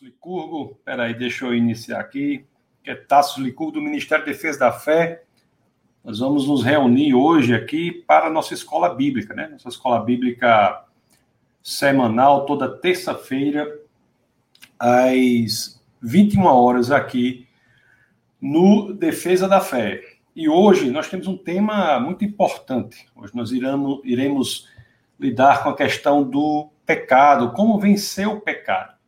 Tasso 0.00 0.04
Licurgo. 0.04 0.78
Peraí, 0.84 1.14
deixa 1.14 1.44
eu 1.44 1.54
iniciar 1.54 2.00
aqui. 2.00 2.46
Que 2.82 2.90
é 2.90 2.94
Tasso 2.94 3.42
Licurgo, 3.42 3.72
do 3.72 3.82
Ministério 3.82 4.24
da 4.24 4.32
Defesa 4.32 4.58
da 4.58 4.72
Fé. 4.72 5.24
Nós 6.02 6.18
vamos 6.18 6.48
nos 6.48 6.64
reunir 6.64 7.14
hoje 7.14 7.54
aqui 7.54 7.92
para 8.06 8.26
a 8.26 8.30
nossa 8.30 8.54
escola 8.54 8.94
bíblica, 8.94 9.34
né? 9.34 9.48
Nossa 9.48 9.68
escola 9.68 10.02
bíblica 10.02 10.84
semanal, 11.62 12.46
toda 12.46 12.74
terça-feira, 12.78 13.68
às 14.78 15.82
21 16.00 16.44
horas 16.46 16.90
aqui 16.90 17.46
no 18.40 18.94
Defesa 18.94 19.46
da 19.46 19.60
Fé. 19.60 20.00
E 20.34 20.48
hoje 20.48 20.90
nós 20.90 21.08
temos 21.08 21.26
um 21.26 21.36
tema 21.36 22.00
muito 22.00 22.24
importante. 22.24 23.06
Hoje 23.14 23.36
nós 23.36 23.52
iremos, 23.52 24.00
iremos 24.04 24.68
lidar 25.18 25.62
com 25.62 25.68
a 25.68 25.76
questão 25.76 26.22
do 26.22 26.70
pecado, 26.86 27.52
como 27.52 27.78
vencer 27.78 28.26
o 28.26 28.40
pecado. 28.40 28.99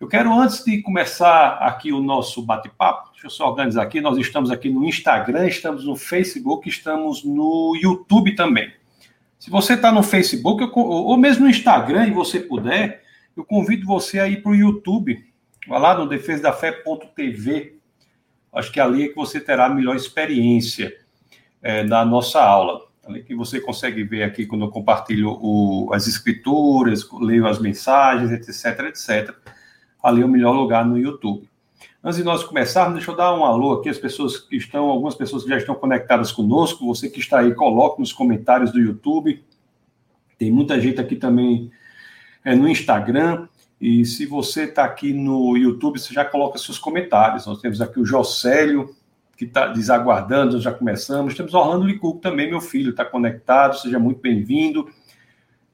Eu 0.00 0.08
quero, 0.08 0.32
antes 0.32 0.64
de 0.64 0.82
começar 0.82 1.54
aqui 1.60 1.92
o 1.92 2.02
nosso 2.02 2.42
bate-papo, 2.42 3.12
deixa 3.12 3.26
eu 3.26 3.30
só 3.30 3.48
organizar 3.48 3.82
aqui. 3.82 4.00
Nós 4.00 4.18
estamos 4.18 4.50
aqui 4.50 4.68
no 4.68 4.84
Instagram, 4.84 5.46
estamos 5.46 5.84
no 5.84 5.94
Facebook, 5.94 6.68
estamos 6.68 7.22
no 7.22 7.78
YouTube 7.80 8.34
também. 8.34 8.72
Se 9.38 9.50
você 9.50 9.74
está 9.74 9.92
no 9.92 10.02
Facebook 10.02 10.68
ou 10.74 11.16
mesmo 11.16 11.44
no 11.44 11.50
Instagram 11.50 12.08
e 12.08 12.10
você 12.10 12.40
puder, 12.40 13.04
eu 13.36 13.44
convido 13.44 13.86
você 13.86 14.18
a 14.18 14.28
ir 14.28 14.42
para 14.42 14.50
o 14.50 14.54
YouTube. 14.54 15.24
Vá 15.68 15.78
lá 15.78 15.96
no 15.96 16.08
defesadafé.tv. 16.08 17.78
Acho 18.52 18.72
que 18.72 18.80
ali 18.80 19.04
é 19.04 19.08
que 19.08 19.16
você 19.16 19.40
terá 19.40 19.66
a 19.66 19.70
melhor 19.70 19.94
experiência 19.94 20.92
é, 21.62 21.84
da 21.84 22.04
nossa 22.04 22.42
aula. 22.42 22.80
Ali 23.06 23.22
que 23.22 23.34
você 23.34 23.60
consegue 23.60 24.02
ver 24.02 24.24
aqui 24.24 24.44
quando 24.44 24.64
eu 24.64 24.70
compartilho 24.70 25.38
o, 25.40 25.92
as 25.92 26.06
escrituras, 26.06 27.08
leio 27.20 27.46
as 27.46 27.58
mensagens, 27.58 28.30
etc, 28.32 28.80
etc. 28.86 29.54
Ali 30.04 30.20
é 30.20 30.24
o 30.26 30.28
melhor 30.28 30.52
lugar 30.52 30.84
no 30.84 30.98
YouTube. 30.98 31.48
Antes 32.02 32.18
de 32.18 32.24
nós 32.24 32.44
começarmos, 32.44 32.96
deixa 32.96 33.10
eu 33.10 33.16
dar 33.16 33.34
um 33.34 33.42
alô 33.42 33.72
aqui 33.72 33.88
às 33.88 33.96
pessoas 33.96 34.36
que 34.36 34.54
estão, 34.54 34.90
algumas 34.90 35.14
pessoas 35.14 35.44
que 35.44 35.48
já 35.48 35.56
estão 35.56 35.74
conectadas 35.74 36.30
conosco. 36.30 36.84
Você 36.86 37.08
que 37.08 37.20
está 37.20 37.40
aí, 37.40 37.54
coloque 37.54 38.00
nos 38.00 38.12
comentários 38.12 38.70
do 38.70 38.78
YouTube. 38.78 39.42
Tem 40.36 40.52
muita 40.52 40.78
gente 40.78 41.00
aqui 41.00 41.16
também 41.16 41.70
é, 42.44 42.54
no 42.54 42.68
Instagram. 42.68 43.48
E 43.80 44.04
se 44.04 44.26
você 44.26 44.64
está 44.64 44.84
aqui 44.84 45.14
no 45.14 45.56
YouTube, 45.56 45.98
você 45.98 46.12
já 46.12 46.22
coloca 46.22 46.58
seus 46.58 46.78
comentários. 46.78 47.46
Nós 47.46 47.62
temos 47.62 47.80
aqui 47.80 47.98
o 47.98 48.04
Jocélio, 48.04 48.94
que 49.38 49.46
está 49.46 49.68
desaguardando, 49.68 50.52
nós 50.52 50.62
já 50.62 50.72
começamos. 50.74 51.34
Temos 51.34 51.54
Orlando 51.54 51.86
Licuco 51.86 52.20
também, 52.20 52.50
meu 52.50 52.60
filho, 52.60 52.90
está 52.90 53.06
conectado, 53.06 53.78
seja 53.78 53.98
muito 53.98 54.20
bem-vindo. 54.20 54.86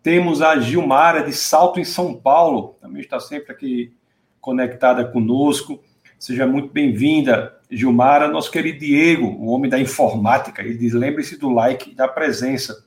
Temos 0.05 0.41
a 0.41 0.57
Gilmara 0.61 1.25
de 1.25 1.33
Salto 1.33 1.81
em 1.81 1.85
São 1.85 2.15
Paulo, 2.15 2.77
também 2.81 3.03
está 3.03 3.19
sempre 3.19 3.51
aqui 3.53 3.93
conectada 4.41 5.05
conosco. 5.05 5.83
Seja 6.19 6.47
muito 6.47 6.73
bem-vinda, 6.73 7.55
Gilmara. 7.71 8.29
Nosso 8.29 8.51
querido 8.51 8.79
Diego, 8.79 9.27
o 9.27 9.47
homem 9.49 9.71
da 9.71 9.79
informática, 9.79 10.63
ele 10.63 10.77
diz: 10.77 10.93
lembre-se 10.93 11.39
do 11.39 11.51
like 11.51 11.91
e 11.91 11.95
da 11.95 12.09
presença. 12.09 12.85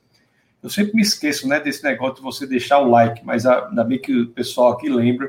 Eu 0.62 0.70
sempre 0.70 0.94
me 0.94 1.02
esqueço 1.02 1.46
né, 1.46 1.60
desse 1.60 1.84
negócio 1.84 2.16
de 2.16 2.22
você 2.22 2.46
deixar 2.46 2.78
o 2.78 2.88
like, 2.88 3.24
mas 3.24 3.44
ainda 3.44 3.84
bem 3.84 3.98
que 3.98 4.22
o 4.22 4.28
pessoal 4.28 4.72
aqui 4.72 4.88
lembra. 4.88 5.28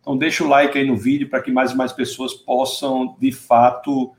Então, 0.00 0.16
deixa 0.16 0.44
o 0.44 0.48
like 0.48 0.76
aí 0.76 0.86
no 0.86 0.96
vídeo 0.96 1.28
para 1.28 1.40
que 1.40 1.50
mais 1.50 1.72
e 1.72 1.76
mais 1.76 1.92
pessoas 1.92 2.34
possam, 2.34 3.16
de 3.18 3.32
fato, 3.32 4.14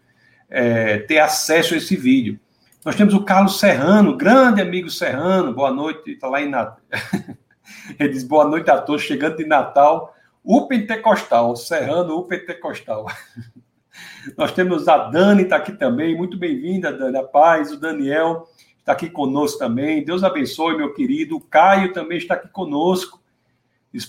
é, 0.50 0.98
ter 1.00 1.20
acesso 1.20 1.76
a 1.76 1.78
esse 1.78 1.96
vídeo. 1.96 2.40
Nós 2.84 2.96
temos 2.96 3.14
o 3.14 3.24
Carlos 3.24 3.60
Serrano, 3.60 4.18
grande 4.18 4.62
amigo 4.62 4.90
Serrano, 4.90 5.54
boa 5.54 5.72
noite, 5.72 6.12
está 6.12 6.28
lá 6.28 6.42
em 6.42 6.50
Natal. 6.50 6.80
Ele 8.00 8.10
diz 8.10 8.24
boa 8.24 8.46
noite 8.46 8.70
a 8.72 8.78
todos, 8.80 9.04
chegando 9.04 9.38
de 9.38 9.46
Natal, 9.46 10.14
o 10.48 10.68
Pentecostal, 10.68 11.56
Serrano, 11.56 12.16
o 12.16 12.24
Pentecostal. 12.24 13.06
Nós 14.38 14.52
temos 14.52 14.88
a 14.88 15.10
Dani, 15.10 15.44
está 15.44 15.58
aqui 15.58 15.74
também, 15.74 16.16
muito 16.16 16.38
bem-vinda, 16.38 16.94
Dani, 16.94 17.18
a 17.18 17.24
paz, 17.24 17.72
o 17.72 17.78
Daniel 17.78 18.48
está 18.80 18.94
aqui 18.94 19.10
conosco 19.10 19.60
também, 19.60 20.06
Deus 20.06 20.24
abençoe, 20.24 20.78
meu 20.78 20.94
querido, 20.94 21.36
o 21.36 21.42
Caio 21.42 21.92
também 21.92 22.18
está 22.18 22.36
aqui 22.36 22.48
conosco, 22.48 23.22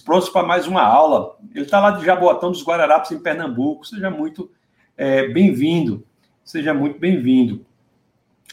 prontos 0.05 0.29
para 0.29 0.47
mais 0.47 0.69
uma 0.69 0.83
aula. 0.83 1.37
Ele 1.53 1.65
está 1.65 1.81
lá 1.81 1.91
de 1.91 2.05
Jaboatão 2.05 2.53
dos 2.53 2.63
Guararapes, 2.63 3.11
em 3.11 3.19
Pernambuco, 3.19 3.85
seja 3.85 4.09
muito 4.09 4.51
é, 4.97 5.27
bem-vindo 5.27 6.07
seja 6.49 6.73
muito 6.73 6.99
bem-vindo. 6.99 7.67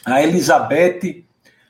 A 0.04 0.22
Elizabeth 0.22 1.24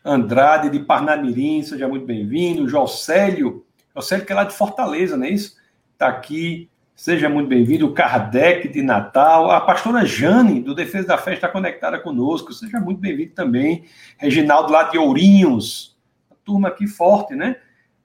Andrade, 0.04 0.68
de 0.68 0.80
Parnamirim, 0.80 1.62
seja 1.62 1.86
muito 1.86 2.04
bem-vindo. 2.04 2.68
Jocélio, 2.68 3.64
Jocélio 3.94 4.26
que 4.26 4.32
é 4.32 4.34
lá 4.34 4.42
de 4.42 4.52
Fortaleza, 4.52 5.16
não 5.16 5.24
é 5.24 5.30
isso? 5.30 5.56
Está 5.96 6.08
aqui, 6.08 6.68
seja 6.94 7.26
muito 7.26 7.48
bem-vindo. 7.48 7.86
O 7.86 7.94
Kardec, 7.94 8.68
de 8.68 8.82
Natal. 8.82 9.50
A 9.50 9.62
pastora 9.62 10.04
Jane, 10.04 10.60
do 10.60 10.74
Defesa 10.74 11.08
da 11.08 11.16
Fé, 11.16 11.32
está 11.32 11.48
conectada 11.48 11.98
conosco, 11.98 12.52
seja 12.52 12.78
muito 12.78 13.00
bem-vindo 13.00 13.32
também. 13.32 13.86
Reginaldo, 14.18 14.70
lá 14.70 14.82
de 14.82 14.98
Ourinhos. 14.98 15.96
A 16.30 16.34
turma 16.44 16.68
aqui 16.68 16.86
forte, 16.86 17.34
né? 17.34 17.56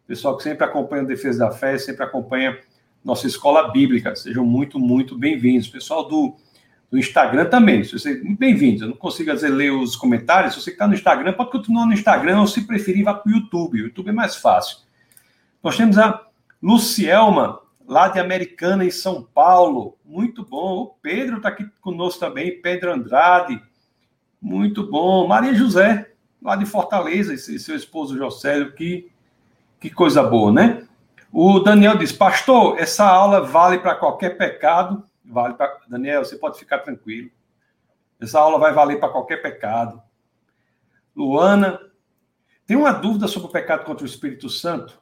Pessoal 0.08 0.38
que 0.38 0.44
sempre 0.44 0.64
acompanha 0.64 1.04
o 1.04 1.06
Defesa 1.06 1.40
da 1.40 1.52
Fé, 1.52 1.78
sempre 1.78 2.06
acompanha 2.06 2.58
nossa 3.04 3.28
escola 3.28 3.74
bíblica. 3.74 4.16
Sejam 4.16 4.46
muito, 4.46 4.80
muito 4.80 5.18
bem-vindos. 5.18 5.68
Pessoal 5.68 6.08
do 6.08 6.38
no 6.90 6.98
Instagram 6.98 7.50
também. 7.50 7.84
Você, 7.84 8.24
bem-vindos. 8.24 8.84
Eu 8.84 8.88
não 8.88 8.96
consigo 8.96 9.34
dizer, 9.34 9.50
ler 9.50 9.72
os 9.72 9.98
comentários. 9.98 10.54
Se 10.54 10.62
você 10.62 10.70
está 10.70 10.88
no 10.88 10.94
Instagram, 10.94 11.34
pode 11.34 11.52
continuar 11.52 11.86
no 11.86 11.92
Instagram 11.92 12.40
ou, 12.40 12.48
se 12.48 12.66
preferir, 12.66 13.04
vá 13.04 13.14
para 13.14 13.30
o 13.30 13.36
YouTube. 13.36 13.82
O 13.82 13.84
YouTube 13.88 14.08
é 14.08 14.14
mais 14.14 14.38
fácil. 14.38 14.78
Nós 15.62 15.76
temos 15.76 15.98
a 15.98 16.26
Lucielma, 16.64 17.60
lá 17.92 18.08
de 18.08 18.20
Americana, 18.20 18.86
em 18.86 18.90
São 18.90 19.22
Paulo. 19.22 19.98
Muito 20.06 20.46
bom. 20.46 20.84
O 20.84 20.88
Pedro 21.02 21.38
está 21.38 21.50
aqui 21.50 21.70
conosco 21.82 22.22
também. 22.22 22.62
Pedro 22.62 22.94
Andrade. 22.94 23.62
Muito 24.42 24.90
bom. 24.90 25.28
Maria 25.28 25.54
José, 25.54 26.10
lá 26.42 26.56
de 26.56 26.66
Fortaleza, 26.66 27.34
esse 27.34 27.60
seu 27.60 27.76
esposo 27.76 28.18
Josélio. 28.18 28.74
Que, 28.74 29.12
que 29.78 29.90
coisa 29.90 30.24
boa, 30.24 30.54
né? 30.54 30.88
O 31.34 31.60
Daniel 31.60 31.98
diz: 31.98 32.14
Pastor, 32.14 32.80
essa 32.80 33.06
aula 33.06 33.42
vale 33.42 33.80
para 33.80 33.96
qualquer 33.96 34.38
pecado 34.38 35.04
vale 35.26 35.56
para. 35.56 35.80
Daniel, 35.88 36.24
você 36.24 36.38
pode 36.38 36.58
ficar 36.58 36.80
tranquilo. 36.80 37.30
Essa 38.20 38.40
aula 38.40 38.58
vai 38.58 38.72
valer 38.72 39.00
para 39.00 39.10
qualquer 39.10 39.42
pecado. 39.42 40.02
Luana, 41.14 41.78
tem 42.66 42.78
uma 42.78 42.92
dúvida 42.94 43.28
sobre 43.28 43.50
o 43.50 43.52
pecado 43.52 43.84
contra 43.84 44.06
o 44.06 44.08
Espírito 44.08 44.50
Santo? 44.50 45.02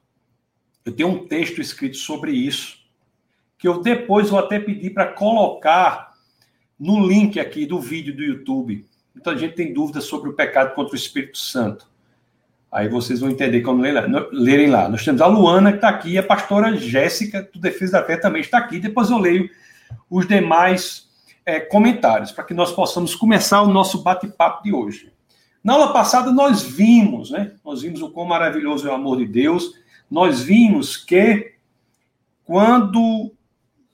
Eu 0.86 0.96
tenho 0.96 1.10
um 1.10 1.28
texto 1.28 1.62
escrito 1.62 1.98
sobre 1.98 2.32
isso, 2.32 2.79
que 3.60 3.68
eu 3.68 3.82
depois 3.82 4.30
vou 4.30 4.40
até 4.40 4.58
pedir 4.58 4.92
para 4.92 5.06
colocar 5.06 6.14
no 6.80 7.06
link 7.06 7.38
aqui 7.40 7.66
do 7.66 7.80
vídeo 7.80 8.16
do 8.16 8.24
YouTube. 8.24 8.88
Então 9.16 9.34
a 9.34 9.38
gente 9.38 9.54
tem 9.54 9.74
dúvidas 9.74 10.06
sobre 10.06 10.30
o 10.30 10.34
pecado 10.34 10.74
contra 10.74 10.94
o 10.94 10.98
Espírito 10.98 11.38
Santo. 11.38 11.86
Aí 12.72 12.88
vocês 12.88 13.20
vão 13.20 13.30
entender 13.30 13.62
quando 13.62 13.82
lerem 14.32 14.70
lá. 14.70 14.88
Nós 14.88 15.04
temos 15.04 15.20
a 15.22 15.28
Luana 15.28 15.72
que 15.72 15.78
está 15.78 15.90
aqui, 15.90 16.18
a 16.18 16.24
pastora 16.24 16.78
Jéssica 16.78 17.50
do 17.52 17.60
Defesa 17.60 18.00
da 18.00 18.06
Fé 18.06 18.16
também 18.16 18.42
está 18.42 18.60
aqui. 18.60 18.80
Depois 18.80 19.10
eu 19.10 19.18
leio 19.18 19.50
os 20.10 20.26
demais 20.26 21.10
é, 21.46 21.60
comentários, 21.60 22.32
para 22.32 22.44
que 22.46 22.54
nós 22.54 22.72
possamos 22.72 23.14
começar 23.14 23.62
o 23.62 23.74
nosso 23.74 24.04
bate-papo 24.04 24.64
de 24.64 24.72
hoje. 24.72 25.12
Na 25.62 25.74
aula 25.74 25.92
passada, 25.92 26.32
nós 26.32 26.64
vimos, 26.64 27.32
né? 27.32 27.54
Nós 27.66 27.82
vimos 27.82 28.02
o 28.02 28.10
quão 28.10 28.26
maravilhoso 28.26 28.88
é 28.88 28.92
o 28.92 28.96
amor 28.96 29.18
de 29.18 29.26
Deus. 29.26 29.74
Nós 30.10 30.40
vimos 30.40 30.96
que 30.96 31.56
quando 32.46 33.34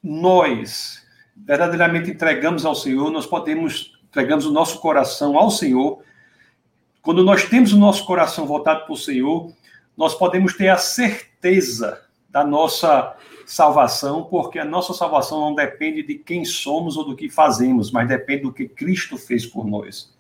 nós 0.06 1.04
verdadeiramente 1.36 2.12
entregamos 2.12 2.66
ao 2.66 2.76
Senhor, 2.76 3.10
nós 3.10 3.26
podemos 3.26 3.96
entregamos 4.16 4.46
o 4.46 4.52
nosso 4.52 4.80
coração 4.80 5.38
ao 5.38 5.52
Senhor. 5.52 6.00
Quando 7.02 7.22
nós 7.22 7.44
temos 7.44 7.74
o 7.74 7.78
nosso 7.78 8.06
coração 8.06 8.48
voltado 8.48 8.86
para 8.86 8.94
o 8.94 8.98
Senhor, 8.98 9.52
nós 9.98 10.16
podemos 10.16 10.54
ter 10.54 10.70
a 10.70 10.78
certeza 10.78 12.02
da 12.30 12.46
nossa 12.46 13.14
salvação, 13.46 14.24
porque 14.24 14.58
a 14.58 14.64
nossa 14.64 14.94
salvação 14.94 15.42
não 15.42 15.54
depende 15.54 16.02
de 16.02 16.16
quem 16.16 16.46
somos 16.46 16.96
ou 16.96 17.04
do 17.04 17.16
que 17.16 17.30
fazemos, 17.30 17.92
mas 17.92 18.08
depende 18.08 18.44
do 18.44 18.54
que 18.54 18.70
Cristo 18.70 19.18
fez 19.18 19.46
por 19.46 19.68
nós. 19.68 20.14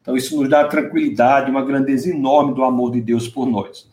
Então, 0.00 0.16
isso 0.16 0.38
nos 0.40 0.48
dá 0.48 0.66
tranquilidade, 0.66 1.50
uma 1.50 1.64
grandeza 1.64 2.10
enorme 2.10 2.54
do 2.54 2.64
amor 2.64 2.92
de 2.92 3.00
Deus 3.00 3.28
por 3.28 3.46
nós. 3.46 3.86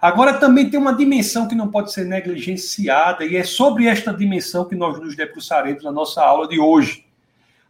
Agora, 0.00 0.34
também 0.34 0.68
tem 0.68 0.78
uma 0.78 0.94
dimensão 0.94 1.48
que 1.48 1.54
não 1.54 1.68
pode 1.68 1.92
ser 1.92 2.04
negligenciada, 2.04 3.24
e 3.24 3.36
é 3.36 3.44
sobre 3.44 3.86
esta 3.86 4.12
dimensão 4.12 4.64
que 4.64 4.74
nós 4.74 5.00
nos 5.00 5.16
debruçaremos 5.16 5.82
na 5.82 5.92
nossa 5.92 6.22
aula 6.22 6.46
de 6.46 6.60
hoje. 6.60 7.06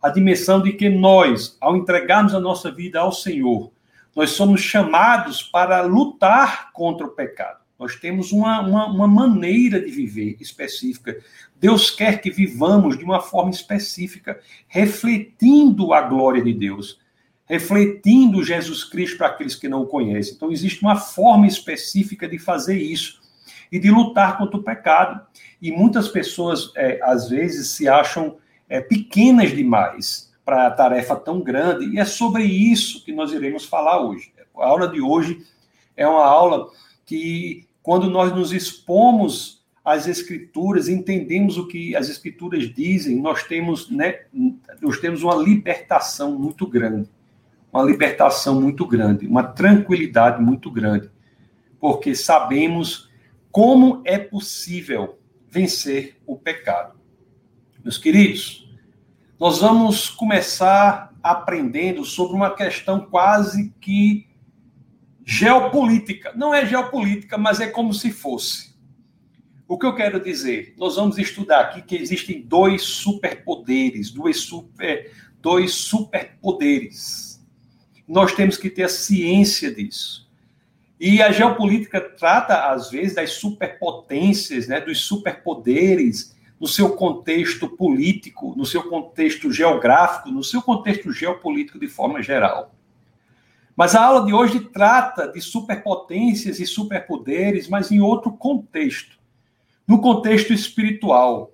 A 0.02 0.10
dimensão 0.10 0.60
de 0.60 0.72
que 0.72 0.88
nós, 0.88 1.56
ao 1.60 1.76
entregarmos 1.76 2.34
a 2.34 2.40
nossa 2.40 2.70
vida 2.70 3.00
ao 3.00 3.12
Senhor, 3.12 3.70
nós 4.14 4.30
somos 4.30 4.60
chamados 4.60 5.42
para 5.42 5.82
lutar 5.82 6.72
contra 6.72 7.06
o 7.06 7.10
pecado. 7.10 7.60
Nós 7.78 7.94
temos 7.96 8.32
uma, 8.32 8.60
uma, 8.60 8.86
uma, 8.86 9.06
maneira 9.06 9.78
de 9.78 9.90
viver 9.90 10.36
específica. 10.40 11.18
Deus 11.60 11.90
quer 11.90 12.22
que 12.22 12.30
vivamos 12.30 12.96
de 12.96 13.04
uma 13.04 13.20
forma 13.20 13.50
específica, 13.50 14.40
refletindo 14.66 15.92
a 15.92 16.00
glória 16.00 16.42
de 16.42 16.54
Deus, 16.54 16.98
refletindo 17.46 18.42
Jesus 18.42 18.84
Cristo 18.84 19.16
para 19.16 19.28
aqueles 19.28 19.54
que 19.54 19.68
não 19.68 19.82
o 19.82 19.86
conhecem. 19.86 20.34
Então, 20.34 20.50
existe 20.50 20.82
uma 20.82 20.96
forma 20.96 21.46
específica 21.46 22.28
de 22.28 22.38
fazer 22.38 22.76
isso. 22.76 23.24
e 23.70 23.80
de 23.80 23.90
lutar 23.90 24.38
contra 24.38 24.56
o 24.56 24.62
pecado. 24.62 25.20
E 25.60 25.72
muitas 25.72 26.06
pessoas, 26.06 26.70
é, 26.76 27.00
às 27.02 27.28
vezes, 27.28 27.70
se 27.70 27.88
acham 27.88 28.36
é, 28.68 28.80
pequenas 28.80 29.50
demais 29.50 30.32
para 30.44 30.68
a 30.68 30.70
tarefa 30.70 31.16
tão 31.16 31.40
grande, 31.40 31.86
e 31.86 31.98
é 31.98 32.04
sobre 32.04 32.44
isso 32.44 33.04
que 33.04 33.12
nós 33.12 33.32
iremos 33.32 33.64
falar 33.64 34.00
hoje. 34.00 34.32
A 34.56 34.66
aula 34.66 34.86
de 34.86 35.00
hoje 35.00 35.44
é 35.96 36.06
uma 36.06 36.24
aula 36.24 36.70
que, 37.04 37.66
quando 37.82 38.08
nós 38.08 38.32
nos 38.32 38.52
expomos 38.52 39.60
às 39.84 40.06
Escrituras, 40.06 40.88
entendemos 40.88 41.58
o 41.58 41.66
que 41.66 41.96
as 41.96 42.08
Escrituras 42.08 42.72
dizem, 42.72 43.16
nós 43.16 43.42
temos, 43.42 43.90
né, 43.90 44.20
nós 44.80 44.98
temos 45.00 45.24
uma 45.24 45.34
libertação 45.34 46.38
muito 46.38 46.64
grande. 46.66 47.08
Uma 47.76 47.84
libertação 47.84 48.58
muito 48.58 48.86
grande, 48.86 49.26
uma 49.26 49.42
tranquilidade 49.42 50.42
muito 50.42 50.70
grande, 50.70 51.10
porque 51.78 52.14
sabemos 52.14 53.10
como 53.52 54.00
é 54.06 54.16
possível 54.16 55.18
vencer 55.46 56.16
o 56.26 56.38
pecado. 56.38 56.98
Meus 57.84 57.98
queridos, 57.98 58.66
nós 59.38 59.58
vamos 59.58 60.08
começar 60.08 61.12
aprendendo 61.22 62.02
sobre 62.02 62.34
uma 62.34 62.48
questão 62.54 63.00
quase 63.10 63.74
que 63.78 64.26
geopolítica. 65.22 66.32
Não 66.34 66.54
é 66.54 66.64
geopolítica, 66.64 67.36
mas 67.36 67.60
é 67.60 67.66
como 67.66 67.92
se 67.92 68.10
fosse. 68.10 68.74
O 69.68 69.76
que 69.76 69.84
eu 69.84 69.94
quero 69.94 70.18
dizer? 70.18 70.72
Nós 70.78 70.96
vamos 70.96 71.18
estudar 71.18 71.60
aqui 71.60 71.82
que 71.82 71.96
existem 71.96 72.40
dois 72.40 72.84
superpoderes, 72.84 74.10
dois, 74.10 74.38
super, 74.38 75.12
dois 75.42 75.74
superpoderes. 75.74 77.25
Nós 78.06 78.32
temos 78.32 78.56
que 78.56 78.70
ter 78.70 78.84
a 78.84 78.88
ciência 78.88 79.74
disso. 79.74 80.26
E 80.98 81.20
a 81.20 81.30
geopolítica 81.30 82.00
trata, 82.00 82.70
às 82.70 82.90
vezes, 82.90 83.14
das 83.14 83.32
superpotências, 83.32 84.66
né, 84.66 84.80
dos 84.80 85.02
superpoderes, 85.02 86.34
no 86.58 86.66
seu 86.66 86.96
contexto 86.96 87.68
político, 87.68 88.54
no 88.56 88.64
seu 88.64 88.84
contexto 88.84 89.52
geográfico, 89.52 90.30
no 90.30 90.42
seu 90.42 90.62
contexto 90.62 91.12
geopolítico 91.12 91.78
de 91.78 91.86
forma 91.86 92.22
geral. 92.22 92.74
Mas 93.76 93.94
a 93.94 94.02
aula 94.02 94.24
de 94.24 94.32
hoje 94.32 94.60
trata 94.60 95.28
de 95.28 95.40
superpotências 95.40 96.58
e 96.58 96.66
superpoderes, 96.66 97.68
mas 97.68 97.92
em 97.92 98.00
outro 98.00 98.32
contexto. 98.32 99.18
No 99.86 100.00
contexto 100.00 100.52
espiritual. 100.52 101.52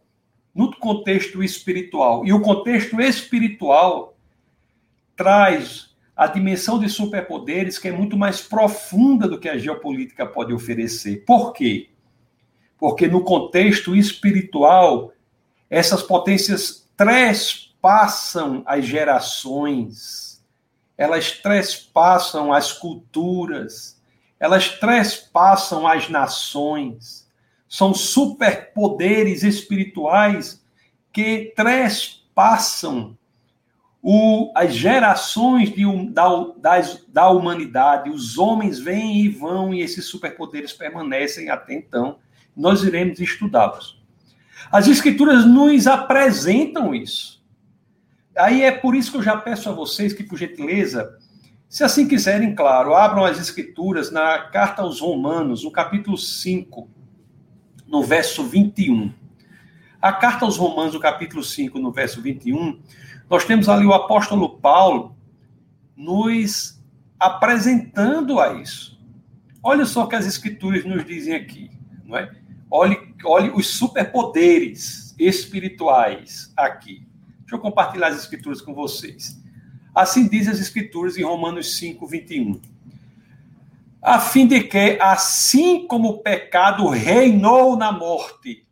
No 0.54 0.70
contexto 0.76 1.42
espiritual. 1.42 2.24
E 2.24 2.32
o 2.32 2.40
contexto 2.40 3.00
espiritual 3.00 4.16
traz 5.16 5.91
a 6.16 6.26
dimensão 6.26 6.78
de 6.78 6.88
superpoderes 6.88 7.78
que 7.78 7.88
é 7.88 7.92
muito 7.92 8.16
mais 8.16 8.40
profunda 8.40 9.28
do 9.28 9.38
que 9.38 9.48
a 9.48 9.58
geopolítica 9.58 10.26
pode 10.26 10.52
oferecer. 10.52 11.24
Por 11.24 11.52
quê? 11.52 11.88
porque 12.82 13.06
no 13.06 13.22
contexto 13.22 13.94
espiritual, 13.94 15.12
essas 15.70 16.02
potências 16.02 16.90
trespassam 16.96 18.64
as 18.66 18.84
gerações, 18.84 20.44
elas 20.98 21.30
trespassam 21.30 22.52
as 22.52 22.72
culturas, 22.72 24.02
elas 24.40 24.68
trespassam 24.80 25.86
as 25.86 26.08
nações. 26.08 27.30
São 27.68 27.94
superpoderes 27.94 29.44
espirituais 29.44 30.60
que 31.12 31.52
trespassam 31.54 33.16
o, 34.02 34.50
as 34.56 34.74
gerações 34.74 35.72
de, 35.72 35.84
da, 36.08 36.28
das, 36.58 37.06
da 37.06 37.28
humanidade. 37.30 38.10
Os 38.10 38.36
homens 38.36 38.80
vêm 38.80 39.22
e 39.22 39.28
vão 39.28 39.72
e 39.72 39.80
esses 39.80 40.06
superpoderes 40.06 40.72
permanecem 40.72 41.48
até 41.48 41.74
então 41.74 42.18
nós 42.54 42.82
iremos 42.82 43.20
estudá-los. 43.20 44.02
As 44.70 44.86
Escrituras 44.86 45.46
nos 45.46 45.86
apresentam 45.86 46.94
isso. 46.94 47.42
Aí 48.36 48.62
é 48.62 48.70
por 48.70 48.94
isso 48.94 49.10
que 49.10 49.16
eu 49.18 49.22
já 49.22 49.36
peço 49.36 49.68
a 49.68 49.72
vocês 49.72 50.12
que, 50.12 50.22
por 50.22 50.38
gentileza, 50.38 51.18
se 51.68 51.84
assim 51.84 52.06
quiserem, 52.06 52.54
claro, 52.54 52.94
abram 52.94 53.24
as 53.24 53.38
Escrituras 53.38 54.10
na 54.10 54.38
carta 54.38 54.82
aos 54.82 55.00
Romanos, 55.00 55.64
no 55.64 55.70
capítulo 55.70 56.16
5, 56.16 56.88
no 57.86 58.02
verso 58.02 58.44
21. 58.44 59.12
A 60.00 60.12
carta 60.12 60.44
aos 60.44 60.56
Romanos, 60.56 60.94
no 60.94 61.00
capítulo 61.00 61.42
5, 61.42 61.78
no 61.78 61.92
verso 61.92 62.20
21, 62.20 62.80
nós 63.32 63.46
temos 63.46 63.66
ali 63.66 63.86
o 63.86 63.94
apóstolo 63.94 64.58
Paulo 64.58 65.16
nos 65.96 66.78
apresentando 67.18 68.38
a 68.38 68.60
isso. 68.60 69.00
Olha 69.62 69.86
só 69.86 70.04
o 70.04 70.06
que 70.06 70.16
as 70.16 70.26
Escrituras 70.26 70.84
nos 70.84 71.02
dizem 71.06 71.34
aqui, 71.34 71.70
não 72.04 72.18
é? 72.18 72.30
Olhe, 72.70 73.14
olhe 73.24 73.48
os 73.48 73.68
superpoderes 73.68 75.14
espirituais 75.18 76.52
aqui. 76.54 77.06
Deixa 77.40 77.54
eu 77.54 77.58
compartilhar 77.58 78.08
as 78.08 78.18
escrituras 78.18 78.60
com 78.60 78.74
vocês. 78.74 79.40
Assim 79.94 80.28
diz 80.28 80.46
as 80.46 80.60
escrituras 80.60 81.16
em 81.16 81.22
Romanos 81.22 81.78
5, 81.78 82.06
21. 82.06 82.60
A 84.02 84.20
fim 84.20 84.46
de 84.46 84.60
que, 84.60 84.98
assim 85.00 85.86
como 85.86 86.10
o 86.10 86.18
pecado 86.18 86.86
reinou 86.86 87.78
na 87.78 87.92
morte, 87.92 88.66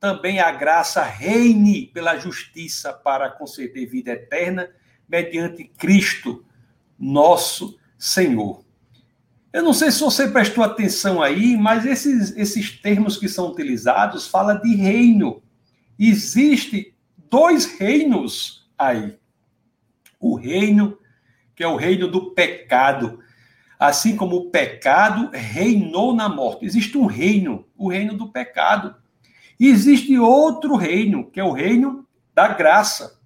também 0.00 0.38
a 0.38 0.50
graça 0.52 1.02
reine 1.02 1.86
pela 1.86 2.18
justiça 2.18 2.92
para 2.92 3.30
conceder 3.30 3.88
vida 3.88 4.12
eterna 4.12 4.68
mediante 5.08 5.64
Cristo, 5.64 6.44
nosso 6.98 7.78
Senhor. 7.98 8.64
Eu 9.52 9.62
não 9.62 9.72
sei 9.72 9.90
se 9.90 10.00
você 10.00 10.28
prestou 10.28 10.62
atenção 10.62 11.22
aí, 11.22 11.56
mas 11.56 11.86
esses, 11.86 12.36
esses 12.36 12.70
termos 12.70 13.16
que 13.16 13.28
são 13.28 13.50
utilizados 13.50 14.28
fala 14.28 14.54
de 14.54 14.74
reino. 14.74 15.42
Existe 15.98 16.94
dois 17.30 17.64
reinos 17.78 18.68
aí. 18.76 19.18
O 20.20 20.36
reino 20.36 20.98
que 21.56 21.64
é 21.64 21.66
o 21.66 21.76
reino 21.76 22.06
do 22.06 22.32
pecado, 22.32 23.18
assim 23.78 24.14
como 24.14 24.36
o 24.36 24.50
pecado 24.50 25.30
reinou 25.32 26.14
na 26.14 26.28
morte. 26.28 26.66
Existe 26.66 26.98
um 26.98 27.06
reino, 27.06 27.66
o 27.74 27.88
reino 27.88 28.14
do 28.14 28.28
pecado. 28.28 28.94
E 29.58 29.68
existe 29.68 30.18
outro 30.18 30.76
reino, 30.76 31.30
que 31.30 31.40
é 31.40 31.44
o 31.44 31.52
reino 31.52 32.06
da 32.34 32.48
graça. 32.48 33.18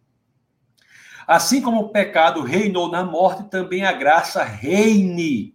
Assim 1.27 1.61
como 1.61 1.81
o 1.81 1.88
pecado 1.88 2.43
reinou 2.43 2.91
na 2.91 3.05
morte, 3.05 3.44
também 3.44 3.85
a 3.85 3.93
graça 3.93 4.43
reine 4.43 5.55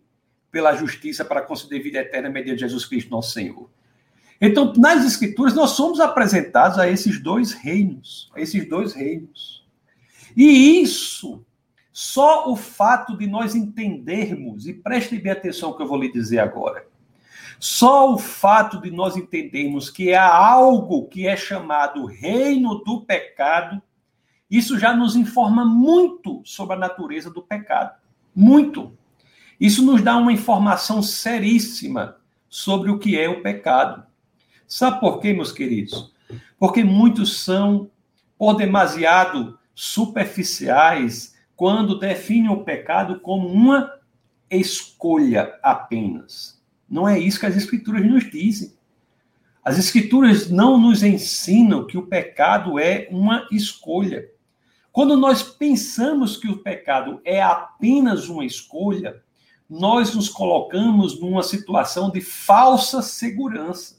pela 0.52 0.76
justiça 0.76 1.26
para 1.26 1.42
conceder 1.42 1.84
vida 1.84 2.00
eterna 2.00 2.30
mediante 2.30 2.62
Jesus 2.62 2.86
Cristo, 2.86 3.12
nosso 3.12 3.32
Senhor. 3.32 3.70
Então, 4.40 4.74
nas 4.78 5.06
Escrituras, 5.06 5.54
nós 5.54 5.72
somos 5.72 6.00
apresentados 6.00 6.78
a 6.78 6.90
esses 6.90 7.22
dois 7.22 7.52
reinos, 7.54 8.32
a 8.34 8.42
esses 8.42 8.68
dois 8.68 8.94
reinos. 8.94 9.66
E 10.36 10.82
isso, 10.82 11.46
só 11.92 12.50
o 12.50 12.56
fato 12.56 13.18
de 13.18 13.28
nós 13.28 13.56
entendermos, 13.56 14.68
e 14.68 14.74
preste 14.74 15.18
bem 15.18 15.32
atenção 15.32 15.70
ao 15.70 15.78
que 15.78 15.84
eu 15.84 15.88
vou 15.88 15.98
lhe 15.98 16.12
dizer 16.12 16.40
agora, 16.40 16.86
só 17.66 18.14
o 18.14 18.20
fato 18.20 18.80
de 18.80 18.92
nós 18.92 19.18
entendermos 19.18 19.90
que 19.90 20.14
há 20.14 20.32
algo 20.32 21.08
que 21.08 21.26
é 21.26 21.36
chamado 21.36 22.06
reino 22.06 22.76
do 22.84 23.02
pecado, 23.02 23.82
isso 24.48 24.78
já 24.78 24.96
nos 24.96 25.16
informa 25.16 25.66
muito 25.66 26.44
sobre 26.46 26.76
a 26.76 26.80
natureza 26.80 27.32
do 27.32 27.42
pecado. 27.42 28.00
Muito. 28.36 28.96
Isso 29.60 29.84
nos 29.84 30.04
dá 30.04 30.16
uma 30.16 30.32
informação 30.32 31.02
seríssima 31.02 32.18
sobre 32.48 32.92
o 32.92 33.00
que 33.00 33.20
é 33.20 33.28
o 33.28 33.42
pecado. 33.42 34.06
Sabe 34.68 35.00
por 35.00 35.20
quê, 35.20 35.34
meus 35.34 35.52
queridos? 35.52 36.14
Porque 36.60 36.84
muitos 36.84 37.44
são, 37.44 37.90
por 38.38 38.54
demasiado 38.54 39.58
superficiais, 39.74 41.36
quando 41.56 41.98
definem 41.98 42.52
o 42.52 42.64
pecado 42.64 43.20
como 43.22 43.48
uma 43.48 43.92
escolha 44.52 45.58
apenas. 45.64 46.55
Não 46.90 47.08
é 47.08 47.20
isso 47.20 47.40
que 47.40 47.46
as 47.46 47.56
Escrituras 47.56 48.06
nos 48.06 48.30
dizem. 48.30 48.74
As 49.64 49.78
Escrituras 49.80 50.50
não 50.50 50.78
nos 50.80 51.04
ensinam 51.04 51.86
que 51.86 51.98
o 51.98 52.06
pecado 52.06 52.78
é 52.78 53.08
uma 53.10 53.48
escolha. 53.52 54.30
Quando 54.92 55.18
nós 55.18 55.44
pensamos 55.44 56.38
que 56.38 56.48
o 56.48 56.58
pecado 56.58 57.20
é 57.26 57.42
apenas 57.42 58.30
uma 58.30 58.46
escolha, 58.46 59.22
nós 59.70 60.14
nos 60.14 60.30
colocamos 60.30 61.20
numa 61.20 61.44
situação 61.44 62.12
de 62.12 62.22
falsa 62.22 63.02
segurança. 63.02 63.98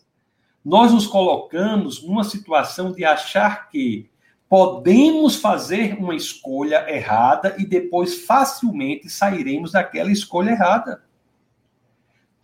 Nós 0.65 0.93
nos 0.93 1.07
colocamos 1.07 2.03
numa 2.03 2.25
situação 2.25 2.93
de 2.93 3.05
achar 3.05 3.69
que 3.69 4.09
podemos 4.49 5.37
fazer 5.37 5.95
uma 5.99 6.15
escolha 6.15 6.89
errada 6.89 7.57
e 7.59 7.67
depois 7.67 8.25
facilmente 8.25 9.11
sairemos 9.11 9.73
daquela 9.73 10.11
escolha 10.11 10.51
errada. 10.51 11.03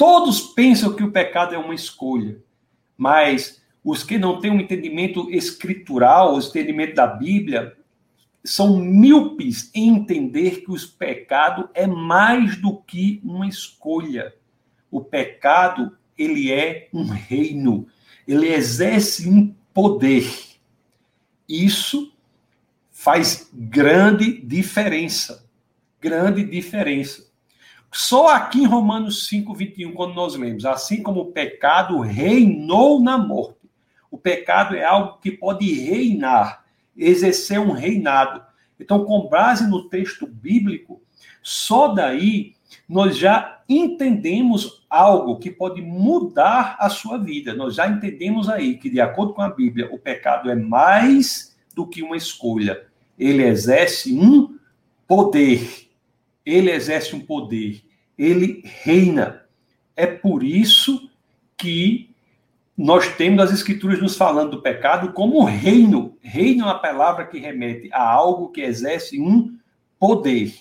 Todos 0.02 0.40
pensam 0.40 0.97
que 0.97 1.04
o 1.04 1.12
pecado 1.12 1.54
é 1.54 1.59
uma 1.59 1.76
escolha, 1.76 2.42
mas 2.99 3.62
os 3.85 4.02
que 4.02 4.18
não 4.18 4.40
têm 4.40 4.50
um 4.50 4.59
entendimento 4.59 5.30
escritural, 5.30 6.35
o 6.35 6.40
entendimento 6.40 6.97
da 6.97 7.06
Bíblia, 7.06 7.76
são 8.42 8.80
míopes 8.80 9.71
em 9.73 9.90
entender 9.90 10.64
que 10.64 10.73
o 10.73 10.88
pecado 10.99 11.71
é 11.73 11.87
mais 11.87 12.56
do 12.56 12.78
que 12.78 13.21
uma 13.23 13.47
escolha. 13.47 14.35
O 14.90 15.00
pecado, 15.00 15.97
ele 16.18 16.50
é 16.50 16.88
um 16.92 17.04
reino, 17.04 17.87
ele 18.26 18.49
exerce 18.49 19.28
um 19.28 19.54
poder. 19.73 20.28
Isso 21.49 22.12
faz 22.90 23.49
grande 23.54 24.40
diferença. 24.42 25.49
Grande 26.00 26.42
diferença. 26.42 27.32
Só 27.93 28.29
aqui 28.29 28.63
em 28.63 28.67
Romanos 28.67 29.27
5, 29.27 29.55
21, 29.55 29.93
quando 29.93 30.15
nós 30.15 30.35
lemos, 30.35 30.65
assim 30.65 31.03
como 31.03 31.21
o 31.21 31.33
pecado 31.33 32.01
reinou 32.01 33.03
na 33.03 33.19
morte. 33.19 33.69
O 34.11 34.17
pecado 34.17 34.75
é 34.75 34.83
algo 34.83 35.19
que 35.21 35.31
pode 35.31 35.71
reinar, 35.73 36.65
exercer 36.97 37.61
um 37.61 37.73
reinado. 37.73 38.43
Então, 38.81 39.05
com 39.05 39.29
base 39.29 39.69
no 39.69 39.91
texto 39.91 40.27
bíblico, 40.27 41.03
só 41.43 41.89
daí 41.89 42.55
nós 42.89 43.17
já 43.17 43.61
entendemos 43.69 44.85
algo 44.89 45.39
que 45.39 45.51
pode 45.51 45.83
mudar 45.83 46.77
a 46.79 46.89
sua 46.89 47.19
vida. 47.19 47.53
Nós 47.55 47.75
já 47.75 47.87
entendemos 47.87 48.49
aí 48.49 48.77
que, 48.79 48.89
de 48.89 49.01
acordo 49.01 49.35
com 49.35 49.43
a 49.43 49.51
Bíblia, 49.51 49.91
o 49.93 49.99
pecado 49.99 50.51
é 50.51 50.55
mais 50.55 51.55
do 51.75 51.87
que 51.87 52.03
uma 52.03 52.17
escolha. 52.17 52.87
Ele 53.19 53.43
exerce 53.43 54.15
um 54.15 54.59
poder. 55.07 55.91
Ele 56.45 56.71
exerce 56.71 57.15
um 57.15 57.21
poder. 57.21 57.83
Ele 58.19 58.63
reina. 58.65 59.43
É 59.97 60.07
por 60.07 60.43
isso 60.43 61.11
que 61.57 62.11
nós 62.77 63.15
temos 63.17 63.43
as 63.43 63.53
escrituras 63.53 64.01
nos 64.01 64.17
falando 64.17 64.53
do 64.53 64.63
pecado 64.63 65.13
como 65.13 65.45
reino. 65.45 66.17
Reino 66.21 66.65
é 66.65 66.67
uma 66.67 66.79
palavra 66.79 67.27
que 67.27 67.39
remete 67.39 67.91
a 67.93 68.03
algo 68.03 68.49
que 68.49 68.63
exerce 68.63 69.21
um 69.21 69.57
poder. 69.99 70.55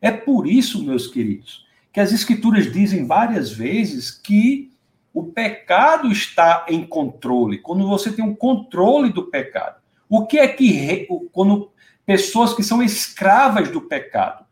É 0.00 0.10
por 0.10 0.46
isso, 0.46 0.82
meus 0.82 1.06
queridos, 1.06 1.66
que 1.92 2.00
as 2.00 2.12
escrituras 2.12 2.72
dizem 2.72 3.06
várias 3.06 3.50
vezes 3.50 4.10
que 4.10 4.70
o 5.12 5.24
pecado 5.24 6.10
está 6.10 6.64
em 6.68 6.86
controle. 6.86 7.58
Quando 7.58 7.86
você 7.86 8.12
tem 8.12 8.24
um 8.24 8.34
controle 8.34 9.12
do 9.12 9.24
pecado. 9.24 9.80
O 10.08 10.26
que 10.26 10.38
é 10.38 10.48
que 10.48 11.06
quando 11.32 11.70
pessoas 12.06 12.54
que 12.54 12.62
são 12.62 12.82
escravas 12.82 13.70
do 13.70 13.82
pecado? 13.82 14.44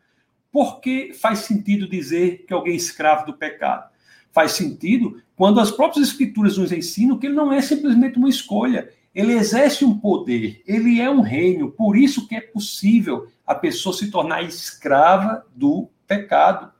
Por 0.51 0.81
que 0.81 1.13
faz 1.13 1.41
sentido 1.41 1.89
dizer 1.89 2.45
que 2.47 2.53
alguém 2.53 2.75
é 2.75 2.77
escravo 2.77 3.27
do 3.27 3.35
pecado? 3.35 3.91
Faz 4.33 4.53
sentido 4.53 5.23
quando 5.37 5.61
as 5.61 5.71
próprias 5.71 6.09
escrituras 6.09 6.59
nos 6.59 6.73
ensinam 6.73 7.19
que 7.19 7.27
ele 7.27 7.35
não 7.35 7.53
é 7.53 7.61
simplesmente 7.61 8.19
uma 8.19 8.29
escolha, 8.29 8.91
ele 9.15 9.33
exerce 9.33 9.85
um 9.85 9.99
poder, 9.99 10.63
ele 10.67 11.01
é 11.01 11.11
um 11.11 11.21
reino, 11.21 11.71
por 11.71 11.97
isso 11.97 12.27
que 12.27 12.35
é 12.35 12.41
possível 12.41 13.29
a 13.47 13.55
pessoa 13.55 13.95
se 13.95 14.11
tornar 14.11 14.43
escrava 14.43 15.45
do 15.55 15.89
pecado. 16.07 16.73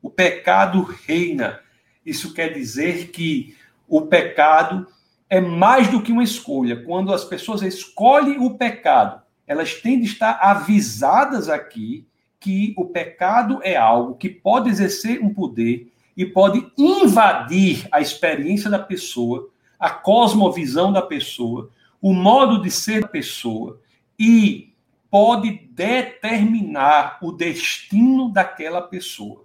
O 0.00 0.10
pecado 0.10 0.82
reina. 0.82 1.60
Isso 2.04 2.34
quer 2.34 2.52
dizer 2.52 3.08
que 3.10 3.56
o 3.88 4.02
pecado 4.02 4.86
é 5.28 5.40
mais 5.40 5.88
do 5.88 6.02
que 6.02 6.12
uma 6.12 6.24
escolha. 6.24 6.84
Quando 6.84 7.12
as 7.12 7.24
pessoas 7.24 7.62
escolhem 7.62 8.38
o 8.38 8.56
pecado, 8.58 9.22
elas 9.46 9.74
têm 9.74 9.98
de 10.00 10.06
estar 10.06 10.38
avisadas 10.42 11.48
aqui 11.48 12.06
que 12.42 12.74
o 12.76 12.86
pecado 12.86 13.60
é 13.62 13.76
algo 13.76 14.16
que 14.16 14.28
pode 14.28 14.68
exercer 14.68 15.22
um 15.22 15.32
poder 15.32 15.92
e 16.16 16.26
pode 16.26 16.66
invadir 16.76 17.86
a 17.92 18.00
experiência 18.00 18.68
da 18.68 18.80
pessoa, 18.80 19.48
a 19.78 19.88
cosmovisão 19.88 20.92
da 20.92 21.00
pessoa, 21.00 21.70
o 22.00 22.12
modo 22.12 22.60
de 22.60 22.70
ser 22.70 23.02
da 23.02 23.08
pessoa 23.08 23.80
e 24.18 24.74
pode 25.08 25.52
determinar 25.70 27.18
o 27.22 27.30
destino 27.30 28.28
daquela 28.30 28.82
pessoa. 28.82 29.44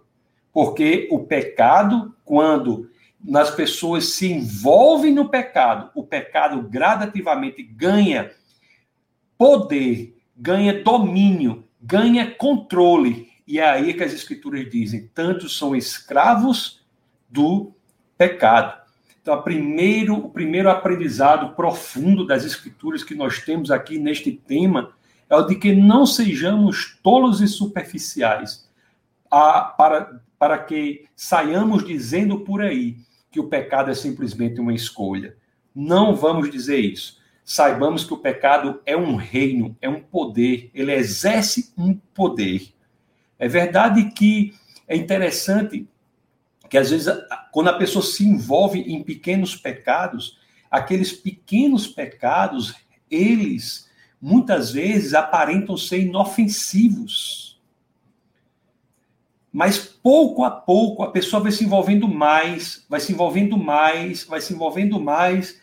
Porque 0.52 1.08
o 1.12 1.20
pecado, 1.20 2.16
quando 2.26 2.90
nas 3.24 3.52
pessoas 3.52 4.14
se 4.14 4.32
envolvem 4.32 5.14
no 5.14 5.30
pecado, 5.30 5.92
o 5.94 6.04
pecado 6.04 6.64
gradativamente 6.64 7.62
ganha 7.62 8.32
poder, 9.38 10.18
ganha 10.36 10.84
domínio, 10.84 11.67
ganha 11.82 12.32
controle. 12.32 13.30
E 13.48 13.60
é 13.60 13.68
aí 13.68 13.94
que 13.94 14.04
as 14.04 14.14
escrituras 14.14 14.70
dizem: 14.70 15.10
tantos 15.14 15.58
são 15.58 15.76
escravos 15.76 16.86
do 17.30 17.74
pecado. 18.18 18.82
Então, 19.22 19.42
primeiro, 19.42 20.16
o 20.16 20.30
primeiro 20.30 20.70
aprendizado 20.70 21.54
profundo 21.54 22.26
das 22.26 22.46
escrituras 22.46 23.04
que 23.04 23.14
nós 23.14 23.40
temos 23.40 23.70
aqui 23.72 24.00
neste 24.00 24.32
tema 24.32 24.94
é 25.30 25.36
o 25.36 25.44
de 25.44 25.56
que 25.56 25.76
não 25.76 26.06
sejamos 26.06 26.98
tolos 27.04 27.42
e 27.42 27.48
superficiais, 27.48 28.70
a, 29.30 29.62
para, 29.62 30.22
para 30.40 30.58
que 30.58 31.06
saiamos 31.16 31.86
dizendo 31.86 32.40
por 32.40 32.62
aí 32.62 32.98
que 33.30 33.40
o 33.40 33.50
pecado 33.50 33.92
é 33.92 33.94
simplesmente 33.94 34.62
uma 34.62 34.74
escolha. 34.74 35.36
Não 35.76 36.16
vamos 36.16 36.50
dizer 36.50 36.80
isso. 36.80 37.20
Saibamos 37.50 38.04
que 38.04 38.14
o 38.14 38.18
pecado 38.18 38.82
é 38.86 38.98
um 38.98 39.16
reino, 39.16 39.74
é 39.82 39.88
um 39.88 40.02
poder, 40.02 40.70
ele 40.74 40.92
exerce 40.94 41.72
um 41.78 41.96
poder. 41.96 42.74
É 43.40 43.48
verdade 43.48 44.12
que 44.12 44.54
é 44.86 44.98
interessante 44.98 45.88
que 46.70 46.78
às 46.78 46.90
vezes 46.90 47.08
quando 47.54 47.70
a 47.70 47.78
pessoa 47.78 48.04
se 48.04 48.28
envolve 48.28 48.82
em 48.82 49.02
pequenos 49.02 49.56
pecados, 49.56 50.38
aqueles 50.70 51.14
pequenos 51.14 51.88
pecados, 51.88 52.76
eles 53.10 53.90
muitas 54.22 54.74
vezes 54.74 55.14
aparentam 55.14 55.78
ser 55.78 56.02
inofensivos. 56.02 57.62
Mas 59.54 59.78
pouco 59.78 60.44
a 60.44 60.52
pouco 60.52 61.02
a 61.02 61.12
pessoa 61.12 61.42
vai 61.42 61.54
se 61.54 61.64
envolvendo 61.64 62.10
mais, 62.10 62.86
vai 62.90 63.00
se 63.00 63.14
envolvendo 63.14 63.58
mais, 63.58 64.26
vai 64.26 64.42
se 64.42 64.54
envolvendo 64.54 65.00
mais, 65.00 65.62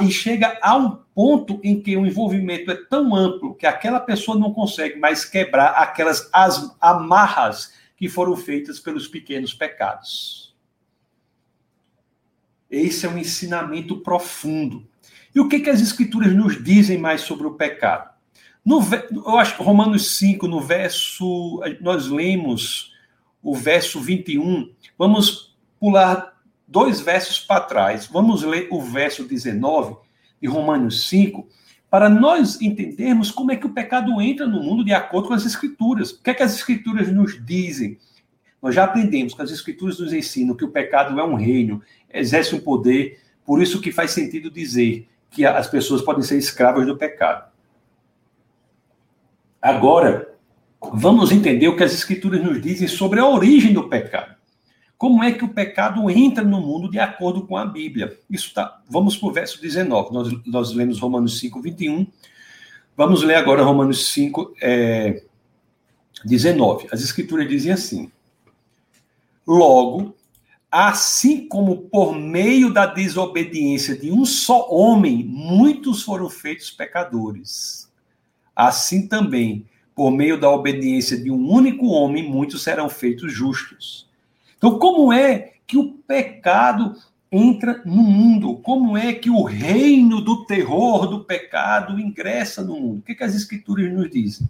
e 0.00 0.10
chega 0.10 0.58
a 0.60 0.76
um 0.76 0.96
ponto 1.14 1.60
em 1.62 1.80
que 1.80 1.96
o 1.96 2.06
envolvimento 2.06 2.70
é 2.70 2.74
tão 2.74 3.14
amplo 3.14 3.54
que 3.54 3.66
aquela 3.66 4.00
pessoa 4.00 4.38
não 4.38 4.52
consegue 4.52 4.98
mais 4.98 5.24
quebrar 5.24 5.70
aquelas 5.70 6.28
as 6.32 6.76
amarras 6.80 7.72
que 7.96 8.08
foram 8.08 8.36
feitas 8.36 8.80
pelos 8.80 9.06
pequenos 9.06 9.54
pecados. 9.54 10.54
Esse 12.70 13.06
é 13.06 13.08
um 13.08 13.18
ensinamento 13.18 14.00
profundo. 14.00 14.86
E 15.34 15.40
o 15.40 15.48
que, 15.48 15.60
que 15.60 15.70
as 15.70 15.80
escrituras 15.80 16.34
nos 16.34 16.62
dizem 16.62 16.98
mais 16.98 17.22
sobre 17.22 17.46
o 17.46 17.54
pecado? 17.54 18.10
No, 18.64 18.80
eu 19.10 19.38
acho 19.38 19.56
que 19.56 19.62
Romanos 19.62 20.18
5, 20.18 20.46
no 20.46 20.60
verso. 20.60 21.60
Nós 21.80 22.08
lemos 22.08 22.92
o 23.42 23.54
verso 23.54 24.00
21. 24.00 24.72
Vamos 24.98 25.56
pular 25.80 26.37
dois 26.68 27.00
versos 27.00 27.40
para 27.40 27.62
trás. 27.62 28.06
Vamos 28.06 28.42
ler 28.42 28.68
o 28.70 28.82
verso 28.82 29.24
19 29.24 29.96
de 30.40 30.46
Romanos 30.46 31.08
5, 31.08 31.48
para 31.90 32.08
nós 32.10 32.60
entendermos 32.60 33.30
como 33.30 33.50
é 33.50 33.56
que 33.56 33.66
o 33.66 33.72
pecado 33.72 34.20
entra 34.20 34.46
no 34.46 34.62
mundo 34.62 34.84
de 34.84 34.92
acordo 34.92 35.28
com 35.28 35.34
as 35.34 35.46
Escrituras. 35.46 36.10
O 36.10 36.22
que 36.22 36.30
é 36.30 36.34
que 36.34 36.42
as 36.42 36.54
Escrituras 36.54 37.10
nos 37.10 37.44
dizem? 37.44 37.98
Nós 38.60 38.74
já 38.74 38.84
aprendemos 38.84 39.32
que 39.32 39.40
as 39.40 39.50
Escrituras 39.50 39.98
nos 39.98 40.12
ensinam 40.12 40.54
que 40.54 40.64
o 40.64 40.70
pecado 40.70 41.18
é 41.18 41.24
um 41.24 41.34
reino, 41.34 41.82
exerce 42.12 42.54
um 42.54 42.60
poder, 42.60 43.18
por 43.44 43.62
isso 43.62 43.80
que 43.80 43.90
faz 43.90 44.10
sentido 44.10 44.50
dizer 44.50 45.08
que 45.30 45.46
as 45.46 45.66
pessoas 45.66 46.02
podem 46.02 46.22
ser 46.22 46.36
escravas 46.36 46.86
do 46.86 46.96
pecado. 46.96 47.50
Agora, 49.60 50.34
vamos 50.92 51.32
entender 51.32 51.68
o 51.68 51.76
que 51.76 51.82
as 51.82 51.94
Escrituras 51.94 52.42
nos 52.42 52.60
dizem 52.60 52.86
sobre 52.86 53.18
a 53.18 53.26
origem 53.26 53.72
do 53.72 53.88
pecado. 53.88 54.37
Como 54.98 55.22
é 55.22 55.32
que 55.32 55.44
o 55.44 55.54
pecado 55.54 56.10
entra 56.10 56.44
no 56.44 56.60
mundo 56.60 56.90
de 56.90 56.98
acordo 56.98 57.46
com 57.46 57.56
a 57.56 57.64
Bíblia? 57.64 58.18
Isso 58.28 58.52
tá. 58.52 58.82
Vamos 58.90 59.16
para 59.16 59.28
o 59.28 59.32
verso 59.32 59.62
19. 59.62 60.12
Nós, 60.12 60.44
nós 60.44 60.72
lemos 60.74 60.98
Romanos 60.98 61.38
5, 61.38 61.62
21. 61.62 62.06
Vamos 62.96 63.22
ler 63.22 63.36
agora 63.36 63.62
Romanos 63.62 64.08
5, 64.08 64.54
é, 64.60 65.22
19. 66.24 66.88
As 66.90 67.00
Escrituras 67.00 67.48
dizem 67.48 67.70
assim: 67.70 68.10
Logo, 69.46 70.18
Assim 70.70 71.48
como 71.48 71.88
por 71.88 72.14
meio 72.14 72.70
da 72.70 72.84
desobediência 72.84 73.96
de 73.96 74.12
um 74.12 74.26
só 74.26 74.68
homem, 74.70 75.24
muitos 75.24 76.02
foram 76.02 76.28
feitos 76.28 76.70
pecadores. 76.70 77.90
Assim 78.54 79.08
também, 79.08 79.64
por 79.94 80.10
meio 80.10 80.38
da 80.38 80.50
obediência 80.50 81.16
de 81.16 81.30
um 81.30 81.50
único 81.50 81.86
homem, 81.86 82.28
muitos 82.28 82.62
serão 82.62 82.90
feitos 82.90 83.32
justos. 83.32 84.07
Então, 84.58 84.78
como 84.78 85.12
é 85.12 85.54
que 85.66 85.78
o 85.78 85.92
pecado 86.06 86.94
entra 87.32 87.82
no 87.84 88.02
mundo? 88.02 88.56
Como 88.56 88.96
é 88.96 89.12
que 89.14 89.30
o 89.30 89.42
reino 89.42 90.20
do 90.20 90.44
terror 90.44 91.06
do 91.06 91.24
pecado 91.24 91.98
ingressa 91.98 92.62
no 92.62 92.78
mundo? 92.78 92.98
O 92.98 93.02
que, 93.02 93.14
que 93.14 93.24
as 93.24 93.34
escrituras 93.34 93.90
nos 93.90 94.10
dizem? 94.10 94.48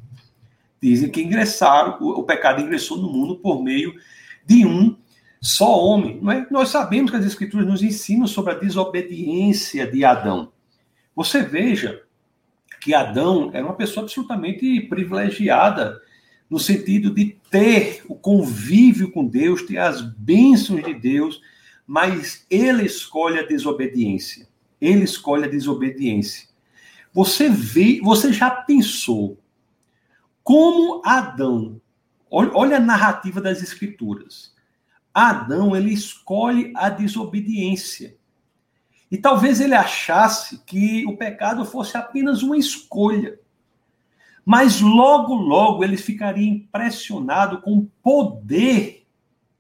Dizem 0.80 1.10
que 1.10 1.22
ingressaram, 1.22 1.98
o 2.00 2.22
pecado 2.22 2.60
ingressou 2.60 2.98
no 2.98 3.12
mundo 3.12 3.36
por 3.36 3.62
meio 3.62 3.94
de 4.46 4.64
um 4.64 4.96
só 5.40 5.78
homem. 5.84 6.18
Não 6.20 6.32
é? 6.32 6.46
Nós 6.50 6.68
sabemos 6.68 7.10
que 7.10 7.16
as 7.16 7.24
Escrituras 7.24 7.66
nos 7.66 7.82
ensinam 7.82 8.26
sobre 8.26 8.52
a 8.52 8.58
desobediência 8.58 9.90
de 9.90 10.04
Adão. 10.04 10.52
Você 11.14 11.42
veja 11.42 12.02
que 12.80 12.94
Adão 12.94 13.50
era 13.52 13.64
uma 13.64 13.74
pessoa 13.74 14.04
absolutamente 14.04 14.80
privilegiada, 14.82 16.00
no 16.48 16.58
sentido 16.58 17.14
de 17.14 17.36
ter 17.50 18.02
o 18.08 18.14
convívio 18.14 19.10
com 19.10 19.26
Deus, 19.26 19.62
ter 19.62 19.78
as 19.78 20.00
bênçãos 20.00 20.82
de 20.82 20.94
Deus, 20.94 21.40
mas 21.86 22.46
ele 22.50 22.84
escolhe 22.84 23.38
a 23.38 23.46
desobediência. 23.46 24.48
Ele 24.80 25.04
escolhe 25.04 25.44
a 25.44 25.48
desobediência. 25.48 26.48
Você 27.12 27.48
vê, 27.48 28.00
você 28.02 28.32
já 28.32 28.50
pensou 28.50 29.38
como 30.42 31.02
Adão, 31.04 31.80
olha 32.30 32.78
a 32.78 32.80
narrativa 32.80 33.40
das 33.40 33.62
escrituras. 33.62 34.54
Adão, 35.12 35.74
ele 35.74 35.92
escolhe 35.92 36.72
a 36.76 36.88
desobediência. 36.88 38.16
E 39.10 39.16
talvez 39.16 39.60
ele 39.60 39.74
achasse 39.74 40.62
que 40.64 41.04
o 41.06 41.16
pecado 41.16 41.64
fosse 41.64 41.96
apenas 41.96 42.42
uma 42.42 42.56
escolha. 42.56 43.38
Mas 44.50 44.80
logo, 44.80 45.34
logo 45.34 45.84
ele 45.84 45.98
ficaria 45.98 46.48
impressionado 46.48 47.60
com 47.60 47.76
o 47.76 47.90
poder 48.02 49.06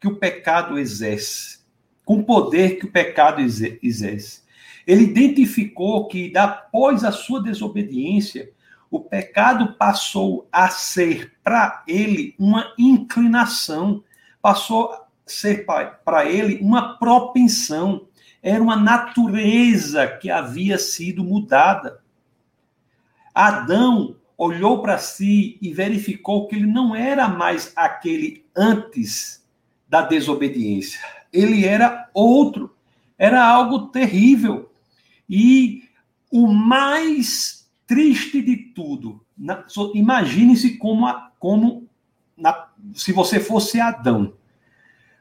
que 0.00 0.08
o 0.08 0.16
pecado 0.16 0.78
exerce. 0.78 1.58
Com 2.06 2.20
o 2.20 2.24
poder 2.24 2.78
que 2.78 2.86
o 2.86 2.90
pecado 2.90 3.42
exerce. 3.42 4.44
Ele 4.86 5.04
identificou 5.04 6.08
que, 6.08 6.34
após 6.34 7.04
a 7.04 7.12
sua 7.12 7.42
desobediência, 7.42 8.50
o 8.90 8.98
pecado 8.98 9.74
passou 9.74 10.48
a 10.50 10.70
ser 10.70 11.34
para 11.44 11.84
ele 11.86 12.34
uma 12.38 12.72
inclinação, 12.78 14.02
passou 14.40 14.90
a 14.90 15.04
ser 15.26 15.66
para 15.66 16.24
ele 16.24 16.60
uma 16.62 16.96
propensão, 16.96 18.06
era 18.42 18.62
uma 18.62 18.76
natureza 18.76 20.06
que 20.06 20.30
havia 20.30 20.78
sido 20.78 21.22
mudada. 21.22 22.00
Adão 23.34 24.16
olhou 24.38 24.80
para 24.80 24.98
si 24.98 25.58
e 25.60 25.74
verificou 25.74 26.46
que 26.46 26.54
ele 26.54 26.66
não 26.66 26.94
era 26.94 27.28
mais 27.28 27.72
aquele 27.74 28.46
antes 28.56 29.44
da 29.88 30.02
desobediência. 30.02 31.00
Ele 31.32 31.66
era 31.66 32.08
outro. 32.14 32.74
Era 33.18 33.44
algo 33.44 33.88
terrível. 33.88 34.70
E 35.28 35.82
o 36.30 36.46
mais 36.46 37.68
triste 37.84 38.40
de 38.40 38.56
tudo, 38.56 39.24
imagine-se 39.94 40.76
como, 40.76 41.06
como 41.38 41.88
na, 42.36 42.68
se 42.94 43.12
você 43.12 43.40
fosse 43.40 43.80
Adão. 43.80 44.34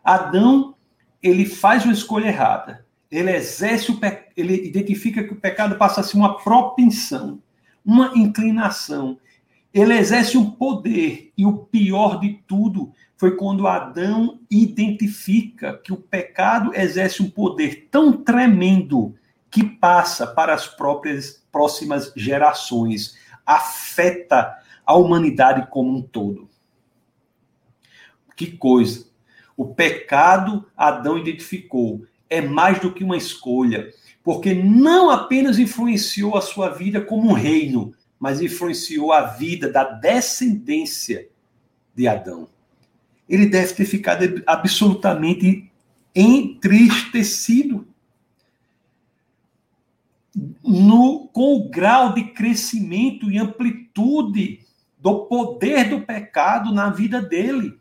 Adão, 0.03 0.75
ele 1.23 1.45
faz 1.45 1.83
uma 1.85 1.93
escolha 1.93 2.27
errada. 2.27 2.85
Ele 3.09 3.31
exerce 3.31 3.91
o 3.91 3.99
ele 4.35 4.67
identifica 4.67 5.23
que 5.23 5.33
o 5.33 5.39
pecado 5.39 5.77
passa 5.77 6.01
a 6.01 6.03
ser 6.03 6.17
uma 6.17 6.37
propensão, 6.37 7.41
uma 7.87 8.11
inclinação. 8.13 9.17
Ele 9.73 9.93
exerce 9.93 10.37
um 10.37 10.51
poder 10.51 11.31
e 11.37 11.45
o 11.45 11.57
pior 11.57 12.19
de 12.19 12.33
tudo 12.45 12.91
foi 13.15 13.37
quando 13.37 13.65
Adão 13.65 14.41
identifica 14.51 15.77
que 15.77 15.93
o 15.93 15.97
pecado 15.97 16.73
exerce 16.75 17.23
um 17.23 17.29
poder 17.29 17.87
tão 17.89 18.11
tremendo 18.11 19.15
que 19.49 19.63
passa 19.63 20.27
para 20.27 20.53
as 20.53 20.67
próprias 20.67 21.41
próximas 21.49 22.11
gerações, 22.15 23.17
afeta 23.45 24.57
a 24.85 24.93
humanidade 24.95 25.67
como 25.71 25.97
um 25.97 26.01
todo. 26.01 26.49
Que 28.35 28.51
coisa! 28.57 29.07
O 29.55 29.73
pecado 29.73 30.67
Adão 30.75 31.17
identificou 31.17 32.05
é 32.29 32.41
mais 32.41 32.79
do 32.79 32.93
que 32.93 33.03
uma 33.03 33.17
escolha, 33.17 33.89
porque 34.27 34.53
não 34.53 35.09
apenas 35.09 35.57
influenciou 35.57 36.35
a 36.35 36.41
sua 36.41 36.67
vida 36.67 36.99
como 36.99 37.29
um 37.29 37.33
reino, 37.33 37.93
mas 38.19 38.41
influenciou 38.41 39.13
a 39.13 39.21
vida 39.21 39.71
da 39.71 39.85
descendência 39.85 41.29
de 41.95 42.09
Adão. 42.09 42.49
Ele 43.29 43.45
deve 43.45 43.73
ter 43.73 43.85
ficado 43.85 44.43
absolutamente 44.45 45.71
entristecido 46.13 47.87
no, 50.61 51.29
com 51.29 51.55
o 51.55 51.69
grau 51.69 52.13
de 52.13 52.25
crescimento 52.25 53.31
e 53.31 53.37
amplitude 53.37 54.59
do 54.99 55.19
poder 55.27 55.89
do 55.89 56.01
pecado 56.01 56.73
na 56.73 56.89
vida 56.89 57.21
dele. 57.21 57.79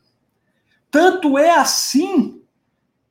Tanto 0.93 1.37
é 1.37 1.51
assim 1.51 2.41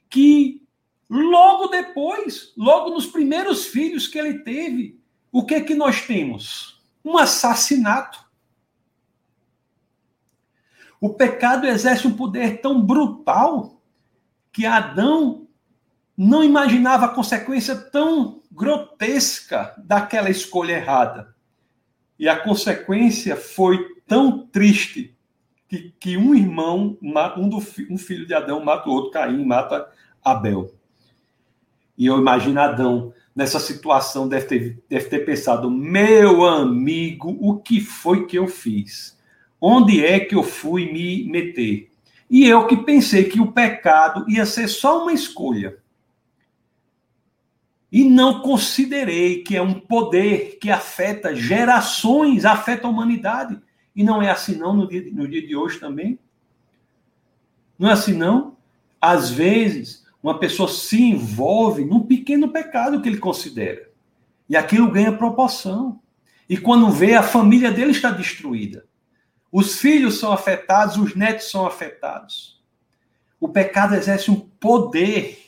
que 0.09 0.64
logo 1.09 1.67
depois, 1.67 2.53
logo 2.57 2.89
nos 2.89 3.05
primeiros 3.05 3.65
filhos 3.65 4.07
que 4.07 4.17
ele 4.17 4.39
teve, 4.39 4.99
o 5.31 5.45
que 5.45 5.61
que 5.61 5.75
nós 5.75 6.01
temos? 6.01 6.81
Um 7.03 7.17
assassinato. 7.17 8.23
O 10.99 11.13
pecado 11.13 11.67
exerce 11.67 12.07
um 12.07 12.15
poder 12.15 12.61
tão 12.61 12.81
brutal 12.81 13.81
que 14.51 14.65
Adão 14.65 15.47
não 16.17 16.43
imaginava 16.43 17.05
a 17.05 17.13
consequência 17.13 17.75
tão 17.75 18.41
grotesca 18.51 19.75
daquela 19.77 20.29
escolha 20.29 20.73
errada. 20.73 21.35
E 22.17 22.29
a 22.29 22.39
consequência 22.39 23.35
foi 23.35 23.95
tão 24.07 24.47
triste 24.47 25.15
que, 25.67 25.93
que 25.99 26.17
um 26.17 26.33
irmão, 26.33 26.97
um, 27.01 27.49
do, 27.49 27.57
um 27.89 27.97
filho 27.97 28.25
de 28.25 28.33
Adão 28.33 28.63
mata 28.63 28.89
o 28.89 28.93
outro, 28.93 29.11
Caim 29.11 29.43
mata 29.45 29.91
Abel. 30.23 30.73
E 31.97 32.05
eu 32.05 32.17
imagino 32.17 32.60
Adão 32.60 33.13
nessa 33.36 33.60
situação 33.60 34.27
deve 34.27 34.45
ter, 34.45 34.84
deve 34.89 35.05
ter 35.05 35.19
pensado: 35.19 35.69
meu 35.69 36.45
amigo, 36.45 37.38
o 37.39 37.58
que 37.58 37.81
foi 37.81 38.25
que 38.25 38.38
eu 38.38 38.47
fiz? 38.47 39.17
Onde 39.60 40.05
é 40.05 40.19
que 40.19 40.36
eu 40.36 40.43
fui 40.43 40.91
me 40.91 41.23
meter? 41.29 41.91
E 42.29 42.45
eu 42.45 42.67
que 42.67 42.77
pensei 42.77 43.25
que 43.25 43.39
o 43.39 43.51
pecado 43.51 44.25
ia 44.29 44.45
ser 44.45 44.67
só 44.67 45.03
uma 45.03 45.13
escolha 45.13 45.77
e 47.91 48.03
não 48.03 48.41
considerei 48.41 49.41
que 49.41 49.55
é 49.55 49.62
um 49.62 49.79
poder 49.79 50.58
que 50.60 50.69
afeta 50.69 51.34
gerações, 51.34 52.43
afeta 52.43 52.88
a 52.88 52.89
humanidade. 52.89 53.58
E 53.95 54.03
não 54.03 54.21
é 54.21 54.29
assim 54.29 54.58
não 54.58 54.73
no 54.73 54.88
dia, 54.88 55.10
no 55.13 55.25
dia 55.27 55.45
de 55.45 55.55
hoje 55.55 55.79
também. 55.79 56.19
Não 57.79 57.89
é 57.89 57.93
assim 57.93 58.12
não. 58.12 58.58
Às 58.99 59.29
vezes, 59.29 60.04
uma 60.25 60.39
pessoa 60.39 60.67
se 60.67 60.99
envolve 61.01 61.85
num 61.85 62.01
pequeno 62.01 62.49
pecado 62.49 62.99
que 62.99 63.07
ele 63.07 63.19
considera. 63.19 63.89
E 64.49 64.57
aquilo 64.57 64.89
ganha 64.89 65.15
proporção. 65.15 66.01
E 66.49 66.57
quando 66.57 66.89
vê, 66.89 67.13
a 67.13 67.21
família 67.21 67.71
dele 67.71 67.91
está 67.91 68.09
destruída. 68.09 68.85
Os 69.51 69.77
filhos 69.77 70.19
são 70.19 70.31
afetados, 70.31 70.97
os 70.97 71.15
netos 71.15 71.51
são 71.51 71.67
afetados. 71.67 72.59
O 73.39 73.47
pecado 73.47 73.93
exerce 73.93 74.31
um 74.31 74.39
poder 74.39 75.45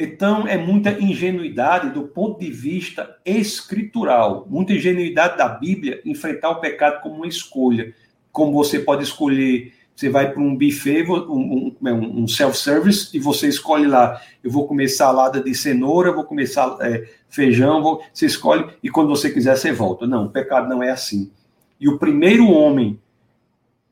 então, 0.00 0.46
é 0.46 0.56
muita 0.56 0.92
ingenuidade 0.92 1.90
do 1.90 2.06
ponto 2.06 2.38
de 2.38 2.52
vista 2.52 3.18
escritural, 3.24 4.46
muita 4.48 4.72
ingenuidade 4.72 5.36
da 5.36 5.48
Bíblia 5.48 6.00
enfrentar 6.04 6.50
o 6.50 6.60
pecado 6.60 7.02
como 7.02 7.16
uma 7.16 7.26
escolha. 7.26 7.92
Como 8.30 8.52
você 8.52 8.78
pode 8.78 9.02
escolher, 9.02 9.74
você 9.98 10.08
vai 10.08 10.30
para 10.32 10.40
um 10.40 10.54
buffet, 10.54 11.04
um, 11.10 11.74
um, 11.82 12.22
um 12.22 12.28
self-service, 12.28 13.10
e 13.12 13.18
você 13.18 13.48
escolhe 13.48 13.88
lá: 13.88 14.22
eu 14.44 14.50
vou 14.50 14.68
comer 14.68 14.86
salada 14.86 15.42
de 15.42 15.52
cenoura, 15.56 16.12
vou 16.12 16.22
comer 16.22 16.46
sal, 16.46 16.80
é, 16.80 17.04
feijão, 17.28 17.82
vou, 17.82 18.00
você 18.12 18.26
escolhe, 18.26 18.64
e 18.80 18.88
quando 18.88 19.08
você 19.08 19.28
quiser, 19.28 19.56
você 19.56 19.72
volta. 19.72 20.06
Não, 20.06 20.26
o 20.26 20.30
pecado 20.30 20.68
não 20.68 20.84
é 20.84 20.90
assim. 20.90 21.32
E 21.80 21.88
o 21.88 21.98
primeiro 21.98 22.48
homem 22.48 23.00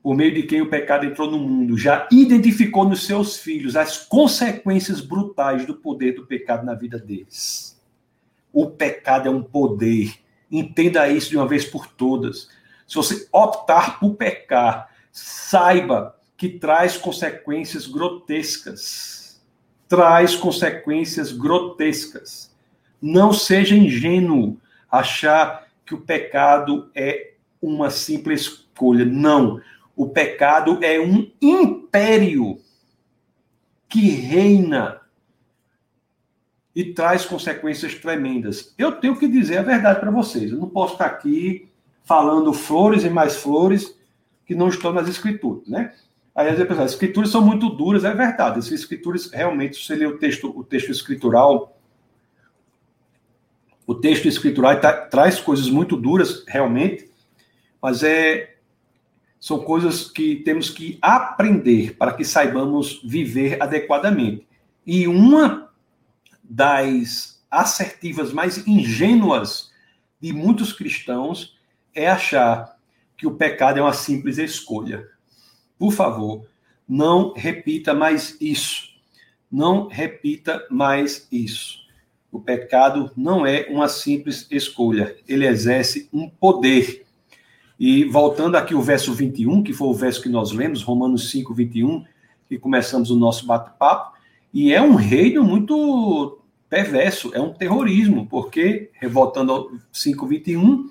por 0.01 0.15
meio 0.15 0.33
de 0.33 0.43
quem 0.43 0.61
o 0.61 0.69
pecado 0.69 1.05
entrou 1.05 1.29
no 1.29 1.37
mundo, 1.37 1.77
já 1.77 2.07
identificou 2.09 2.87
nos 2.87 3.05
seus 3.05 3.35
filhos 3.35 3.75
as 3.75 3.97
consequências 3.97 5.01
brutais 5.01 5.65
do 5.65 5.75
poder 5.75 6.15
do 6.15 6.25
pecado 6.25 6.65
na 6.65 6.73
vida 6.73 6.97
deles. 6.97 7.77
O 8.53 8.67
pecado 8.67 9.27
é 9.27 9.29
um 9.29 9.43
poder. 9.43 10.13
Entenda 10.49 11.09
isso 11.09 11.31
de 11.31 11.35
uma 11.35 11.45
vez 11.45 11.65
por 11.65 11.87
todas. 11.87 12.47
Se 12.87 12.95
você 12.95 13.27
optar 13.33 13.99
por 13.99 14.15
pecar, 14.15 14.87
saiba 15.17 16.15
que 16.37 16.47
traz 16.47 16.95
consequências 16.95 17.87
grotescas. 17.87 19.41
Traz 19.87 20.35
consequências 20.35 21.31
grotescas. 21.31 22.53
Não 23.01 23.33
seja 23.33 23.75
ingênuo 23.75 24.57
achar 24.91 25.67
que 25.85 25.95
o 25.95 26.01
pecado 26.01 26.91
é 26.93 27.33
uma 27.59 27.89
simples 27.89 28.41
escolha. 28.41 29.05
Não. 29.05 29.59
O 29.95 30.07
pecado 30.07 30.77
é 30.83 30.99
um 30.99 31.31
império 31.41 32.59
que 33.89 34.09
reina 34.09 35.01
e 36.75 36.93
traz 36.93 37.25
consequências 37.25 37.95
tremendas. 37.95 38.75
Eu 38.77 38.91
tenho 38.91 39.17
que 39.17 39.27
dizer 39.27 39.57
a 39.57 39.63
verdade 39.63 39.99
para 39.99 40.11
vocês. 40.11 40.51
Eu 40.51 40.59
não 40.59 40.69
posso 40.69 40.93
estar 40.93 41.07
aqui 41.07 41.67
falando 42.03 42.53
flores 42.53 43.03
e 43.03 43.09
mais 43.09 43.37
flores 43.37 43.96
que 44.47 44.55
não 44.55 44.69
estão 44.69 44.93
nas 44.93 45.09
escrituras, 45.09 45.67
né? 45.67 45.93
Aí 46.33 46.47
as 46.49 46.55
pessoas, 46.55 46.79
as 46.79 46.91
escrituras 46.91 47.29
são 47.29 47.41
muito 47.41 47.69
duras, 47.69 48.05
é 48.05 48.13
verdade. 48.13 48.59
As 48.59 48.71
escrituras 48.71 49.29
realmente, 49.31 49.83
se 49.83 49.93
ler 49.93 50.07
o 50.07 50.17
texto, 50.17 50.51
o 50.55 50.63
texto 50.63 50.91
escritural, 50.91 51.77
o 53.85 53.93
texto 53.93 54.27
escritural 54.27 54.79
tá, 54.79 54.93
traz 54.93 55.39
coisas 55.39 55.69
muito 55.69 55.97
duras, 55.97 56.45
realmente, 56.47 57.09
mas 57.81 58.03
é 58.03 58.53
são 59.39 59.59
coisas 59.59 60.09
que 60.09 60.37
temos 60.37 60.69
que 60.69 60.97
aprender 61.01 61.95
para 61.95 62.13
que 62.13 62.25
saibamos 62.25 63.01
viver 63.03 63.61
adequadamente. 63.61 64.47
E 64.85 65.07
uma 65.07 65.69
das 66.43 67.45
assertivas 67.49 68.33
mais 68.33 68.67
ingênuas 68.67 69.71
de 70.19 70.33
muitos 70.33 70.73
cristãos 70.73 71.55
é 71.93 72.09
achar 72.09 72.76
que 73.17 73.25
o 73.25 73.31
pecado 73.31 73.79
é 73.79 73.81
uma 73.81 73.93
simples 73.93 74.37
escolha. 74.37 75.07
Por 75.77 75.91
favor, 75.91 76.45
não 76.87 77.33
repita 77.33 77.93
mais 77.93 78.37
isso. 78.39 78.89
Não 79.51 79.87
repita 79.87 80.65
mais 80.69 81.27
isso. 81.31 81.79
O 82.31 82.39
pecado 82.39 83.11
não 83.17 83.45
é 83.45 83.67
uma 83.69 83.87
simples 83.87 84.45
escolha, 84.51 85.15
ele 85.27 85.47
exerce 85.47 86.07
um 86.13 86.29
poder. 86.29 87.05
E 87.79 88.03
voltando 88.03 88.55
aqui 88.55 88.75
o 88.75 88.81
verso 88.81 89.13
21, 89.13 89.63
que 89.63 89.73
foi 89.73 89.87
o 89.87 89.93
verso 89.93 90.21
que 90.21 90.29
nós 90.29 90.51
lemos, 90.51 90.83
Romanos 90.83 91.31
5, 91.31 91.53
21, 91.53 92.05
que 92.47 92.57
começamos 92.57 93.09
o 93.09 93.15
nosso 93.15 93.45
bate-papo, 93.45 94.17
e 94.53 94.73
é 94.73 94.81
um 94.81 94.95
reino 94.95 95.43
muito 95.43 96.39
perverso, 96.69 97.31
é 97.33 97.39
um 97.39 97.53
terrorismo, 97.53 98.27
porque, 98.27 98.89
voltando 99.09 99.51
ao 99.51 99.71
5,21, 99.93 100.85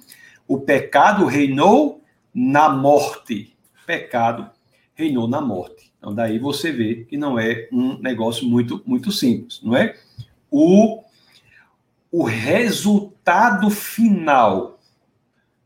o 0.49 0.61
pecado 0.61 1.27
reinou 1.27 2.01
na 2.39 2.69
morte. 2.69 3.57
Pecado 3.87 4.51
reinou 4.95 5.27
na 5.27 5.41
morte. 5.41 5.91
Então, 5.97 6.15
daí 6.15 6.39
você 6.39 6.71
vê 6.71 7.07
que 7.07 7.17
não 7.17 7.39
é 7.39 7.67
um 7.73 7.99
negócio 7.99 8.47
muito, 8.47 8.83
muito 8.85 9.11
simples, 9.11 9.63
não 9.63 9.75
é? 9.75 9.97
O, 10.51 11.03
o 12.13 12.25
resultado 12.25 13.71
final, 13.71 14.79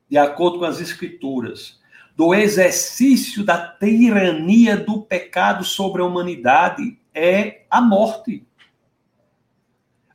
de 0.09 0.17
acordo 0.17 0.61
com 0.61 0.65
as 0.65 0.81
Escrituras, 0.81 1.81
do 2.17 2.33
exercício 2.33 3.45
da 3.45 3.59
tirania 3.59 4.77
do 4.77 5.03
pecado 5.03 5.65
sobre 5.65 6.03
a 6.03 6.05
humanidade 6.05 6.99
é 7.13 7.63
a 7.69 7.81
morte. 7.81 8.47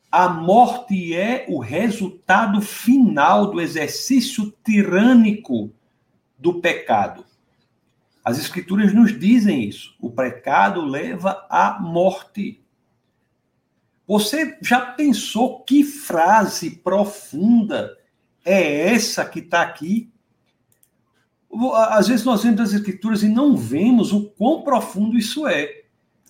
A 0.10 0.30
morte 0.30 1.14
é 1.14 1.46
o 1.50 1.60
resultado 1.60 2.62
final 2.62 3.48
do 3.52 3.60
exercício 3.60 4.54
tirânico 4.64 5.74
do 6.38 6.62
pecado. 6.62 7.26
As 8.24 8.40
Escrituras 8.40 8.94
nos 8.94 9.18
dizem 9.18 9.64
isso. 9.64 9.96
O 10.00 10.10
pecado 10.10 10.82
leva 10.84 11.46
à 11.50 11.80
morte. 11.80 12.64
Você 14.08 14.58
já 14.62 14.82
pensou 14.82 15.64
que 15.64 15.84
frase 15.84 16.72
profunda 16.72 17.98
é 18.44 18.94
essa 18.94 19.26
que 19.26 19.40
está 19.40 19.62
aqui? 19.62 20.12
Às 21.90 22.08
vezes 22.08 22.26
nós 22.26 22.44
vemos 22.44 22.62
as 22.62 22.74
Escrituras 22.74 23.24
e 23.24 23.30
não 23.30 23.56
vemos 23.56 24.12
o 24.12 24.30
quão 24.32 24.62
profundo 24.62 25.18
isso 25.18 25.48
é. 25.48 25.84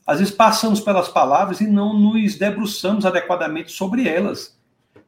Às 0.05 0.19
vezes 0.19 0.33
passamos 0.33 0.79
pelas 0.79 1.07
palavras 1.07 1.61
e 1.61 1.67
não 1.67 1.97
nos 1.97 2.35
debruçamos 2.35 3.05
adequadamente 3.05 3.71
sobre 3.71 4.07
elas. 4.07 4.55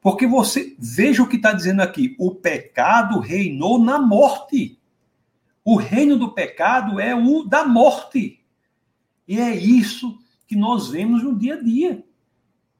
Porque 0.02 0.26
você, 0.26 0.76
veja 0.80 1.22
o 1.22 1.28
que 1.28 1.36
está 1.36 1.52
dizendo 1.54 1.82
aqui: 1.82 2.16
o 2.18 2.34
pecado 2.34 3.20
reinou 3.20 3.78
na 3.78 4.00
morte. 4.00 4.77
O 5.70 5.76
reino 5.76 6.18
do 6.18 6.32
pecado 6.32 6.98
é 6.98 7.14
o 7.14 7.44
da 7.44 7.66
morte. 7.66 8.40
E 9.28 9.38
é 9.38 9.54
isso 9.54 10.18
que 10.48 10.56
nós 10.56 10.88
vemos 10.88 11.22
no 11.22 11.38
dia 11.38 11.56
a 11.56 11.62
dia. 11.62 12.06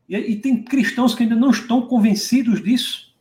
E, 0.08 0.16
e 0.16 0.38
tem 0.38 0.64
cristãos 0.64 1.14
que 1.14 1.24
ainda 1.24 1.36
não 1.36 1.50
estão 1.50 1.86
convencidos 1.86 2.64
disso. 2.64 3.14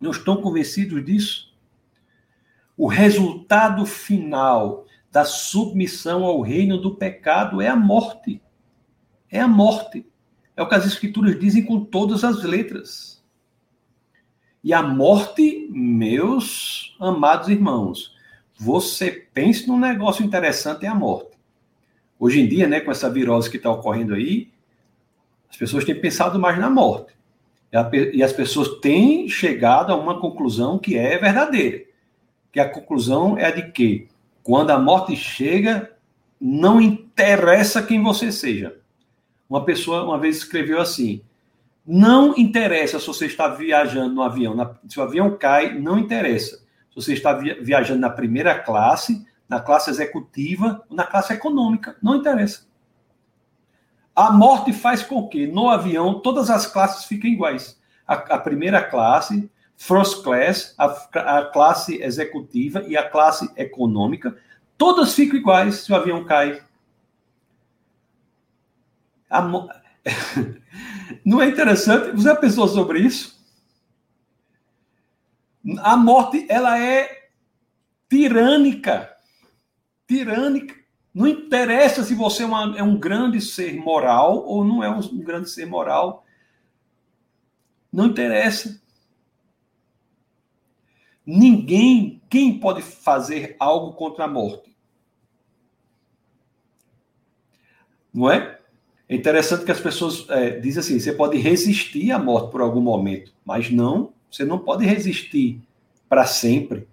Não 0.00 0.10
estão 0.10 0.42
convencidos 0.42 1.04
disso. 1.04 1.54
O 2.76 2.88
resultado 2.88 3.86
final 3.86 4.84
da 5.12 5.24
submissão 5.24 6.24
ao 6.24 6.40
reino 6.40 6.76
do 6.76 6.96
pecado 6.96 7.62
é 7.62 7.68
a 7.68 7.76
morte. 7.76 8.42
É 9.30 9.38
a 9.38 9.46
morte. 9.46 10.04
É 10.56 10.62
o 10.64 10.68
que 10.68 10.74
as 10.74 10.86
escrituras 10.86 11.38
dizem 11.38 11.64
com 11.64 11.84
todas 11.84 12.24
as 12.24 12.42
letras. 12.42 13.22
E 14.64 14.74
a 14.74 14.82
morte, 14.82 15.68
meus 15.70 16.96
amados 16.98 17.48
irmãos, 17.48 18.18
você 18.60 19.10
pense 19.10 19.66
num 19.66 19.78
negócio 19.78 20.22
interessante, 20.22 20.84
é 20.84 20.88
a 20.90 20.94
morte. 20.94 21.30
Hoje 22.18 22.42
em 22.42 22.46
dia, 22.46 22.68
né, 22.68 22.78
com 22.78 22.90
essa 22.90 23.08
virose 23.08 23.48
que 23.48 23.56
está 23.56 23.70
ocorrendo 23.70 24.12
aí, 24.12 24.50
as 25.48 25.56
pessoas 25.56 25.82
têm 25.82 25.98
pensado 25.98 26.38
mais 26.38 26.58
na 26.58 26.68
morte. 26.68 27.14
E 28.12 28.22
as 28.22 28.34
pessoas 28.34 28.68
têm 28.80 29.26
chegado 29.30 29.90
a 29.90 29.96
uma 29.96 30.20
conclusão 30.20 30.78
que 30.78 30.98
é 30.98 31.16
verdadeira. 31.16 31.84
Que 32.52 32.60
a 32.60 32.68
conclusão 32.68 33.38
é 33.38 33.46
a 33.46 33.50
de 33.50 33.72
que 33.72 34.08
quando 34.42 34.72
a 34.72 34.78
morte 34.78 35.16
chega, 35.16 35.96
não 36.38 36.82
interessa 36.82 37.82
quem 37.82 38.02
você 38.02 38.30
seja. 38.30 38.76
Uma 39.48 39.64
pessoa 39.64 40.04
uma 40.04 40.18
vez 40.18 40.36
escreveu 40.36 40.82
assim: 40.82 41.22
não 41.86 42.36
interessa 42.36 43.00
se 43.00 43.06
você 43.06 43.24
está 43.24 43.48
viajando 43.48 44.14
no 44.14 44.22
avião, 44.22 44.76
se 44.86 45.00
o 45.00 45.02
avião 45.02 45.34
cai, 45.38 45.78
não 45.78 45.98
interessa. 45.98 46.60
Se 46.90 46.96
você 46.96 47.12
está 47.14 47.32
viajando 47.32 48.00
na 48.00 48.10
primeira 48.10 48.58
classe, 48.58 49.26
na 49.48 49.60
classe 49.60 49.90
executiva 49.90 50.84
ou 50.88 50.96
na 50.96 51.04
classe 51.04 51.32
econômica, 51.32 51.96
não 52.02 52.16
interessa. 52.16 52.68
A 54.14 54.32
morte 54.32 54.72
faz 54.72 55.02
com 55.02 55.28
que 55.28 55.46
no 55.46 55.70
avião 55.70 56.20
todas 56.20 56.50
as 56.50 56.66
classes 56.66 57.04
fiquem 57.04 57.32
iguais. 57.32 57.80
A, 58.06 58.14
a 58.14 58.38
primeira 58.38 58.82
classe 58.82 59.50
first 59.80 60.22
class, 60.22 60.74
a, 60.76 61.38
a 61.38 61.46
classe 61.46 62.02
executiva 62.02 62.84
e 62.86 62.98
a 62.98 63.08
classe 63.08 63.50
econômica, 63.56 64.36
todas 64.76 65.14
ficam 65.14 65.38
iguais 65.38 65.76
se 65.76 65.90
o 65.90 65.96
avião 65.96 66.22
cai. 66.22 66.62
A, 69.30 69.40
não 71.24 71.40
é 71.40 71.48
interessante? 71.48 72.10
Você 72.10 72.24
já 72.24 72.36
pensou 72.36 72.68
sobre 72.68 73.00
isso? 73.00 73.39
A 75.78 75.96
morte, 75.96 76.46
ela 76.48 76.78
é 76.78 77.28
tirânica. 78.08 79.14
Tirânica. 80.06 80.74
Não 81.12 81.26
interessa 81.26 82.04
se 82.04 82.14
você 82.14 82.42
é, 82.42 82.46
uma, 82.46 82.78
é, 82.78 82.82
um 82.82 82.98
grande 82.98 83.40
ser 83.40 83.76
moral 83.76 84.44
ou 84.46 84.64
não 84.64 84.82
é 84.82 84.88
um 84.88 85.18
grande 85.18 85.50
ser 85.50 85.66
moral. 85.66 86.24
Não 87.92 88.06
interessa. 88.06 88.80
Ninguém, 91.26 92.22
quem 92.30 92.58
pode 92.58 92.82
fazer 92.82 93.56
algo 93.58 93.92
contra 93.92 94.24
a 94.24 94.28
morte? 94.28 94.74
Não 98.12 98.30
é? 98.30 98.58
É 99.08 99.14
interessante 99.14 99.64
que 99.64 99.72
as 99.72 99.80
pessoas 99.80 100.28
é, 100.30 100.58
dizem 100.58 100.80
assim: 100.80 101.00
você 101.00 101.12
pode 101.12 101.36
resistir 101.36 102.12
à 102.12 102.18
morte 102.18 102.50
por 102.50 102.60
algum 102.60 102.80
momento, 102.80 103.32
mas 103.44 103.70
não, 103.70 104.12
você 104.30 104.44
não 104.44 104.58
pode 104.58 104.86
resistir 104.86 105.60
para 106.08 106.24
sempre. 106.24 106.86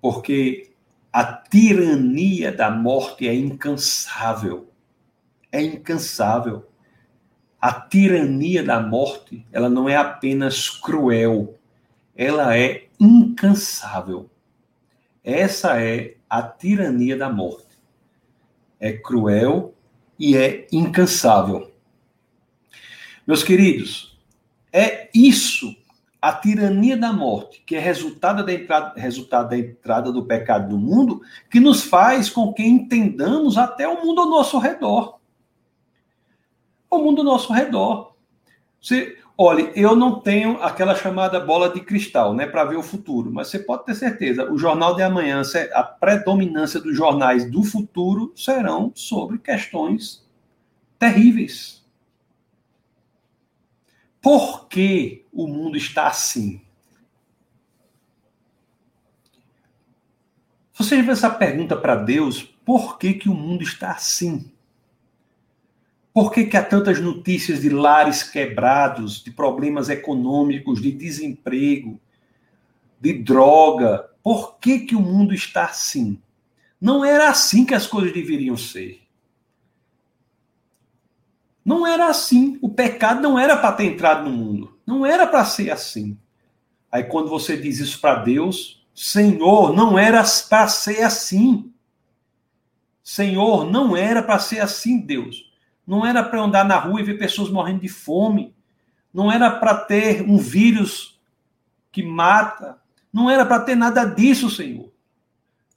Porque 0.00 0.70
a 1.12 1.24
tirania 1.24 2.50
da 2.50 2.70
morte 2.70 3.28
é 3.28 3.34
incansável. 3.34 4.68
É 5.50 5.60
incansável. 5.62 6.66
A 7.60 7.72
tirania 7.72 8.64
da 8.64 8.80
morte, 8.80 9.46
ela 9.52 9.68
não 9.68 9.88
é 9.88 9.94
apenas 9.94 10.68
cruel, 10.68 11.58
ela 12.16 12.56
é 12.56 12.88
incansável. 12.98 14.28
Essa 15.22 15.80
é 15.80 16.16
a 16.28 16.42
tirania 16.42 17.16
da 17.16 17.28
morte. 17.28 17.78
É 18.80 18.92
cruel 18.92 19.74
e 20.18 20.36
é 20.36 20.66
incansável. 20.72 21.72
Meus 23.24 23.44
queridos, 23.44 24.18
é 24.72 25.08
isso, 25.14 25.76
a 26.22 26.32
tirania 26.32 26.96
da 26.96 27.12
morte, 27.12 27.62
que 27.66 27.74
é 27.74 27.80
resultado 27.80 28.46
da 28.46 28.52
entrada, 28.52 28.92
resultado 28.98 29.50
da 29.50 29.58
entrada 29.58 30.12
do 30.12 30.24
pecado 30.24 30.70
no 30.70 30.78
mundo, 30.78 31.20
que 31.50 31.58
nos 31.58 31.82
faz 31.82 32.30
com 32.30 32.52
que 32.52 32.62
entendamos 32.62 33.58
até 33.58 33.88
o 33.88 34.04
mundo 34.04 34.20
ao 34.20 34.30
nosso 34.30 34.56
redor. 34.58 35.18
O 36.88 36.98
mundo 36.98 37.22
ao 37.22 37.26
nosso 37.26 37.52
redor. 37.52 38.14
Você, 38.80 39.18
Olha, 39.36 39.72
eu 39.74 39.96
não 39.96 40.20
tenho 40.20 40.62
aquela 40.62 40.94
chamada 40.94 41.40
bola 41.40 41.70
de 41.70 41.80
cristal, 41.80 42.34
né, 42.34 42.46
para 42.46 42.64
ver 42.64 42.76
o 42.76 42.82
futuro, 42.82 43.32
mas 43.32 43.48
você 43.48 43.58
pode 43.58 43.84
ter 43.86 43.94
certeza, 43.96 44.48
o 44.48 44.56
jornal 44.58 44.94
de 44.94 45.02
amanhã, 45.02 45.42
a 45.72 45.82
predominância 45.82 46.78
dos 46.78 46.96
jornais 46.96 47.50
do 47.50 47.64
futuro 47.64 48.32
serão 48.36 48.92
sobre 48.94 49.38
questões 49.38 50.24
terríveis. 50.98 51.81
Por 54.22 54.68
que 54.68 55.26
o 55.32 55.48
mundo 55.48 55.76
está 55.76 56.06
assim? 56.06 56.62
Você 60.72 60.96
já 60.96 61.04
fez 61.04 61.18
essa 61.18 61.30
pergunta 61.30 61.76
para 61.76 61.96
Deus, 61.96 62.42
por 62.64 62.98
que, 62.98 63.14
que 63.14 63.28
o 63.28 63.34
mundo 63.34 63.62
está 63.62 63.90
assim? 63.90 64.52
Por 66.14 66.30
que, 66.30 66.44
que 66.44 66.56
há 66.56 66.62
tantas 66.62 67.00
notícias 67.00 67.62
de 67.62 67.68
lares 67.68 68.22
quebrados, 68.22 69.24
de 69.24 69.30
problemas 69.30 69.88
econômicos, 69.88 70.80
de 70.80 70.92
desemprego, 70.92 72.00
de 73.00 73.14
droga? 73.14 74.08
Por 74.22 74.58
que, 74.58 74.80
que 74.80 74.94
o 74.94 75.00
mundo 75.00 75.34
está 75.34 75.64
assim? 75.64 76.20
Não 76.80 77.04
era 77.04 77.28
assim 77.28 77.64
que 77.64 77.74
as 77.74 77.86
coisas 77.86 78.12
deveriam 78.12 78.56
ser. 78.56 79.01
Não 81.64 81.86
era 81.86 82.06
assim. 82.06 82.58
O 82.60 82.68
pecado 82.68 83.20
não 83.20 83.38
era 83.38 83.56
para 83.56 83.72
ter 83.72 83.84
entrado 83.84 84.28
no 84.28 84.36
mundo. 84.36 84.78
Não 84.86 85.06
era 85.06 85.26
para 85.26 85.44
ser 85.44 85.70
assim. 85.70 86.18
Aí 86.90 87.04
quando 87.04 87.28
você 87.28 87.56
diz 87.56 87.78
isso 87.78 88.00
para 88.00 88.16
Deus, 88.16 88.84
Senhor, 88.94 89.72
não 89.72 89.98
era 89.98 90.22
para 90.48 90.68
ser 90.68 91.02
assim. 91.02 91.72
Senhor, 93.02 93.70
não 93.70 93.96
era 93.96 94.22
para 94.22 94.38
ser 94.38 94.60
assim, 94.60 95.00
Deus. 95.00 95.50
Não 95.86 96.06
era 96.06 96.22
para 96.22 96.40
andar 96.40 96.64
na 96.64 96.78
rua 96.78 97.00
e 97.00 97.04
ver 97.04 97.18
pessoas 97.18 97.50
morrendo 97.50 97.80
de 97.80 97.88
fome. 97.88 98.54
Não 99.12 99.30
era 99.30 99.50
para 99.50 99.74
ter 99.74 100.22
um 100.22 100.38
vírus 100.38 101.20
que 101.90 102.02
mata. 102.02 102.78
Não 103.12 103.28
era 103.28 103.44
para 103.44 103.60
ter 103.60 103.74
nada 103.74 104.04
disso, 104.04 104.48
Senhor. 104.50 104.90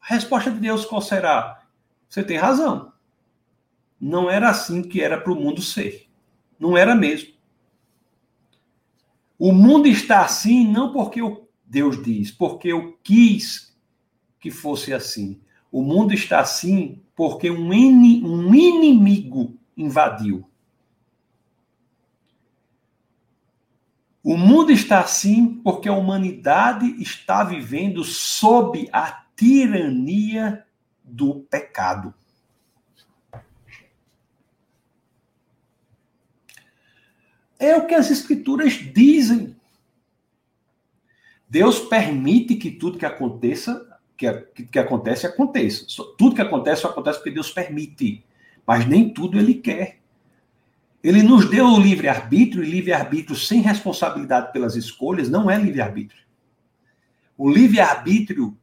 A 0.02 0.14
resposta 0.14 0.52
de 0.52 0.60
Deus 0.60 0.86
qual 0.86 1.02
será? 1.02 1.62
Você 2.08 2.24
tem 2.24 2.38
razão. 2.38 2.94
Não 4.00 4.30
era 4.30 4.50
assim 4.50 4.82
que 4.82 5.02
era 5.02 5.20
para 5.20 5.32
o 5.32 5.36
mundo 5.36 5.62
ser. 5.62 6.08
Não 6.60 6.78
era 6.78 6.96
mesmo. 6.96 7.34
O 9.38 9.52
mundo 9.52 9.88
está 9.88 10.24
assim 10.24 10.68
não 10.68 10.94
porque 10.94 11.20
Deus 11.66 12.02
diz, 12.02 12.32
porque 12.32 12.70
eu 12.70 12.98
quis 13.04 13.76
que 14.40 14.50
fosse 14.50 14.94
assim. 14.94 15.42
O 15.72 15.82
mundo 15.82 16.14
está 16.14 16.40
assim 16.40 17.02
porque 17.16 17.50
um, 17.50 17.74
in, 17.74 18.24
um 18.24 18.54
inimigo 18.54 19.58
invadiu. 19.76 20.50
O 24.24 24.38
mundo 24.38 24.72
está 24.72 25.02
assim 25.02 25.62
porque 25.64 25.88
a 25.88 25.94
humanidade 25.94 26.88
está 27.02 27.44
vivendo 27.44 28.04
sob 28.04 28.90
a 28.92 29.24
tirania 29.36 30.66
do 31.04 31.42
pecado. 31.42 32.14
É 37.60 37.76
o 37.76 37.86
que 37.86 37.94
as 37.94 38.12
escrituras 38.12 38.74
dizem. 38.74 39.56
Deus 41.50 41.80
permite 41.80 42.56
que 42.56 42.72
tudo 42.72 42.98
que 42.98 43.06
aconteça, 43.06 43.86
que, 44.18 44.30
que, 44.72 44.80
acontece, 44.80 45.26
aconteça. 45.26 45.86
Tudo 46.18 46.36
que 46.36 46.42
acontece, 46.42 46.86
acontece 46.86 47.20
porque 47.20 47.32
Deus 47.32 47.52
permite. 47.52 48.24
Mas 48.66 48.86
nem 48.86 49.10
tudo 49.10 49.38
ele 49.38 49.56
quer. 49.56 50.00
Ele 51.04 51.22
nos 51.22 51.48
deu 51.50 51.68
o 51.68 51.80
livre-arbítrio, 51.80 52.64
e 52.64 52.70
livre-arbítrio 52.70 53.36
sem 53.36 53.62
responsabilidade 53.62 54.52
pelas 54.52 54.76
escolhas 54.76 55.30
não 55.30 55.50
é 55.50 55.58
livre-arbítrio. 55.58 56.26
O 57.38 57.48
livre-arbítrio, 57.48 58.58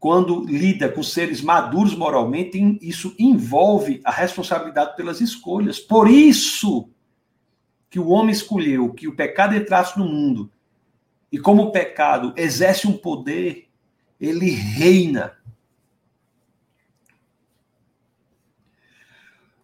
quando 0.00 0.44
lida 0.46 0.88
com 0.88 1.02
seres 1.02 1.42
maduros 1.42 1.94
moralmente, 1.94 2.78
isso 2.80 3.14
envolve 3.18 4.00
a 4.04 4.10
responsabilidade 4.10 4.96
pelas 4.96 5.20
escolhas. 5.20 5.78
Por 5.78 6.08
isso 6.08 6.88
que 7.94 8.00
o 8.00 8.08
homem 8.08 8.32
escolheu 8.32 8.92
que 8.92 9.06
o 9.06 9.14
pecado 9.14 9.54
entrasse 9.54 9.96
no 9.96 10.04
mundo, 10.04 10.50
e 11.30 11.38
como 11.38 11.62
o 11.62 11.70
pecado 11.70 12.34
exerce 12.36 12.88
um 12.88 12.98
poder, 12.98 13.68
ele 14.20 14.50
reina. 14.50 15.38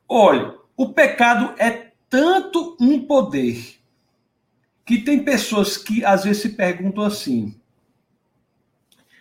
Olha, 0.08 0.56
o 0.76 0.92
pecado 0.92 1.56
é 1.58 1.90
tanto 2.08 2.76
um 2.80 3.04
poder 3.04 3.80
que 4.86 4.98
tem 4.98 5.24
pessoas 5.24 5.76
que 5.76 6.04
às 6.04 6.22
vezes 6.22 6.40
se 6.40 6.50
perguntam 6.50 7.02
assim. 7.02 7.60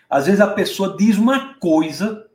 Às 0.07 0.27
vezes 0.27 0.39
a 0.39 0.53
pessoa 0.53 0.95
diz 0.95 1.17
uma 1.17 1.55
coisa 1.55 2.29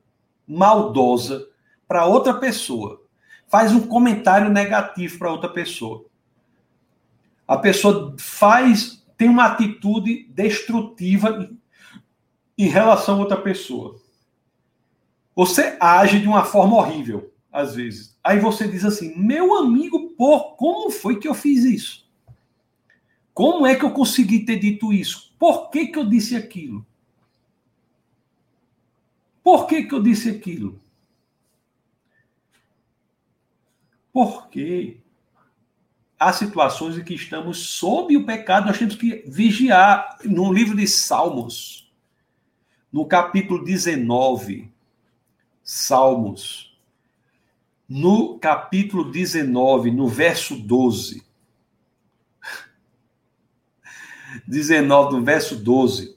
maldosa 0.45 1.49
para 1.87 2.05
outra 2.05 2.35
pessoa, 2.35 3.01
faz 3.47 3.71
um 3.71 3.87
comentário 3.87 4.51
negativo 4.51 5.21
para 5.21 5.31
outra 5.31 5.49
pessoa 5.49 6.13
a 7.47 7.57
pessoa 7.59 8.15
faz, 8.19 9.05
tem 9.17 9.29
uma 9.29 9.47
atitude 9.47 10.25
destrutiva 10.31 11.51
em 12.57 12.69
relação 12.69 13.17
a 13.17 13.21
outra 13.21 13.37
pessoa. 13.37 14.01
Você 15.35 15.77
age 15.81 16.21
de 16.21 16.29
uma 16.29 16.45
forma 16.45 16.77
horrível, 16.77 17.33
às 17.53 17.75
vezes. 17.75 18.19
Aí 18.23 18.39
você 18.39 18.69
diz 18.69 18.85
assim: 18.85 19.15
meu 19.17 19.57
amigo, 19.57 20.11
por 20.11 20.57
como 20.57 20.91
foi 20.91 21.19
que 21.19 21.29
eu 21.29 21.35
fiz 21.35 21.65
isso? 21.65 22.05
Como 23.35 23.67
é 23.67 23.75
que 23.75 23.85
eu 23.85 23.91
consegui 23.91 24.45
ter 24.45 24.59
dito 24.59 24.93
isso? 24.93 25.35
Por 25.39 25.69
que, 25.71 25.89
que 25.89 25.99
eu 25.99 26.09
disse 26.09 26.37
aquilo? 26.37 26.87
Por 29.43 29.67
que, 29.67 29.83
que 29.83 29.93
eu 29.93 30.03
disse 30.03 30.31
aquilo? 30.31 30.81
Por 34.13 34.49
quê? 34.49 35.01
Há 36.19 36.33
situações 36.33 36.97
em 36.97 37.05
que 37.05 37.15
estamos 37.15 37.59
sob 37.59 38.17
o 38.17 38.25
pecado, 38.25 38.67
nós 38.67 38.79
temos 38.79 38.97
que 38.97 39.25
vigiar. 39.27 40.19
No 40.25 40.53
livro 40.53 40.77
de 40.77 40.87
Salmos, 40.87 41.93
no 42.93 43.07
capítulo 43.07 43.65
19, 43.65 44.71
Salmos, 45.63 46.79
no 47.89 48.39
capítulo 48.39 49.11
19, 49.11 49.91
no 49.91 50.09
verso 50.09 50.57
12. 50.57 51.25
19, 54.47 55.17
no 55.19 55.25
verso 55.25 55.57
12. 55.57 56.15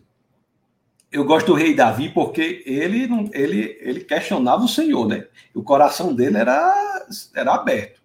Eu 1.12 1.26
gosto 1.26 1.48
do 1.48 1.54
rei 1.54 1.74
Davi 1.74 2.10
porque 2.10 2.64
ele, 2.66 3.08
ele, 3.34 3.78
ele 3.82 4.04
questionava 4.04 4.64
o 4.64 4.68
Senhor, 4.68 5.08
né? 5.08 5.26
O 5.54 5.64
coração 5.64 6.14
dele 6.14 6.38
era, 6.38 7.08
era 7.34 7.56
aberto. 7.56 7.97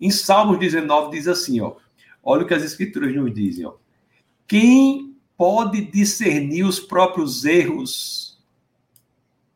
Em 0.00 0.10
Salmos 0.10 0.58
19 0.58 1.10
diz 1.10 1.26
assim, 1.26 1.60
ó. 1.60 1.76
Olha 2.22 2.42
o 2.42 2.46
que 2.46 2.54
as 2.54 2.62
escrituras 2.62 3.14
nos 3.14 3.32
dizem, 3.32 3.66
ó. 3.66 3.74
Quem 4.46 5.16
pode 5.36 5.82
discernir 5.90 6.64
os 6.64 6.80
próprios 6.80 7.44
erros? 7.44 8.38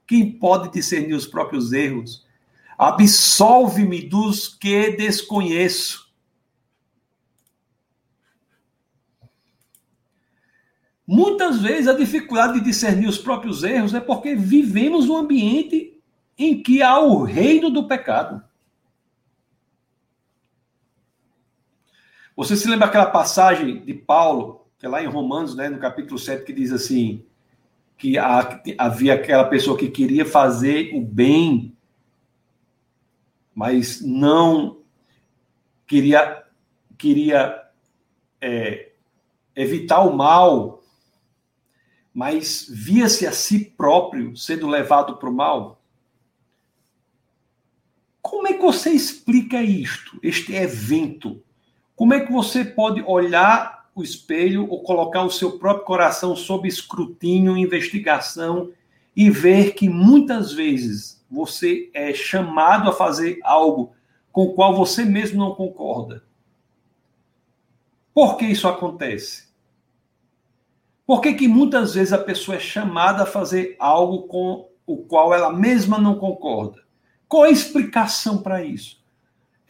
Quem 0.07 0.31
pode 0.31 0.73
discernir 0.73 1.15
os 1.15 1.27
próprios 1.27 1.73
erros? 1.73 2.27
Absolve-me 2.77 4.03
dos 4.03 4.49
que 4.49 4.91
desconheço. 4.93 6.11
Muitas 11.07 11.61
vezes 11.61 11.89
a 11.89 11.93
dificuldade 11.93 12.55
de 12.55 12.65
discernir 12.65 13.09
os 13.09 13.19
próprios 13.19 13.65
erros 13.65 13.95
é 13.95 14.01
porque 14.01 14.35
vivemos 14.37 15.09
um 15.09 15.17
ambiente 15.17 16.01
em 16.39 16.63
que 16.63 16.83
há 16.83 17.01
o 17.01 17.25
reino 17.25 17.69
do 17.69 17.89
pecado. 17.89 18.43
Você 22.41 22.57
se 22.57 22.67
lembra 22.67 22.87
aquela 22.87 23.05
passagem 23.05 23.85
de 23.85 23.93
Paulo, 23.93 24.65
que 24.79 24.87
é 24.87 24.89
lá 24.89 25.03
em 25.03 25.07
Romanos, 25.07 25.55
né, 25.55 25.69
no 25.69 25.79
capítulo 25.79 26.19
7, 26.19 26.43
que 26.43 26.55
diz 26.55 26.73
assim: 26.73 27.23
que 27.99 28.17
havia 28.17 29.13
aquela 29.13 29.45
pessoa 29.45 29.77
que 29.77 29.91
queria 29.91 30.25
fazer 30.25 30.91
o 30.95 31.03
bem, 31.03 31.77
mas 33.55 34.01
não 34.01 34.81
queria, 35.87 36.43
queria 36.97 37.63
é, 38.41 38.93
evitar 39.55 40.01
o 40.01 40.17
mal, 40.17 40.83
mas 42.15 42.67
via-se 42.71 43.27
a 43.27 43.33
si 43.33 43.67
próprio 43.67 44.35
sendo 44.35 44.67
levado 44.67 45.19
para 45.19 45.29
o 45.29 45.35
mal. 45.35 45.85
Como 48.23 48.49
é 48.49 48.55
que 48.55 48.63
você 48.63 48.89
explica 48.89 49.63
isto, 49.63 50.19
este 50.23 50.55
evento? 50.55 51.45
Como 52.01 52.15
é 52.15 52.21
que 52.21 52.33
você 52.33 52.65
pode 52.65 53.03
olhar 53.03 53.91
o 53.95 54.03
espelho 54.03 54.67
ou 54.71 54.83
colocar 54.83 55.23
o 55.23 55.31
seu 55.31 55.59
próprio 55.59 55.85
coração 55.85 56.35
sob 56.35 56.67
escrutínio, 56.67 57.59
investigação 57.59 58.73
e 59.15 59.29
ver 59.29 59.75
que 59.75 59.87
muitas 59.87 60.51
vezes 60.51 61.23
você 61.31 61.91
é 61.93 62.15
chamado 62.15 62.89
a 62.89 62.95
fazer 62.95 63.39
algo 63.43 63.93
com 64.33 64.45
o 64.45 64.55
qual 64.55 64.75
você 64.75 65.05
mesmo 65.05 65.41
não 65.41 65.55
concorda? 65.55 66.25
Por 68.15 68.39
que 68.39 68.47
isso 68.47 68.67
acontece? 68.67 69.51
Por 71.07 71.21
que, 71.21 71.35
que 71.35 71.47
muitas 71.47 71.93
vezes 71.93 72.15
a 72.15 72.19
pessoa 72.19 72.57
é 72.57 72.61
chamada 72.61 73.25
a 73.25 73.27
fazer 73.27 73.77
algo 73.79 74.23
com 74.23 74.71
o 74.87 74.97
qual 74.97 75.35
ela 75.35 75.53
mesma 75.53 75.99
não 75.99 76.15
concorda? 76.15 76.83
Qual 77.29 77.43
a 77.43 77.51
explicação 77.51 78.39
para 78.39 78.65
isso? 78.65 79.00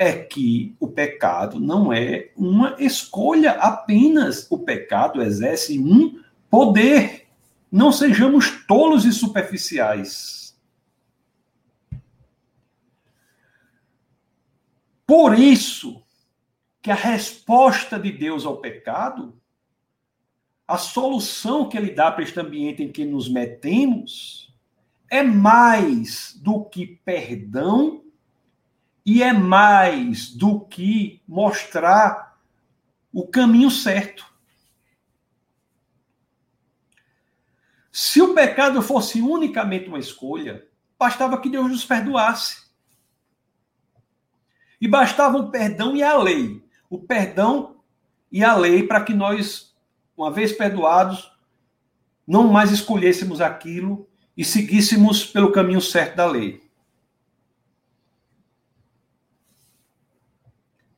É 0.01 0.15
que 0.15 0.75
o 0.81 0.89
pecado 0.89 1.61
não 1.61 1.93
é 1.93 2.33
uma 2.35 2.75
escolha 2.79 3.51
apenas. 3.51 4.51
O 4.51 4.61
pecado 4.61 5.21
exerce 5.21 5.79
um 5.79 6.25
poder. 6.49 7.29
Não 7.71 7.93
sejamos 7.93 8.65
tolos 8.67 9.05
e 9.05 9.13
superficiais. 9.13 10.59
Por 15.07 15.39
isso 15.39 16.03
que 16.81 16.91
a 16.91 16.95
resposta 16.95 18.01
de 18.01 18.11
Deus 18.11 18.47
ao 18.47 18.57
pecado, 18.57 19.39
a 20.67 20.79
solução 20.79 21.69
que 21.69 21.77
ele 21.77 21.91
dá 21.91 22.11
para 22.11 22.25
este 22.25 22.41
ambiente 22.41 22.83
em 22.83 22.91
que 22.91 23.05
nos 23.05 23.29
metemos, 23.29 24.51
é 25.11 25.23
mais 25.23 26.41
do 26.43 26.65
que 26.65 26.87
perdão 27.05 28.03
e 29.11 29.25
é 29.25 29.33
mais 29.33 30.31
do 30.31 30.61
que 30.61 31.21
mostrar 31.27 32.39
o 33.13 33.27
caminho 33.27 33.69
certo. 33.69 34.25
Se 37.91 38.23
o 38.23 38.35
pecado 38.35 38.81
fosse 38.81 39.21
unicamente 39.21 39.89
uma 39.89 39.99
escolha, 39.99 40.65
bastava 40.97 41.41
que 41.41 41.51
Deus 41.51 41.69
nos 41.69 41.85
perdoasse. 41.85 42.71
E 44.81 44.87
bastava 44.87 45.39
o 45.39 45.51
perdão 45.51 45.97
e 45.97 46.05
a 46.05 46.17
lei. 46.17 46.65
O 46.89 47.01
perdão 47.01 47.83
e 48.31 48.45
a 48.45 48.55
lei 48.55 48.87
para 48.87 49.03
que 49.03 49.13
nós, 49.13 49.75
uma 50.17 50.31
vez 50.31 50.53
perdoados, 50.53 51.33
não 52.25 52.47
mais 52.47 52.71
escolhêssemos 52.71 53.41
aquilo 53.41 54.09
e 54.37 54.45
seguíssemos 54.45 55.27
pelo 55.27 55.51
caminho 55.51 55.81
certo 55.81 56.15
da 56.15 56.27
lei. 56.27 56.70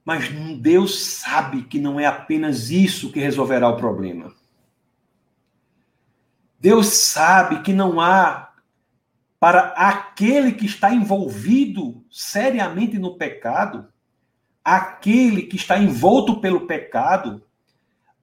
Mas 0.04 0.28
Deus 0.58 1.04
sabe 1.04 1.62
que 1.62 1.78
não 1.78 1.98
é 1.98 2.06
apenas 2.06 2.70
isso 2.70 3.12
que 3.12 3.20
resolverá 3.20 3.68
o 3.68 3.76
problema. 3.76 4.34
Deus 6.58 6.86
sabe 6.88 7.62
que 7.62 7.72
não 7.72 8.00
há 8.00 8.52
para 9.38 9.72
aquele 9.76 10.52
que 10.52 10.66
está 10.66 10.94
envolvido 10.94 12.04
seriamente 12.08 12.98
no 12.98 13.16
pecado, 13.16 13.88
aquele 14.64 15.42
que 15.42 15.56
está 15.56 15.76
envolto 15.78 16.40
pelo 16.40 16.66
pecado, 16.66 17.42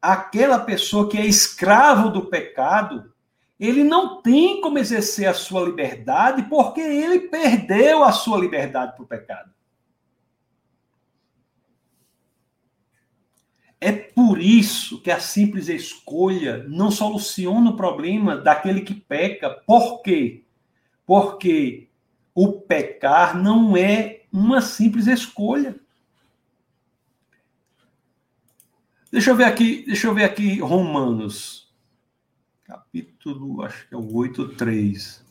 aquela 0.02 0.60
pessoa 0.60 1.10
que 1.10 1.18
é 1.18 1.26
escravo 1.26 2.10
do 2.10 2.28
pecado, 2.28 3.12
ele 3.60 3.84
não 3.84 4.22
tem 4.22 4.62
como 4.62 4.78
exercer 4.78 5.28
a 5.28 5.34
sua 5.34 5.62
liberdade 5.62 6.44
porque 6.44 6.80
ele 6.80 7.28
perdeu 7.28 8.06
a 8.06 8.14
sua 8.14 8.38
liberdade 8.38 8.94
para 8.96 9.04
o 9.04 9.08
pecado. 9.08 9.52
É 13.82 13.92
por 13.94 14.42
isso 14.42 15.02
que 15.02 15.10
a 15.10 15.20
simples 15.20 15.70
escolha 15.70 16.66
não 16.68 16.92
soluciona 16.92 17.70
o 17.70 17.78
problema 17.78 18.36
daquele 18.36 18.82
que 18.82 18.94
peca. 18.94 19.50
Por 19.50 20.02
quê? 20.02 20.44
Porque 21.06 21.88
o 22.36 22.52
pecar 22.52 23.42
não 23.42 23.78
é 23.78 24.24
uma 24.32 24.62
simples 24.62 25.08
escolha. 25.08 25.80
Deixa 29.12 29.32
eu 29.32 29.36
ver 29.36 29.46
aqui, 29.46 29.84
deixa 29.86 30.08
eu 30.08 30.14
ver 30.14 30.26
aqui 30.26 30.60
Romanos. 30.60 31.74
Capítulo, 32.64 33.64
acho 33.64 33.88
que 33.88 33.96
é 33.96 33.98
o 33.98 34.14
8, 34.14 34.50
3. 34.50 35.26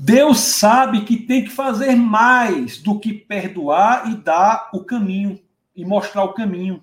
Deus 0.00 0.38
sabe 0.38 1.04
que 1.04 1.16
tem 1.16 1.42
que 1.42 1.50
fazer 1.50 1.96
mais 1.96 2.78
do 2.78 3.00
que 3.00 3.12
perdoar 3.12 4.08
e 4.08 4.14
dar 4.14 4.70
o 4.72 4.84
caminho 4.84 5.40
e 5.74 5.84
mostrar 5.84 6.22
o 6.22 6.34
caminho. 6.34 6.80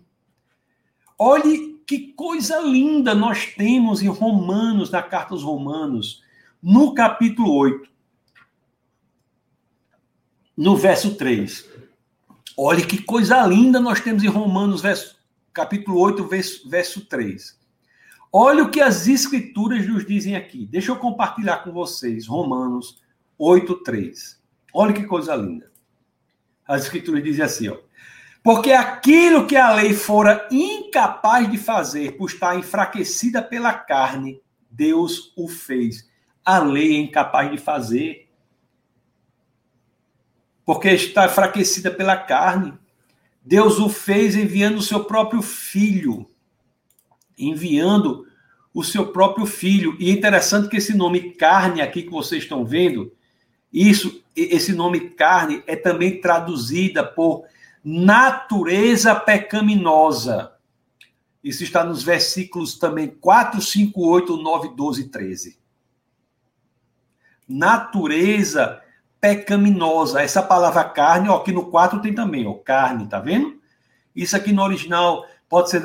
Olhe 1.17 1.79
que 1.87 2.11
coisa 2.11 2.59
linda 2.59 3.15
nós 3.15 3.45
temos 3.55 4.01
em 4.01 4.09
Romanos, 4.09 4.91
na 4.91 5.01
carta 5.01 5.33
aos 5.33 5.43
Romanos, 5.43 6.23
no 6.61 6.93
capítulo 6.93 7.55
8, 7.55 7.89
no 10.57 10.75
verso 10.75 11.15
3. 11.15 11.69
Olhe 12.57 12.85
que 12.85 13.01
coisa 13.01 13.47
linda 13.47 13.79
nós 13.79 14.01
temos 14.01 14.25
em 14.25 14.27
Romanos, 14.27 14.81
verso, 14.81 15.15
capítulo 15.53 16.01
8, 16.01 16.27
verso, 16.27 16.69
verso 16.69 17.05
3. 17.05 17.57
Olha 18.29 18.61
o 18.61 18.69
que 18.69 18.81
as 18.81 19.07
escrituras 19.07 19.87
nos 19.87 20.05
dizem 20.05 20.35
aqui. 20.35 20.65
Deixa 20.65 20.91
eu 20.91 20.97
compartilhar 20.97 21.63
com 21.63 21.71
vocês, 21.71 22.27
Romanos 22.27 23.04
8:3. 23.39 24.39
Olha 24.73 24.93
que 24.93 25.03
coisa 25.03 25.35
linda. 25.35 25.71
As 26.67 26.83
escrituras 26.83 27.23
dizem 27.23 27.45
assim, 27.45 27.67
ó: 27.69 27.77
Porque 28.43 28.71
aquilo 28.71 29.45
que 29.47 29.55
a 29.55 29.73
lei 29.73 29.93
fora 29.93 30.47
incapaz 30.51 31.49
de 31.49 31.57
fazer 31.57 32.17
por 32.17 32.29
estar 32.29 32.57
enfraquecida 32.57 33.41
pela 33.41 33.73
carne, 33.73 34.41
Deus 34.69 35.31
o 35.37 35.47
fez. 35.47 36.09
A 36.43 36.59
lei 36.59 36.95
é 36.95 36.99
incapaz 36.99 37.49
de 37.51 37.57
fazer. 37.57 38.29
Porque 40.65 40.89
está 40.89 41.25
enfraquecida 41.25 41.91
pela 41.91 42.17
carne. 42.17 42.73
Deus 43.43 43.79
o 43.79 43.87
fez 43.87 44.35
enviando 44.35 44.77
o 44.77 44.81
seu 44.81 45.05
próprio 45.05 45.41
filho. 45.41 46.29
Enviando 47.37 48.25
o 48.73 48.83
seu 48.83 49.11
próprio 49.11 49.45
filho. 49.45 49.95
E 49.99 50.09
é 50.09 50.13
interessante 50.13 50.67
que 50.67 50.77
esse 50.77 50.95
nome 50.95 51.31
carne 51.31 51.81
aqui 51.81 52.03
que 52.03 52.09
vocês 52.09 52.43
estão 52.43 52.65
vendo, 52.65 53.14
isso, 53.75 54.23
esse 54.33 54.71
nome 54.71 55.09
carne 55.09 55.61
é 55.67 55.75
também 55.75 56.21
traduzida 56.21 57.03
por 57.03 57.43
natureza 57.83 59.13
pecaminosa. 59.13 60.53
Isso 61.43 61.61
está 61.61 61.83
nos 61.83 62.01
versículos 62.01 62.79
também 62.79 63.09
4, 63.09 63.61
5, 63.61 64.01
8, 64.01 64.37
9, 64.37 64.69
12 64.69 65.01
e 65.01 65.09
13. 65.09 65.59
Natureza 67.47 68.81
pecaminosa. 69.19 70.21
Essa 70.21 70.41
palavra 70.41 70.85
carne, 70.85 71.27
ó, 71.27 71.35
aqui 71.35 71.51
no 71.51 71.65
4 71.65 72.01
tem 72.01 72.15
também, 72.15 72.47
ó, 72.47 72.53
carne, 72.53 73.09
tá 73.09 73.19
vendo? 73.19 73.59
Isso 74.15 74.37
aqui 74.37 74.53
no 74.53 74.63
original 74.63 75.27
pode 75.49 75.69
ser 75.69 75.83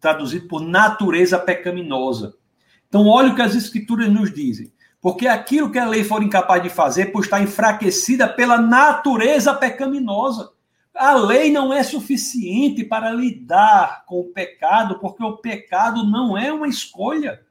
traduzido 0.00 0.46
por 0.46 0.60
natureza 0.60 1.36
pecaminosa. 1.36 2.36
Então, 2.88 3.08
olha 3.08 3.32
o 3.32 3.34
que 3.34 3.42
as 3.42 3.56
escrituras 3.56 4.08
nos 4.08 4.32
dizem. 4.32 4.72
Porque 5.04 5.28
aquilo 5.28 5.70
que 5.70 5.78
a 5.78 5.84
lei 5.84 6.02
for 6.02 6.22
incapaz 6.22 6.62
de 6.62 6.70
fazer, 6.70 7.12
por 7.12 7.22
estar 7.22 7.42
enfraquecida 7.42 8.26
pela 8.26 8.56
natureza 8.56 9.52
pecaminosa. 9.52 10.54
A 10.94 11.12
lei 11.12 11.52
não 11.52 11.74
é 11.74 11.82
suficiente 11.82 12.82
para 12.82 13.12
lidar 13.12 14.06
com 14.06 14.20
o 14.20 14.32
pecado, 14.32 14.98
porque 14.98 15.22
o 15.22 15.36
pecado 15.36 16.06
não 16.06 16.38
é 16.38 16.50
uma 16.50 16.66
escolha. 16.66 17.44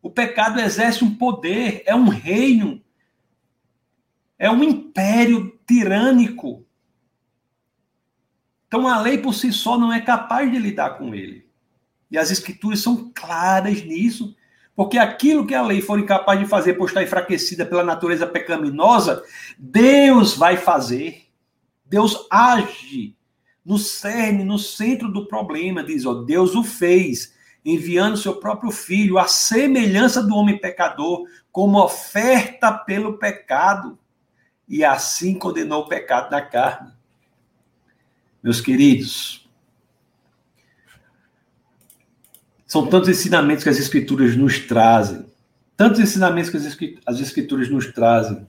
O 0.00 0.08
pecado 0.08 0.60
exerce 0.60 1.02
um 1.02 1.12
poder, 1.12 1.82
é 1.84 1.96
um 1.96 2.06
reino, 2.08 2.80
é 4.38 4.48
um 4.48 4.62
império 4.62 5.58
tirânico. 5.66 6.64
Então 8.68 8.86
a 8.86 9.00
lei 9.00 9.18
por 9.18 9.34
si 9.34 9.52
só 9.52 9.76
não 9.76 9.92
é 9.92 10.00
capaz 10.00 10.48
de 10.48 10.60
lidar 10.60 10.90
com 10.90 11.12
ele. 11.12 11.44
E 12.08 12.16
as 12.16 12.30
escrituras 12.30 12.78
são 12.78 13.10
claras 13.12 13.82
nisso. 13.82 14.36
Porque 14.74 14.98
aquilo 14.98 15.46
que 15.46 15.54
a 15.54 15.62
lei 15.62 15.82
for 15.82 15.98
incapaz 15.98 16.38
de 16.40 16.46
fazer 16.46 16.74
por 16.74 16.88
estar 16.88 17.02
enfraquecida 17.02 17.66
pela 17.66 17.84
natureza 17.84 18.26
pecaminosa, 18.26 19.22
Deus 19.58 20.34
vai 20.34 20.56
fazer. 20.56 21.26
Deus 21.84 22.26
age 22.30 23.14
no 23.64 23.78
cerne, 23.78 24.44
no 24.44 24.58
centro 24.58 25.12
do 25.12 25.26
problema, 25.26 25.84
diz, 25.84 26.04
ó, 26.04 26.14
Deus 26.14 26.54
o 26.54 26.64
fez, 26.64 27.34
enviando 27.64 28.16
seu 28.16 28.36
próprio 28.36 28.70
filho 28.70 29.18
à 29.18 29.26
semelhança 29.28 30.22
do 30.22 30.34
homem 30.34 30.58
pecador, 30.58 31.24
como 31.52 31.78
oferta 31.78 32.72
pelo 32.72 33.18
pecado, 33.18 33.98
e 34.68 34.84
assim 34.84 35.38
condenou 35.38 35.82
o 35.82 35.88
pecado 35.88 36.30
na 36.30 36.40
carne. 36.40 36.92
Meus 38.42 38.60
queridos, 38.60 39.41
São 42.72 42.86
tantos 42.86 43.10
ensinamentos 43.10 43.62
que 43.62 43.68
as 43.68 43.76
Escrituras 43.76 44.34
nos 44.34 44.60
trazem. 44.60 45.26
Tantos 45.76 46.00
ensinamentos 46.00 46.48
que 46.48 46.98
as 47.04 47.20
Escrituras 47.20 47.68
nos 47.68 47.92
trazem. 47.92 48.48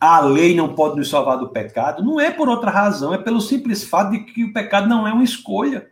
A 0.00 0.20
lei 0.20 0.56
não 0.56 0.74
pode 0.74 0.96
nos 0.96 1.10
salvar 1.10 1.36
do 1.36 1.50
pecado. 1.50 2.02
Não 2.02 2.18
é 2.18 2.30
por 2.30 2.48
outra 2.48 2.70
razão, 2.70 3.12
é 3.12 3.18
pelo 3.18 3.42
simples 3.42 3.84
fato 3.84 4.12
de 4.12 4.20
que 4.20 4.42
o 4.44 4.54
pecado 4.54 4.88
não 4.88 5.06
é 5.06 5.12
uma 5.12 5.22
escolha. 5.22 5.90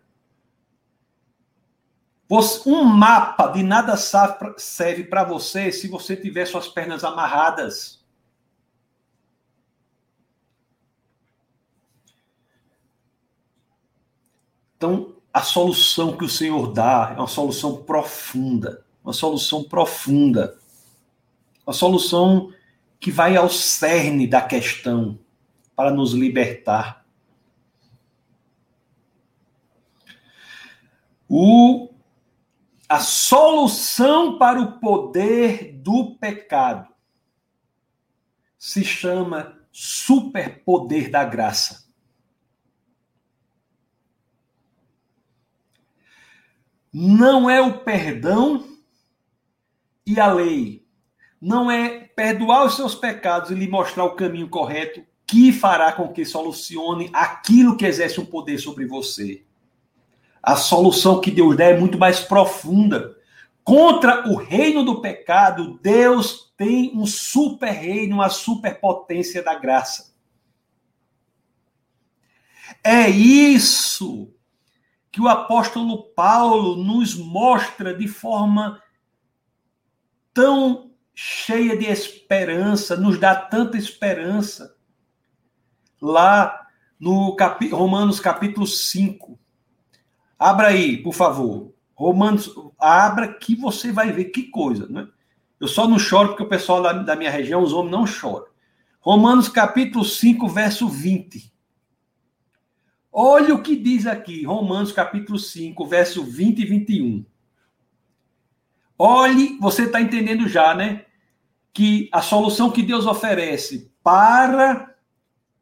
Um 2.64 2.82
mapa 2.82 3.48
de 3.48 3.62
nada 3.62 3.94
serve 4.56 5.04
para 5.04 5.22
você 5.22 5.70
se 5.70 5.88
você 5.88 6.16
tiver 6.16 6.46
suas 6.46 6.66
pernas 6.66 7.04
amarradas. 7.04 8.02
Então, 14.78 15.14
a 15.32 15.40
solução 15.40 16.16
que 16.16 16.24
o 16.24 16.28
Senhor 16.28 16.72
dá 16.72 17.14
é 17.16 17.18
uma 17.18 17.26
solução 17.26 17.82
profunda, 17.82 18.84
uma 19.02 19.12
solução 19.12 19.64
profunda, 19.64 20.58
uma 21.66 21.72
solução 21.72 22.52
que 23.00 23.10
vai 23.10 23.36
ao 23.36 23.48
cerne 23.48 24.26
da 24.26 24.42
questão 24.42 25.18
para 25.74 25.90
nos 25.90 26.12
libertar. 26.12 27.04
O, 31.28 31.88
a 32.86 33.00
solução 33.00 34.38
para 34.38 34.60
o 34.60 34.78
poder 34.78 35.72
do 35.72 36.14
pecado 36.16 36.92
se 38.58 38.84
chama 38.84 39.58
superpoder 39.72 41.10
da 41.10 41.24
graça. 41.24 41.81
Não 46.92 47.48
é 47.48 47.60
o 47.60 47.78
perdão 47.78 48.66
e 50.06 50.20
a 50.20 50.30
lei, 50.30 50.84
não 51.40 51.70
é 51.70 52.00
perdoar 52.00 52.66
os 52.66 52.76
seus 52.76 52.94
pecados 52.94 53.50
e 53.50 53.54
lhe 53.54 53.66
mostrar 53.66 54.04
o 54.04 54.14
caminho 54.14 54.48
correto 54.48 55.02
que 55.26 55.52
fará 55.52 55.92
com 55.92 56.12
que 56.12 56.24
solucione 56.24 57.08
aquilo 57.12 57.76
que 57.76 57.86
exerce 57.86 58.20
um 58.20 58.26
poder 58.26 58.58
sobre 58.58 58.84
você. 58.84 59.42
A 60.42 60.56
solução 60.56 61.20
que 61.20 61.30
Deus 61.30 61.56
dá 61.56 61.64
é 61.64 61.78
muito 61.78 61.96
mais 61.96 62.20
profunda. 62.20 63.16
Contra 63.64 64.28
o 64.28 64.36
reino 64.36 64.84
do 64.84 65.00
pecado, 65.00 65.78
Deus 65.80 66.52
tem 66.56 66.92
um 66.94 67.06
super 67.06 67.70
reino, 67.70 68.16
uma 68.16 68.28
superpotência 68.28 69.42
da 69.42 69.54
graça. 69.54 70.12
É 72.84 73.08
isso 73.08 74.34
que 75.12 75.20
o 75.20 75.28
apóstolo 75.28 76.04
Paulo 76.14 76.74
nos 76.82 77.14
mostra 77.14 77.94
de 77.94 78.08
forma 78.08 78.82
tão 80.32 80.90
cheia 81.14 81.76
de 81.76 81.84
esperança, 81.84 82.96
nos 82.96 83.18
dá 83.18 83.36
tanta 83.36 83.76
esperança. 83.76 84.74
Lá 86.00 86.66
no 86.98 87.36
capi 87.36 87.68
Romanos 87.68 88.18
capítulo 88.18 88.66
5. 88.66 89.38
Abra 90.38 90.68
aí, 90.68 90.96
por 90.96 91.12
favor. 91.12 91.74
Romanos, 91.94 92.50
abra 92.78 93.34
que 93.34 93.54
você 93.54 93.92
vai 93.92 94.10
ver 94.10 94.26
que 94.26 94.44
coisa, 94.44 94.86
né? 94.88 95.06
Eu 95.60 95.68
só 95.68 95.86
não 95.86 95.98
choro 95.98 96.30
porque 96.30 96.42
o 96.42 96.48
pessoal 96.48 96.82
da, 96.82 96.92
da 96.94 97.14
minha 97.14 97.30
região, 97.30 97.62
os 97.62 97.72
homens, 97.72 97.92
não 97.92 98.06
choram. 98.06 98.46
Romanos 98.98 99.48
capítulo 99.48 100.04
5, 100.04 100.48
verso 100.48 100.88
20. 100.88 101.51
Olha 103.12 103.54
o 103.54 103.62
que 103.62 103.76
diz 103.76 104.06
aqui, 104.06 104.42
Romanos 104.42 104.90
capítulo 104.90 105.38
5, 105.38 105.84
verso 105.86 106.24
20 106.24 106.60
e 106.60 106.64
21. 106.64 107.26
Olhe, 108.98 109.58
você 109.60 109.82
está 109.82 110.00
entendendo 110.00 110.48
já, 110.48 110.74
né? 110.74 111.04
Que 111.74 112.08
a 112.10 112.22
solução 112.22 112.70
que 112.70 112.82
Deus 112.82 113.04
oferece 113.04 113.92
para 114.02 114.94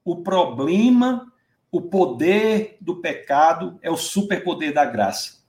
o 0.04 0.22
problema, 0.22 1.32
o 1.72 1.82
poder 1.82 2.76
do 2.80 3.00
pecado 3.00 3.80
é 3.82 3.90
o 3.90 3.96
superpoder 3.96 4.72
da 4.72 4.84
graça. 4.84 5.40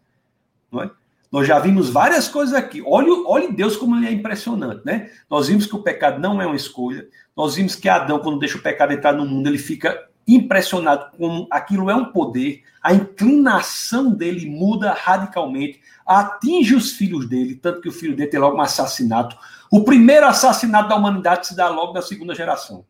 Não 0.72 0.82
é? 0.82 0.91
Nós 1.32 1.47
já 1.47 1.60
vimos 1.60 1.89
várias 1.89 2.28
coisas 2.28 2.56
aqui. 2.56 2.82
Olha, 2.84 3.14
olha 3.28 3.52
Deus 3.52 3.78
como 3.78 3.95
ele 3.95 4.08
é 4.08 4.12
impressionante, 4.12 4.82
né? 4.84 5.12
Nós 5.30 5.49
vimos 5.49 5.68
que 5.68 5.76
o 5.76 5.84
pecado 5.84 6.20
não 6.20 6.41
é 6.41 6.47
uma 6.47 6.56
escolha. 6.56 7.08
Nós 7.38 7.56
vimos 7.56 7.76
que 7.76 7.88
Adão, 7.88 8.20
quando 8.20 8.39
deixa 8.39 8.58
o 8.58 8.62
pecado 8.62 8.91
entrar 8.91 9.14
no 9.14 9.26
mundo, 9.26 9.47
ele 9.47 9.60
fica 9.60 10.11
impressionado 10.36 11.12
como 11.18 11.48
aquilo 11.50 11.90
é 11.90 11.96
um 11.96 12.12
poder. 12.12 12.64
A 12.82 12.94
inclinação 12.94 14.12
dele 14.12 14.50
muda 14.50 14.94
radicalmente, 14.94 15.82
atinge 16.06 16.76
os 16.76 16.92
filhos 16.92 17.28
dele, 17.28 17.56
tanto 17.56 17.82
que 17.82 17.90
o 17.90 17.92
filho 17.92 18.16
dele 18.16 18.30
tem 18.30 18.40
logo 18.40 18.58
um 18.58 18.62
assassinato. 18.62 19.38
O 19.70 19.84
primeiro 19.84 20.26
assassinato 20.26 20.90
da 20.90 20.96
humanidade 20.96 21.48
se 21.48 21.56
dá 21.56 21.70
logo 21.70 21.94
na 21.94 22.02
segunda 22.02 22.34
geração, 22.36 22.86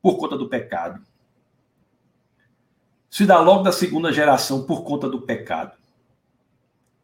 por 0.00 0.16
conta 0.16 0.36
do 0.36 0.48
pecado. 0.48 1.02
Se 3.10 3.26
dá 3.26 3.38
logo 3.38 3.62
da 3.62 3.72
segunda 3.72 4.10
geração 4.12 4.64
por 4.64 4.84
conta 4.84 5.08
do 5.08 5.20
pecado. 5.20 5.72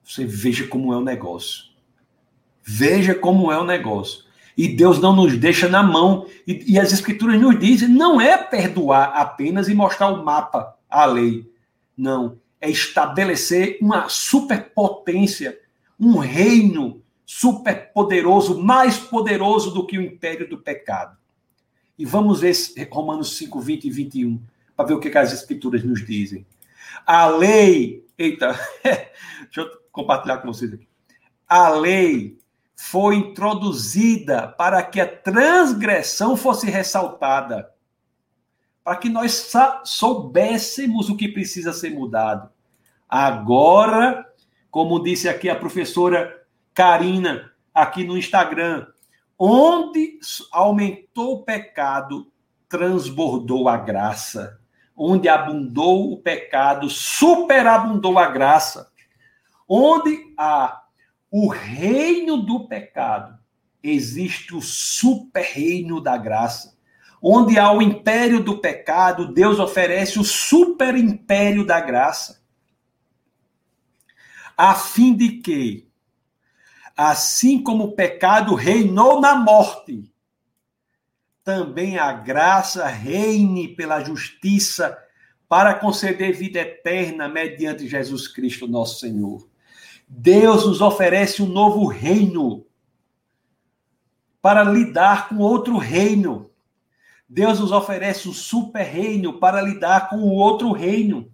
Você 0.02 0.24
veja 0.24 0.66
como 0.66 0.92
é 0.94 0.96
o 0.96 1.02
negócio. 1.02 1.64
Veja 2.62 3.14
como 3.14 3.52
é 3.52 3.58
o 3.58 3.64
negócio. 3.64 4.24
E 4.58 4.66
Deus 4.66 4.98
não 4.98 5.14
nos 5.14 5.38
deixa 5.38 5.68
na 5.68 5.84
mão. 5.84 6.26
E, 6.44 6.72
e 6.72 6.80
as 6.80 6.92
escrituras 6.92 7.40
nos 7.40 7.56
dizem, 7.60 7.88
não 7.88 8.20
é 8.20 8.36
perdoar 8.36 9.12
apenas 9.14 9.68
e 9.68 9.74
mostrar 9.74 10.08
o 10.08 10.24
mapa, 10.24 10.76
a 10.90 11.06
lei. 11.06 11.48
Não. 11.96 12.36
É 12.60 12.68
estabelecer 12.68 13.78
uma 13.80 14.08
superpotência, 14.08 15.56
um 15.98 16.16
reino 16.18 17.00
superpoderoso, 17.24 18.60
mais 18.60 18.98
poderoso 18.98 19.70
do 19.70 19.86
que 19.86 19.96
o 19.96 20.02
império 20.02 20.48
do 20.48 20.58
pecado. 20.58 21.16
E 21.96 22.04
vamos 22.04 22.40
ver 22.40 22.56
Romanos 22.90 23.36
5, 23.36 23.60
20 23.60 23.84
e 23.84 23.90
21, 23.90 24.42
para 24.76 24.86
ver 24.86 24.94
o 24.94 25.00
que, 25.00 25.08
que 25.08 25.18
as 25.18 25.32
escrituras 25.32 25.84
nos 25.84 26.04
dizem. 26.04 26.44
A 27.06 27.28
lei. 27.28 28.04
Eita, 28.18 28.58
deixa 28.82 29.60
eu 29.60 29.70
compartilhar 29.92 30.38
com 30.38 30.52
vocês 30.52 30.72
aqui. 30.72 30.88
A 31.48 31.68
lei 31.68 32.36
foi 32.80 33.16
introduzida 33.16 34.46
para 34.46 34.80
que 34.84 35.00
a 35.00 35.06
transgressão 35.06 36.36
fosse 36.36 36.70
ressaltada, 36.70 37.74
para 38.84 38.94
que 38.94 39.08
nós 39.08 39.52
soubéssemos 39.82 41.10
o 41.10 41.16
que 41.16 41.26
precisa 41.26 41.72
ser 41.72 41.90
mudado. 41.90 42.48
Agora, 43.08 44.24
como 44.70 45.02
disse 45.02 45.28
aqui 45.28 45.50
a 45.50 45.56
professora 45.56 46.46
Karina, 46.72 47.52
aqui 47.74 48.04
no 48.04 48.16
Instagram, 48.16 48.86
onde 49.36 50.20
aumentou 50.52 51.34
o 51.34 51.42
pecado, 51.42 52.30
transbordou 52.68 53.68
a 53.68 53.76
graça. 53.76 54.60
Onde 54.96 55.28
abundou 55.28 56.12
o 56.12 56.16
pecado, 56.16 56.88
superabundou 56.88 58.20
a 58.20 58.28
graça. 58.28 58.88
Onde 59.68 60.32
há 60.38 60.84
o 61.30 61.48
reino 61.48 62.38
do 62.38 62.66
pecado, 62.66 63.38
existe 63.82 64.54
o 64.54 64.62
super 64.62 65.44
reino 65.44 66.00
da 66.00 66.16
graça. 66.16 66.76
Onde 67.20 67.58
há 67.58 67.72
o 67.72 67.82
império 67.82 68.42
do 68.42 68.58
pecado, 68.58 69.32
Deus 69.32 69.58
oferece 69.58 70.18
o 70.18 70.24
super 70.24 70.96
império 70.96 71.66
da 71.66 71.80
graça. 71.80 72.40
A 74.56 74.74
fim 74.74 75.14
de 75.14 75.32
que, 75.38 75.88
assim 76.96 77.62
como 77.62 77.84
o 77.84 77.92
pecado 77.92 78.54
reinou 78.54 79.20
na 79.20 79.34
morte, 79.34 80.12
também 81.44 81.98
a 81.98 82.12
graça 82.12 82.86
reine 82.86 83.68
pela 83.68 84.02
justiça 84.02 84.96
para 85.48 85.74
conceder 85.74 86.32
vida 86.34 86.60
eterna 86.60 87.26
mediante 87.28 87.88
Jesus 87.88 88.28
Cristo, 88.28 88.68
nosso 88.68 89.00
Senhor. 89.00 89.48
Deus 90.08 90.64
nos 90.66 90.80
oferece 90.80 91.42
um 91.42 91.46
novo 91.46 91.86
reino 91.86 92.64
para 94.40 94.64
lidar 94.64 95.28
com 95.28 95.36
outro 95.36 95.76
reino. 95.76 96.50
Deus 97.28 97.60
nos 97.60 97.72
oferece 97.72 98.26
um 98.26 98.32
super 98.32 98.84
reino 98.84 99.38
para 99.38 99.60
lidar 99.60 100.08
com 100.08 100.16
o 100.16 100.32
outro 100.32 100.72
reino. 100.72 101.30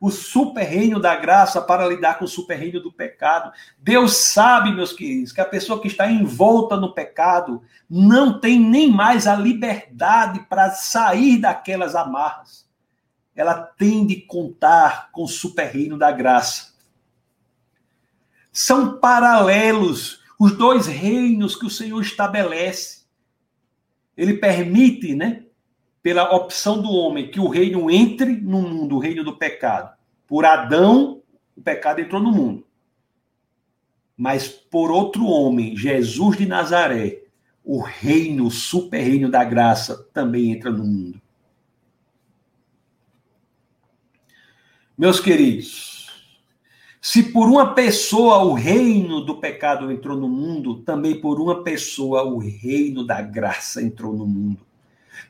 O 0.00 0.10
super 0.10 0.64
reino 0.64 0.98
da 0.98 1.14
graça 1.14 1.62
para 1.62 1.86
lidar 1.86 2.18
com 2.18 2.24
o 2.24 2.28
super 2.28 2.58
reino 2.58 2.80
do 2.80 2.92
pecado. 2.92 3.52
Deus 3.78 4.16
sabe, 4.16 4.72
meus 4.72 4.92
queridos, 4.92 5.30
que 5.30 5.40
a 5.40 5.44
pessoa 5.44 5.80
que 5.80 5.86
está 5.86 6.10
envolta 6.10 6.76
no 6.76 6.92
pecado 6.92 7.62
não 7.88 8.40
tem 8.40 8.58
nem 8.58 8.90
mais 8.90 9.28
a 9.28 9.36
liberdade 9.36 10.40
para 10.48 10.70
sair 10.72 11.38
daquelas 11.38 11.94
amarras. 11.94 12.66
Ela 13.36 13.54
tem 13.54 14.04
de 14.04 14.16
contar 14.16 15.10
com 15.12 15.22
o 15.22 15.28
super 15.28 15.70
reino 15.70 15.96
da 15.96 16.10
graça 16.10 16.75
são 18.56 18.96
paralelos 18.96 20.24
os 20.38 20.56
dois 20.56 20.86
reinos 20.86 21.54
que 21.54 21.66
o 21.66 21.70
Senhor 21.70 22.00
estabelece. 22.00 23.02
Ele 24.16 24.32
permite, 24.32 25.14
né, 25.14 25.44
pela 26.02 26.34
opção 26.34 26.80
do 26.80 26.90
homem, 26.90 27.30
que 27.30 27.38
o 27.38 27.48
reino 27.48 27.90
entre 27.90 28.34
no 28.34 28.62
mundo, 28.62 28.96
o 28.96 28.98
reino 28.98 29.22
do 29.22 29.36
pecado. 29.36 29.94
Por 30.26 30.46
Adão, 30.46 31.22
o 31.54 31.60
pecado 31.60 32.00
entrou 32.00 32.22
no 32.22 32.32
mundo. 32.32 32.66
Mas 34.16 34.48
por 34.48 34.90
outro 34.90 35.26
homem, 35.26 35.76
Jesus 35.76 36.38
de 36.38 36.46
Nazaré, 36.46 37.24
o 37.62 37.82
reino, 37.82 38.46
o 38.46 38.50
super 38.50 39.02
reino 39.02 39.30
da 39.30 39.44
graça 39.44 40.08
também 40.14 40.52
entra 40.52 40.70
no 40.70 40.84
mundo. 40.84 41.20
Meus 44.96 45.20
queridos, 45.20 45.95
se 47.00 47.22
por 47.22 47.48
uma 47.48 47.74
pessoa 47.74 48.38
o 48.38 48.54
reino 48.54 49.20
do 49.20 49.38
pecado 49.38 49.90
entrou 49.92 50.16
no 50.16 50.28
mundo, 50.28 50.82
também 50.82 51.20
por 51.20 51.40
uma 51.40 51.62
pessoa 51.62 52.24
o 52.24 52.38
reino 52.38 53.06
da 53.06 53.20
graça 53.20 53.82
entrou 53.82 54.12
no 54.12 54.26
mundo. 54.26 54.66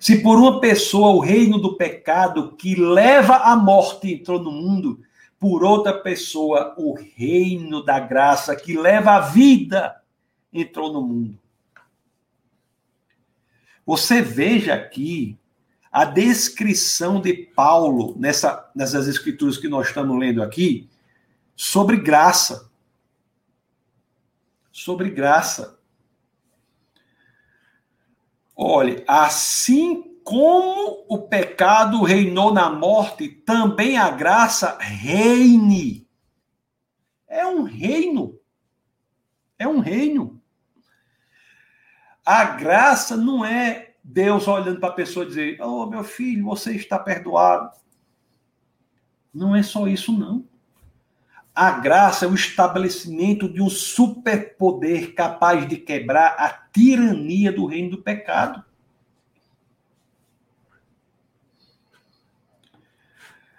Se 0.01 0.19
por 0.23 0.39
uma 0.39 0.61
pessoa 0.61 1.11
o 1.11 1.21
reino 1.21 1.59
do 1.59 1.77
pecado 1.77 2.53
que 2.53 2.75
leva 2.75 3.37
à 3.37 3.57
morte 3.57 4.13
entrou 4.13 4.43
no 4.43 4.51
mundo, 4.51 5.01
por 5.39 5.63
outra 5.63 5.93
pessoa 5.93 6.75
o 6.79 6.95
reino 6.95 7.85
da 7.85 8.01
graça 8.01 8.57
que 8.57 8.77
leva 8.77 9.13
à 9.13 9.21
vida 9.21 10.01
entrou 10.53 10.93
no 10.93 11.03
mundo. 11.03 11.39
Você 13.85 14.21
veja 14.21 14.75
aqui 14.75 15.39
a 15.93 16.05
descrição 16.05 17.21
de 17.21 17.33
Paulo 17.33 18.15
nessa, 18.19 18.69
nessas 18.75 19.07
escrituras 19.07 19.57
que 19.57 19.69
nós 19.69 19.89
estamos 19.89 20.19
lendo 20.19 20.43
aqui 20.43 20.89
sobre 21.57 21.97
graça. 21.97 22.71
Sobre 24.71 25.11
graça. 25.11 25.81
Olhe, 28.55 29.03
assim 29.09 30.21
como 30.23 31.05
o 31.09 31.29
pecado 31.29 32.03
reinou 32.03 32.53
na 32.53 32.69
morte, 32.69 33.29
também 33.29 33.97
a 33.97 34.11
graça 34.11 34.77
reine. 34.79 36.07
É 37.27 37.47
um 37.47 37.63
reino. 37.63 38.39
É 39.59 39.67
um 39.67 39.79
reino. 39.79 40.43
A 42.25 42.45
graça 42.45 43.17
não 43.17 43.45
é 43.45 43.95
Deus 44.03 44.47
olhando 44.49 44.81
para 44.81 44.89
a 44.91 44.95
pessoa 44.95 45.25
e 45.25 45.29
dizer: 45.29 45.61
Oh, 45.61 45.87
meu 45.87 46.03
filho, 46.03 46.45
você 46.45 46.75
está 46.75 46.99
perdoado. 46.99 47.71
Não 49.33 49.55
é 49.55 49.63
só 49.63 49.87
isso, 49.87 50.13
não. 50.13 50.45
A 51.57 51.71
graça 51.71 52.27
é 52.27 52.29
o 52.29 52.35
estabelecimento 52.35 53.51
de 53.51 53.63
um 53.63 53.71
superpoder 53.71 55.15
capaz 55.15 55.67
de 55.67 55.79
quebrar 55.79 56.37
a 56.39 56.51
tirania 56.51 57.51
do 57.51 57.65
reino 57.65 57.93
do 57.93 58.03
pecado. 58.03 58.63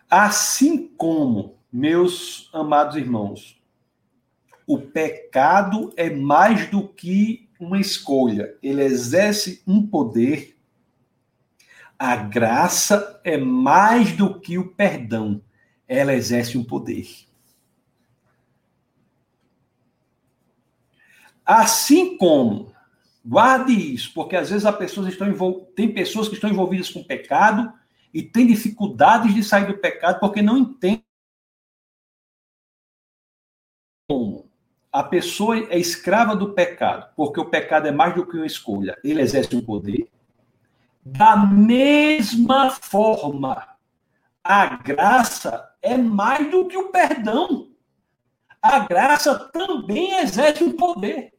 Assim 0.08 0.88
como, 0.90 1.58
meus 1.74 2.52
amados 2.54 2.96
irmãos, 2.96 3.60
o 4.68 4.78
pecado 4.78 5.92
é 5.98 6.08
mais 6.08 6.70
do 6.70 6.88
que 6.88 7.50
uma 7.60 7.80
escolha, 7.80 8.56
ele 8.62 8.84
exerce 8.84 9.64
um 9.66 9.88
poder. 9.88 10.56
A 11.98 12.16
graça 12.16 13.20
é 13.24 13.40
mais 13.40 14.12
do 14.16 14.40
que 14.40 14.56
o 14.60 14.68
perdão, 14.76 15.42
ela 15.88 16.14
exerce 16.14 16.60
um 16.60 16.64
poder. 16.64 17.27
Assim 21.48 22.18
como, 22.18 22.74
guarde 23.26 23.72
isso, 23.72 24.14
porque 24.14 24.36
às 24.36 24.50
vezes 24.50 24.68
estão 25.08 25.30
envol... 25.30 25.72
tem 25.74 25.94
pessoas 25.94 26.28
que 26.28 26.34
estão 26.34 26.50
envolvidas 26.50 26.90
com 26.90 27.02
pecado 27.02 27.72
e 28.14 28.22
têm 28.22 28.46
dificuldades 28.46 29.34
de 29.34 29.42
sair 29.42 29.66
do 29.66 29.78
pecado 29.78 30.20
porque 30.20 30.42
não 30.42 30.58
entendem 30.58 31.06
como 34.10 34.50
a 34.92 35.04
pessoa 35.04 35.58
é 35.70 35.80
escrava 35.80 36.36
do 36.36 36.54
pecado, 36.54 37.14
porque 37.16 37.40
o 37.40 37.50
pecado 37.50 37.88
é 37.88 37.92
mais 37.92 38.14
do 38.14 38.26
que 38.26 38.36
uma 38.36 38.46
escolha, 38.46 38.98
ele 39.02 39.22
exerce 39.22 39.56
um 39.56 39.62
poder. 39.62 40.10
Da 41.06 41.38
mesma 41.38 42.72
forma, 42.72 43.78
a 44.44 44.66
graça 44.66 45.72
é 45.82 45.96
mais 45.96 46.52
do 46.52 46.68
que 46.68 46.76
o 46.76 46.90
perdão. 46.90 47.70
A 48.62 48.80
graça 48.80 49.38
também 49.54 50.20
exerce 50.20 50.62
um 50.64 50.74
poder. 50.74 51.37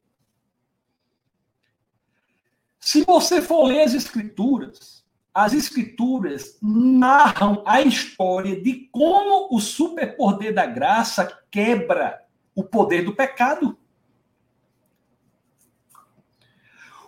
Se 2.90 3.04
você 3.04 3.42
for 3.42 3.64
ler 3.64 3.82
as 3.82 3.92
Escrituras, 3.92 5.04
as 5.34 5.52
Escrituras 5.52 6.56
narram 6.62 7.62
a 7.66 7.82
história 7.82 8.58
de 8.62 8.88
como 8.90 9.54
o 9.54 9.60
superpoder 9.60 10.54
da 10.54 10.64
graça 10.64 11.38
quebra 11.50 12.18
o 12.54 12.64
poder 12.64 13.04
do 13.04 13.14
pecado. 13.14 13.76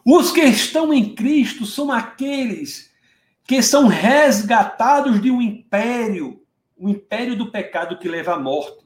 Os 0.05 0.31
que 0.31 0.43
estão 0.43 0.93
em 0.93 1.15
Cristo 1.15 1.65
são 1.65 1.91
aqueles 1.91 2.91
que 3.45 3.63
são 3.63 3.87
resgatados 3.87 5.19
de 5.19 5.31
um 5.31 5.41
império, 5.41 6.45
o 6.77 6.91
império 6.91 7.35
do 7.35 7.51
pecado 7.51 7.99
que 7.99 8.07
leva 8.07 8.35
à 8.35 8.39
morte, 8.39 8.85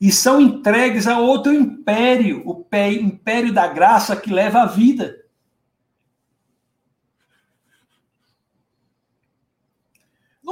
e 0.00 0.10
são 0.10 0.40
entregues 0.40 1.06
a 1.06 1.20
outro 1.20 1.54
império, 1.54 2.42
o 2.44 2.66
império 3.00 3.52
da 3.52 3.68
graça 3.68 4.16
que 4.16 4.32
leva 4.32 4.62
à 4.62 4.66
vida. 4.66 5.19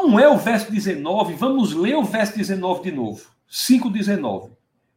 Não 0.06 0.18
é 0.18 0.28
o 0.28 0.38
verso 0.38 0.70
19, 0.70 1.34
vamos 1.34 1.74
ler 1.74 1.96
o 1.96 2.04
verso 2.04 2.36
19 2.36 2.82
de 2.82 2.92
novo. 2.92 3.26
5,19. 3.50 4.50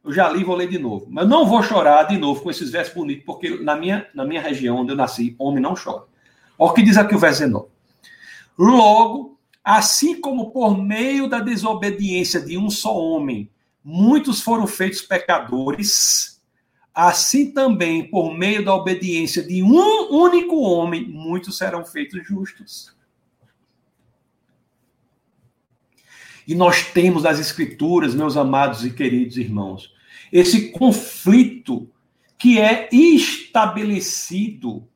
Eu 0.04 0.12
já 0.12 0.28
li, 0.28 0.44
vou 0.44 0.54
ler 0.54 0.68
de 0.68 0.78
novo. 0.78 1.06
Mas 1.10 1.28
não 1.28 1.44
vou 1.44 1.62
chorar 1.62 2.04
de 2.04 2.16
novo 2.16 2.40
com 2.40 2.50
esses 2.50 2.70
versos 2.70 2.94
bonitos, 2.94 3.24
porque 3.24 3.50
na 3.62 3.74
minha, 3.74 4.06
na 4.14 4.24
minha 4.24 4.40
região 4.40 4.76
onde 4.76 4.92
eu 4.92 4.96
nasci, 4.96 5.34
homem 5.38 5.60
não 5.60 5.74
chora. 5.74 6.04
Olha 6.56 6.70
o 6.70 6.74
que 6.74 6.82
diz 6.82 6.96
aqui 6.96 7.16
o 7.16 7.18
verso 7.18 7.40
19. 7.40 7.66
Logo, 8.56 9.38
assim 9.64 10.20
como 10.20 10.50
por 10.50 10.78
meio 10.78 11.28
da 11.28 11.40
desobediência 11.40 12.40
de 12.40 12.56
um 12.56 12.70
só 12.70 12.96
homem, 12.96 13.50
muitos 13.84 14.40
foram 14.40 14.66
feitos 14.66 15.02
pecadores, 15.02 16.40
assim 16.94 17.50
também 17.50 18.08
por 18.08 18.32
meio 18.32 18.64
da 18.64 18.74
obediência 18.74 19.42
de 19.42 19.62
um 19.62 20.14
único 20.14 20.60
homem, 20.60 21.08
muitos 21.08 21.58
serão 21.58 21.84
feitos 21.84 22.24
justos. 22.24 22.94
E 26.46 26.54
nós 26.54 26.86
temos 26.86 27.22
nas 27.22 27.38
Escrituras, 27.38 28.14
meus 28.14 28.36
amados 28.36 28.84
e 28.84 28.90
queridos 28.90 29.36
irmãos, 29.36 29.94
esse 30.32 30.70
conflito 30.70 31.88
que 32.38 32.58
é 32.58 32.88
estabelecido 32.92 34.88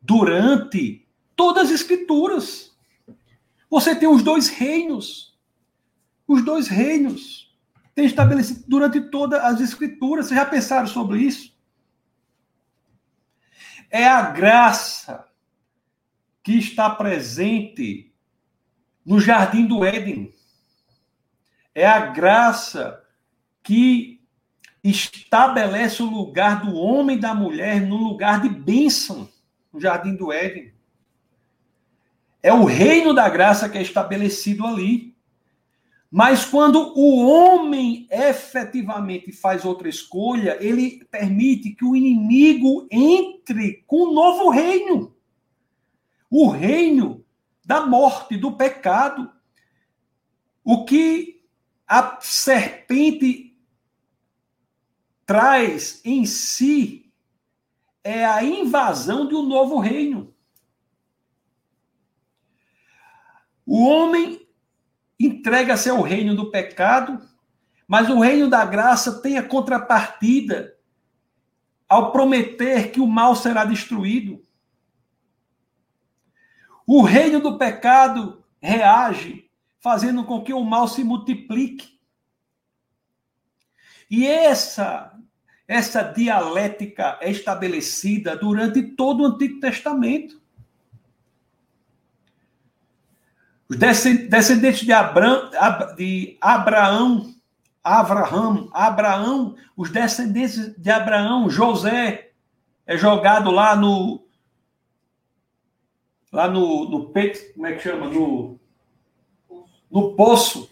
durante 0.00 1.06
todas 1.36 1.68
as 1.68 1.70
Escrituras. 1.80 2.72
Você 3.70 3.94
tem 3.94 4.08
os 4.08 4.22
dois 4.22 4.48
reinos. 4.48 5.38
Os 6.26 6.44
dois 6.44 6.66
reinos. 6.68 7.54
Tem 7.94 8.04
estabelecido 8.04 8.64
durante 8.66 9.00
todas 9.00 9.40
as 9.40 9.60
Escrituras. 9.60 10.26
Vocês 10.26 10.40
já 10.40 10.46
pensaram 10.46 10.86
sobre 10.86 11.20
isso? 11.20 11.52
É 13.88 14.06
a 14.06 14.22
graça 14.30 15.28
que 16.42 16.58
está 16.58 16.90
presente 16.90 18.12
no 19.04 19.20
jardim 19.20 19.66
do 19.66 19.84
Éden. 19.84 20.34
É 21.74 21.86
a 21.86 22.06
graça 22.06 23.02
que 23.62 24.20
estabelece 24.82 26.02
o 26.02 26.10
lugar 26.10 26.64
do 26.64 26.74
homem 26.74 27.16
e 27.16 27.20
da 27.20 27.34
mulher 27.34 27.80
no 27.80 27.96
lugar 27.96 28.42
de 28.42 28.48
bênção 28.48 29.28
no 29.72 29.80
jardim 29.80 30.14
do 30.14 30.32
Éden. 30.32 30.72
É 32.42 32.52
o 32.52 32.64
reino 32.64 33.14
da 33.14 33.28
graça 33.28 33.68
que 33.68 33.78
é 33.78 33.82
estabelecido 33.82 34.66
ali. 34.66 35.12
Mas 36.10 36.44
quando 36.44 36.92
o 36.94 37.24
homem 37.24 38.06
efetivamente 38.10 39.32
faz 39.32 39.64
outra 39.64 39.88
escolha, 39.88 40.58
ele 40.60 41.06
permite 41.10 41.70
que 41.70 41.84
o 41.86 41.96
inimigo 41.96 42.86
entre 42.90 43.82
com 43.86 44.08
um 44.08 44.12
novo 44.12 44.50
reino. 44.50 45.14
O 46.28 46.48
reino 46.48 47.24
da 47.64 47.86
morte, 47.86 48.36
do 48.36 48.52
pecado. 48.52 49.30
O 50.62 50.84
que 50.84 51.31
a 51.92 52.18
serpente 52.22 53.54
traz 55.26 56.00
em 56.02 56.24
si 56.24 57.12
é 58.02 58.24
a 58.24 58.42
invasão 58.42 59.28
de 59.28 59.34
um 59.34 59.42
novo 59.42 59.78
reino. 59.78 60.34
O 63.66 63.84
homem 63.84 64.40
entrega-se 65.20 65.90
ao 65.90 66.00
reino 66.00 66.34
do 66.34 66.50
pecado, 66.50 67.28
mas 67.86 68.08
o 68.08 68.20
reino 68.20 68.48
da 68.48 68.64
graça 68.64 69.20
tem 69.20 69.36
a 69.36 69.46
contrapartida 69.46 70.74
ao 71.86 72.10
prometer 72.10 72.90
que 72.90 73.00
o 73.00 73.06
mal 73.06 73.36
será 73.36 73.66
destruído. 73.66 74.42
O 76.86 77.02
reino 77.02 77.38
do 77.38 77.58
pecado 77.58 78.42
reage 78.62 79.51
fazendo 79.82 80.24
com 80.24 80.42
que 80.42 80.54
o 80.54 80.64
mal 80.64 80.86
se 80.86 81.02
multiplique. 81.02 81.98
E 84.08 84.26
essa 84.26 85.12
essa 85.66 86.02
dialética 86.02 87.18
é 87.20 87.30
estabelecida 87.30 88.36
durante 88.36 88.82
todo 88.82 89.22
o 89.22 89.26
Antigo 89.26 89.58
Testamento. 89.58 90.40
Os 93.68 93.78
descendentes 93.78 94.80
de 94.80 94.92
Abraão, 94.92 95.50
de 95.96 96.36
Abraão, 96.42 97.34
Abraão, 97.82 98.70
Abraão, 98.74 99.56
os 99.74 99.90
descendentes 99.90 100.76
de 100.76 100.90
Abraão, 100.90 101.48
José 101.48 102.32
é 102.86 102.98
jogado 102.98 103.50
lá 103.50 103.74
no 103.74 104.26
lá 106.30 106.48
no, 106.48 106.88
no 106.88 107.10
peito, 107.10 107.54
como 107.54 107.66
é 107.66 107.74
que 107.74 107.82
chama? 107.82 108.08
No 108.08 108.60
no 109.92 110.16
poço. 110.16 110.70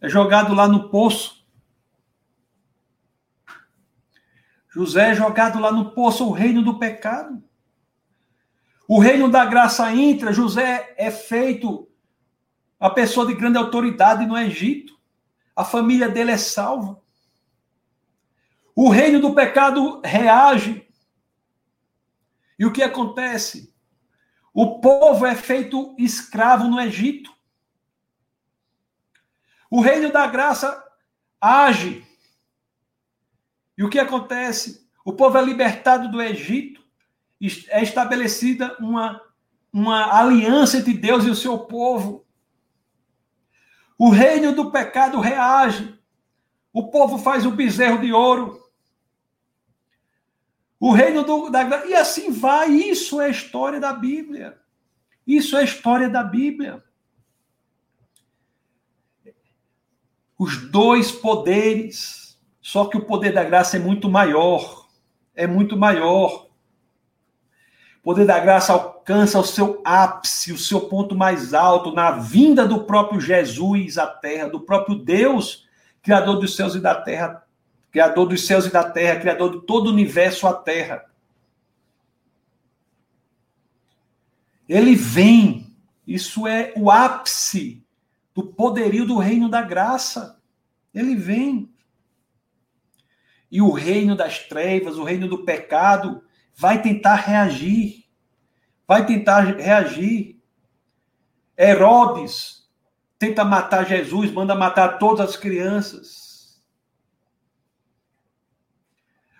É 0.00 0.08
jogado 0.08 0.52
lá 0.52 0.66
no 0.66 0.88
poço. 0.88 1.46
José 4.68 5.10
é 5.10 5.14
jogado 5.14 5.60
lá 5.60 5.70
no 5.70 5.92
poço, 5.92 6.26
o 6.26 6.32
reino 6.32 6.60
do 6.62 6.78
pecado. 6.78 7.42
O 8.88 8.98
reino 8.98 9.30
da 9.30 9.44
graça 9.44 9.94
entra, 9.94 10.32
José 10.32 10.92
é 10.98 11.10
feito 11.10 11.88
a 12.80 12.90
pessoa 12.90 13.26
de 13.26 13.34
grande 13.34 13.58
autoridade 13.58 14.26
no 14.26 14.36
Egito. 14.36 14.98
A 15.54 15.64
família 15.64 16.08
dele 16.08 16.32
é 16.32 16.36
salva. 16.36 17.00
O 18.74 18.88
reino 18.88 19.20
do 19.20 19.34
pecado 19.34 20.00
reage. 20.04 20.88
E 22.58 22.66
o 22.66 22.72
que 22.72 22.82
acontece? 22.82 23.72
O 24.52 24.80
povo 24.80 25.26
é 25.26 25.34
feito 25.34 25.94
escravo 25.98 26.66
no 26.66 26.80
Egito. 26.80 27.31
O 29.72 29.80
reino 29.80 30.12
da 30.12 30.26
graça 30.26 30.84
age. 31.40 32.06
E 33.74 33.82
o 33.82 33.88
que 33.88 33.98
acontece? 33.98 34.86
O 35.02 35.14
povo 35.14 35.38
é 35.38 35.42
libertado 35.42 36.10
do 36.10 36.20
Egito 36.20 36.84
é 37.70 37.82
estabelecida 37.82 38.76
uma, 38.78 39.18
uma 39.72 40.14
aliança 40.20 40.76
entre 40.76 40.92
Deus 40.92 41.24
e 41.24 41.30
o 41.30 41.34
seu 41.34 41.58
povo. 41.60 42.26
O 43.98 44.10
reino 44.10 44.54
do 44.54 44.70
pecado 44.70 45.18
reage. 45.18 45.98
O 46.70 46.90
povo 46.90 47.16
faz 47.16 47.46
o 47.46 47.50
bezerro 47.50 47.98
de 47.98 48.12
ouro. 48.12 48.62
O 50.78 50.92
reino 50.92 51.24
do, 51.24 51.48
da 51.48 51.86
E 51.86 51.94
assim 51.94 52.30
vai. 52.30 52.70
Isso 52.70 53.22
é 53.22 53.24
a 53.24 53.30
história 53.30 53.80
da 53.80 53.94
Bíblia. 53.94 54.60
Isso 55.26 55.56
é 55.56 55.60
a 55.60 55.64
história 55.64 56.10
da 56.10 56.22
Bíblia. 56.22 56.84
Os 60.42 60.56
dois 60.56 61.12
poderes. 61.12 62.36
Só 62.60 62.86
que 62.86 62.96
o 62.96 63.04
poder 63.04 63.32
da 63.32 63.44
graça 63.44 63.76
é 63.76 63.78
muito 63.78 64.10
maior. 64.10 64.88
É 65.36 65.46
muito 65.46 65.76
maior. 65.76 66.48
O 68.00 68.02
poder 68.02 68.26
da 68.26 68.40
graça 68.40 68.72
alcança 68.72 69.38
o 69.38 69.44
seu 69.44 69.80
ápice, 69.84 70.52
o 70.52 70.58
seu 70.58 70.80
ponto 70.88 71.14
mais 71.14 71.54
alto, 71.54 71.94
na 71.94 72.10
vinda 72.10 72.66
do 72.66 72.82
próprio 72.82 73.20
Jesus 73.20 73.96
à 73.98 74.08
terra, 74.08 74.48
do 74.48 74.58
próprio 74.58 74.96
Deus, 74.96 75.68
Criador 76.02 76.40
dos 76.40 76.56
céus 76.56 76.74
e 76.74 76.80
da 76.80 76.96
terra, 76.96 77.46
Criador 77.92 78.26
dos 78.26 78.44
céus 78.44 78.66
e 78.66 78.72
da 78.72 78.82
terra, 78.82 79.20
Criador 79.20 79.60
de 79.60 79.64
todo 79.64 79.86
o 79.86 79.92
universo 79.92 80.48
à 80.48 80.52
terra. 80.52 81.04
Ele 84.68 84.96
vem, 84.96 85.72
isso 86.04 86.48
é 86.48 86.72
o 86.76 86.90
ápice 86.90 87.81
do 88.34 88.44
poderio 88.44 89.06
do 89.06 89.18
reino 89.18 89.48
da 89.48 89.62
graça. 89.62 90.40
Ele 90.94 91.14
vem. 91.14 91.72
E 93.50 93.60
o 93.60 93.70
reino 93.70 94.16
das 94.16 94.38
trevas, 94.38 94.96
o 94.96 95.04
reino 95.04 95.28
do 95.28 95.44
pecado, 95.44 96.24
vai 96.54 96.80
tentar 96.80 97.16
reagir. 97.16 98.04
Vai 98.86 99.04
tentar 99.06 99.40
reagir. 99.40 100.40
Herodes 101.56 102.68
tenta 103.18 103.44
matar 103.44 103.86
Jesus, 103.86 104.32
manda 104.32 104.54
matar 104.54 104.98
todas 104.98 105.30
as 105.30 105.36
crianças. 105.36 106.60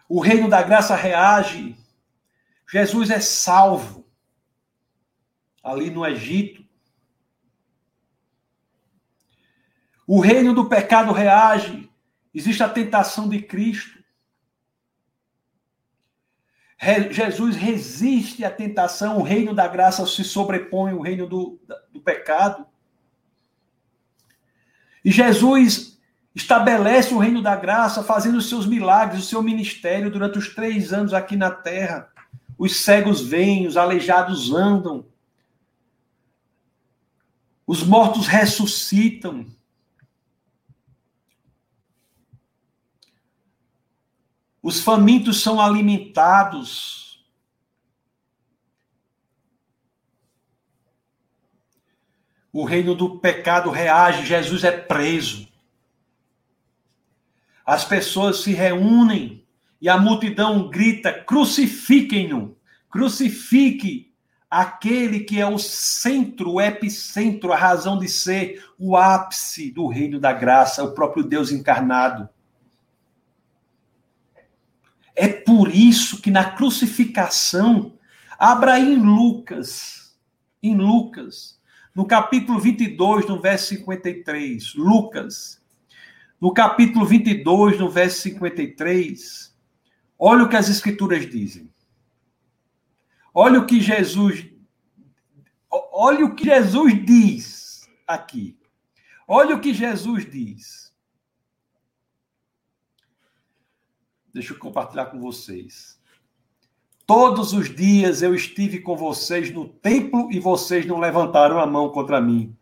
O 0.08 0.20
reino 0.20 0.48
da 0.48 0.62
graça 0.62 0.94
reage. 0.94 1.76
Jesus 2.70 3.10
é 3.10 3.18
salvo 3.18 4.06
ali 5.62 5.90
no 5.90 6.06
Egito. 6.06 6.64
O 10.06 10.20
reino 10.20 10.52
do 10.52 10.68
pecado 10.68 11.12
reage. 11.12 11.90
Existe 12.34 12.62
a 12.62 12.68
tentação 12.68 13.28
de 13.28 13.40
Cristo. 13.40 14.02
Jesus 17.10 17.54
resiste 17.54 18.44
à 18.44 18.50
tentação, 18.50 19.18
o 19.18 19.22
reino 19.22 19.54
da 19.54 19.68
graça 19.68 20.04
se 20.04 20.24
sobrepõe 20.24 20.92
ao 20.92 21.00
reino 21.00 21.28
do, 21.28 21.60
do 21.92 22.00
pecado. 22.00 22.66
E 25.04 25.10
Jesus 25.12 26.00
estabelece 26.34 27.14
o 27.14 27.18
reino 27.18 27.40
da 27.40 27.54
graça, 27.54 28.02
fazendo 28.02 28.38
os 28.38 28.48
seus 28.48 28.66
milagres, 28.66 29.24
o 29.24 29.28
seu 29.28 29.42
ministério 29.42 30.10
durante 30.10 30.38
os 30.38 30.54
três 30.54 30.92
anos 30.92 31.14
aqui 31.14 31.36
na 31.36 31.50
terra. 31.50 32.08
Os 32.58 32.82
cegos 32.84 33.20
vêm, 33.20 33.66
os 33.66 33.76
aleijados 33.76 34.52
andam, 34.52 35.06
os 37.66 37.84
mortos 37.84 38.26
ressuscitam. 38.26 39.46
Os 44.62 44.80
famintos 44.80 45.42
são 45.42 45.60
alimentados. 45.60 47.26
O 52.52 52.64
reino 52.64 52.94
do 52.94 53.18
pecado 53.18 53.70
reage, 53.70 54.24
Jesus 54.24 54.62
é 54.62 54.70
preso. 54.70 55.48
As 57.64 57.84
pessoas 57.84 58.40
se 58.40 58.52
reúnem 58.52 59.44
e 59.80 59.88
a 59.88 59.98
multidão 59.98 60.68
grita: 60.68 61.12
crucifiquem-no, 61.12 62.56
crucifique 62.88 64.12
aquele 64.52 65.20
que 65.20 65.40
é 65.40 65.46
o 65.46 65.58
centro, 65.58 66.52
o 66.52 66.60
epicentro, 66.60 67.54
a 67.54 67.56
razão 67.56 67.98
de 67.98 68.06
ser, 68.06 68.62
o 68.78 68.96
ápice 68.98 69.70
do 69.70 69.88
reino 69.88 70.20
da 70.20 70.30
graça, 70.30 70.84
o 70.84 70.92
próprio 70.92 71.24
Deus 71.24 71.50
encarnado. 71.50 72.28
É 75.14 75.28
por 75.28 75.74
isso 75.74 76.20
que 76.20 76.30
na 76.30 76.52
crucificação, 76.52 77.98
abra 78.38 78.78
em 78.78 78.96
Lucas, 78.96 80.16
em 80.62 80.76
Lucas, 80.76 81.60
no 81.94 82.06
capítulo 82.06 82.58
22, 82.58 83.28
no 83.28 83.40
verso 83.40 83.68
53, 83.68 84.74
Lucas, 84.74 85.62
no 86.40 86.52
capítulo 86.52 87.04
22, 87.04 87.78
no 87.78 87.90
verso 87.90 88.22
53, 88.22 89.54
olha 90.18 90.44
o 90.44 90.48
que 90.48 90.56
as 90.56 90.68
escrituras 90.68 91.28
dizem. 91.28 91.70
Olha 93.34 93.60
o 93.60 93.66
que 93.66 93.80
Jesus 93.80 94.52
olha 95.70 96.26
o 96.26 96.34
que 96.34 96.44
Jesus 96.44 97.04
diz 97.04 97.88
aqui. 98.06 98.58
Olha 99.26 99.56
o 99.56 99.60
que 99.60 99.72
Jesus 99.72 100.30
diz. 100.30 100.91
Deixa 104.32 104.54
eu 104.54 104.58
compartilhar 104.58 105.06
com 105.06 105.20
vocês. 105.20 106.00
Todos 107.06 107.52
os 107.52 107.74
dias 107.74 108.22
eu 108.22 108.34
estive 108.34 108.80
com 108.80 108.96
vocês 108.96 109.52
no 109.52 109.68
templo 109.68 110.32
e 110.32 110.40
vocês 110.40 110.86
não 110.86 110.98
levantaram 110.98 111.58
a 111.58 111.66
mão 111.66 111.90
contra 111.90 112.20
mim. 112.20 112.56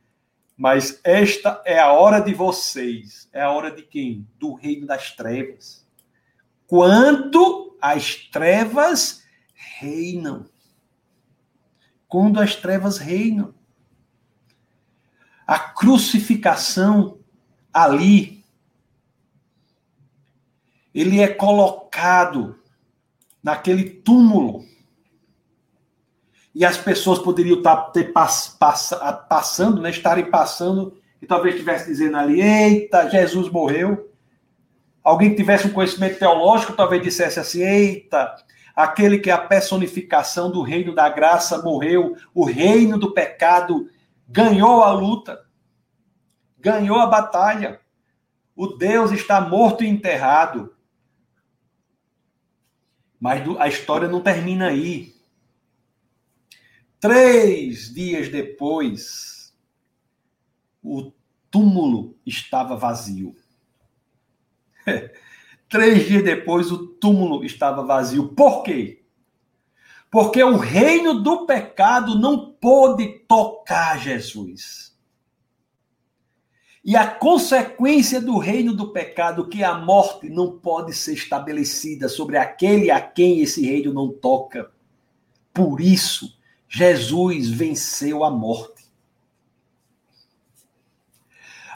Mas 0.56 1.00
esta 1.04 1.62
é 1.64 1.78
a 1.78 1.92
hora 1.92 2.20
de 2.20 2.34
vocês. 2.34 3.28
É 3.32 3.42
a 3.42 3.50
hora 3.50 3.70
de 3.70 3.82
quem? 3.82 4.26
Do 4.38 4.54
reino 4.54 4.86
das 4.86 5.12
trevas. 5.14 5.86
Quando 6.66 7.76
as 7.80 8.16
trevas 8.16 9.22
reinam. 9.54 10.46
Quando 12.08 12.40
as 12.40 12.56
trevas 12.56 12.98
reinam. 12.98 13.54
A 15.46 15.58
crucificação 15.58 17.18
ali 17.72 18.39
ele 20.94 21.20
é 21.20 21.28
colocado 21.28 22.58
naquele 23.42 23.84
túmulo. 23.84 24.64
E 26.54 26.64
as 26.64 26.76
pessoas 26.76 27.18
poderiam 27.18 27.58
estar 27.58 27.76
tá, 27.76 27.90
ter 27.90 28.12
pass, 28.12 28.56
pass, 28.58 28.92
passando, 29.28 29.80
né, 29.80 29.90
estarem 29.90 30.28
passando, 30.30 31.00
e 31.22 31.26
talvez 31.26 31.54
estivesse 31.54 31.86
dizendo 31.86 32.16
ali: 32.16 32.40
Eita, 32.40 33.08
Jesus 33.08 33.48
morreu. 33.50 34.10
Alguém 35.02 35.30
que 35.30 35.36
tivesse 35.36 35.66
um 35.66 35.72
conhecimento 35.72 36.18
teológico 36.18 36.72
talvez 36.72 37.02
dissesse 37.02 37.38
assim: 37.38 37.62
Eita, 37.62 38.34
aquele 38.74 39.18
que 39.18 39.30
é 39.30 39.32
a 39.32 39.38
personificação 39.38 40.50
do 40.50 40.62
reino 40.62 40.94
da 40.94 41.08
graça 41.08 41.62
morreu, 41.62 42.16
o 42.34 42.44
reino 42.44 42.98
do 42.98 43.12
pecado 43.12 43.88
ganhou 44.28 44.82
a 44.82 44.92
luta, 44.92 45.40
ganhou 46.58 46.98
a 46.98 47.06
batalha. 47.06 47.80
O 48.56 48.66
Deus 48.66 49.12
está 49.12 49.40
morto 49.40 49.84
e 49.84 49.88
enterrado. 49.88 50.74
Mas 53.20 53.42
a 53.58 53.68
história 53.68 54.08
não 54.08 54.22
termina 54.22 54.68
aí. 54.68 55.14
Três 56.98 57.92
dias 57.92 58.30
depois, 58.30 59.54
o 60.82 61.12
túmulo 61.50 62.16
estava 62.24 62.76
vazio. 62.76 63.36
Três 65.68 66.08
dias 66.08 66.24
depois, 66.24 66.72
o 66.72 66.86
túmulo 66.86 67.44
estava 67.44 67.84
vazio. 67.84 68.30
Por 68.30 68.62
quê? 68.62 69.04
Porque 70.10 70.42
o 70.42 70.56
reino 70.56 71.22
do 71.22 71.46
pecado 71.46 72.18
não 72.18 72.52
pôde 72.52 73.20
tocar 73.28 73.98
Jesus. 73.98 74.89
E 76.82 76.96
a 76.96 77.06
consequência 77.06 78.20
do 78.20 78.38
reino 78.38 78.74
do 78.74 78.90
pecado, 78.90 79.46
que 79.48 79.62
é 79.62 79.66
a 79.66 79.74
morte, 79.74 80.30
não 80.30 80.58
pode 80.58 80.94
ser 80.94 81.12
estabelecida 81.12 82.08
sobre 82.08 82.38
aquele 82.38 82.90
a 82.90 83.00
quem 83.00 83.40
esse 83.40 83.64
reino 83.66 83.92
não 83.92 84.10
toca. 84.10 84.70
Por 85.52 85.80
isso, 85.80 86.38
Jesus 86.66 87.50
venceu 87.50 88.24
a 88.24 88.30
morte. 88.30 88.88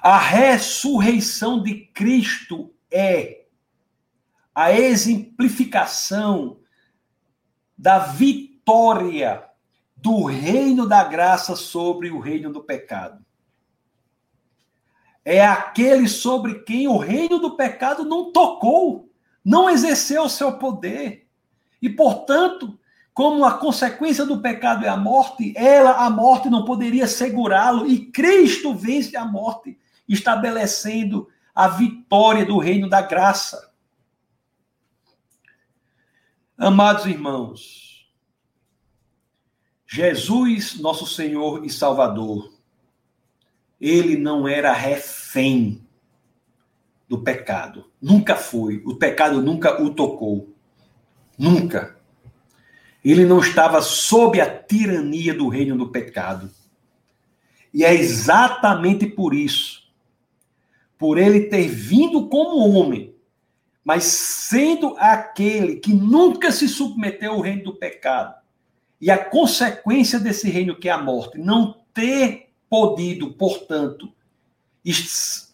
A 0.03 0.19
ressurreição 0.19 1.63
de 1.63 1.87
Cristo 1.93 2.73
é 2.91 3.45
a 4.55 4.73
exemplificação 4.73 6.59
da 7.77 7.99
vitória 7.99 9.45
do 9.97 10.25
reino 10.25 10.87
da 10.87 11.05
graça 11.05 11.57
sobre 11.57 12.11
o 12.11 12.21
reino 12.21 12.53
do 12.53 12.63
pecado 12.63 13.25
é 15.25 15.45
aquele 15.45 16.09
sobre 16.09 16.61
quem 16.61 16.87
o 16.87 16.99
reino 16.99 17.39
do 17.39 17.57
pecado 17.57 18.05
não 18.05 18.31
tocou, 18.31 19.11
não 19.45 19.71
exerceu 19.71 20.25
o 20.25 20.29
seu 20.29 20.59
poder. 20.59 21.27
E, 21.81 21.89
portanto, 21.89 22.79
como 23.15 23.45
a 23.45 23.59
consequência 23.59 24.27
do 24.27 24.41
pecado 24.41 24.85
é 24.85 24.89
a 24.89 24.97
morte, 24.97 25.55
ela, 25.57 26.05
a 26.05 26.11
morte, 26.11 26.51
não 26.51 26.65
poderia 26.65 27.07
segurá-lo, 27.07 27.87
e 27.87 28.07
Cristo 28.07 28.75
vence 28.75 29.17
a 29.17 29.25
morte, 29.25 29.79
estabelecendo 30.09 31.29
a 31.55 31.69
vitória 31.69 32.45
do 32.45 32.59
reino 32.59 32.89
da 32.89 33.01
graça. 33.01 33.73
Amados 36.59 37.07
irmãos, 37.07 38.11
Jesus, 39.87 40.81
nosso 40.81 41.07
Senhor 41.07 41.65
e 41.65 41.71
Salvador, 41.71 42.54
ele 43.85 44.17
não 44.17 44.49
era 44.49 44.73
refém 44.73 45.87
do 47.07 47.19
pecado. 47.23 47.91
Nunca 48.01 48.35
foi. 48.35 48.83
O 48.87 48.97
pecado 48.97 49.43
nunca 49.43 49.83
o 49.83 49.91
tocou. 49.91 50.55
Nunca. 51.39 51.95
Ele 53.05 53.27
não 53.27 53.41
estava 53.41 53.83
sob 53.83 54.41
a 54.41 54.51
tirania 54.51 55.35
do 55.35 55.49
reino 55.49 55.77
do 55.77 55.91
pecado. 55.91 56.51
E 57.75 57.85
é 57.85 57.93
exatamente 57.93 59.05
por 59.05 59.35
isso, 59.35 59.83
por 60.97 61.19
ele 61.19 61.49
ter 61.49 61.69
vindo 61.69 62.27
como 62.29 62.71
homem, 62.71 63.15
mas 63.85 64.05
sendo 64.05 64.97
aquele 64.97 65.77
que 65.77 65.93
nunca 65.93 66.51
se 66.51 66.69
submeteu 66.69 67.33
ao 67.33 67.41
reino 67.41 67.65
do 67.65 67.75
pecado, 67.75 68.35
e 68.99 69.11
a 69.11 69.23
consequência 69.23 70.19
desse 70.19 70.49
reino 70.49 70.75
que 70.75 70.89
é 70.89 70.93
a 70.93 71.03
morte, 71.03 71.37
não 71.37 71.83
ter 71.93 72.54
podido, 72.75 73.33
portanto, 73.35 74.13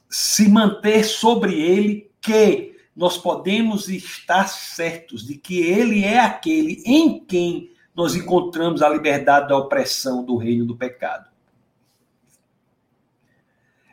se 0.08 0.48
manter 0.48 1.04
sobre 1.04 1.52
ele, 1.52 2.10
que 2.18 2.74
nós 2.96 3.18
podemos 3.18 3.90
estar 3.90 4.48
certos 4.48 5.26
de 5.26 5.36
que 5.36 5.60
ele 5.60 6.02
é 6.02 6.18
aquele 6.18 6.82
em 6.86 7.22
quem 7.22 7.72
nós 7.94 8.14
encontramos 8.14 8.80
a 8.80 8.88
liberdade 8.88 9.50
da 9.50 9.58
opressão 9.58 10.24
do 10.24 10.38
reino 10.38 10.64
do 10.64 10.74
pecado. 10.74 11.28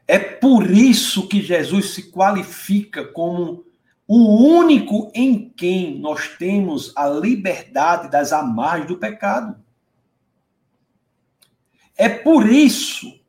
É 0.07 0.17
por 0.17 0.71
isso 0.71 1.27
que 1.27 1.41
Jesus 1.41 1.95
se 1.95 2.09
qualifica 2.09 3.03
como 3.03 3.65
o 4.07 4.41
único 4.41 5.11
em 5.13 5.49
quem 5.49 5.99
nós 5.99 6.29
temos 6.39 6.95
a 6.95 7.09
liberdade 7.09 8.09
das 8.09 8.31
amarras 8.31 8.87
do 8.87 8.97
pecado. 8.97 9.66
É 11.97 12.07
por 12.07 12.47
isso, 12.47 13.19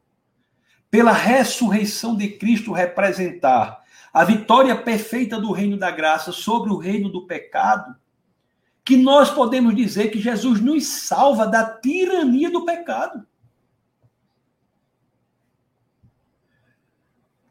pela 0.90 1.12
ressurreição 1.12 2.14
de 2.14 2.28
Cristo 2.28 2.72
representar 2.72 3.82
a 4.12 4.24
vitória 4.24 4.76
perfeita 4.76 5.40
do 5.40 5.52
reino 5.52 5.76
da 5.76 5.90
graça 5.90 6.32
sobre 6.32 6.70
o 6.70 6.76
reino 6.76 7.08
do 7.08 7.26
pecado, 7.26 7.96
que 8.84 8.96
nós 8.96 9.30
podemos 9.30 9.74
dizer 9.74 10.10
que 10.10 10.20
Jesus 10.20 10.60
nos 10.60 10.86
salva 10.86 11.46
da 11.46 11.64
tirania 11.64 12.50
do 12.50 12.64
pecado. 12.64 13.26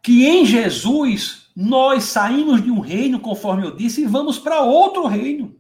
Que 0.02 0.26
em 0.26 0.46
Jesus 0.46 1.52
nós 1.56 2.06
saímos 2.06 2.64
de 2.64 2.72
um 2.72 2.80
reino, 2.80 3.20
conforme 3.20 3.66
eu 3.66 3.76
disse, 3.76 4.02
e 4.02 4.06
vamos 4.06 4.40
para 4.40 4.62
outro 4.62 5.06
reino. 5.06 5.60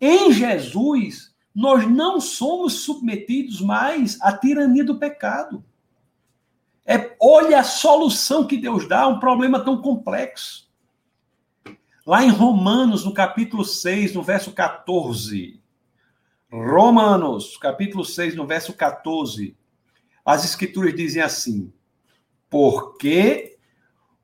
Em 0.00 0.32
Jesus 0.32 1.29
nós 1.54 1.88
não 1.88 2.20
somos 2.20 2.80
submetidos 2.84 3.60
mais 3.60 4.20
à 4.20 4.36
tirania 4.36 4.84
do 4.84 4.98
pecado. 4.98 5.64
É, 6.86 7.16
olha 7.20 7.60
a 7.60 7.64
solução 7.64 8.46
que 8.46 8.56
Deus 8.56 8.88
dá 8.88 9.02
a 9.02 9.08
um 9.08 9.18
problema 9.20 9.60
tão 9.60 9.80
complexo. 9.80 10.68
Lá 12.06 12.24
em 12.24 12.30
Romanos, 12.30 13.04
no 13.04 13.12
capítulo 13.12 13.64
6, 13.64 14.14
no 14.14 14.22
verso 14.22 14.52
14. 14.52 15.60
Romanos, 16.50 17.56
capítulo 17.56 18.04
6, 18.04 18.34
no 18.34 18.46
verso 18.46 18.72
14. 18.72 19.56
As 20.24 20.44
escrituras 20.44 20.94
dizem 20.94 21.22
assim: 21.22 21.72
Porque 22.48 23.58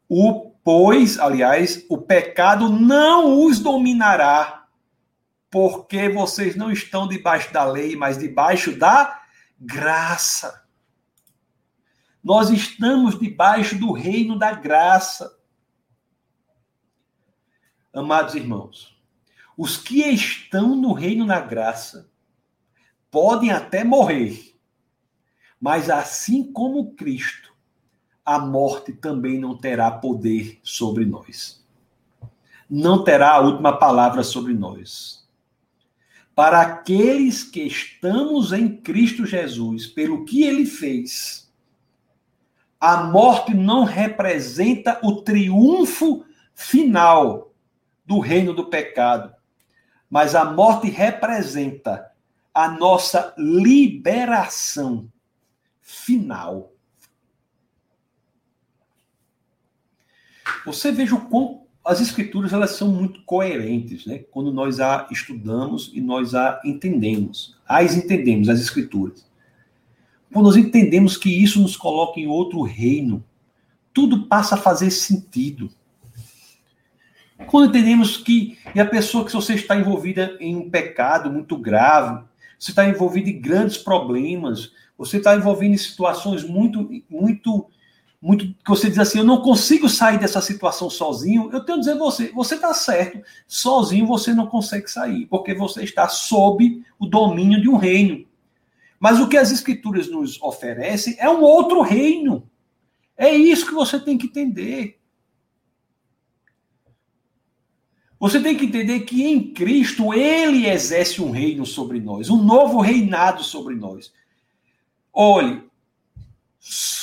o 0.09 0.47
pois, 0.67 1.17
aliás, 1.21 1.87
o 1.89 1.97
pecado 1.97 2.69
não 2.69 3.47
os 3.47 3.61
dominará, 3.61 4.66
porque 5.57 6.11
vocês 6.11 6.55
não 6.55 6.71
estão 6.71 7.09
debaixo 7.09 7.51
da 7.51 7.65
lei, 7.65 7.97
mas 7.97 8.19
debaixo 8.19 8.77
da 8.77 9.23
graça. 9.59 10.69
Nós 12.23 12.51
estamos 12.51 13.19
debaixo 13.19 13.79
do 13.79 13.91
reino 13.91 14.39
da 14.39 14.53
graça. 14.53 15.35
Amados 17.91 18.35
irmãos, 18.35 18.95
os 19.57 19.79
que 19.79 20.03
estão 20.03 20.77
no 20.77 20.93
reino 20.93 21.27
da 21.27 21.41
graça 21.41 22.11
podem 23.11 23.51
até 23.51 23.83
morrer, 23.83 24.55
mas 25.59 25.89
assim 25.89 26.53
como 26.53 26.95
Cristo, 26.97 27.57
a 28.23 28.39
morte 28.39 28.93
também 28.93 29.41
não 29.41 29.57
terá 29.57 29.91
poder 29.91 30.61
sobre 30.63 31.07
nós. 31.07 31.65
Não 32.69 33.03
terá 33.03 33.31
a 33.31 33.41
última 33.41 33.79
palavra 33.79 34.23
sobre 34.23 34.53
nós. 34.53 35.25
Para 36.37 36.61
aqueles 36.61 37.43
que 37.43 37.63
estamos 37.63 38.53
em 38.53 38.77
Cristo 38.77 39.25
Jesus, 39.25 39.87
pelo 39.87 40.27
que 40.27 40.43
ele 40.43 40.67
fez, 40.67 41.51
a 42.79 43.05
morte 43.05 43.55
não 43.55 43.85
representa 43.85 45.01
o 45.03 45.23
triunfo 45.23 46.27
final 46.55 47.55
do 48.05 48.21
reino 48.21 48.53
do 48.53 48.67
pecado, 48.67 49.35
mas 50.11 50.35
a 50.35 50.45
morte 50.45 50.91
representa 50.91 52.13
a 52.53 52.69
nossa 52.69 53.35
liberação 53.39 55.11
final. 55.81 56.75
Você 60.67 60.93
veja 60.93 61.15
o 61.15 61.31
quão 61.31 61.66
as 61.87 62.01
escrituras 62.01 62.53
elas 62.53 62.71
são 62.73 62.89
muito 62.89 63.23
coerentes, 63.23 64.05
né? 64.05 64.19
Quando 64.31 64.53
nós 64.53 64.81
a 64.81 65.07
estudamos 65.11 65.93
e 65.95 66.01
nós 66.01 66.35
a 66.35 66.61
entendemos, 66.65 67.57
as 67.67 67.97
entendemos 67.97 68.49
as 68.49 68.61
escrituras. 68.61 69.25
Quando 70.33 70.47
nós 70.47 70.57
entendemos 70.57 71.17
que 71.17 71.31
isso 71.31 71.61
nos 71.61 71.77
coloca 71.77 72.19
em 72.19 72.27
outro 72.27 72.61
reino, 72.63 73.25
tudo 73.95 74.27
passa 74.27 74.57
a 74.57 74.59
fazer 74.59 74.91
sentido. 74.91 75.71
Quando 77.47 77.69
entendemos 77.69 78.17
que 78.17 78.59
e 78.75 78.81
a 78.81 78.87
pessoa 78.87 79.25
que 79.25 79.33
você 79.33 79.55
está 79.55 79.77
envolvida 79.77 80.37
em 80.41 80.57
um 80.57 80.69
pecado 80.69 81.31
muito 81.31 81.57
grave, 81.57 82.25
você 82.59 82.73
está 82.73 82.87
envolvido 82.89 83.29
em 83.29 83.41
grandes 83.41 83.77
problemas, 83.77 84.73
você 84.99 85.19
está 85.19 85.37
envolvido 85.37 85.75
em 85.75 85.79
situações 85.79 86.43
muito, 86.43 86.91
muito, 87.09 87.67
muito 88.27 88.45
que 88.45 88.69
você 88.69 88.89
diz 88.89 88.99
assim, 88.99 89.19
eu 89.19 89.25
não 89.25 89.41
consigo 89.41 89.89
sair 89.89 90.19
dessa 90.19 90.41
situação 90.41 90.91
sozinho. 90.91 91.49
Eu 91.53 91.65
tenho 91.65 91.77
a 91.77 91.81
dizer 91.81 91.93
a 91.93 91.99
você, 91.99 92.33
você 92.33 92.57
está 92.57 92.75
certo, 92.75 93.25
sozinho 93.47 94.05
você 94.05 94.35
não 94.35 94.49
consegue 94.49 94.91
sair, 94.91 95.27
porque 95.27 95.55
você 95.55 95.85
está 95.85 96.09
sob 96.09 96.83
o 96.99 97.07
domínio 97.07 97.61
de 97.63 97.69
um 97.69 97.77
reino. 97.77 98.27
Mas 98.99 99.21
o 99.21 99.29
que 99.29 99.37
as 99.37 99.53
escrituras 99.53 100.11
nos 100.11 100.43
oferecem 100.43 101.15
é 101.21 101.31
um 101.31 101.41
outro 101.41 101.83
reino. 101.83 102.51
É 103.17 103.33
isso 103.33 103.65
que 103.65 103.73
você 103.75 104.01
tem 104.01 104.19
que 104.19 104.27
entender. 104.27 104.99
Você 108.19 108.43
tem 108.43 108.57
que 108.57 108.65
entender 108.65 109.01
que 109.03 109.23
em 109.23 109.53
Cristo 109.53 110.13
ele 110.13 110.67
exerce 110.67 111.23
um 111.23 111.31
reino 111.31 111.65
sobre 111.65 112.01
nós, 112.01 112.29
um 112.29 112.43
novo 112.43 112.81
reinado 112.81 113.45
sobre 113.45 113.77
nós. 113.77 114.13
Olhe, 115.13 115.63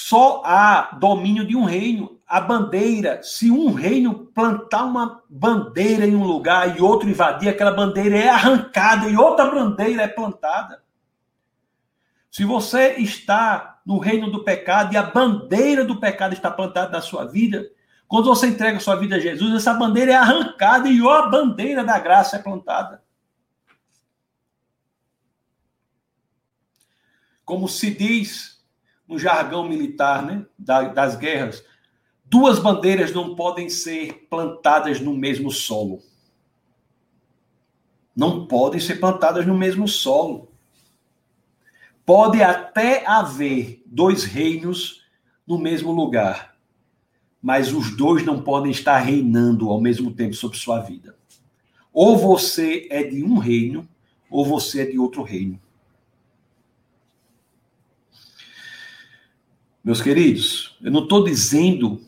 só 0.03 0.41
há 0.43 0.97
domínio 0.99 1.47
de 1.47 1.55
um 1.55 1.63
reino. 1.63 2.19
A 2.27 2.41
bandeira, 2.41 3.23
se 3.23 3.49
um 3.49 3.71
reino 3.71 4.25
plantar 4.33 4.83
uma 4.83 5.23
bandeira 5.29 6.05
em 6.05 6.13
um 6.13 6.25
lugar 6.25 6.77
e 6.77 6.81
outro 6.81 7.09
invadir, 7.09 7.47
aquela 7.47 7.71
bandeira 7.71 8.17
é 8.17 8.27
arrancada 8.27 9.07
e 9.07 9.15
outra 9.15 9.49
bandeira 9.49 10.01
é 10.01 10.07
plantada. 10.09 10.83
Se 12.29 12.43
você 12.43 12.95
está 12.95 13.79
no 13.85 13.97
reino 13.97 14.29
do 14.29 14.43
pecado 14.43 14.93
e 14.93 14.97
a 14.97 15.03
bandeira 15.03 15.85
do 15.85 15.97
pecado 15.97 16.33
está 16.33 16.51
plantada 16.51 16.91
na 16.91 17.01
sua 17.01 17.23
vida, 17.23 17.65
quando 18.05 18.25
você 18.25 18.47
entrega 18.47 18.81
sua 18.81 18.97
vida 18.97 19.15
a 19.15 19.19
Jesus, 19.19 19.55
essa 19.55 19.73
bandeira 19.73 20.11
é 20.11 20.15
arrancada 20.15 20.89
e 20.89 20.99
a 20.99 21.21
bandeira 21.27 21.81
da 21.81 21.97
graça 21.97 22.35
é 22.35 22.39
plantada. 22.39 23.01
Como 27.45 27.69
se 27.69 27.89
diz 27.89 28.52
no 29.07 29.19
jargão 29.19 29.67
militar 29.67 30.25
né, 30.25 30.45
das 30.57 31.15
guerras, 31.15 31.63
duas 32.25 32.59
bandeiras 32.59 33.13
não 33.13 33.35
podem 33.35 33.69
ser 33.69 34.27
plantadas 34.29 34.99
no 34.99 35.13
mesmo 35.13 35.51
solo. 35.51 36.01
Não 38.15 38.45
podem 38.45 38.79
ser 38.79 38.99
plantadas 38.99 39.45
no 39.45 39.57
mesmo 39.57 39.87
solo. 39.87 40.51
Pode 42.05 42.41
até 42.41 43.05
haver 43.07 43.81
dois 43.85 44.23
reinos 44.23 45.03
no 45.47 45.57
mesmo 45.57 45.91
lugar, 45.91 46.55
mas 47.41 47.73
os 47.73 47.95
dois 47.95 48.25
não 48.25 48.41
podem 48.41 48.71
estar 48.71 48.97
reinando 48.97 49.69
ao 49.69 49.79
mesmo 49.79 50.11
tempo 50.11 50.33
sobre 50.33 50.57
sua 50.57 50.79
vida. 50.79 51.15
Ou 51.91 52.17
você 52.17 52.87
é 52.89 53.03
de 53.03 53.23
um 53.23 53.37
reino, 53.37 53.87
ou 54.29 54.45
você 54.45 54.81
é 54.81 54.85
de 54.85 54.97
outro 54.97 55.21
reino. 55.21 55.59
Meus 59.83 60.01
queridos, 60.01 60.77
eu 60.81 60.91
não 60.91 61.03
estou 61.03 61.23
dizendo 61.23 62.01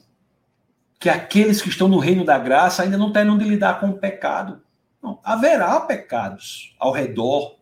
que 0.97 1.09
aqueles 1.09 1.61
que 1.61 1.67
estão 1.67 1.89
no 1.89 1.99
reino 1.99 2.23
da 2.23 2.39
graça 2.39 2.83
ainda 2.83 2.97
não 2.97 3.11
terão 3.11 3.37
de 3.37 3.43
lidar 3.43 3.79
com 3.79 3.89
o 3.89 3.97
pecado. 3.97 4.61
Não, 5.03 5.19
haverá 5.23 5.79
pecados 5.81 6.73
ao 6.79 6.93
redor, 6.93 7.57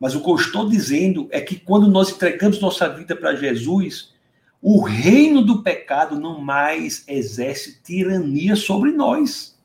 mas 0.00 0.14
o 0.14 0.22
que 0.22 0.28
eu 0.28 0.34
estou 0.34 0.68
dizendo 0.68 1.28
é 1.30 1.40
que 1.40 1.56
quando 1.56 1.88
nós 1.88 2.10
entregamos 2.10 2.60
nossa 2.60 2.88
vida 2.88 3.14
para 3.14 3.36
Jesus, 3.36 4.12
o 4.60 4.82
reino 4.82 5.40
do 5.42 5.62
pecado 5.62 6.18
não 6.18 6.40
mais 6.40 7.04
exerce 7.06 7.80
tirania 7.80 8.56
sobre 8.56 8.90
nós. 8.90 9.56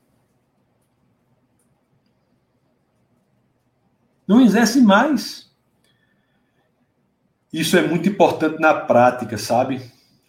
Não 4.26 4.40
exerce 4.40 4.80
mais. 4.80 5.43
Isso 7.54 7.76
é 7.76 7.86
muito 7.86 8.08
importante 8.08 8.60
na 8.60 8.74
prática, 8.74 9.38
sabe? 9.38 9.80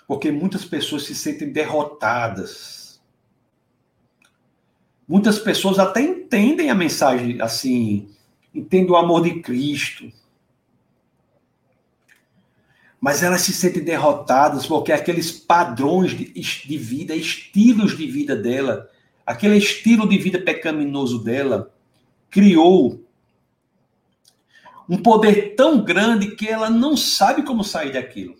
Porque 0.07 0.32
muitas 0.32 0.63
pessoas 0.63 1.05
se 1.05 1.15
sentem 1.15 1.51
derrotadas. 1.51 3.01
Muitas 5.07 5.39
pessoas 5.39 5.80
até 5.80 6.01
entendem 6.01 6.69
a 6.69 6.76
mensagem 6.76 7.41
assim, 7.41 8.11
entendem 8.53 8.91
o 8.91 8.95
amor 8.95 9.23
de 9.23 9.41
Cristo. 9.41 10.11
Mas 13.01 13.23
elas 13.23 13.41
se 13.41 13.53
sentem 13.53 13.84
derrotadas 13.84 14.67
porque 14.67 14.91
aqueles 14.91 15.32
padrões 15.32 16.11
de, 16.11 16.26
de 16.32 16.78
vida, 16.78 17.15
estilos 17.15 17.97
de 17.97 18.05
vida 18.05 18.36
dela, 18.36 18.88
aquele 19.26 19.57
estilo 19.57 20.07
de 20.07 20.19
vida 20.19 20.39
pecaminoso 20.39 21.23
dela, 21.23 21.73
criou 22.30 23.03
um 24.88 24.97
poder 24.97 25.55
tão 25.55 25.83
grande 25.83 26.36
que 26.36 26.47
ela 26.47 26.69
não 26.69 26.95
sabe 26.95 27.43
como 27.43 27.63
sair 27.63 27.93
daquilo. 27.93 28.36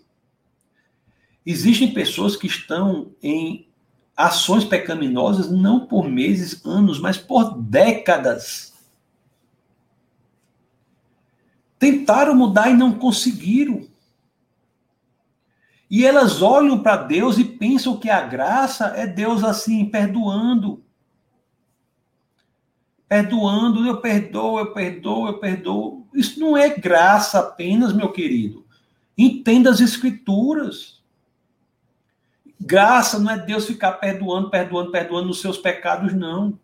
Existem 1.44 1.92
pessoas 1.92 2.36
que 2.36 2.46
estão 2.46 3.12
em 3.22 3.68
ações 4.16 4.64
pecaminosas 4.64 5.50
não 5.50 5.86
por 5.86 6.08
meses, 6.08 6.64
anos, 6.64 6.98
mas 6.98 7.18
por 7.18 7.56
décadas. 7.60 8.74
Tentaram 11.78 12.34
mudar 12.34 12.70
e 12.70 12.74
não 12.74 12.92
conseguiram. 12.92 13.86
E 15.88 16.04
elas 16.04 16.42
olham 16.42 16.82
para 16.82 16.96
Deus 16.96 17.38
e 17.38 17.44
pensam 17.44 17.96
que 17.96 18.10
a 18.10 18.22
graça 18.22 18.86
é 18.96 19.06
Deus 19.06 19.44
assim, 19.44 19.84
perdoando 19.84 20.82
perdoando, 23.08 23.86
eu 23.86 24.00
perdoo, 24.00 24.58
eu 24.58 24.72
perdoo, 24.72 25.28
eu 25.28 25.38
perdoo. 25.38 26.06
Isso 26.12 26.40
não 26.40 26.56
é 26.56 26.70
graça 26.70 27.38
apenas, 27.38 27.92
meu 27.92 28.10
querido. 28.12 28.66
Entenda 29.16 29.70
as 29.70 29.80
escrituras. 29.80 31.02
Graça 32.60 33.18
não 33.18 33.30
é 33.30 33.38
Deus 33.38 33.66
ficar 33.66 33.92
perdoando, 33.92 34.50
perdoando, 34.50 34.90
perdoando 34.90 35.30
os 35.30 35.40
seus 35.40 35.58
pecados, 35.58 36.12
não. 36.12 36.58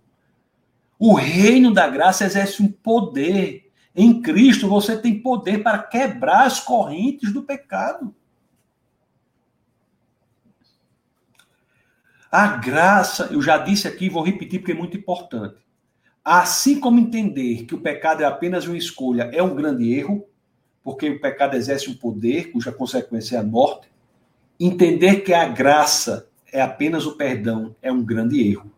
O 0.98 1.14
reino 1.14 1.72
da 1.72 1.88
graça 1.88 2.24
exerce 2.24 2.62
um 2.62 2.70
poder. 2.70 3.70
Em 3.94 4.20
Cristo 4.22 4.68
você 4.68 4.96
tem 4.96 5.20
poder 5.20 5.62
para 5.62 5.78
quebrar 5.78 6.46
as 6.46 6.60
correntes 6.60 7.32
do 7.32 7.42
pecado. 7.42 8.14
A 12.30 12.46
graça, 12.56 13.28
eu 13.30 13.42
já 13.42 13.58
disse 13.58 13.86
aqui, 13.86 14.08
vou 14.08 14.22
repetir 14.22 14.60
porque 14.60 14.72
é 14.72 14.74
muito 14.74 14.96
importante. 14.96 15.61
Assim 16.24 16.78
como 16.78 17.00
entender 17.00 17.64
que 17.64 17.74
o 17.74 17.80
pecado 17.80 18.22
é 18.22 18.26
apenas 18.26 18.66
uma 18.66 18.76
escolha 18.76 19.30
é 19.32 19.42
um 19.42 19.54
grande 19.54 19.92
erro, 19.92 20.24
porque 20.82 21.10
o 21.10 21.20
pecado 21.20 21.56
exerce 21.56 21.90
um 21.90 21.94
poder 21.94 22.52
cuja 22.52 22.70
consequência 22.70 23.36
é 23.36 23.40
a 23.40 23.44
morte, 23.44 23.88
entender 24.58 25.22
que 25.22 25.34
a 25.34 25.48
graça 25.48 26.28
é 26.52 26.60
apenas 26.60 27.06
o 27.06 27.16
perdão 27.16 27.74
é 27.82 27.90
um 27.90 28.04
grande 28.04 28.40
erro, 28.48 28.70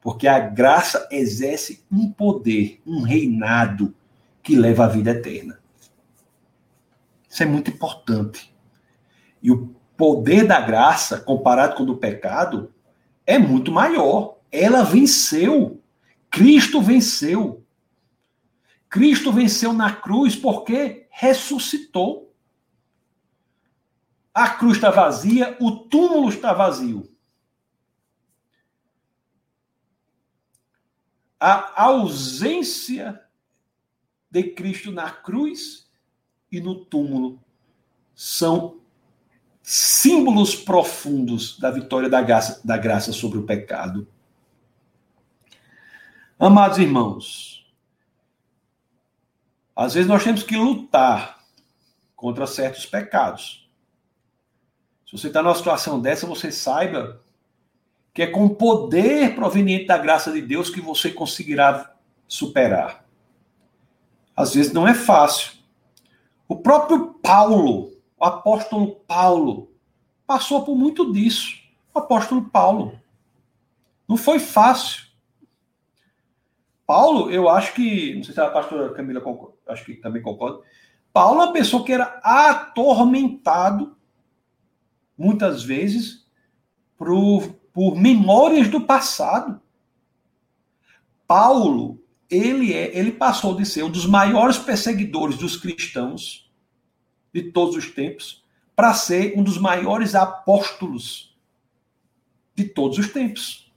porque 0.00 0.26
a 0.26 0.38
graça 0.38 1.08
exerce 1.10 1.84
um 1.90 2.10
poder, 2.10 2.80
um 2.86 3.00
reinado 3.00 3.94
que 4.42 4.56
leva 4.56 4.84
à 4.84 4.88
vida 4.88 5.12
eterna. 5.12 5.60
Isso 7.28 7.42
é 7.42 7.46
muito 7.46 7.70
importante. 7.70 8.54
E 9.42 9.50
o 9.50 9.74
poder 9.96 10.46
da 10.46 10.60
graça, 10.60 11.20
comparado 11.20 11.76
com 11.76 11.84
o 11.84 11.86
do 11.86 11.96
pecado, 11.96 12.70
é 13.26 13.38
muito 13.38 13.72
maior. 13.72 14.36
Ela 14.50 14.82
venceu 14.82 15.81
Cristo 16.32 16.80
venceu. 16.80 17.62
Cristo 18.88 19.30
venceu 19.30 19.74
na 19.74 19.94
cruz 19.94 20.34
porque 20.34 21.06
ressuscitou. 21.10 22.34
A 24.32 24.48
cruz 24.48 24.78
está 24.78 24.90
vazia, 24.90 25.54
o 25.60 25.70
túmulo 25.72 26.30
está 26.30 26.54
vazio. 26.54 27.06
A 31.38 31.82
ausência 31.82 33.22
de 34.30 34.42
Cristo 34.44 34.90
na 34.90 35.10
cruz 35.10 35.90
e 36.50 36.60
no 36.60 36.82
túmulo 36.86 37.42
são 38.14 38.80
símbolos 39.62 40.54
profundos 40.54 41.58
da 41.58 41.70
vitória 41.70 42.08
da 42.08 42.22
graça, 42.22 42.60
da 42.64 42.78
graça 42.78 43.12
sobre 43.12 43.38
o 43.38 43.44
pecado. 43.44 44.08
Amados 46.44 46.78
irmãos, 46.78 47.72
às 49.76 49.94
vezes 49.94 50.08
nós 50.08 50.24
temos 50.24 50.42
que 50.42 50.56
lutar 50.56 51.38
contra 52.16 52.48
certos 52.48 52.84
pecados. 52.84 53.70
Se 55.06 55.16
você 55.16 55.28
está 55.28 55.40
numa 55.40 55.54
situação 55.54 56.00
dessa, 56.00 56.26
você 56.26 56.50
saiba 56.50 57.22
que 58.12 58.22
é 58.22 58.26
com 58.26 58.44
o 58.44 58.56
poder 58.56 59.36
proveniente 59.36 59.86
da 59.86 59.96
graça 59.96 60.32
de 60.32 60.42
Deus 60.42 60.68
que 60.68 60.80
você 60.80 61.12
conseguirá 61.12 61.94
superar. 62.26 63.06
Às 64.34 64.52
vezes 64.52 64.72
não 64.72 64.88
é 64.88 64.94
fácil. 64.94 65.52
O 66.48 66.56
próprio 66.56 67.14
Paulo, 67.22 67.92
o 68.18 68.24
apóstolo 68.24 68.96
Paulo, 69.06 69.70
passou 70.26 70.64
por 70.64 70.74
muito 70.74 71.12
disso. 71.12 71.56
O 71.94 72.00
apóstolo 72.00 72.50
Paulo. 72.50 73.00
Não 74.08 74.16
foi 74.16 74.40
fácil. 74.40 75.11
Paulo, 76.86 77.30
eu 77.30 77.48
acho 77.48 77.74
que, 77.74 78.14
não 78.14 78.24
sei 78.24 78.34
se 78.34 78.40
a 78.40 78.50
pastora 78.50 78.92
Camila 78.92 79.20
concorda, 79.20 79.56
acho 79.68 79.84
que 79.84 79.94
também 79.94 80.20
concorda. 80.20 80.60
Paulo 81.12 81.40
é 81.40 81.44
uma 81.44 81.52
pessoa 81.52 81.84
que 81.84 81.92
era 81.92 82.20
atormentado, 82.22 83.96
muitas 85.16 85.62
vezes, 85.62 86.26
por, 86.96 87.54
por 87.72 87.96
memórias 87.96 88.68
do 88.68 88.80
passado. 88.80 89.60
Paulo, 91.26 92.02
ele, 92.28 92.72
é, 92.72 92.96
ele 92.96 93.12
passou 93.12 93.54
de 93.54 93.64
ser 93.64 93.82
um 93.82 93.90
dos 93.90 94.06
maiores 94.06 94.58
perseguidores 94.58 95.36
dos 95.38 95.56
cristãos 95.56 96.50
de 97.32 97.50
todos 97.52 97.76
os 97.76 97.90
tempos 97.90 98.44
para 98.76 98.92
ser 98.94 99.38
um 99.38 99.42
dos 99.42 99.58
maiores 99.58 100.14
apóstolos 100.14 101.36
de 102.54 102.64
todos 102.64 102.98
os 102.98 103.08
tempos. 103.08 103.72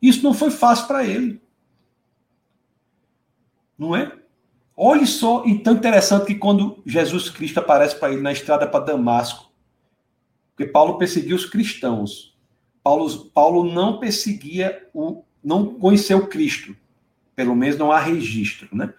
Isso 0.00 0.22
não 0.22 0.32
foi 0.32 0.50
fácil 0.50 0.86
para 0.86 1.04
ele. 1.04 1.41
Não 3.78 3.96
é? 3.96 4.12
Olhe 4.76 5.06
só, 5.06 5.44
e 5.44 5.58
tão 5.58 5.74
interessante 5.74 6.26
que 6.26 6.34
quando 6.34 6.82
Jesus 6.86 7.28
Cristo 7.28 7.58
aparece 7.58 7.98
para 7.98 8.12
ele 8.12 8.22
na 8.22 8.32
estrada 8.32 8.66
para 8.66 8.84
Damasco, 8.84 9.52
porque 10.54 10.70
Paulo 10.70 10.98
perseguia 10.98 11.34
os 11.34 11.46
cristãos. 11.46 12.36
Paulo, 12.82 13.26
Paulo 13.26 13.72
não 13.72 13.98
perseguia 13.98 14.88
o. 14.92 15.24
não 15.42 15.74
conheceu 15.74 16.26
Cristo. 16.26 16.76
Pelo 17.34 17.56
menos 17.56 17.78
não 17.78 17.90
há 17.90 17.98
registro, 17.98 18.68
né? 18.72 18.92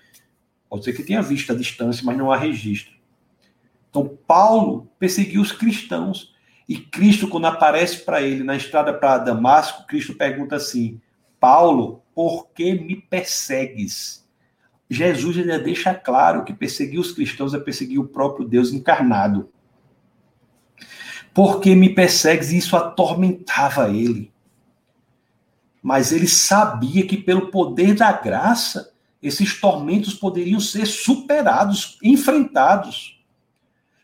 Pode 0.69 0.83
ser 0.85 0.93
que 0.93 1.03
tenha 1.03 1.21
visto 1.21 1.51
a 1.51 1.55
distância, 1.55 2.03
mas 2.03 2.17
não 2.17 2.31
há 2.31 2.37
registro. 2.37 2.93
Então, 3.89 4.17
Paulo 4.25 4.89
perseguiu 4.97 5.41
os 5.41 5.51
cristãos. 5.51 6.33
E 6.67 6.77
Cristo, 6.77 7.27
quando 7.27 7.45
aparece 7.45 8.03
para 8.03 8.21
ele 8.21 8.43
na 8.43 8.55
estrada 8.55 8.93
para 8.93 9.19
Damasco, 9.19 9.85
Cristo 9.85 10.15
pergunta 10.15 10.55
assim: 10.55 10.99
Paulo, 11.39 12.01
por 12.15 12.47
que 12.49 12.73
me 12.73 12.95
persegues? 12.95 14.22
Jesus 14.93 15.37
ainda 15.37 15.57
deixa 15.57 15.93
claro 15.93 16.43
que 16.43 16.53
perseguir 16.53 16.99
os 16.99 17.11
cristãos 17.11 17.53
é 17.53 17.59
perseguir 17.59 17.99
o 17.99 18.07
próprio 18.07 18.47
Deus 18.47 18.71
encarnado. 18.71 19.49
Porque 21.33 21.73
me 21.73 21.89
persegues 21.89 22.51
e 22.51 22.57
isso 22.57 22.75
atormentava 22.77 23.89
ele. 23.89 24.31
Mas 25.81 26.11
ele 26.11 26.27
sabia 26.27 27.05
que 27.05 27.17
pelo 27.17 27.49
poder 27.49 27.95
da 27.95 28.11
graça, 28.11 28.93
esses 29.21 29.59
tormentos 29.59 30.13
poderiam 30.13 30.59
ser 30.59 30.85
superados, 30.85 31.97
enfrentados. 32.01 33.21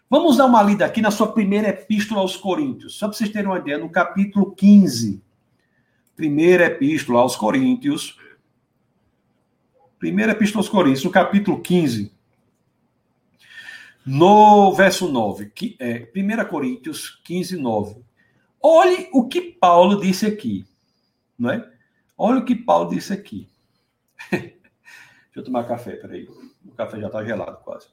Vamos 0.09 0.37
dar 0.37 0.45
uma 0.45 0.63
lida 0.63 0.85
aqui 0.85 1.01
na 1.01 1.11
sua 1.11 1.31
primeira 1.31 1.69
epístola 1.69 2.21
aos 2.21 2.35
Coríntios, 2.35 2.95
só 2.97 3.07
para 3.07 3.15
vocês 3.15 3.29
terem 3.29 3.47
uma 3.47 3.59
ideia, 3.59 3.77
no 3.77 3.89
capítulo 3.89 4.55
15. 4.55 5.21
Primeira 6.15 6.65
epístola 6.65 7.19
aos 7.19 7.35
Coríntios, 7.35 8.18
Primeira 9.99 10.31
Epístola 10.31 10.61
aos 10.61 10.69
Coríntios, 10.69 11.03
no 11.03 11.11
capítulo 11.11 11.61
15, 11.61 12.09
no 14.05 14.73
verso 14.73 15.11
9, 15.11 15.49
que 15.49 15.75
é 15.77 16.09
1 16.15 16.49
Coríntios 16.49 17.21
15, 17.25 17.57
9. 17.57 18.01
Olhe 18.61 19.09
o 19.11 19.27
que 19.27 19.41
Paulo 19.41 19.99
disse 19.99 20.25
aqui, 20.25 20.65
não 21.37 21.51
é? 21.51 21.69
Olha 22.17 22.39
o 22.39 22.45
que 22.45 22.55
Paulo 22.55 22.89
disse 22.89 23.11
aqui. 23.11 23.49
Deixa 24.31 24.55
eu 25.35 25.43
tomar 25.43 25.67
café, 25.67 25.97
peraí. 25.97 26.29
O 26.65 26.71
café 26.71 26.97
já 26.99 27.07
está 27.07 27.23
gelado 27.23 27.57
quase. 27.57 27.87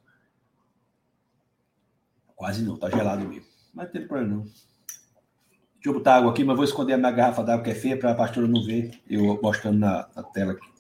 Quase 2.36 2.62
não, 2.62 2.76
está 2.76 2.88
gelado 2.88 3.28
mesmo. 3.28 3.46
Mas 3.74 3.86
não 3.86 3.92
tem 3.92 4.06
problema 4.06 4.36
não. 4.36 4.42
Deixa 4.44 5.86
eu 5.86 5.92
botar 5.92 6.16
água 6.16 6.30
aqui, 6.30 6.44
mas 6.44 6.56
vou 6.56 6.64
esconder 6.64 6.94
a 6.94 6.98
minha 6.98 7.10
garrafa 7.10 7.42
d'água 7.42 7.64
que 7.64 7.70
é 7.70 7.74
feia 7.74 7.98
para 7.98 8.12
a 8.12 8.14
pastora 8.14 8.46
não 8.46 8.64
ver 8.64 9.00
eu 9.08 9.40
mostrando 9.42 9.78
na, 9.78 10.08
na 10.14 10.22
tela 10.22 10.52
aqui. 10.52 10.75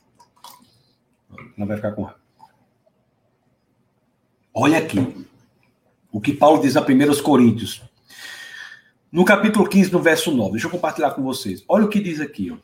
Não 1.56 1.66
vai 1.66 1.76
ficar 1.76 1.92
com 1.92 2.02
raiva. 2.02 2.20
Olha 4.54 4.78
aqui. 4.78 5.26
O 6.10 6.20
que 6.20 6.32
Paulo 6.32 6.62
diz 6.62 6.76
a 6.76 6.80
1 6.80 7.22
Coríntios. 7.22 7.82
No 9.12 9.24
capítulo 9.24 9.68
15, 9.68 9.92
no 9.92 10.00
verso 10.00 10.30
9. 10.30 10.52
Deixa 10.52 10.66
eu 10.66 10.70
compartilhar 10.70 11.10
com 11.10 11.22
vocês. 11.22 11.64
Olha 11.68 11.84
o 11.84 11.88
que 11.88 12.00
diz 12.00 12.20
aqui. 12.20 12.50
Ó. 12.50 12.56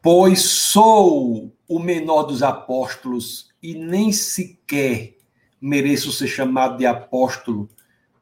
Pois 0.00 0.42
sou 0.42 1.52
o 1.66 1.78
menor 1.78 2.24
dos 2.24 2.42
apóstolos 2.42 3.48
e 3.62 3.74
nem 3.74 4.12
sequer 4.12 5.16
mereço 5.60 6.12
ser 6.12 6.28
chamado 6.28 6.76
de 6.76 6.84
apóstolo 6.84 7.68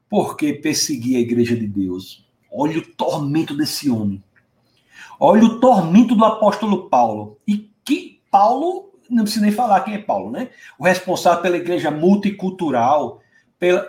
porque 0.09 0.53
persegui 0.53 1.15
a 1.15 1.19
igreja 1.19 1.55
de 1.55 1.67
Deus. 1.67 2.25
Olha 2.51 2.77
o 2.77 2.85
tormento 2.85 3.57
desse 3.57 3.89
homem. 3.89 4.23
Olha 5.19 5.43
o 5.43 5.59
tormento 5.59 6.15
do 6.15 6.23
apóstolo 6.23 6.89
Paulo. 6.89 7.39
E 7.47 7.69
que 7.83 8.21
Paulo 8.31 8.92
não 9.09 9.23
precisa 9.23 9.45
nem 9.45 9.53
falar 9.53 9.81
quem 9.81 9.95
é 9.95 9.99
Paulo, 9.99 10.31
né? 10.31 10.49
O 10.77 10.83
responsável 10.83 11.41
pela 11.41 11.57
igreja 11.57 11.91
multicultural, 11.91 13.21
pela, 13.59 13.81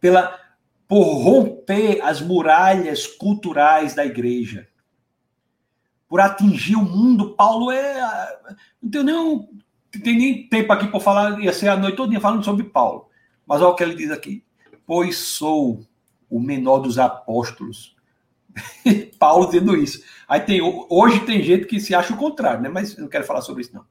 pela, 0.00 0.38
por 0.86 1.02
romper 1.02 2.00
as 2.02 2.20
muralhas 2.20 3.06
culturais 3.06 3.94
da 3.94 4.04
igreja, 4.04 4.68
por 6.08 6.20
atingir 6.20 6.76
o 6.76 6.84
mundo. 6.84 7.34
Paulo 7.34 7.70
é. 7.70 8.00
Não 8.82 8.90
tem 8.90 9.04
nem, 9.04 9.48
tem 10.02 10.18
nem 10.18 10.48
tempo 10.48 10.72
aqui 10.72 10.88
para 10.88 11.00
falar, 11.00 11.40
ia 11.40 11.52
ser 11.52 11.68
a 11.68 11.76
noite 11.76 11.96
toda 11.96 12.20
falando 12.20 12.44
sobre 12.44 12.64
Paulo. 12.64 13.08
Mas 13.46 13.60
olha 13.60 13.70
o 13.70 13.74
que 13.74 13.82
ele 13.82 13.94
diz 13.94 14.10
aqui: 14.10 14.44
Pois 14.86 15.16
sou 15.16 15.84
o 16.28 16.40
menor 16.40 16.78
dos 16.78 16.98
apóstolos. 16.98 17.96
Paulo 19.18 19.46
dizendo 19.46 19.76
isso. 19.76 20.02
Aí 20.28 20.40
tem, 20.40 20.60
hoje 20.90 21.20
tem 21.20 21.42
gente 21.42 21.66
que 21.66 21.80
se 21.80 21.94
acha 21.94 22.12
o 22.12 22.18
contrário, 22.18 22.60
né? 22.60 22.68
Mas 22.68 22.96
eu 22.96 23.02
não 23.02 23.08
quero 23.08 23.24
falar 23.24 23.40
sobre 23.40 23.62
isso, 23.62 23.74
não 23.74 23.84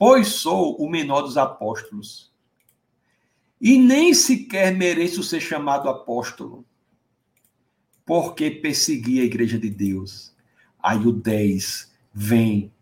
pois 0.00 0.28
sou 0.28 0.80
o 0.80 0.88
menor 0.88 1.20
dos 1.20 1.36
apóstolos. 1.36 2.32
E 3.60 3.78
nem 3.78 4.14
sequer 4.14 4.74
mereço 4.74 5.22
ser 5.22 5.40
chamado 5.40 5.90
apóstolo, 5.90 6.64
porque 8.06 8.50
persegui 8.50 9.20
a 9.20 9.24
igreja 9.24 9.58
de 9.58 9.68
Deus. 9.68 10.34
Aí 10.82 11.06
o 11.06 11.12
10 11.12 11.92
vem. 12.14 12.72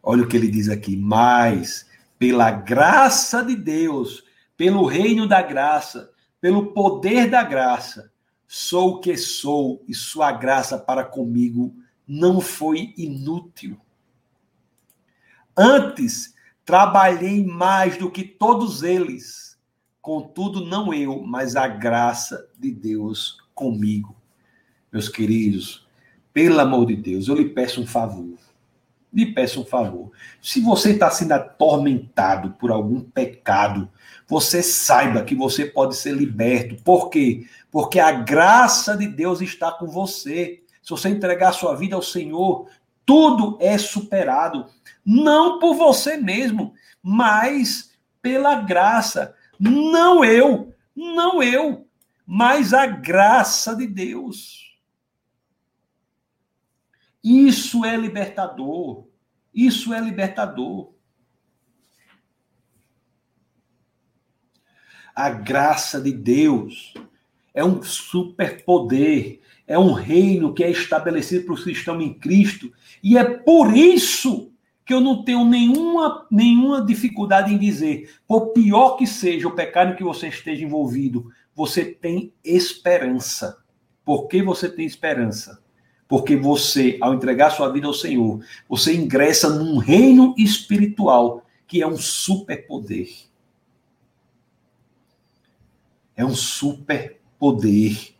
Olha 0.00 0.22
o 0.22 0.28
que 0.28 0.36
ele 0.36 0.46
diz 0.46 0.68
aqui. 0.68 0.96
Mas, 0.96 1.90
pela 2.16 2.52
graça 2.52 3.42
de 3.42 3.56
Deus, 3.56 4.22
pelo 4.56 4.86
reino 4.86 5.26
da 5.26 5.42
graça, 5.42 6.12
pelo 6.40 6.72
poder 6.72 7.28
da 7.28 7.42
graça, 7.42 8.12
sou 8.46 8.90
o 8.90 9.00
que 9.00 9.16
sou, 9.16 9.84
e 9.88 9.92
sua 9.92 10.30
graça 10.30 10.78
para 10.78 11.02
comigo 11.04 11.74
não 12.06 12.40
foi 12.40 12.94
inútil. 12.96 13.76
Antes, 15.58 16.34
trabalhei 16.64 17.44
mais 17.44 17.96
do 17.96 18.08
que 18.08 18.22
todos 18.22 18.84
eles. 18.84 19.58
Contudo, 20.00 20.64
não 20.64 20.94
eu, 20.94 21.20
mas 21.20 21.56
a 21.56 21.66
graça 21.66 22.48
de 22.56 22.70
Deus 22.70 23.38
comigo. 23.52 24.14
Meus 24.92 25.08
queridos, 25.08 25.84
pelo 26.32 26.60
amor 26.60 26.86
de 26.86 26.94
Deus, 26.94 27.26
eu 27.26 27.34
lhe 27.34 27.48
peço 27.48 27.82
um 27.82 27.86
favor. 27.86 28.38
Lhe 29.12 29.34
peço 29.34 29.62
um 29.62 29.64
favor. 29.64 30.12
Se 30.40 30.60
você 30.60 30.92
está 30.92 31.10
sendo 31.10 31.32
atormentado 31.32 32.52
por 32.52 32.70
algum 32.70 33.00
pecado, 33.00 33.90
você 34.28 34.62
saiba 34.62 35.24
que 35.24 35.34
você 35.34 35.66
pode 35.66 35.96
ser 35.96 36.12
liberto. 36.12 36.80
Por 36.84 37.10
quê? 37.10 37.48
Porque 37.68 37.98
a 37.98 38.12
graça 38.12 38.96
de 38.96 39.08
Deus 39.08 39.40
está 39.40 39.72
com 39.72 39.88
você. 39.88 40.62
Se 40.80 40.90
você 40.90 41.08
entregar 41.08 41.52
sua 41.52 41.74
vida 41.74 41.96
ao 41.96 42.02
Senhor, 42.02 42.68
tudo 43.04 43.56
é 43.58 43.76
superado 43.76 44.66
não 45.10 45.58
por 45.58 45.74
você 45.74 46.18
mesmo, 46.18 46.74
mas 47.02 47.98
pela 48.20 48.56
graça. 48.56 49.34
Não 49.58 50.22
eu, 50.22 50.74
não 50.94 51.42
eu, 51.42 51.88
mas 52.26 52.74
a 52.74 52.84
graça 52.84 53.74
de 53.74 53.86
Deus. 53.86 54.76
Isso 57.24 57.86
é 57.86 57.96
libertador. 57.96 59.08
Isso 59.54 59.94
é 59.94 60.00
libertador. 60.00 60.92
A 65.14 65.30
graça 65.30 66.02
de 66.02 66.12
Deus 66.12 66.92
é 67.54 67.64
um 67.64 67.82
superpoder, 67.82 69.40
é 69.66 69.78
um 69.78 69.92
reino 69.94 70.52
que 70.52 70.62
é 70.62 70.70
estabelecido 70.70 71.46
para 71.46 71.54
os 71.54 71.64
que 71.64 71.72
estão 71.72 71.98
em 71.98 72.12
Cristo, 72.12 72.70
e 73.02 73.16
é 73.16 73.24
por 73.24 73.74
isso 73.74 74.52
que 74.88 74.94
eu 74.94 75.02
não 75.02 75.22
tenho 75.22 75.44
nenhuma, 75.44 76.26
nenhuma 76.30 76.82
dificuldade 76.82 77.52
em 77.52 77.58
dizer, 77.58 78.10
por 78.26 78.54
pior 78.54 78.96
que 78.96 79.06
seja 79.06 79.46
o 79.46 79.54
pecado 79.54 79.94
que 79.94 80.02
você 80.02 80.28
esteja 80.28 80.64
envolvido, 80.64 81.30
você 81.54 81.84
tem 81.84 82.32
esperança. 82.42 83.62
Por 84.02 84.28
que 84.28 84.42
você 84.42 84.66
tem 84.66 84.86
esperança? 84.86 85.62
Porque 86.08 86.34
você, 86.36 86.96
ao 87.02 87.12
entregar 87.12 87.50
sua 87.50 87.70
vida 87.70 87.86
ao 87.86 87.92
Senhor, 87.92 88.42
você 88.66 88.94
ingressa 88.94 89.50
num 89.50 89.76
reino 89.76 90.34
espiritual 90.38 91.44
que 91.66 91.82
é 91.82 91.86
um 91.86 91.98
superpoder. 91.98 93.10
É 96.16 96.24
um 96.24 96.34
superpoder. 96.34 98.14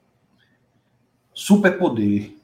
Superpoder. 1.32 2.34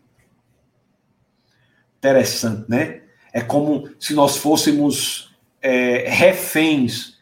Interessante, 1.98 2.70
né? 2.70 3.03
É 3.34 3.40
como 3.40 3.90
se 3.98 4.14
nós 4.14 4.36
fôssemos 4.36 5.34
é, 5.60 6.08
reféns 6.08 7.18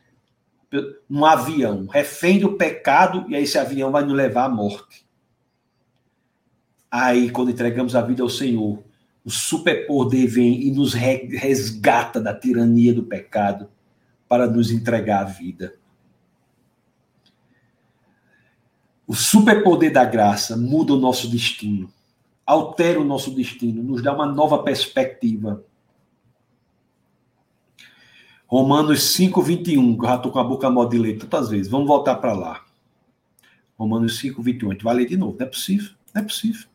num 1.09 1.25
avião, 1.25 1.87
refém 1.87 2.39
do 2.39 2.53
pecado, 2.53 3.25
e 3.31 3.35
aí 3.35 3.45
esse 3.45 3.59
avião 3.59 3.91
vai 3.91 4.05
nos 4.05 4.13
levar 4.13 4.45
à 4.45 4.49
morte. 4.51 5.07
Aí, 6.91 7.31
quando 7.31 7.51
entregamos 7.51 7.97
a 7.97 8.03
vida 8.03 8.23
ao 8.23 8.29
Senhor, 8.29 8.83
o 9.25 9.31
superpoder 9.31 10.29
vem 10.29 10.63
e 10.63 10.71
nos 10.71 10.93
resgata 10.93 12.21
da 12.21 12.35
tirania 12.35 12.93
do 12.93 13.05
pecado 13.05 13.71
para 14.29 14.47
nos 14.47 14.71
entregar 14.71 15.21
a 15.23 15.25
vida. 15.25 15.75
O 19.07 19.15
superpoder 19.15 19.91
da 19.91 20.05
graça 20.05 20.59
muda 20.59 20.93
o 20.93 20.99
nosso 20.99 21.31
destino, 21.31 21.91
altera 22.45 23.01
o 23.01 23.05
nosso 23.05 23.31
destino, 23.31 23.83
nos 23.83 24.03
dá 24.03 24.13
uma 24.13 24.27
nova 24.27 24.63
perspectiva. 24.63 25.65
Romanos 28.53 29.15
5, 29.15 29.41
21, 29.41 29.97
que 29.97 30.05
eu 30.05 30.09
já 30.11 30.17
estou 30.17 30.31
com 30.31 30.39
a 30.39 30.45
boca 30.45 30.69
mal 30.69 30.87
de 30.87 30.99
ler 30.99 31.17
tantas 31.17 31.49
vezes. 31.49 31.69
Vamos 31.69 31.87
voltar 31.87 32.17
para 32.17 32.35
lá. 32.35 32.63
Romanos 33.79 34.19
5, 34.19 34.43
21. 34.43 34.69
A 34.69 34.73
gente 34.75 34.85
vai 34.85 34.95
ler 34.95 35.07
de 35.07 35.17
novo. 35.17 35.35
Não 35.39 35.47
é 35.47 35.49
possível. 35.49 35.93
Não 36.13 36.21
é 36.21 36.25
possível. 36.27 36.67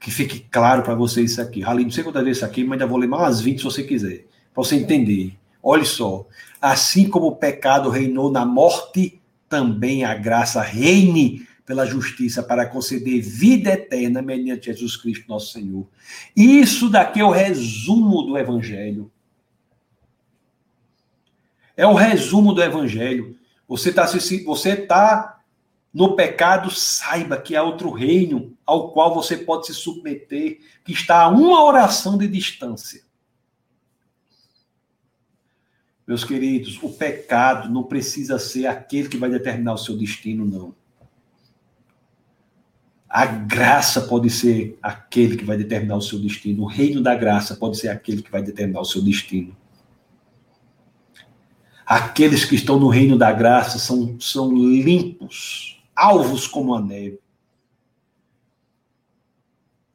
Que 0.00 0.10
fique 0.10 0.40
claro 0.50 0.82
para 0.82 0.94
você 0.94 1.20
isso 1.20 1.42
aqui. 1.42 1.60
Já 1.60 1.74
não 1.74 1.90
sei 1.90 2.02
quantas 2.02 2.24
vezes 2.24 2.38
isso 2.38 2.46
aqui, 2.46 2.64
mas 2.64 2.72
ainda 2.72 2.86
vou 2.86 2.96
ler 2.96 3.06
mais 3.06 3.22
umas 3.22 3.40
20 3.42 3.58
se 3.58 3.64
você 3.64 3.82
quiser. 3.82 4.24
Para 4.54 4.64
você 4.64 4.76
entender. 4.76 5.36
Olhe 5.62 5.84
só. 5.84 6.26
Assim 6.58 7.06
como 7.06 7.26
o 7.26 7.36
pecado 7.36 7.90
reinou 7.90 8.32
na 8.32 8.46
morte, 8.46 9.20
também 9.46 10.04
a 10.04 10.14
graça 10.14 10.62
reine 10.62 11.46
pela 11.66 11.84
justiça 11.84 12.42
para 12.42 12.64
conceder 12.64 13.20
vida 13.20 13.72
eterna 13.72 14.22
mediante 14.22 14.72
Jesus 14.72 14.96
Cristo, 14.96 15.28
nosso 15.28 15.52
Senhor. 15.52 15.86
Isso 16.34 16.88
daqui 16.88 17.20
é 17.20 17.24
o 17.24 17.30
resumo 17.30 18.22
do 18.22 18.38
Evangelho. 18.38 19.10
É 21.76 21.86
o 21.86 21.94
resumo 21.94 22.52
do 22.52 22.62
evangelho. 22.62 23.36
Você 23.66 23.90
está 23.90 24.06
você 24.44 24.76
tá 24.76 25.40
no 25.92 26.16
pecado, 26.16 26.70
saiba 26.72 27.36
que 27.36 27.54
há 27.54 27.62
outro 27.62 27.90
reino 27.90 28.56
ao 28.66 28.90
qual 28.90 29.14
você 29.14 29.36
pode 29.36 29.66
se 29.66 29.74
submeter, 29.74 30.58
que 30.84 30.92
está 30.92 31.22
a 31.22 31.28
uma 31.28 31.64
oração 31.64 32.18
de 32.18 32.26
distância. 32.26 33.02
Meus 36.06 36.24
queridos, 36.24 36.82
o 36.82 36.90
pecado 36.90 37.70
não 37.70 37.84
precisa 37.84 38.38
ser 38.38 38.66
aquele 38.66 39.08
que 39.08 39.16
vai 39.16 39.30
determinar 39.30 39.74
o 39.74 39.78
seu 39.78 39.96
destino, 39.96 40.44
não. 40.44 40.74
A 43.08 43.24
graça 43.24 44.00
pode 44.02 44.28
ser 44.28 44.76
aquele 44.82 45.36
que 45.36 45.44
vai 45.44 45.56
determinar 45.56 45.96
o 45.96 46.02
seu 46.02 46.18
destino. 46.18 46.64
O 46.64 46.66
reino 46.66 47.00
da 47.00 47.14
graça 47.14 47.54
pode 47.54 47.78
ser 47.78 47.88
aquele 47.88 48.20
que 48.20 48.30
vai 48.30 48.42
determinar 48.42 48.80
o 48.80 48.84
seu 48.84 49.00
destino. 49.00 49.56
Aqueles 51.86 52.44
que 52.44 52.54
estão 52.54 52.78
no 52.78 52.88
reino 52.88 53.18
da 53.18 53.30
graça 53.30 53.78
são, 53.78 54.18
são 54.18 54.54
limpos, 54.54 55.82
alvos 55.94 56.46
como 56.46 56.74
a 56.74 56.80
neve. 56.80 57.18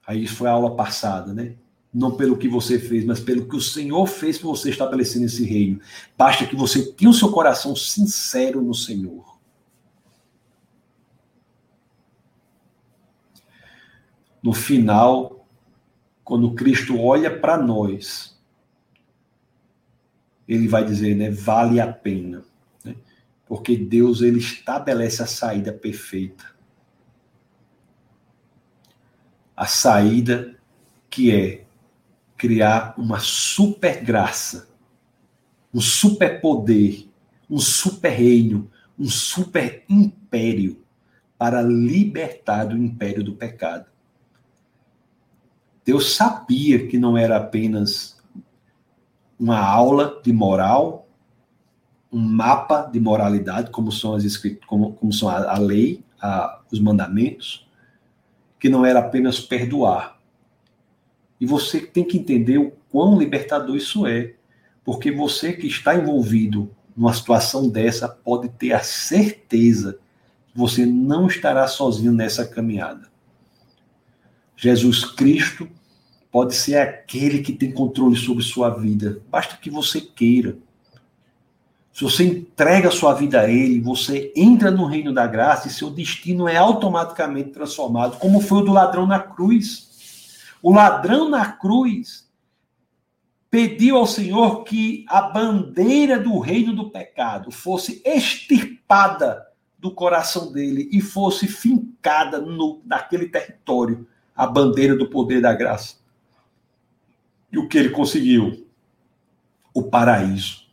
Aí 0.05 0.27
foi 0.27 0.47
a 0.47 0.53
aula 0.53 0.75
passada, 0.75 1.33
né? 1.33 1.55
Não 1.93 2.15
pelo 2.15 2.37
que 2.37 2.47
você 2.47 2.79
fez, 2.79 3.03
mas 3.05 3.19
pelo 3.19 3.47
que 3.47 3.55
o 3.55 3.61
Senhor 3.61 4.05
fez 4.05 4.37
para 4.37 4.49
você 4.49 4.69
estabelecer 4.69 5.19
nesse 5.21 5.43
reino. 5.43 5.79
Basta 6.17 6.45
que 6.45 6.55
você 6.55 6.91
tenha 6.93 7.09
o 7.09 7.13
seu 7.13 7.31
coração 7.31 7.75
sincero 7.75 8.61
no 8.61 8.73
Senhor. 8.73 9.37
No 14.41 14.53
final, 14.53 15.47
quando 16.23 16.53
Cristo 16.53 16.99
olha 16.99 17.39
para 17.39 17.57
nós, 17.57 18.38
ele 20.49 20.67
vai 20.67 20.83
dizer, 20.83 21.15
né, 21.15 21.29
vale 21.29 21.79
a 21.79 21.85
pena, 21.93 22.43
né? 22.83 22.95
porque 23.45 23.77
Deus 23.77 24.23
ele 24.23 24.39
estabelece 24.39 25.21
a 25.21 25.27
saída 25.27 25.71
perfeita, 25.71 26.43
a 29.55 29.67
saída 29.67 30.57
que 31.07 31.31
é 31.31 31.65
criar 32.35 32.95
uma 32.97 33.19
super 33.19 34.03
graça, 34.03 34.67
um 35.71 35.79
super 35.79 36.41
poder, 36.41 37.07
um 37.47 37.59
super 37.59 38.09
reino, 38.09 38.71
um 38.97 39.07
super 39.07 39.83
império 39.87 40.83
para 41.37 41.61
libertar 41.61 42.65
do 42.65 42.75
império 42.75 43.23
do 43.23 43.35
pecado. 43.35 43.85
Deus 45.85 46.15
sabia 46.15 46.87
que 46.87 46.97
não 46.97 47.15
era 47.15 47.37
apenas 47.37 48.18
uma 49.39 49.59
aula 49.59 50.19
de 50.23 50.33
moral, 50.33 51.07
um 52.11 52.19
mapa 52.19 52.81
de 52.91 52.99
moralidade, 52.99 53.71
como 53.71 53.91
são 53.91 54.15
as 54.15 54.37
como, 54.67 54.93
como 54.93 55.13
são 55.13 55.29
a, 55.29 55.55
a 55.55 55.57
lei, 55.57 56.03
a, 56.21 56.59
os 56.71 56.79
mandamentos, 56.79 57.67
que 58.59 58.67
não 58.67 58.85
era 58.85 58.99
apenas 58.99 59.39
perdoar. 59.39 60.19
E 61.39 61.45
você 61.45 61.79
tem 61.79 62.03
que 62.03 62.17
entender 62.17 62.57
o 62.57 62.71
quão 62.91 63.17
libertador 63.17 63.77
isso 63.77 64.05
é, 64.05 64.33
porque 64.83 65.11
você 65.11 65.53
que 65.53 65.67
está 65.67 65.95
envolvido 65.95 66.69
numa 66.95 67.13
situação 67.13 67.69
dessa 67.69 68.09
pode 68.09 68.49
ter 68.49 68.73
a 68.73 68.83
certeza 68.83 69.99
que 70.51 70.57
você 70.57 70.85
não 70.85 71.27
estará 71.27 71.65
sozinho 71.67 72.11
nessa 72.11 72.45
caminhada. 72.45 73.07
Jesus 74.57 75.05
Cristo 75.05 75.69
pode 76.32 76.55
ser 76.55 76.77
aquele 76.77 77.39
que 77.39 77.53
tem 77.53 77.71
controle 77.71 78.15
sobre 78.15 78.43
sua 78.43 78.69
vida. 78.69 79.21
Basta 79.30 79.57
que 79.57 79.69
você 79.69 79.99
queira. 79.99 80.57
Se 81.91 82.03
você 82.03 82.23
entrega 82.23 82.91
sua 82.91 83.13
vida 83.13 83.41
a 83.41 83.49
Ele, 83.49 83.82
você 83.82 84.32
entra 84.36 84.71
no 84.71 84.86
reino 84.86 85.13
da 85.13 85.27
graça 85.27 85.67
e 85.67 85.71
seu 85.71 85.89
destino 85.89 86.47
é 86.47 86.55
automaticamente 86.55 87.49
transformado, 87.49 88.17
como 88.19 88.39
foi 88.39 88.59
o 88.59 88.65
do 88.65 88.71
ladrão 88.71 89.05
na 89.05 89.19
cruz. 89.19 89.89
O 90.61 90.73
ladrão 90.73 91.27
na 91.30 91.51
cruz 91.51 92.30
pediu 93.49 93.97
ao 93.97 94.05
Senhor 94.05 94.63
que 94.63 95.03
a 95.09 95.21
bandeira 95.21 96.19
do 96.19 96.39
reino 96.39 96.73
do 96.73 96.89
pecado 96.89 97.51
fosse 97.51 98.01
extirpada 98.05 99.45
do 99.77 99.91
coração 99.91 100.51
dele 100.51 100.88
e 100.91 101.01
fosse 101.01 101.47
fincada 101.47 102.39
no, 102.39 102.82
naquele 102.86 103.27
território 103.27 104.07
a 104.36 104.45
bandeira 104.45 104.95
do 104.95 105.09
poder 105.09 105.41
da 105.41 105.53
graça. 105.53 105.98
E 107.51 107.57
o 107.57 107.67
que 107.67 107.77
ele 107.77 107.89
conseguiu? 107.89 108.67
O 109.73 109.83
paraíso. 109.83 110.67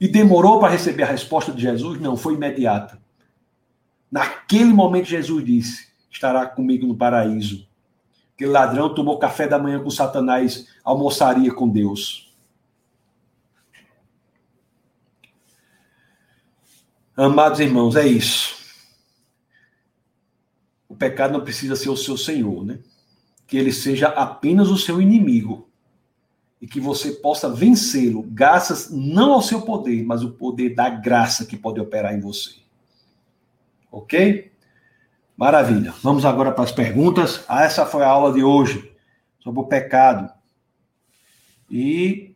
E 0.00 0.08
demorou 0.08 0.58
para 0.58 0.72
receber 0.72 1.02
a 1.02 1.06
resposta 1.06 1.52
de 1.52 1.62
Jesus? 1.62 2.00
Não, 2.00 2.16
foi 2.16 2.34
imediata. 2.34 3.00
Naquele 4.10 4.72
momento, 4.72 5.06
Jesus 5.06 5.44
disse: 5.44 5.88
Estará 6.10 6.46
comigo 6.46 6.86
no 6.86 6.96
paraíso. 6.96 7.68
Aquele 8.34 8.50
ladrão 8.50 8.94
tomou 8.94 9.18
café 9.18 9.46
da 9.46 9.58
manhã 9.58 9.82
com 9.82 9.90
Satanás, 9.90 10.68
almoçaria 10.82 11.52
com 11.52 11.68
Deus. 11.68 12.34
Amados 17.14 17.60
irmãos, 17.60 17.96
é 17.96 18.06
isso. 18.06 18.58
O 20.88 20.96
pecado 20.96 21.34
não 21.34 21.44
precisa 21.44 21.76
ser 21.76 21.90
o 21.90 21.96
seu 21.96 22.16
senhor, 22.16 22.64
né? 22.64 22.78
Que 23.46 23.58
ele 23.58 23.72
seja 23.72 24.08
apenas 24.08 24.68
o 24.68 24.78
seu 24.78 25.02
inimigo 25.02 25.69
e 26.60 26.66
que 26.66 26.78
você 26.78 27.12
possa 27.12 27.48
vencê-lo, 27.48 28.22
graças 28.22 28.90
não 28.90 29.32
ao 29.32 29.42
seu 29.42 29.62
poder, 29.62 30.04
mas 30.04 30.22
o 30.22 30.32
poder 30.32 30.74
da 30.74 30.90
graça 30.90 31.46
que 31.46 31.56
pode 31.56 31.80
operar 31.80 32.14
em 32.14 32.20
você. 32.20 32.56
Ok? 33.90 34.52
Maravilha. 35.36 35.94
Vamos 36.02 36.26
agora 36.26 36.52
para 36.52 36.64
as 36.64 36.72
perguntas. 36.72 37.42
Ah, 37.48 37.64
essa 37.64 37.86
foi 37.86 38.04
a 38.04 38.08
aula 38.08 38.32
de 38.32 38.44
hoje 38.44 38.94
sobre 39.38 39.60
o 39.60 39.64
pecado. 39.64 40.30
E 41.70 42.34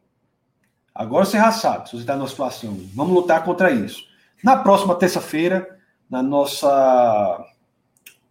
agora 0.94 1.26
você 1.26 1.36
já 1.36 1.52
sabe, 1.52 1.88
se 1.88 1.96
você 1.96 2.02
está 2.02 2.16
numa 2.16 2.28
situação, 2.28 2.80
vamos 2.94 3.12
lutar 3.12 3.44
contra 3.44 3.70
isso. 3.70 4.02
Na 4.42 4.56
próxima 4.56 4.94
terça-feira, 4.94 5.78
na 6.08 6.22
nossa 6.22 7.44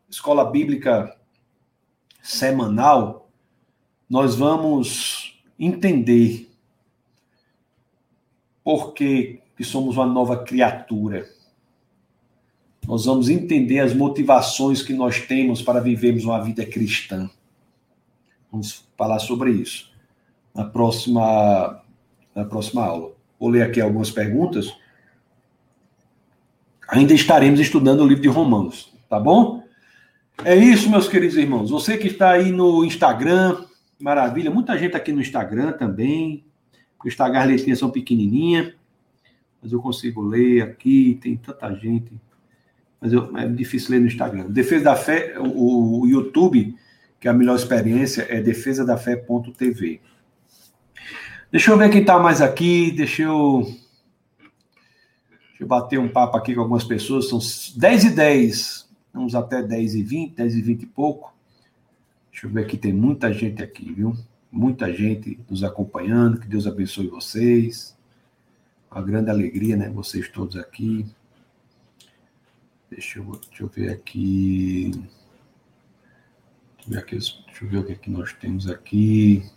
escola 0.09 0.49
bíblica 0.49 1.15
semanal, 2.21 3.29
nós 4.09 4.35
vamos 4.35 5.32
entender 5.59 6.49
por 8.63 8.93
que, 8.93 9.41
que 9.55 9.63
somos 9.63 9.97
uma 9.97 10.05
nova 10.05 10.43
criatura. 10.43 11.27
Nós 12.87 13.05
vamos 13.05 13.29
entender 13.29 13.79
as 13.79 13.93
motivações 13.93 14.81
que 14.81 14.93
nós 14.93 15.21
temos 15.21 15.61
para 15.61 15.79
vivermos 15.79 16.25
uma 16.25 16.41
vida 16.43 16.65
cristã. 16.65 17.29
Vamos 18.51 18.85
falar 18.97 19.19
sobre 19.19 19.51
isso 19.51 19.91
na 20.53 20.65
próxima, 20.65 21.81
na 22.35 22.45
próxima 22.45 22.83
aula. 22.85 23.11
Vou 23.39 23.49
ler 23.49 23.63
aqui 23.63 23.81
algumas 23.81 24.11
perguntas. 24.11 24.73
Ainda 26.87 27.13
estaremos 27.13 27.59
estudando 27.59 28.01
o 28.01 28.07
livro 28.07 28.21
de 28.21 28.29
Romanos, 28.29 28.93
tá 29.09 29.19
bom? 29.19 29.63
É 30.43 30.55
isso, 30.55 30.89
meus 30.89 31.07
queridos 31.07 31.37
irmãos. 31.37 31.69
Você 31.69 31.97
que 31.97 32.07
está 32.07 32.31
aí 32.31 32.51
no 32.51 32.83
Instagram, 32.83 33.65
Maravilha. 34.03 34.51
Muita 34.51 34.77
gente 34.77 34.97
aqui 34.97 35.13
no 35.13 35.21
Instagram 35.21 35.71
também. 35.71 36.43
O 37.01 37.07
Instagram, 37.07 37.39
as 37.39 37.47
letrinhas 37.47 37.79
são 37.79 37.89
pequenininhas. 37.89 38.73
Mas 39.61 39.71
eu 39.71 39.81
consigo 39.81 40.21
ler 40.21 40.61
aqui. 40.61 41.17
Tem 41.21 41.37
tanta 41.37 41.73
gente. 41.73 42.11
Mas 42.99 43.13
eu, 43.13 43.35
é 43.37 43.47
difícil 43.47 43.91
ler 43.91 44.01
no 44.01 44.07
Instagram. 44.07 44.47
Defesa 44.49 44.83
da 44.83 44.95
Fé, 44.97 45.39
o, 45.39 46.01
o 46.01 46.05
YouTube, 46.05 46.75
que 47.17 47.29
é 47.29 47.31
a 47.31 47.33
melhor 47.33 47.55
experiência, 47.55 48.27
é 48.29 48.41
defesadafé.tv. 48.41 50.01
Deixa 51.49 51.71
eu 51.71 51.77
ver 51.77 51.89
quem 51.89 52.01
está 52.01 52.19
mais 52.19 52.41
aqui. 52.41 52.91
Deixa 52.91 53.23
eu. 53.23 53.61
Deixa 55.47 55.61
eu 55.61 55.67
bater 55.67 55.97
um 55.97 56.09
papo 56.09 56.35
aqui 56.35 56.53
com 56.53 56.59
algumas 56.59 56.83
pessoas. 56.83 57.29
São 57.29 57.39
10 57.79 58.03
e 58.03 58.09
10. 58.09 58.89
Vamos 59.13 59.33
até 59.33 59.63
10 59.63 59.95
e 59.95 60.03
20, 60.03 60.35
10 60.35 60.55
e 60.55 60.61
20 60.61 60.81
e 60.81 60.87
pouco. 60.87 61.32
Deixa 62.33 62.47
eu 62.47 62.49
ver 62.49 62.65
aqui, 62.65 62.77
tem 62.77 62.91
muita 62.91 63.31
gente 63.31 63.61
aqui, 63.61 63.93
viu? 63.93 64.17
Muita 64.51 64.91
gente 64.91 65.39
nos 65.47 65.63
acompanhando. 65.63 66.39
Que 66.39 66.47
Deus 66.47 66.65
abençoe 66.65 67.07
vocês. 67.07 67.95
Uma 68.91 69.03
grande 69.03 69.29
alegria, 69.29 69.77
né? 69.77 69.87
Vocês 69.89 70.27
todos 70.27 70.57
aqui. 70.57 71.05
Deixa 72.89 73.19
eu, 73.19 73.39
deixa 73.47 73.63
eu 73.63 73.67
ver 73.67 73.91
aqui. 73.91 74.91
Deixa 76.75 76.87
eu 76.87 76.89
ver, 76.89 76.97
aqui, 76.97 77.17
deixa 77.17 77.65
eu 77.65 77.69
ver 77.69 77.77
o 77.77 77.85
que, 77.85 77.91
é 77.91 77.95
que 77.95 78.09
nós 78.09 78.33
temos 78.33 78.67
aqui. 78.67 79.47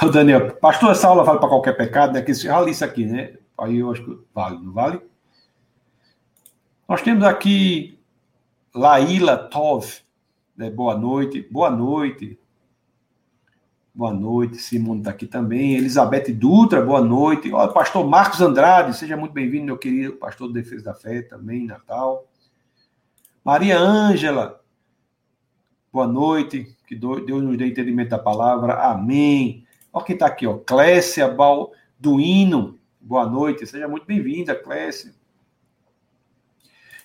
O 0.00 0.08
Daniel, 0.08 0.54
pastor, 0.54 0.92
essa 0.92 1.08
aula 1.08 1.24
vale 1.24 1.40
para 1.40 1.48
qualquer 1.48 1.76
pecado, 1.76 2.12
né? 2.12 2.22
Que 2.22 2.32
já 2.32 2.60
li 2.60 2.70
isso 2.70 2.84
aqui, 2.84 3.04
né? 3.04 3.34
Aí 3.58 3.78
eu 3.78 3.90
acho 3.90 4.04
que 4.04 4.18
vale, 4.32 4.64
não 4.64 4.72
vale? 4.72 5.00
Nós 6.88 7.02
temos 7.02 7.24
aqui 7.24 7.98
Laila 8.72 9.36
Tov. 9.36 10.07
Né? 10.58 10.68
Boa 10.68 10.98
noite. 10.98 11.46
Boa 11.48 11.70
noite. 11.70 12.36
Boa 13.94 14.12
noite. 14.12 14.56
Simone 14.56 15.00
está 15.00 15.12
aqui 15.12 15.24
também. 15.24 15.76
Elizabeth 15.76 16.32
Dutra, 16.32 16.84
boa 16.84 17.00
noite. 17.00 17.52
Olha, 17.52 17.72
pastor 17.72 18.04
Marcos 18.04 18.40
Andrade, 18.40 18.96
seja 18.96 19.16
muito 19.16 19.32
bem-vindo, 19.32 19.66
meu 19.66 19.78
querido 19.78 20.14
pastor 20.14 20.48
do 20.48 20.54
Defesa 20.54 20.86
da 20.86 20.94
Fé 20.94 21.22
também, 21.22 21.64
Natal. 21.64 22.26
Maria 23.44 23.78
Ângela, 23.78 24.60
boa 25.92 26.08
noite. 26.08 26.76
Que 26.88 26.96
Deus 26.96 27.42
nos 27.42 27.56
dê 27.56 27.68
entendimento 27.68 28.10
da 28.10 28.18
palavra. 28.18 28.74
Amém. 28.90 29.64
Olha 29.92 30.04
quem 30.04 30.14
está 30.14 30.26
aqui, 30.26 30.44
ó. 30.44 30.58
Clécia 30.58 31.28
Balduino, 31.28 32.78
boa 33.00 33.26
noite. 33.26 33.64
Seja 33.64 33.86
muito 33.86 34.06
bem-vinda, 34.06 34.56
Clécia. 34.56 35.14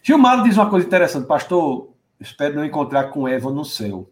Gilmar 0.01 0.43
diz 0.43 0.57
uma 0.57 0.69
coisa 0.69 0.87
interessante, 0.87 1.27
pastor 1.27 1.92
Espero 2.23 2.55
não 2.55 2.63
encontrar 2.63 3.09
com 3.09 3.27
Eva 3.27 3.51
no 3.51 3.65
céu. 3.65 4.09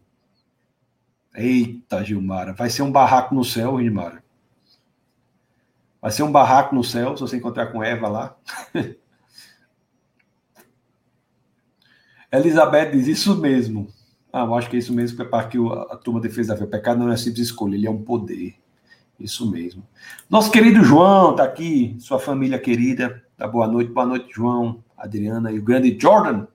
Eita, 1.34 2.04
Gilmara. 2.04 2.52
Vai 2.52 2.68
ser 2.68 2.82
um 2.82 2.92
barraco 2.92 3.34
no 3.34 3.42
céu, 3.42 3.80
Gilmara. 3.80 4.22
Vai 6.00 6.10
ser 6.10 6.22
um 6.22 6.30
barraco 6.30 6.74
no 6.74 6.84
céu 6.84 7.16
se 7.16 7.22
você 7.22 7.38
encontrar 7.38 7.68
com 7.68 7.82
Eva 7.82 8.08
lá. 8.08 8.36
Elizabeth 12.30 12.90
diz 12.90 13.06
isso 13.06 13.34
mesmo. 13.40 13.88
Ah, 14.30 14.44
eu 14.44 14.54
acho 14.54 14.68
que 14.68 14.76
é 14.76 14.78
isso 14.78 14.92
mesmo 14.92 15.16
que 15.16 15.22
é 15.22 15.26
para 15.26 15.48
que 15.48 15.56
a 15.90 15.96
turma 15.96 16.20
defesa 16.20 16.54
fé. 16.54 16.64
O 16.64 16.68
pecado 16.68 16.98
não 16.98 17.10
é 17.10 17.16
simples 17.16 17.46
escolha, 17.46 17.76
ele 17.76 17.86
é 17.86 17.90
um 17.90 18.02
poder. 18.02 18.54
Isso 19.18 19.50
mesmo. 19.50 19.86
Nosso 20.28 20.50
querido 20.50 20.84
João 20.84 21.30
está 21.30 21.44
aqui, 21.44 21.96
sua 21.98 22.18
família 22.18 22.58
querida. 22.58 23.24
Tá 23.38 23.48
boa 23.48 23.66
noite, 23.66 23.90
boa 23.90 24.04
noite, 24.06 24.34
João, 24.34 24.84
Adriana 24.96 25.50
e 25.50 25.58
o 25.58 25.62
grande 25.62 25.96
Jordan. 25.98 26.46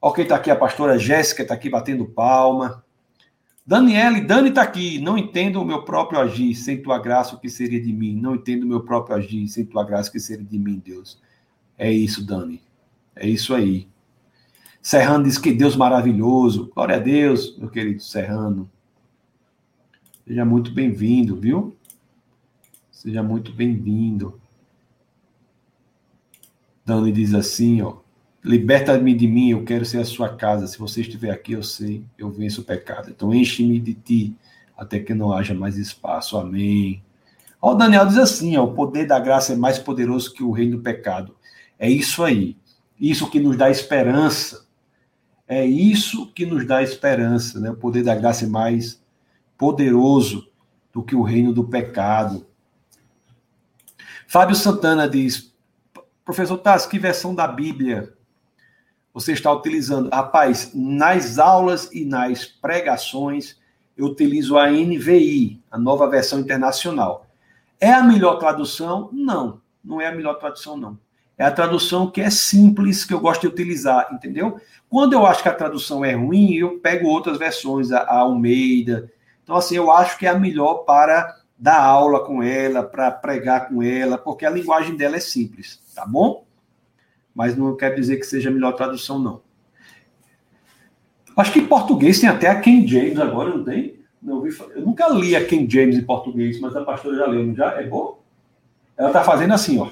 Ok, 0.00 0.22
está 0.22 0.36
aqui 0.36 0.50
a 0.50 0.56
pastora 0.56 0.98
Jéssica, 0.98 1.42
está 1.42 1.54
aqui 1.54 1.68
batendo 1.68 2.06
palma. 2.06 2.84
Daniele, 3.66 4.20
Dani 4.20 4.48
está 4.48 4.62
aqui. 4.62 4.98
Não 5.00 5.18
entendo 5.18 5.60
o 5.60 5.64
meu 5.64 5.82
próprio 5.84 6.20
agir, 6.20 6.54
sem 6.54 6.80
tua 6.80 6.98
graça, 6.98 7.34
o 7.34 7.38
que 7.38 7.50
seria 7.50 7.80
de 7.80 7.92
mim? 7.92 8.14
Não 8.14 8.36
entendo 8.36 8.62
o 8.62 8.66
meu 8.66 8.80
próprio 8.80 9.16
agir, 9.16 9.46
sem 9.48 9.66
tua 9.66 9.84
graça, 9.84 10.08
o 10.08 10.12
que 10.12 10.20
seria 10.20 10.44
de 10.44 10.58
mim, 10.58 10.80
Deus? 10.82 11.20
É 11.76 11.92
isso, 11.92 12.24
Dani. 12.24 12.62
É 13.14 13.28
isso 13.28 13.54
aí. 13.54 13.88
Serrano 14.80 15.24
diz 15.24 15.36
que 15.36 15.52
Deus 15.52 15.76
maravilhoso. 15.76 16.70
Glória 16.74 16.96
a 16.96 16.98
Deus, 16.98 17.58
meu 17.58 17.68
querido 17.68 18.00
Serrano. 18.00 18.70
Seja 20.26 20.44
muito 20.44 20.70
bem-vindo, 20.72 21.36
viu? 21.36 21.76
Seja 22.90 23.22
muito 23.22 23.52
bem-vindo. 23.52 24.40
Dani 26.86 27.12
diz 27.12 27.34
assim, 27.34 27.82
ó. 27.82 27.96
Liberta-me 28.42 29.14
de 29.14 29.26
mim, 29.26 29.50
eu 29.50 29.64
quero 29.64 29.84
ser 29.84 29.98
a 29.98 30.04
sua 30.04 30.28
casa. 30.28 30.66
Se 30.66 30.78
você 30.78 31.00
estiver 31.00 31.30
aqui, 31.30 31.52
eu 31.52 31.62
sei, 31.62 32.04
eu 32.16 32.30
venço 32.30 32.60
o 32.60 32.64
pecado. 32.64 33.10
Então 33.10 33.34
enche-me 33.34 33.80
de 33.80 33.94
ti, 33.94 34.36
até 34.76 35.00
que 35.00 35.12
não 35.12 35.32
haja 35.32 35.54
mais 35.54 35.76
espaço. 35.76 36.38
Amém. 36.38 37.02
O 37.60 37.74
Daniel 37.74 38.06
diz 38.06 38.16
assim: 38.16 38.56
ó, 38.56 38.64
o 38.64 38.74
poder 38.74 39.06
da 39.06 39.18
graça 39.18 39.52
é 39.52 39.56
mais 39.56 39.78
poderoso 39.78 40.32
que 40.32 40.44
o 40.44 40.52
reino 40.52 40.76
do 40.76 40.82
pecado. 40.82 41.34
É 41.78 41.90
isso 41.90 42.22
aí. 42.22 42.56
Isso 42.98 43.28
que 43.28 43.40
nos 43.40 43.56
dá 43.56 43.70
esperança. 43.70 44.66
É 45.46 45.64
isso 45.66 46.32
que 46.32 46.46
nos 46.46 46.66
dá 46.66 46.82
esperança. 46.82 47.58
Né? 47.58 47.70
O 47.70 47.76
poder 47.76 48.04
da 48.04 48.14
graça 48.14 48.44
é 48.44 48.48
mais 48.48 49.02
poderoso 49.56 50.48
do 50.92 51.02
que 51.02 51.16
o 51.16 51.22
reino 51.22 51.52
do 51.52 51.64
pecado. 51.64 52.46
Fábio 54.28 54.54
Santana 54.54 55.08
diz: 55.08 55.52
Professor 56.24 56.58
Tassi, 56.58 56.88
que 56.88 56.98
versão 56.98 57.34
da 57.34 57.48
Bíblia 57.48 58.12
você 59.18 59.32
está 59.32 59.52
utilizando? 59.52 60.10
Rapaz, 60.10 60.70
nas 60.72 61.38
aulas 61.40 61.90
e 61.92 62.04
nas 62.04 62.44
pregações, 62.44 63.56
eu 63.96 64.06
utilizo 64.06 64.56
a 64.56 64.70
NVI, 64.70 65.60
a 65.68 65.76
nova 65.76 66.08
versão 66.08 66.38
internacional. 66.38 67.26
É 67.80 67.92
a 67.92 68.02
melhor 68.02 68.36
tradução? 68.36 69.10
Não, 69.12 69.60
não 69.84 70.00
é 70.00 70.06
a 70.06 70.14
melhor 70.14 70.34
tradução, 70.34 70.76
não. 70.76 70.96
É 71.36 71.44
a 71.44 71.50
tradução 71.50 72.08
que 72.08 72.20
é 72.20 72.30
simples, 72.30 73.04
que 73.04 73.12
eu 73.12 73.18
gosto 73.18 73.42
de 73.42 73.48
utilizar, 73.48 74.08
entendeu? 74.12 74.60
Quando 74.88 75.14
eu 75.14 75.26
acho 75.26 75.42
que 75.42 75.48
a 75.48 75.54
tradução 75.54 76.04
é 76.04 76.12
ruim, 76.14 76.54
eu 76.54 76.78
pego 76.78 77.08
outras 77.08 77.38
versões, 77.38 77.90
a 77.90 78.18
Almeida. 78.18 79.10
Então, 79.42 79.56
assim, 79.56 79.76
eu 79.76 79.90
acho 79.90 80.16
que 80.16 80.26
é 80.26 80.30
a 80.30 80.38
melhor 80.38 80.84
para 80.84 81.36
dar 81.58 81.80
aula 81.82 82.24
com 82.24 82.40
ela, 82.40 82.84
para 82.84 83.10
pregar 83.10 83.68
com 83.68 83.82
ela, 83.82 84.16
porque 84.16 84.46
a 84.46 84.50
linguagem 84.50 84.96
dela 84.96 85.16
é 85.16 85.20
simples, 85.20 85.80
tá 85.92 86.06
bom? 86.06 86.46
Mas 87.38 87.56
não 87.56 87.76
quer 87.76 87.94
dizer 87.94 88.16
que 88.16 88.26
seja 88.26 88.50
a 88.50 88.52
melhor 88.52 88.72
tradução, 88.72 89.16
não. 89.16 89.40
Acho 91.36 91.52
que 91.52 91.60
em 91.60 91.66
português 91.68 92.18
tem 92.18 92.28
até 92.28 92.48
a 92.48 92.60
King 92.60 92.84
James 92.84 93.16
agora, 93.16 93.56
não 93.56 93.62
tem? 93.62 94.00
Não 94.20 94.44
eu 94.44 94.84
nunca 94.84 95.08
li 95.10 95.36
a 95.36 95.46
King 95.46 95.72
James 95.72 95.96
em 95.96 96.02
português, 96.02 96.60
mas 96.60 96.74
a 96.74 96.84
pastora 96.84 97.16
já 97.16 97.26
leu, 97.28 97.54
já? 97.54 97.80
É 97.80 97.86
bom? 97.86 98.20
Ela 98.96 99.10
está 99.10 99.22
fazendo 99.22 99.54
assim, 99.54 99.78
ó. 99.78 99.88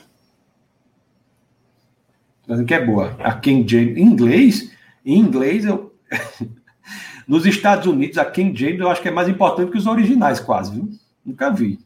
Fazendo 2.49 2.67
que 2.67 2.75
é 2.75 2.85
boa. 2.85 3.17
A 3.21 3.39
King 3.39 3.71
James. 3.71 3.97
Em 3.97 4.03
inglês, 4.03 4.77
em 5.05 5.17
inglês, 5.17 5.65
eu. 5.65 5.95
Nos 7.29 7.47
Estados 7.47 7.87
Unidos, 7.87 8.19
a 8.19 8.25
King 8.25 8.59
James 8.59 8.81
eu 8.81 8.91
acho 8.91 9.01
que 9.01 9.09
é 9.09 9.13
mais 9.13 9.29
importante 9.29 9.71
que 9.71 9.79
os 9.79 9.87
originais, 9.87 10.41
quase, 10.41 10.73
viu? 10.73 10.91
Nunca 11.25 11.49
vi. 11.49 11.79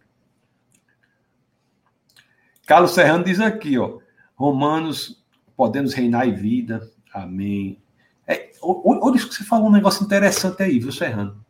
Carlos 2.66 2.92
Serrano 2.92 3.24
diz 3.24 3.38
aqui, 3.40 3.76
ó. 3.76 3.98
Romanos 4.34 5.19
podemos 5.60 5.92
reinar 5.92 6.26
em 6.26 6.32
vida. 6.32 6.90
Amém. 7.12 7.82
É, 8.26 8.50
olha 8.62 9.16
isso 9.16 9.28
que 9.28 9.34
você 9.34 9.44
falou, 9.44 9.68
um 9.68 9.72
negócio 9.72 10.02
interessante 10.02 10.62
aí, 10.62 10.78
viu, 10.78 10.90
Serrano? 10.90 11.44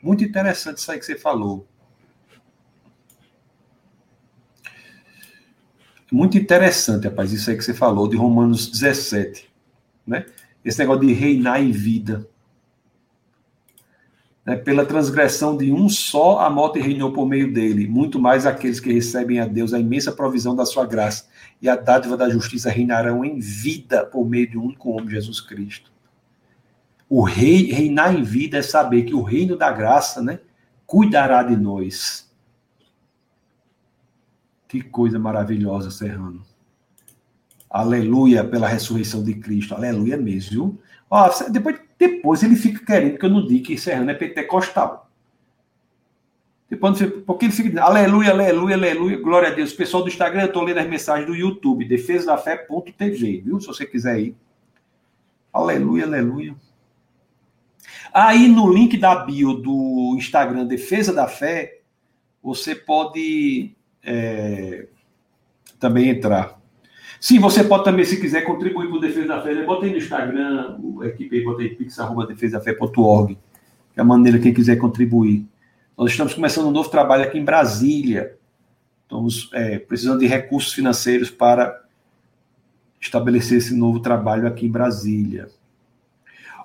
Muito 0.00 0.22
interessante 0.22 0.78
isso 0.78 0.92
aí 0.92 0.96
que 0.96 1.04
você 1.04 1.18
falou. 1.18 1.66
Muito 6.12 6.38
interessante, 6.38 7.08
rapaz, 7.08 7.32
isso 7.32 7.50
aí 7.50 7.56
que 7.56 7.64
você 7.64 7.74
falou, 7.74 8.06
de 8.06 8.16
Romanos 8.16 8.68
17. 8.68 9.52
Né? 10.06 10.24
Esse 10.64 10.78
negócio 10.78 11.04
de 11.04 11.12
reinar 11.12 11.60
em 11.60 11.72
vida. 11.72 12.30
Né? 14.44 14.56
Pela 14.56 14.84
transgressão 14.84 15.56
de 15.56 15.72
um 15.72 15.88
só, 15.88 16.40
a 16.40 16.50
morte 16.50 16.80
reinou 16.80 17.12
por 17.12 17.26
meio 17.26 17.52
dele. 17.52 17.86
Muito 17.86 18.18
mais 18.18 18.46
aqueles 18.46 18.80
que 18.80 18.92
recebem 18.92 19.40
a 19.40 19.46
Deus 19.46 19.72
a 19.72 19.78
imensa 19.78 20.12
provisão 20.12 20.54
da 20.54 20.66
sua 20.66 20.84
graça 20.84 21.26
e 21.60 21.68
a 21.68 21.76
dádiva 21.76 22.16
da 22.16 22.28
justiça 22.28 22.70
reinarão 22.70 23.24
em 23.24 23.38
vida 23.38 24.04
por 24.04 24.28
meio 24.28 24.50
de 24.50 24.58
um 24.58 24.64
único 24.64 24.90
homem, 24.90 25.10
Jesus 25.10 25.40
Cristo. 25.40 25.92
O 27.08 27.22
rei, 27.22 27.70
reinar 27.70 28.14
em 28.14 28.22
vida 28.22 28.58
é 28.58 28.62
saber 28.62 29.02
que 29.02 29.14
o 29.14 29.22
reino 29.22 29.56
da 29.56 29.70
graça, 29.70 30.22
né, 30.22 30.40
cuidará 30.86 31.42
de 31.42 31.56
nós. 31.56 32.30
Que 34.66 34.80
coisa 34.80 35.18
maravilhosa, 35.18 35.90
Serrano. 35.90 36.42
Aleluia 37.68 38.42
pela 38.42 38.66
ressurreição 38.66 39.22
de 39.22 39.34
Cristo. 39.34 39.74
Aleluia 39.74 40.16
mesmo, 40.16 40.50
viu? 40.50 40.80
Ó, 41.10 41.30
depois, 41.50 41.78
depois 42.08 42.42
ele 42.42 42.56
fica 42.56 42.84
querendo 42.84 43.16
que 43.16 43.24
eu 43.24 43.30
não 43.30 43.46
diga 43.46 43.66
que 43.66 43.78
Serrano 43.78 44.10
é 44.10 44.14
pentecostal. 44.14 45.08
Porque 47.26 47.44
ele 47.44 47.52
fica 47.52 47.80
aleluia, 47.80 48.30
aleluia, 48.30 48.74
aleluia, 48.74 49.20
glória 49.20 49.48
a 49.50 49.52
Deus. 49.52 49.72
Pessoal 49.72 50.02
do 50.02 50.08
Instagram, 50.08 50.42
eu 50.42 50.46
estou 50.46 50.64
lendo 50.64 50.78
as 50.78 50.88
mensagens 50.88 51.26
do 51.26 51.34
YouTube, 51.34 51.84
defesadafé.tv, 51.84 53.42
viu? 53.44 53.60
Se 53.60 53.66
você 53.68 53.86
quiser 53.86 54.18
ir. 54.18 54.36
Aleluia, 55.52 56.06
aleluia. 56.06 56.56
Aí 58.12 58.48
no 58.48 58.72
link 58.72 58.96
da 58.96 59.14
bio 59.24 59.54
do 59.54 60.14
Instagram 60.16 60.66
Defesa 60.66 61.12
da 61.12 61.28
Fé, 61.28 61.82
você 62.42 62.74
pode 62.74 63.76
é, 64.02 64.88
também 65.78 66.08
entrar. 66.08 66.60
Sim, 67.22 67.38
você 67.38 67.62
pode 67.62 67.84
também, 67.84 68.04
se 68.04 68.20
quiser, 68.20 68.42
contribuir 68.42 68.88
para 68.88 68.96
o 68.96 69.00
Defesa 69.00 69.28
da 69.28 69.40
Fé. 69.40 69.62
Bota 69.64 69.86
aí 69.86 69.92
no 69.92 69.96
Instagram, 69.96 70.76
a 71.00 71.06
equipe 71.06 71.36
aí, 71.36 71.44
bota 71.44 71.62
aí 71.62 71.68
pix.defesadafé.org, 71.68 73.38
que 73.94 74.00
é 74.00 74.02
a 74.02 74.04
maneira 74.04 74.40
quem 74.40 74.52
quiser 74.52 74.74
contribuir. 74.74 75.46
Nós 75.96 76.10
estamos 76.10 76.34
começando 76.34 76.66
um 76.66 76.72
novo 76.72 76.88
trabalho 76.88 77.22
aqui 77.22 77.38
em 77.38 77.44
Brasília. 77.44 78.36
Estamos 79.04 79.48
é, 79.52 79.78
precisando 79.78 80.18
de 80.18 80.26
recursos 80.26 80.72
financeiros 80.72 81.30
para 81.30 81.84
estabelecer 83.00 83.58
esse 83.58 83.72
novo 83.72 84.00
trabalho 84.00 84.48
aqui 84.48 84.66
em 84.66 84.72
Brasília. 84.72 85.48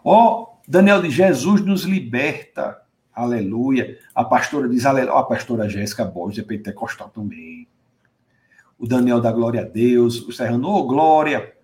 Ó, 0.03 0.41
oh, 0.41 0.59
Daniel 0.67 1.03
de 1.03 1.11
Jesus 1.11 1.61
nos 1.61 1.83
liberta. 1.83 2.81
Aleluia. 3.13 3.99
A 4.15 4.23
pastora 4.23 4.67
diz 4.67 4.87
aleluia. 4.87 5.19
a 5.19 5.21
pastora 5.21 5.69
Jéssica 5.69 6.03
Borges 6.03 6.43
é 6.43 6.47
pentecostal 6.47 7.09
também. 7.09 7.67
O 8.77 8.87
Daniel 8.87 9.19
da 9.19 9.31
glória 9.31 9.61
a 9.61 9.65
Deus. 9.65 10.19
O 10.27 10.31
Serrano, 10.31 10.67
oh, 10.67 10.83
glória. 10.85 11.55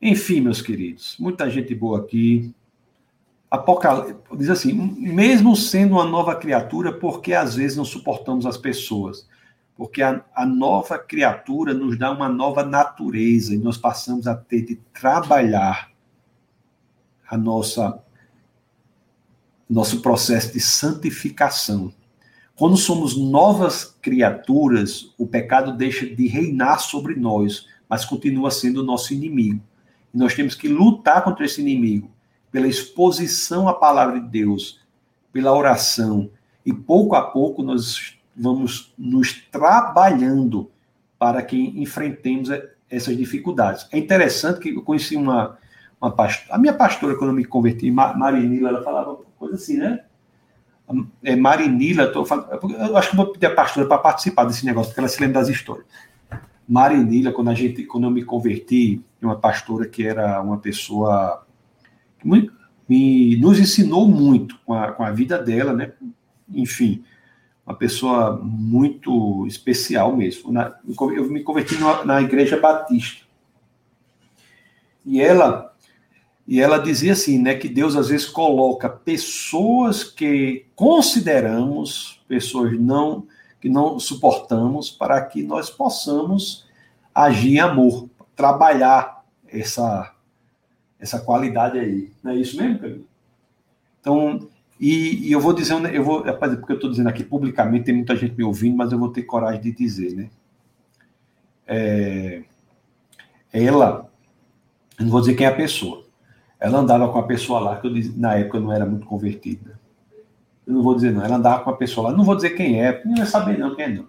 Enfim, 0.00 0.40
meus 0.40 0.62
queridos, 0.62 1.16
muita 1.18 1.50
gente 1.50 1.74
boa 1.74 2.00
aqui. 2.00 2.54
Apocalipse 3.50 4.16
diz 4.36 4.48
assim: 4.48 4.72
mesmo 4.72 5.56
sendo 5.56 5.92
uma 5.92 6.04
nova 6.04 6.34
criatura, 6.36 6.92
porque 6.92 7.34
às 7.34 7.54
vezes 7.54 7.76
não 7.76 7.84
suportamos 7.84 8.46
as 8.46 8.56
pessoas? 8.56 9.28
Porque 9.76 10.02
a, 10.02 10.24
a 10.34 10.46
nova 10.46 10.98
criatura 10.98 11.74
nos 11.74 11.98
dá 11.98 12.10
uma 12.10 12.28
nova 12.28 12.64
natureza 12.64 13.54
e 13.54 13.58
nós 13.58 13.76
passamos 13.76 14.26
a 14.26 14.34
ter 14.34 14.62
de 14.62 14.76
trabalhar 14.92 15.90
a 17.28 17.36
nossa 17.36 18.02
nosso 19.68 20.00
processo 20.00 20.52
de 20.52 20.60
santificação. 20.60 21.92
Quando 22.60 22.76
somos 22.76 23.16
novas 23.16 23.96
criaturas, 24.02 25.14
o 25.16 25.26
pecado 25.26 25.72
deixa 25.72 26.04
de 26.04 26.26
reinar 26.26 26.78
sobre 26.78 27.14
nós, 27.14 27.66
mas 27.88 28.04
continua 28.04 28.50
sendo 28.50 28.82
o 28.82 28.84
nosso 28.84 29.14
inimigo. 29.14 29.62
E 30.12 30.18
nós 30.18 30.34
temos 30.34 30.54
que 30.54 30.68
lutar 30.68 31.24
contra 31.24 31.46
esse 31.46 31.62
inimigo 31.62 32.10
pela 32.52 32.68
exposição 32.68 33.66
à 33.66 33.72
palavra 33.72 34.20
de 34.20 34.28
Deus, 34.28 34.78
pela 35.32 35.56
oração. 35.56 36.30
E 36.62 36.70
pouco 36.70 37.14
a 37.14 37.22
pouco 37.22 37.62
nós 37.62 38.18
vamos 38.36 38.92
nos 38.98 39.32
trabalhando 39.50 40.70
para 41.18 41.42
que 41.42 41.56
enfrentemos 41.80 42.50
essas 42.90 43.16
dificuldades. 43.16 43.88
É 43.90 43.96
interessante 43.96 44.60
que 44.60 44.68
eu 44.68 44.82
conheci 44.82 45.16
uma, 45.16 45.56
uma 45.98 46.12
pastora, 46.12 46.56
a 46.56 46.58
minha 46.58 46.74
pastora, 46.74 47.16
quando 47.16 47.30
eu 47.30 47.36
me 47.36 47.44
converti, 47.46 47.90
Marinila, 47.90 48.68
ela 48.68 48.84
falava 48.84 49.16
coisa 49.38 49.54
assim, 49.54 49.78
né? 49.78 50.04
É, 51.22 51.36
Marinila, 51.36 52.08
tô 52.08 52.24
falando, 52.24 52.48
eu 52.72 52.96
acho 52.96 53.10
que 53.10 53.16
vou 53.16 53.26
pedir 53.26 53.46
a 53.46 53.54
pastora 53.54 53.86
para 53.86 53.98
participar 53.98 54.44
desse 54.44 54.66
negócio, 54.66 54.90
porque 54.90 55.00
ela 55.00 55.08
se 55.08 55.20
lembra 55.20 55.40
das 55.40 55.48
histórias. 55.48 55.86
Marinila, 56.68 57.32
quando 57.32 57.50
a 57.50 57.54
gente, 57.54 57.84
quando 57.84 58.04
eu 58.04 58.10
me 58.10 58.24
converti, 58.24 59.02
uma 59.20 59.36
pastora 59.36 59.86
que 59.86 60.06
era 60.06 60.40
uma 60.40 60.58
pessoa 60.58 61.44
que 62.18 62.28
me, 62.88 63.36
nos 63.36 63.58
ensinou 63.58 64.08
muito 64.08 64.58
com 64.64 64.74
a, 64.74 64.92
com 64.92 65.02
a 65.02 65.10
vida 65.10 65.38
dela, 65.38 65.72
né? 65.72 65.92
Enfim, 66.52 67.04
uma 67.66 67.74
pessoa 67.74 68.40
muito 68.42 69.46
especial 69.46 70.16
mesmo. 70.16 70.52
Na, 70.52 70.76
eu 70.88 71.30
me 71.30 71.42
converti 71.42 71.76
na 72.04 72.20
igreja 72.20 72.58
batista. 72.58 73.24
E 75.04 75.20
ela 75.20 75.69
e 76.50 76.60
ela 76.60 76.78
dizia 76.78 77.12
assim, 77.12 77.38
né, 77.38 77.54
que 77.54 77.68
Deus 77.68 77.94
às 77.94 78.08
vezes 78.08 78.26
coloca 78.26 78.88
pessoas 78.88 80.02
que 80.02 80.66
consideramos 80.74 82.20
pessoas 82.26 82.76
não 82.76 83.28
que 83.60 83.68
não 83.68 84.00
suportamos 84.00 84.90
para 84.90 85.24
que 85.24 85.44
nós 85.44 85.70
possamos 85.70 86.66
agir 87.14 87.54
em 87.54 87.60
amor, 87.60 88.08
trabalhar 88.34 89.24
essa 89.46 90.12
essa 90.98 91.20
qualidade 91.20 91.78
aí. 91.78 92.10
Não 92.20 92.32
é 92.32 92.36
isso 92.36 92.56
mesmo, 92.56 92.80
Camilo? 92.80 93.06
Então, 94.00 94.48
e, 94.80 95.28
e, 95.28 95.32
eu 95.32 95.40
vou 95.40 95.52
dizer, 95.52 95.94
eu 95.94 96.02
vou, 96.02 96.22
porque 96.22 96.72
eu 96.72 96.76
estou 96.76 96.90
dizendo 96.90 97.08
aqui 97.08 97.22
publicamente, 97.22 97.84
tem 97.84 97.94
muita 97.94 98.16
gente 98.16 98.36
me 98.36 98.42
ouvindo, 98.42 98.76
mas 98.76 98.90
eu 98.90 98.98
vou 98.98 99.12
ter 99.12 99.22
coragem 99.22 99.60
de 99.60 99.72
dizer, 99.72 100.16
né? 100.16 100.30
É, 101.64 102.42
ela, 103.52 104.10
eu 104.98 105.04
não 105.04 105.12
vou 105.12 105.20
dizer 105.20 105.34
quem 105.34 105.46
é 105.46 105.48
a 105.48 105.54
pessoa, 105.54 105.99
ela 106.60 106.78
andava 106.78 107.10
com 107.10 107.18
a 107.18 107.22
pessoa 107.22 107.58
lá, 107.58 107.80
que 107.80 107.86
eu, 107.86 107.92
na 108.16 108.34
época 108.34 108.58
eu 108.58 108.60
não 108.60 108.72
era 108.72 108.84
muito 108.84 109.06
convertida. 109.06 109.80
Eu 110.66 110.74
não 110.74 110.82
vou 110.82 110.94
dizer 110.94 111.10
não, 111.10 111.24
ela 111.24 111.36
andava 111.36 111.64
com 111.64 111.70
a 111.70 111.76
pessoa 111.76 112.10
lá, 112.10 112.16
não 112.16 112.22
vou 112.22 112.36
dizer 112.36 112.50
quem 112.50 112.84
é, 112.84 113.02
não 113.04 113.16
vai 113.16 113.26
saber 113.26 113.58
não 113.58 113.74
quem 113.74 113.86
é 113.86 113.88
não. 113.88 114.06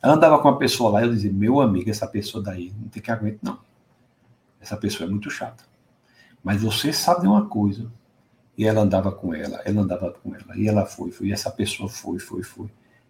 Ela 0.00 0.14
andava 0.14 0.38
com 0.38 0.48
a 0.48 0.56
pessoa 0.56 0.92
lá 0.92 1.02
eu 1.02 1.12
dizia, 1.12 1.32
meu 1.32 1.60
amigo, 1.60 1.90
essa 1.90 2.06
pessoa 2.06 2.42
daí 2.42 2.72
não 2.80 2.88
tem 2.88 3.02
que 3.02 3.10
aguentar, 3.10 3.40
não. 3.42 3.58
Essa 4.60 4.76
pessoa 4.76 5.08
é 5.08 5.10
muito 5.10 5.30
chata. 5.30 5.64
Mas 6.42 6.62
você 6.62 6.92
sabe 6.92 7.22
de 7.22 7.26
uma 7.26 7.46
coisa. 7.46 7.90
E 8.56 8.66
ela 8.66 8.82
andava 8.82 9.10
com 9.10 9.34
ela, 9.34 9.60
ela 9.64 9.82
andava 9.82 10.12
com 10.12 10.34
ela. 10.34 10.56
E 10.56 10.68
ela 10.68 10.86
foi, 10.86 11.10
foi. 11.10 11.28
E 11.28 11.32
essa 11.32 11.50
pessoa 11.50 11.88
foi, 11.88 12.18
foi, 12.18 12.42
foi. 12.42 12.68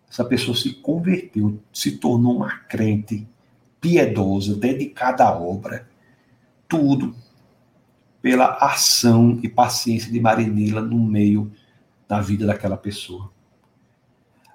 Essa 0.09 0.25
pessoa 0.25 0.57
se 0.57 0.75
converteu, 0.75 1.61
se 1.73 1.99
tornou 1.99 2.37
uma 2.37 2.51
crente 2.69 3.27
piedosa, 3.81 4.57
dedicada 4.57 5.25
à 5.25 5.37
obra. 5.37 5.89
Tudo 6.69 7.15
pela 8.23 8.57
ação 8.61 9.39
e 9.43 9.49
paciência 9.49 10.13
de 10.13 10.21
Marinila 10.21 10.81
no 10.81 10.99
meio 10.99 11.51
da 12.07 12.21
vida 12.21 12.47
daquela 12.47 12.77
pessoa. 12.77 13.31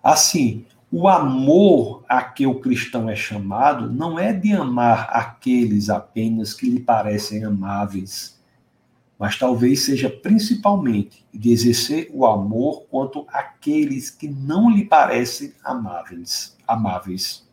Assim, 0.04 0.66
o 0.92 1.08
amor 1.08 2.04
a 2.08 2.22
que 2.22 2.46
o 2.46 2.60
cristão 2.60 3.10
é 3.10 3.16
chamado 3.16 3.92
não 3.92 4.20
é 4.20 4.32
de 4.32 4.54
amar 4.54 5.10
aqueles 5.12 5.90
apenas 5.90 6.54
que 6.54 6.70
lhe 6.70 6.80
parecem 6.80 7.44
amáveis, 7.44 8.40
mas 9.18 9.38
talvez 9.38 9.84
seja 9.84 10.10
principalmente 10.10 11.26
de 11.34 11.52
exercer 11.52 12.10
o 12.14 12.26
amor 12.26 12.84
quanto 12.90 13.26
aqueles 13.30 14.10
que 14.10 14.28
não 14.28 14.70
lhe 14.70 14.86
parecem 14.86 15.54
amáveis. 15.64 16.56
amáveis. 16.68 17.46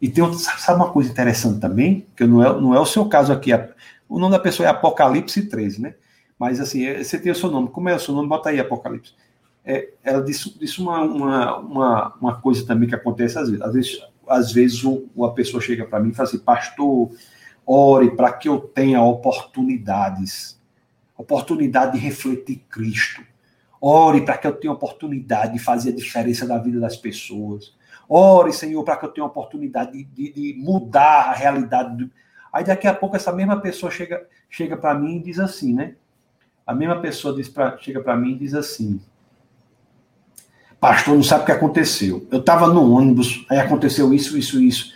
E 0.00 0.08
tem 0.08 0.30
sabe 0.34 0.78
uma 0.80 0.92
coisa 0.92 1.10
interessante 1.10 1.58
também, 1.58 2.06
que 2.14 2.26
não 2.26 2.42
é, 2.42 2.60
não 2.60 2.74
é 2.74 2.80
o 2.80 2.86
seu 2.86 3.06
caso 3.08 3.32
aqui, 3.32 3.50
o 4.08 4.18
nome 4.18 4.32
da 4.32 4.40
pessoa 4.40 4.66
é 4.66 4.70
Apocalipse 4.70 5.46
13, 5.46 5.80
né? 5.80 5.94
Mas 6.38 6.60
assim, 6.60 6.84
é, 6.86 7.02
você 7.02 7.18
tem 7.18 7.32
o 7.32 7.34
seu 7.34 7.50
nome, 7.50 7.68
como 7.68 7.88
é 7.88 7.94
o 7.94 8.00
seu 8.00 8.14
nome? 8.14 8.28
Bota 8.28 8.50
aí 8.50 8.60
Apocalipse 8.60 9.14
é, 9.66 9.88
ela 10.04 10.22
disse, 10.22 10.56
disse 10.56 10.80
uma, 10.80 11.00
uma, 11.02 11.56
uma, 11.58 12.14
uma, 12.20 12.40
coisa 12.40 12.64
também 12.64 12.88
que 12.88 12.94
acontece 12.94 13.36
às 13.36 13.50
vezes. 13.50 13.62
Às 13.62 13.74
vezes, 13.74 14.00
às 14.28 14.52
vezes 14.52 14.84
uma 14.84 15.34
pessoa 15.34 15.60
chega 15.60 15.84
para 15.84 15.98
mim 15.98 16.10
e 16.10 16.14
fala 16.14 16.28
assim, 16.28 16.38
pastor, 16.38 17.10
ore 17.66 18.12
para 18.14 18.32
que 18.32 18.48
eu 18.48 18.60
tenha 18.60 19.02
oportunidades, 19.02 20.56
oportunidade 21.18 21.94
de 21.94 21.98
refletir 21.98 22.64
Cristo. 22.70 23.22
Ore 23.80 24.24
para 24.24 24.38
que 24.38 24.46
eu 24.46 24.52
tenha 24.52 24.72
oportunidade 24.72 25.54
de 25.54 25.58
fazer 25.58 25.90
a 25.90 25.96
diferença 25.96 26.46
da 26.46 26.58
vida 26.58 26.78
das 26.78 26.96
pessoas. 26.96 27.74
Ore, 28.08 28.52
Senhor, 28.52 28.82
para 28.84 28.96
que 28.96 29.04
eu 29.04 29.10
tenha 29.10 29.26
oportunidade 29.26 29.92
de, 29.92 30.04
de, 30.04 30.32
de 30.32 30.54
mudar 30.60 31.30
a 31.30 31.32
realidade. 31.32 31.96
Do... 31.96 32.10
Aí 32.52 32.64
daqui 32.64 32.86
a 32.86 32.94
pouco 32.94 33.16
essa 33.16 33.32
mesma 33.32 33.60
pessoa 33.60 33.90
chega, 33.90 34.26
chega 34.48 34.76
para 34.76 34.94
mim 34.94 35.16
e 35.16 35.22
diz 35.22 35.38
assim, 35.38 35.74
né? 35.74 35.94
A 36.66 36.74
mesma 36.74 37.00
pessoa 37.00 37.34
diz 37.34 37.48
pra, 37.48 37.76
chega 37.78 38.00
para 38.00 38.16
mim 38.16 38.32
e 38.32 38.38
diz 38.38 38.54
assim: 38.54 39.00
Pastor, 40.80 41.14
não 41.14 41.22
sabe 41.22 41.42
o 41.42 41.46
que 41.46 41.52
aconteceu. 41.52 42.26
Eu 42.30 42.40
estava 42.40 42.68
no 42.68 42.92
ônibus, 42.92 43.46
aí 43.48 43.58
aconteceu 43.58 44.12
isso, 44.12 44.36
isso, 44.36 44.60
isso. 44.60 44.94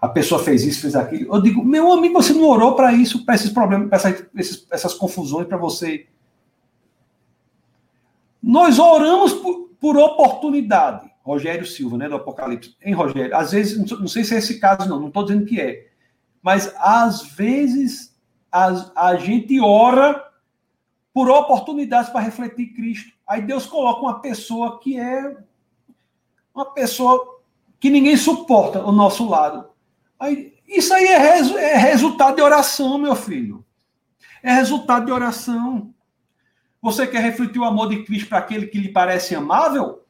A 0.00 0.08
pessoa 0.08 0.42
fez 0.42 0.64
isso, 0.64 0.82
fez 0.82 0.94
aquilo. 0.94 1.34
Eu 1.34 1.40
digo, 1.40 1.64
meu 1.64 1.90
amigo, 1.90 2.14
você 2.14 2.32
não 2.34 2.44
orou 2.44 2.74
para 2.74 2.92
isso, 2.92 3.24
para 3.24 3.34
esses 3.34 3.50
problemas, 3.50 3.88
para 3.88 3.96
essas, 3.96 4.66
essas, 4.70 4.94
confusões, 4.94 5.46
para 5.46 5.56
você. 5.56 6.06
Nós 8.42 8.78
oramos 8.78 9.32
por, 9.32 9.70
por, 9.80 9.96
oportunidade. 9.96 11.10
Rogério 11.22 11.64
Silva, 11.64 11.96
né, 11.96 12.06
do 12.06 12.16
Apocalipse. 12.16 12.76
Em 12.82 12.92
Rogério, 12.92 13.34
às 13.34 13.52
vezes, 13.52 13.78
não 13.90 14.06
sei 14.06 14.24
se 14.24 14.34
é 14.34 14.38
esse 14.38 14.60
caso, 14.60 14.86
não, 14.86 15.00
não 15.00 15.08
estou 15.08 15.24
dizendo 15.24 15.46
que 15.46 15.58
é. 15.58 15.86
Mas 16.44 16.74
às 16.76 17.22
vezes 17.22 18.14
a, 18.52 19.08
a 19.08 19.16
gente 19.16 19.58
ora 19.62 20.22
por 21.10 21.30
oportunidades 21.30 22.10
para 22.10 22.20
refletir 22.20 22.74
Cristo. 22.74 23.12
Aí 23.26 23.40
Deus 23.40 23.64
coloca 23.64 24.02
uma 24.02 24.20
pessoa 24.20 24.78
que 24.78 25.00
é 25.00 25.38
uma 26.54 26.66
pessoa 26.66 27.40
que 27.80 27.88
ninguém 27.88 28.14
suporta 28.14 28.80
ao 28.80 28.92
nosso 28.92 29.26
lado. 29.26 29.70
Aí, 30.20 30.52
isso 30.68 30.92
aí 30.92 31.06
é, 31.06 31.38
é 31.38 31.76
resultado 31.78 32.36
de 32.36 32.42
oração, 32.42 32.98
meu 32.98 33.16
filho. 33.16 33.64
É 34.42 34.52
resultado 34.52 35.06
de 35.06 35.12
oração. 35.12 35.94
Você 36.82 37.06
quer 37.06 37.22
refletir 37.22 37.58
o 37.58 37.64
amor 37.64 37.88
de 37.88 38.04
Cristo 38.04 38.28
para 38.28 38.38
aquele 38.38 38.66
que 38.66 38.78
lhe 38.78 38.90
parece 38.90 39.34
amável? 39.34 40.04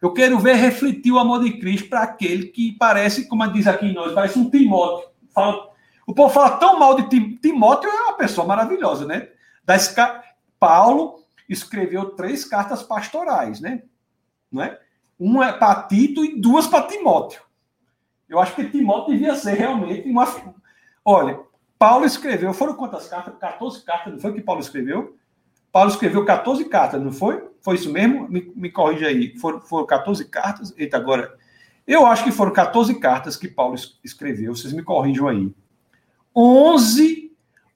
Eu 0.00 0.12
quero 0.14 0.38
ver 0.38 0.54
refletir 0.54 1.12
o 1.12 1.18
amor 1.18 1.44
de 1.44 1.58
Cristo 1.58 1.88
para 1.90 2.02
aquele 2.02 2.46
que 2.46 2.72
parece, 2.72 3.28
como 3.28 3.46
diz 3.52 3.66
aqui 3.66 3.86
em 3.86 3.92
nós, 3.92 4.14
parece 4.14 4.38
um 4.38 4.48
Timóteo. 4.48 5.07
Fala, 5.38 5.70
o 6.04 6.14
povo 6.14 6.34
fala 6.34 6.56
tão 6.56 6.78
mal 6.78 6.96
de 6.96 7.36
Timóteo, 7.38 7.88
é 7.88 8.02
uma 8.02 8.14
pessoa 8.14 8.46
maravilhosa, 8.46 9.06
né? 9.06 9.28
Paulo 10.58 11.22
escreveu 11.48 12.10
três 12.10 12.44
cartas 12.44 12.82
pastorais, 12.82 13.60
né? 13.60 13.82
Não 14.50 14.62
é? 14.62 14.80
Uma 15.18 15.48
é 15.48 15.52
para 15.52 15.82
Tito 15.82 16.24
e 16.24 16.40
duas 16.40 16.66
para 16.66 16.86
Timóteo. 16.86 17.42
Eu 18.28 18.40
acho 18.40 18.54
que 18.54 18.68
Timóteo 18.68 19.12
devia 19.12 19.36
ser 19.36 19.54
realmente 19.54 20.08
uma. 20.08 20.26
Olha, 21.04 21.40
Paulo 21.78 22.04
escreveu, 22.04 22.52
foram 22.52 22.74
quantas 22.74 23.06
cartas? 23.06 23.34
14 23.38 23.84
cartas, 23.84 24.12
não 24.12 24.20
foi 24.20 24.32
que 24.32 24.40
Paulo 24.40 24.60
escreveu? 24.60 25.16
Paulo 25.70 25.90
escreveu 25.90 26.24
14 26.24 26.64
cartas, 26.64 27.00
não 27.00 27.12
foi? 27.12 27.48
Foi 27.60 27.76
isso 27.76 27.92
mesmo? 27.92 28.28
Me, 28.28 28.52
me 28.56 28.70
corrija 28.70 29.06
aí. 29.06 29.38
Foram, 29.38 29.60
foram 29.60 29.86
14 29.86 30.24
cartas? 30.24 30.74
Eita, 30.76 30.96
agora. 30.96 31.37
Eu 31.88 32.06
acho 32.06 32.22
que 32.22 32.30
foram 32.30 32.52
14 32.52 32.94
cartas 33.00 33.36
que 33.36 33.48
Paulo 33.48 33.74
escreveu, 34.04 34.54
vocês 34.54 34.72
me 34.72 34.82
corrijam 34.82 35.26
aí. 35.26 35.52
11 36.36 37.28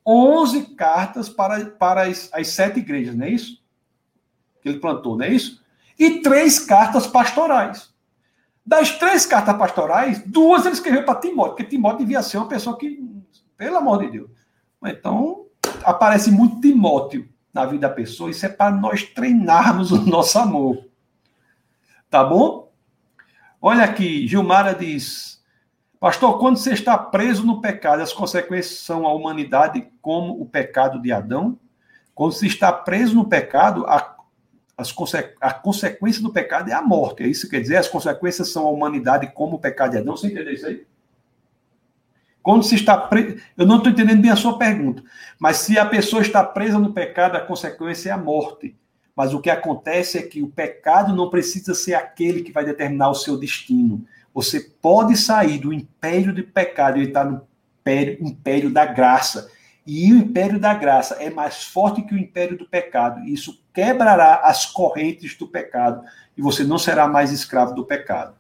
11 0.05 0.75
cartas 0.75 1.29
para, 1.29 1.65
para 1.67 2.03
as, 2.03 2.29
as 2.33 2.49
sete 2.49 2.81
igrejas, 2.81 3.15
não 3.15 3.25
é 3.25 3.31
isso? 3.31 3.63
Que 4.61 4.69
ele 4.69 4.81
plantou, 4.81 5.17
não 5.17 5.25
é 5.25 5.31
isso? 5.31 5.63
E 5.99 6.21
três 6.21 6.59
cartas 6.59 7.07
pastorais. 7.07 7.93
Das 8.65 8.97
três 8.99 9.27
cartas 9.27 9.57
pastorais, 9.57 10.23
duas 10.25 10.65
ele 10.65 10.75
escreveu 10.75 11.05
para 11.05 11.21
Timóteo, 11.21 11.57
porque 11.57 11.71
Timóteo 11.71 12.01
devia 12.01 12.23
ser 12.23 12.39
uma 12.39 12.49
pessoa 12.49 12.77
que, 12.77 13.03
pelo 13.57 13.77
amor 13.77 14.01
de 14.01 14.11
Deus. 14.11 14.31
Então, 14.85 15.47
aparece 15.85 16.31
muito 16.31 16.61
Timóteo 16.61 17.29
na 17.53 17.67
vida 17.67 17.89
da 17.89 17.95
pessoa, 17.95 18.31
isso 18.31 18.47
é 18.47 18.49
para 18.49 18.71
nós 18.71 19.03
treinarmos 19.03 19.93
o 19.93 20.01
nosso 20.03 20.39
amor. 20.39 20.85
Tá 22.09 22.25
bom? 22.25 22.62
Olha 23.65 23.85
aqui, 23.85 24.27
Gilmara 24.27 24.75
diz: 24.75 25.41
Pastor, 26.01 26.37
quando 26.41 26.57
você 26.57 26.73
está 26.73 26.99
preso 26.99 27.47
no 27.47 27.61
pecado, 27.61 28.03
as 28.03 28.13
consequências 28.13 28.81
são 28.81 29.07
a 29.07 29.15
humanidade 29.15 29.89
como 30.03 30.43
o 30.43 30.45
pecado 30.45 31.01
de 31.01 31.13
Adão? 31.13 31.57
Quando 32.13 32.33
você 32.33 32.49
está 32.49 32.73
preso 32.73 33.15
no 33.15 33.29
pecado, 33.29 33.87
a, 33.87 34.17
conse 34.93 35.17
a 35.41 35.55
consequência 35.55 36.21
do 36.21 36.33
pecado 36.33 36.71
é 36.71 36.73
a 36.73 36.83
morte. 36.83 37.23
É 37.23 37.29
isso 37.29 37.43
que 37.43 37.55
quer 37.55 37.61
dizer? 37.61 37.77
As 37.77 37.87
consequências 37.87 38.49
são 38.49 38.67
a 38.67 38.71
humanidade 38.71 39.31
como 39.33 39.55
o 39.55 39.61
pecado 39.61 39.93
de 39.93 39.99
Adão? 39.99 40.17
Você 40.17 40.27
entendeu 40.27 40.53
isso 40.53 40.67
aí? 40.67 40.85
Quando 42.43 42.65
se 42.65 42.75
está 42.75 42.97
preso. 42.97 43.41
Eu 43.57 43.65
não 43.65 43.77
estou 43.77 43.93
entendendo 43.93 44.21
bem 44.21 44.33
a 44.33 44.37
sua 44.37 44.59
pergunta. 44.59 45.05
Mas 45.39 45.59
se 45.59 45.79
a 45.79 45.87
pessoa 45.87 46.21
está 46.21 46.43
presa 46.43 46.81
no 46.81 46.93
pecado, 46.93 47.37
a 47.37 47.41
consequência 47.41 48.11
é 48.11 48.13
a 48.13 48.19
morte. 48.19 48.77
Mas 49.15 49.35
o 49.35 49.41
que 49.41 49.51
acontece 49.51 50.19
é 50.19 50.23
que 50.23 50.43
o 50.43 50.49
pecado 50.49 51.15
não 51.15 51.29
precisa 51.29 51.75
ser 51.75 51.95
aquele 51.95 52.43
que 52.43 52.53
vai 52.53 52.65
determinar 52.65 53.11
o 53.11 53.15
seu 53.15 53.37
destino. 53.37 54.05
Você 54.33 54.61
pode 54.61 55.17
sair 55.17 55.59
do 55.59 55.73
império 55.73 56.33
de 56.33 56.43
pecado 56.43 56.99
e 56.99 57.05
estar 57.05 57.25
no 57.25 57.47
império, 57.81 58.19
império 58.21 58.71
da 58.71 58.87
graça. 58.87 59.51
E 59.87 60.13
o 60.13 60.17
império 60.17 60.59
da 60.59 60.73
graça 60.73 61.17
é 61.17 61.29
mais 61.29 61.65
forte 61.65 62.03
que 62.03 62.15
o 62.15 62.19
império 62.19 62.57
do 62.57 62.67
pecado. 62.67 63.21
Isso 63.27 63.63
quebrará 63.75 64.37
as 64.45 64.65
correntes 64.65 65.37
do 65.37 65.47
pecado. 65.47 66.03
E 66.37 66.41
você 66.41 66.65
não 66.65 66.79
será 66.79 67.07
mais 67.07 67.31
escravo 67.31 67.75
do 67.75 67.85
pecado. 67.85 68.35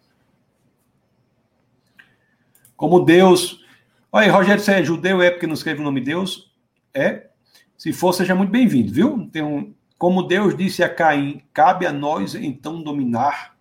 Como 2.77 3.01
Deus. 3.01 3.63
Olha 4.11 4.27
aí, 4.27 4.31
Rogério, 4.31 4.63
você 4.63 4.73
é 4.73 4.85
judeu, 4.85 5.21
é 5.21 5.31
porque 5.31 5.47
não 5.47 5.55
escreve 5.55 5.81
o 5.81 5.85
nome 5.85 6.01
de 6.01 6.07
Deus? 6.07 6.53
É. 6.95 7.29
Se 7.77 7.93
for, 7.93 8.13
seja 8.13 8.35
muito 8.35 8.51
bem-vindo, 8.51 8.93
viu? 8.93 9.29
Tem 9.31 9.43
um, 9.43 9.75
como 10.03 10.25
Deus 10.25 10.57
disse 10.57 10.83
a 10.83 10.93
Caim, 10.93 11.45
cabe 11.55 11.87
a 11.87 11.93
nós 11.93 12.35
então 12.35 12.83
dominar. 12.83 13.57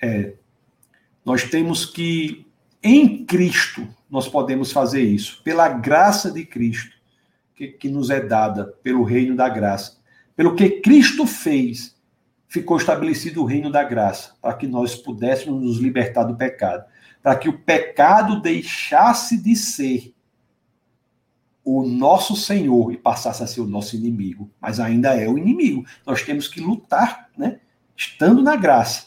É, 0.00 0.34
nós 1.24 1.42
temos 1.42 1.84
que, 1.84 2.46
em 2.80 3.26
Cristo, 3.26 3.88
nós 4.08 4.28
podemos 4.28 4.70
fazer 4.70 5.02
isso, 5.02 5.42
pela 5.42 5.68
graça 5.68 6.30
de 6.30 6.46
Cristo, 6.46 6.94
que, 7.56 7.66
que 7.66 7.88
nos 7.88 8.08
é 8.08 8.20
dada 8.20 8.66
pelo 8.84 9.02
reino 9.02 9.34
da 9.34 9.48
graça. 9.48 9.98
Pelo 10.36 10.54
que 10.54 10.80
Cristo 10.80 11.26
fez, 11.26 11.96
ficou 12.46 12.76
estabelecido 12.76 13.42
o 13.42 13.46
reino 13.46 13.72
da 13.72 13.82
graça, 13.82 14.36
para 14.40 14.54
que 14.54 14.68
nós 14.68 14.94
pudéssemos 14.94 15.60
nos 15.60 15.78
libertar 15.78 16.22
do 16.22 16.36
pecado, 16.36 16.84
para 17.20 17.34
que 17.34 17.48
o 17.48 17.58
pecado 17.58 18.40
deixasse 18.40 19.42
de 19.42 19.56
ser 19.56 20.13
o 21.64 21.82
nosso 21.82 22.36
Senhor 22.36 22.92
e 22.92 22.96
passasse 22.96 23.42
a 23.42 23.46
ser 23.46 23.60
o 23.60 23.66
nosso 23.66 23.96
inimigo, 23.96 24.50
mas 24.60 24.78
ainda 24.78 25.14
é 25.14 25.26
o 25.26 25.38
inimigo. 25.38 25.84
Nós 26.06 26.22
temos 26.22 26.46
que 26.46 26.60
lutar, 26.60 27.30
né? 27.36 27.60
Estando 27.96 28.42
na 28.42 28.54
graça. 28.54 29.06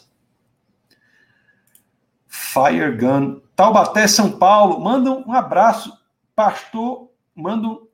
Fire 2.26 2.96
Gun. 2.96 3.40
Taubaté, 3.54 4.08
São 4.08 4.38
Paulo. 4.38 4.80
Manda 4.80 5.12
um 5.12 5.32
abraço, 5.32 5.96
pastor. 6.34 7.10
Manda 7.34 7.68
um, 7.68 7.86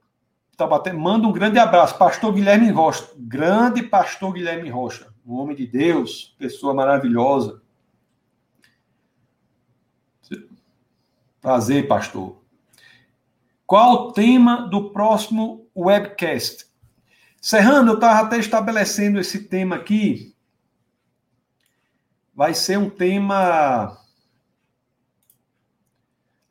Taubaté, 0.57 0.93
manda 0.93 1.27
um 1.27 1.32
grande 1.32 1.59
abraço, 1.59 1.99
pastor 1.99 2.32
Guilherme 2.32 2.70
Rocha. 2.70 3.11
Grande 3.19 3.82
pastor 3.82 4.32
Guilherme 4.32 4.70
Rocha. 4.70 5.12
Um 5.27 5.35
homem 5.35 5.57
de 5.57 5.66
Deus, 5.66 6.35
pessoa 6.39 6.73
maravilhosa. 6.73 7.61
Prazer, 11.41 11.89
pastor. 11.89 12.44
Qual 13.66 13.95
o 13.95 14.12
tema 14.12 14.69
do 14.69 14.91
próximo 14.91 15.66
webcast? 15.74 16.66
Serrano, 17.41 17.93
eu 17.93 17.95
estava 17.95 18.27
até 18.27 18.39
estabelecendo 18.39 19.19
esse 19.19 19.45
tema 19.45 19.77
aqui. 19.77 20.35
Vai 22.35 22.53
ser 22.53 22.78
um 22.78 22.91
tema. 22.91 23.99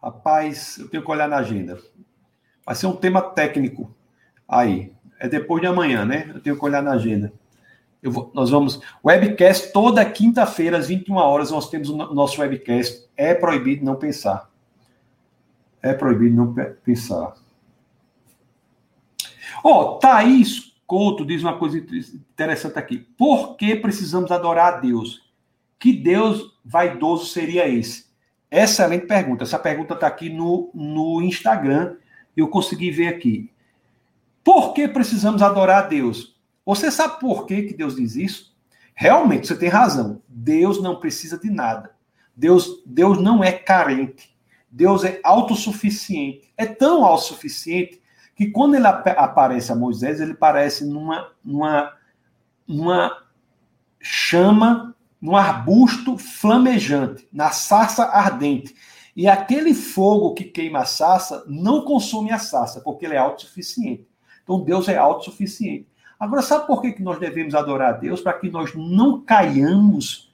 Rapaz, 0.01 0.77
eu 0.79 0.89
tenho 0.89 1.03
que 1.03 1.11
olhar 1.11 1.27
na 1.27 1.37
agenda. 1.37 1.79
Vai 2.65 2.75
ser 2.75 2.87
um 2.87 2.95
tema 2.95 3.21
técnico. 3.21 3.95
Aí. 4.47 4.91
É 5.19 5.27
depois 5.27 5.61
de 5.61 5.67
amanhã, 5.67 6.03
né? 6.03 6.29
Eu 6.33 6.41
tenho 6.41 6.57
que 6.57 6.65
olhar 6.65 6.81
na 6.81 6.93
agenda. 6.93 7.31
Vou, 8.03 8.31
nós 8.33 8.49
vamos. 8.49 8.81
Webcast 9.05 9.71
toda 9.71 10.03
quinta-feira, 10.03 10.77
às 10.77 10.87
21 10.87 11.15
horas, 11.15 11.51
nós 11.51 11.69
temos 11.69 11.89
o 11.89 11.95
nosso 11.95 12.41
webcast. 12.41 13.07
É 13.15 13.33
proibido 13.33 13.85
não 13.85 13.95
pensar 13.95 14.52
é 15.83 15.93
proibido 15.93 16.35
não 16.35 16.55
pensar. 16.83 17.35
Ó, 19.63 19.95
oh, 19.95 19.99
Thaís 19.99 20.73
Couto 20.87 21.25
diz 21.25 21.43
uma 21.43 21.57
coisa 21.57 21.77
interessante 21.77 22.77
aqui. 22.77 22.99
Por 23.17 23.55
que 23.55 23.75
precisamos 23.75 24.31
adorar 24.31 24.73
a 24.73 24.77
Deus? 24.77 25.21
Que 25.79 25.93
Deus 25.93 26.57
vaidoso 26.63 27.25
seria 27.25 27.67
esse? 27.67 28.05
Excelente 28.49 29.07
pergunta. 29.07 29.43
Essa 29.43 29.59
pergunta 29.59 29.93
está 29.93 30.07
aqui 30.07 30.29
no, 30.29 30.69
no 30.73 31.21
Instagram. 31.21 31.95
Eu 32.35 32.47
consegui 32.47 32.91
ver 32.91 33.07
aqui. 33.07 33.51
Por 34.43 34.73
que 34.73 34.87
precisamos 34.87 35.41
adorar 35.41 35.85
a 35.85 35.87
Deus? 35.87 36.35
Você 36.65 36.91
sabe 36.91 37.19
por 37.19 37.45
que, 37.45 37.63
que 37.63 37.73
Deus 37.73 37.95
diz 37.95 38.15
isso? 38.15 38.55
Realmente, 38.93 39.47
você 39.47 39.55
tem 39.55 39.69
razão. 39.69 40.21
Deus 40.27 40.81
não 40.81 40.99
precisa 40.99 41.37
de 41.37 41.49
nada. 41.49 41.91
Deus, 42.35 42.83
Deus 42.85 43.21
não 43.21 43.43
é 43.43 43.51
carente. 43.51 44.32
Deus 44.73 45.03
é 45.03 45.19
autossuficiente. 45.23 46.51
É 46.57 46.65
tão 46.65 47.05
autossuficiente 47.05 48.01
que 48.35 48.49
quando 48.49 48.73
ele 48.73 48.87
ap 48.87 49.07
aparece 49.07 49.71
a 49.71 49.75
Moisés, 49.75 50.19
ele 50.19 50.31
aparece 50.31 50.83
numa, 50.83 51.31
numa, 51.45 51.93
numa 52.67 53.23
chama, 54.01 54.95
num 55.21 55.35
arbusto 55.35 56.17
flamejante, 56.17 57.27
na 57.31 57.51
sarça 57.51 58.05
ardente. 58.05 58.75
E 59.15 59.27
aquele 59.27 59.75
fogo 59.75 60.33
que 60.33 60.45
queima 60.45 60.79
a 60.79 60.85
sarça 60.85 61.43
não 61.47 61.85
consome 61.85 62.31
a 62.31 62.39
sarça, 62.39 62.81
porque 62.81 63.05
ele 63.05 63.13
é 63.13 63.19
autossuficiente. 63.19 64.07
Então 64.43 64.59
Deus 64.59 64.89
é 64.89 64.97
autossuficiente. 64.97 65.87
Agora, 66.19 66.41
sabe 66.41 66.65
por 66.65 66.81
que 66.81 66.99
nós 67.03 67.19
devemos 67.19 67.53
adorar 67.53 67.93
a 67.93 67.97
Deus? 67.97 68.21
Para 68.21 68.33
que 68.33 68.49
nós 68.49 68.73
não 68.73 69.21
caiamos 69.21 70.32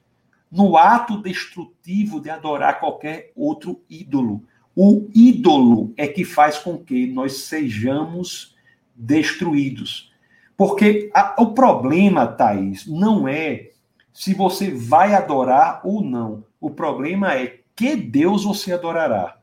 no 0.52 0.78
ato 0.78 1.22
destrutivo 1.22 2.20
de 2.20 2.30
adorar 2.30 2.80
qualquer 2.80 3.32
outro 3.36 3.82
ídolo. 3.90 4.44
O 4.76 5.10
ídolo 5.14 5.94
é 5.98 6.08
que 6.08 6.24
faz 6.24 6.58
com 6.58 6.78
que 6.78 7.08
nós 7.08 7.42
sejamos 7.44 8.56
destruídos. 8.96 10.12
Porque 10.58 11.10
a, 11.14 11.36
o 11.40 11.54
problema, 11.54 12.28
Thaís, 12.28 12.88
não 12.88 13.28
é 13.28 13.70
se 14.14 14.34
você 14.34 14.72
vai 14.72 15.14
adorar 15.14 15.82
ou 15.84 16.04
não. 16.04 16.44
O 16.60 16.70
problema 16.70 17.34
é 17.34 17.60
que 17.76 17.96
Deus 17.96 18.44
você 18.44 18.74
adorará. 18.74 19.38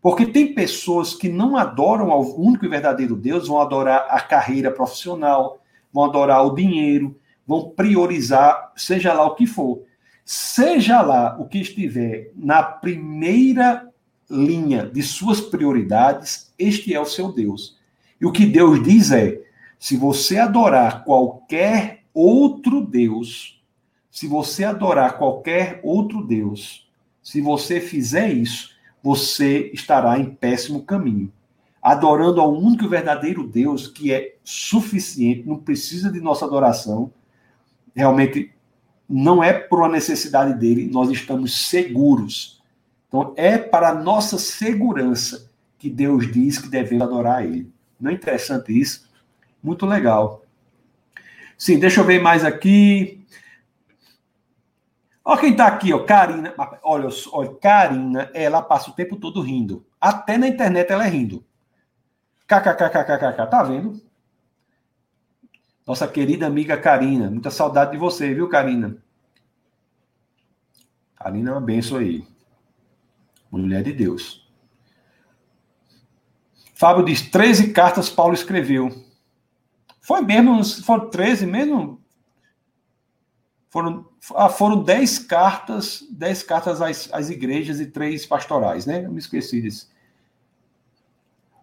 Porque 0.00 0.26
tem 0.26 0.54
pessoas 0.54 1.14
que 1.14 1.28
não 1.28 1.56
adoram 1.56 2.10
ao 2.10 2.22
único 2.38 2.64
e 2.64 2.68
verdadeiro 2.68 3.14
Deus, 3.14 3.48
vão 3.48 3.60
adorar 3.60 4.06
a 4.08 4.20
carreira 4.20 4.70
profissional, 4.70 5.60
vão 5.92 6.04
adorar 6.04 6.44
o 6.46 6.54
dinheiro, 6.54 7.16
vão 7.46 7.70
priorizar, 7.70 8.72
seja 8.76 9.12
lá 9.12 9.26
o 9.26 9.34
que 9.34 9.46
for. 9.46 9.82
Seja 10.30 11.00
lá 11.00 11.38
o 11.40 11.46
que 11.46 11.56
estiver 11.56 12.32
na 12.36 12.62
primeira 12.62 13.88
linha 14.28 14.84
de 14.84 15.02
suas 15.02 15.40
prioridades, 15.40 16.52
este 16.58 16.92
é 16.92 17.00
o 17.00 17.06
seu 17.06 17.32
Deus. 17.32 17.78
E 18.20 18.26
o 18.26 18.30
que 18.30 18.44
Deus 18.44 18.82
diz 18.82 19.10
é: 19.10 19.40
se 19.78 19.96
você 19.96 20.36
adorar 20.36 21.02
qualquer 21.02 22.04
outro 22.12 22.84
Deus, 22.84 23.58
se 24.10 24.26
você 24.26 24.64
adorar 24.64 25.16
qualquer 25.16 25.80
outro 25.82 26.22
Deus, 26.22 26.86
se 27.22 27.40
você 27.40 27.80
fizer 27.80 28.30
isso, 28.30 28.76
você 29.02 29.70
estará 29.72 30.18
em 30.18 30.26
péssimo 30.26 30.82
caminho. 30.82 31.32
Adorando 31.80 32.42
ao 32.42 32.52
único 32.52 32.84
e 32.84 32.88
verdadeiro 32.88 33.46
Deus, 33.46 33.86
que 33.86 34.12
é 34.12 34.36
suficiente, 34.44 35.48
não 35.48 35.56
precisa 35.56 36.12
de 36.12 36.20
nossa 36.20 36.44
adoração. 36.44 37.10
Realmente 37.96 38.52
não 39.08 39.42
é 39.42 39.52
por 39.52 39.78
uma 39.78 39.88
necessidade 39.88 40.52
dele, 40.54 40.90
nós 40.92 41.10
estamos 41.10 41.68
seguros. 41.68 42.62
Então, 43.08 43.32
é 43.36 43.56
para 43.56 43.88
a 43.88 43.94
nossa 43.94 44.36
segurança 44.38 45.50
que 45.78 45.88
Deus 45.88 46.30
diz 46.30 46.58
que 46.58 46.68
devemos 46.68 47.06
adorar 47.06 47.44
ele. 47.44 47.72
Não 47.98 48.10
é 48.10 48.14
interessante 48.14 48.78
isso? 48.78 49.08
Muito 49.62 49.86
legal. 49.86 50.42
Sim, 51.56 51.78
deixa 51.78 52.00
eu 52.00 52.04
ver 52.04 52.20
mais 52.20 52.44
aqui. 52.44 53.24
Olha 55.24 55.40
quem 55.40 55.50
está 55.52 55.66
aqui, 55.66 55.92
ó, 55.92 56.04
Karina. 56.04 56.54
Olha, 56.82 57.08
olha, 57.32 57.54
Karina, 57.54 58.30
ela 58.34 58.62
passa 58.62 58.90
o 58.90 58.94
tempo 58.94 59.16
todo 59.16 59.40
rindo. 59.40 59.84
Até 60.00 60.36
na 60.36 60.48
internet 60.48 60.90
ela 60.90 61.06
é 61.06 61.08
rindo. 61.08 61.44
KKKKKK, 62.46 63.46
tá 63.50 63.62
vendo? 63.62 64.00
Nossa 65.88 66.06
querida 66.06 66.46
amiga 66.46 66.76
Karina. 66.76 67.30
Muita 67.30 67.50
saudade 67.50 67.92
de 67.92 67.96
você, 67.96 68.34
viu, 68.34 68.46
Karina? 68.46 68.98
Karina 71.16 71.48
é 71.48 71.52
uma 71.54 71.62
benção 71.62 71.96
aí. 71.96 72.28
Mulher 73.50 73.82
de 73.82 73.94
Deus. 73.94 74.46
Fábio 76.74 77.06
diz: 77.06 77.22
13 77.22 77.72
cartas 77.72 78.10
Paulo 78.10 78.34
escreveu. 78.34 78.90
Foi 80.02 80.20
mesmo? 80.20 80.62
Foram 80.84 81.08
13 81.08 81.46
mesmo? 81.46 82.04
Foram, 83.70 84.06
ah, 84.34 84.50
foram 84.50 84.82
10 84.82 85.20
cartas, 85.20 86.06
10 86.10 86.42
cartas 86.42 86.82
às, 86.82 87.08
às 87.10 87.30
igrejas 87.30 87.80
e 87.80 87.86
três 87.86 88.26
pastorais, 88.26 88.84
né? 88.84 89.06
Eu 89.06 89.10
me 89.10 89.18
esqueci 89.18 89.62
disso. 89.62 89.90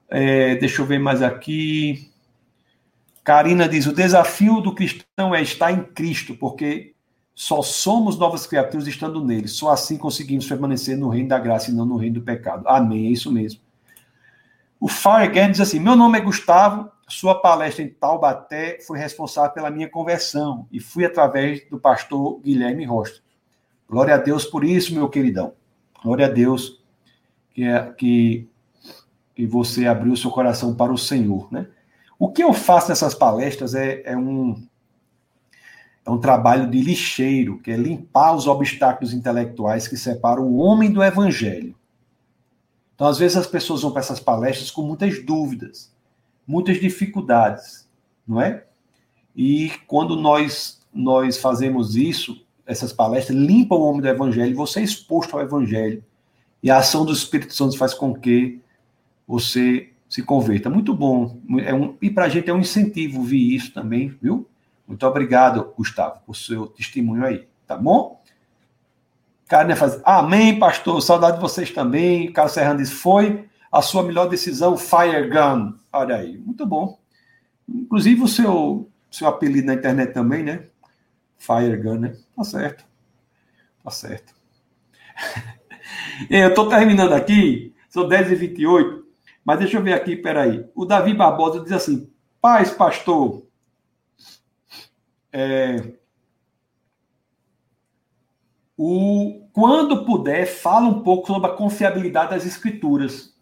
É, 0.09 0.55
deixa 0.55 0.81
eu 0.81 0.85
ver 0.87 0.97
mais 0.97 1.21
aqui. 1.21 2.11
Karina 3.25 3.67
diz: 3.67 3.87
o 3.87 3.93
desafio 3.93 4.61
do 4.61 4.73
cristão 4.73 5.33
é 5.33 5.41
estar 5.41 5.71
em 5.71 5.83
Cristo, 5.83 6.35
porque 6.35 6.93
só 7.33 7.63
somos 7.63 8.19
novas 8.19 8.45
criaturas 8.45 8.87
estando 8.87 9.25
nele. 9.25 9.47
Só 9.47 9.71
assim 9.71 9.97
conseguimos 9.97 10.47
permanecer 10.47 10.95
no 10.95 11.09
reino 11.09 11.29
da 11.29 11.39
graça 11.39 11.71
e 11.71 11.73
não 11.73 11.85
no 11.85 11.97
reino 11.97 12.19
do 12.19 12.21
pecado. 12.21 12.65
Amém, 12.67 13.07
é 13.07 13.09
isso 13.09 13.31
mesmo. 13.31 13.59
O 14.79 14.87
Fire 14.87 15.23
Again 15.23 15.51
diz 15.51 15.59
assim: 15.59 15.79
Meu 15.79 15.95
nome 15.95 16.19
é 16.19 16.21
Gustavo, 16.21 16.91
sua 17.07 17.41
palestra 17.41 17.83
em 17.83 17.89
Taubaté 17.89 18.79
foi 18.85 18.99
responsável 18.99 19.51
pela 19.51 19.71
minha 19.71 19.89
conversão 19.89 20.67
e 20.71 20.79
fui 20.79 21.03
através 21.03 21.67
do 21.67 21.79
pastor 21.79 22.39
Guilherme 22.41 22.85
Rocha. 22.85 23.21
Glória 23.89 24.13
a 24.13 24.17
Deus 24.17 24.45
por 24.45 24.63
isso, 24.63 24.93
meu 24.93 25.09
queridão. 25.09 25.53
Glória 26.03 26.27
a 26.27 26.29
Deus 26.29 26.79
que, 27.55 27.63
é, 27.63 27.91
que 27.97 28.47
e 29.35 29.47
você 29.47 29.87
abriu 29.87 30.15
seu 30.15 30.29
coração 30.29 30.75
para 30.75 30.93
o 30.93 30.97
Senhor, 30.97 31.51
né? 31.51 31.67
O 32.17 32.31
que 32.31 32.43
eu 32.43 32.53
faço 32.53 32.89
nessas 32.89 33.13
palestras 33.13 33.75
é, 33.75 34.01
é 34.05 34.17
um 34.17 34.65
é 36.05 36.11
um 36.11 36.19
trabalho 36.19 36.69
de 36.69 36.79
lixeiro, 36.79 37.59
que 37.59 37.71
é 37.71 37.75
limpar 37.75 38.35
os 38.35 38.45
obstáculos 38.45 39.11
intelectuais 39.11 39.87
que 39.87 39.97
separam 39.97 40.43
o 40.43 40.57
homem 40.57 40.91
do 40.91 41.03
evangelho. 41.03 41.75
Então, 42.93 43.07
às 43.07 43.17
vezes, 43.17 43.35
as 43.35 43.47
pessoas 43.47 43.81
vão 43.81 43.91
para 43.91 44.01
essas 44.01 44.19
palestras 44.19 44.69
com 44.69 44.83
muitas 44.83 45.25
dúvidas, 45.25 45.91
muitas 46.45 46.79
dificuldades, 46.79 47.89
não 48.25 48.39
é? 48.39 48.65
E 49.35 49.71
quando 49.87 50.15
nós, 50.15 50.79
nós 50.93 51.37
fazemos 51.39 51.95
isso, 51.95 52.45
essas 52.67 52.93
palestras 52.93 53.37
limpam 53.37 53.77
o 53.77 53.83
homem 53.89 54.01
do 54.01 54.07
evangelho, 54.07 54.55
você 54.55 54.81
é 54.81 54.83
exposto 54.83 55.35
ao 55.35 55.41
evangelho, 55.41 56.03
e 56.61 56.69
a 56.69 56.77
ação 56.77 57.03
do 57.03 57.13
Espírito 57.13 57.53
Santo 57.53 57.77
faz 57.77 57.95
com 57.95 58.13
que 58.13 58.61
você 59.27 59.89
se 60.15 60.23
converta. 60.23 60.69
Muito 60.69 60.93
bom. 60.93 61.41
É 61.59 61.73
um, 61.73 61.97
e 62.01 62.09
para 62.09 62.23
a 62.23 62.29
gente 62.29 62.49
é 62.49 62.53
um 62.53 62.59
incentivo 62.59 63.21
ver 63.21 63.35
isso 63.35 63.73
também, 63.73 64.17
viu? 64.21 64.47
Muito 64.87 65.05
obrigado, 65.05 65.73
Gustavo, 65.77 66.21
por 66.25 66.37
seu 66.37 66.67
testemunho 66.67 67.25
aí, 67.25 67.45
tá 67.67 67.75
bom? 67.75 68.23
Karen 69.45 69.75
faz, 69.75 69.99
amém, 70.05 70.57
pastor, 70.57 71.01
saudade 71.01 71.35
de 71.35 71.41
vocês 71.41 71.69
também. 71.69 72.31
Carlos 72.31 72.53
Serrano 72.53 72.79
diz, 72.79 72.93
foi 72.93 73.49
a 73.69 73.81
sua 73.81 74.03
melhor 74.03 74.29
decisão, 74.29 74.77
Fire 74.77 75.29
Gun. 75.29 75.73
Olha 75.91 76.15
aí, 76.15 76.37
muito 76.37 76.65
bom. 76.65 76.97
Inclusive 77.67 78.21
o 78.21 78.27
seu, 78.27 78.89
seu 79.11 79.27
apelido 79.27 79.67
na 79.67 79.73
internet 79.73 80.13
também, 80.13 80.43
né? 80.43 80.63
Fire 81.37 81.75
Gun, 81.75 81.99
né? 81.99 82.15
Tá 82.33 82.43
certo. 82.45 82.85
Tá 83.83 83.91
certo. 83.91 84.33
eu 86.29 86.53
tô 86.53 86.69
terminando 86.69 87.11
aqui, 87.11 87.75
são 87.89 88.07
10h28, 88.07 89.04
mas 89.45 89.59
deixa 89.59 89.77
eu 89.77 89.83
ver 89.83 89.93
aqui, 89.93 90.15
peraí. 90.15 90.65
O 90.73 90.85
Davi 90.85 91.13
Barbosa 91.13 91.61
diz 91.61 91.71
assim, 91.71 92.11
paz, 92.41 92.71
pastor, 92.71 93.45
é, 95.31 95.93
o, 98.75 99.47
quando 99.53 100.03
puder, 100.03 100.47
fala 100.47 100.87
um 100.87 101.03
pouco 101.03 101.27
sobre 101.27 101.49
a 101.49 101.53
confiabilidade 101.53 102.31
das 102.31 102.45
escrituras. 102.45 103.35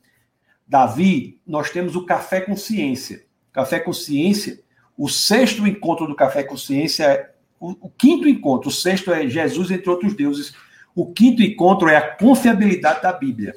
Davi, 0.68 1.40
nós 1.48 1.70
temos 1.70 1.96
o 1.96 2.06
Café 2.06 2.42
Consciência. 2.42 3.26
Café 3.52 3.80
Consciência, 3.80 4.62
o 4.98 5.08
sexto 5.08 5.66
encontro 5.66 6.06
do 6.06 6.16
Café 6.16 6.44
Consciência 6.44 7.04
é 7.04 7.34
o, 7.60 7.88
o 7.88 7.90
quinto 7.90 8.28
encontro, 8.28 8.68
o 8.68 8.74
sexto 8.74 9.12
é 9.12 9.28
Jesus 9.30 9.72
entre 9.72 9.90
outros 9.90 10.14
deuses. 10.14 10.54
O 10.94 11.14
quinto 11.14 11.42
encontro 11.42 11.88
é 11.88 11.96
a 11.96 12.16
confiabilidade 12.16 13.02
da 13.02 13.14
Bíblia. 13.14 13.56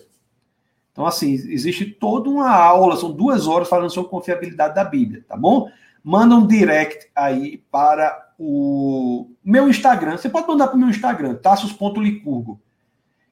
Então, 0.97 1.05
assim, 1.05 1.35
existe 1.35 1.85
toda 1.85 2.31
uma 2.31 2.49
aula, 2.49 2.97
são 2.97 3.13
duas 3.13 3.47
horas 3.47 3.69
falando 3.69 3.91
sobre 3.91 4.09
confiabilidade 4.09 4.75
da 4.75 4.83
Bíblia, 4.83 5.23
tá 5.29 5.37
bom? 5.37 5.71
Manda 6.03 6.35
um 6.35 6.47
direct 6.47 7.11
aí 7.15 7.59
para 7.71 8.33
o 8.39 9.29
meu 9.45 9.69
Instagram. 9.69 10.17
Você 10.17 10.31
pode 10.31 10.49
mandar 10.49 10.69
para 10.69 10.77
o 10.77 10.79
meu 10.79 10.89
Instagram, 10.89 11.35
tassos.licurgo, 11.35 12.59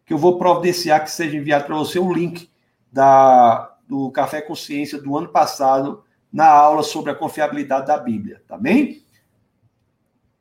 que 0.05 0.13
eu 0.13 0.19
vou 0.19 0.37
providenciar 0.37 1.03
que 1.03 1.11
seja 1.11 1.39
enviado 1.39 1.65
para 1.65 1.75
você 1.75 1.99
o 1.99 2.13
link 2.13 2.51
da, 2.93 3.75
do 3.89 4.11
Café 4.11 4.43
Consciência 4.43 5.01
do 5.01 5.17
ano 5.17 5.29
passado 5.29 6.05
na 6.31 6.47
aula 6.47 6.83
sobre 6.83 7.13
a 7.13 7.15
confiabilidade 7.15 7.87
da 7.87 7.97
Bíblia, 7.97 8.43
tá 8.47 8.59
bem? 8.59 9.03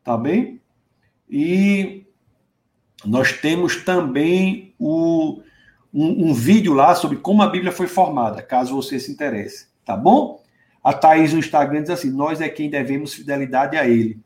Tá 0.04 0.18
bem? 0.18 0.60
E 1.30 2.06
nós 3.06 3.32
temos 3.32 3.78
também 3.78 4.76
o, 4.78 5.42
um, 5.94 6.30
um 6.30 6.34
vídeo 6.34 6.74
lá 6.74 6.96
sobre 6.96 7.18
como 7.18 7.44
a 7.44 7.48
Bíblia 7.48 7.72
foi 7.72 7.88
formada, 7.88 8.42
caso 8.42 8.76
você 8.76 9.00
se 9.00 9.12
interesse, 9.12 9.68
tá 9.86 9.96
bom? 9.96 10.42
A 10.84 10.92
Thaís 10.92 11.32
no 11.32 11.40
Instagram 11.40 11.82
diz 11.82 11.92
assim: 11.92 12.12
Nós 12.12 12.42
é 12.42 12.50
quem 12.50 12.70
devemos 12.70 13.14
fidelidade 13.14 13.78
a 13.78 13.88
Ele. 13.88 14.20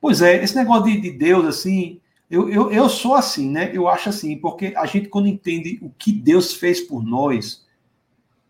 Pois 0.00 0.20
é, 0.20 0.42
esse 0.42 0.54
negócio 0.54 0.84
de, 0.84 1.00
de 1.00 1.10
Deus, 1.10 1.46
assim, 1.46 2.00
eu, 2.30 2.48
eu, 2.48 2.70
eu 2.70 2.88
sou 2.88 3.14
assim, 3.14 3.50
né? 3.50 3.70
Eu 3.72 3.88
acho 3.88 4.08
assim, 4.08 4.36
porque 4.36 4.72
a 4.76 4.86
gente, 4.86 5.08
quando 5.08 5.28
entende 5.28 5.78
o 5.82 5.90
que 5.90 6.12
Deus 6.12 6.54
fez 6.54 6.80
por 6.80 7.02
nós, 7.02 7.66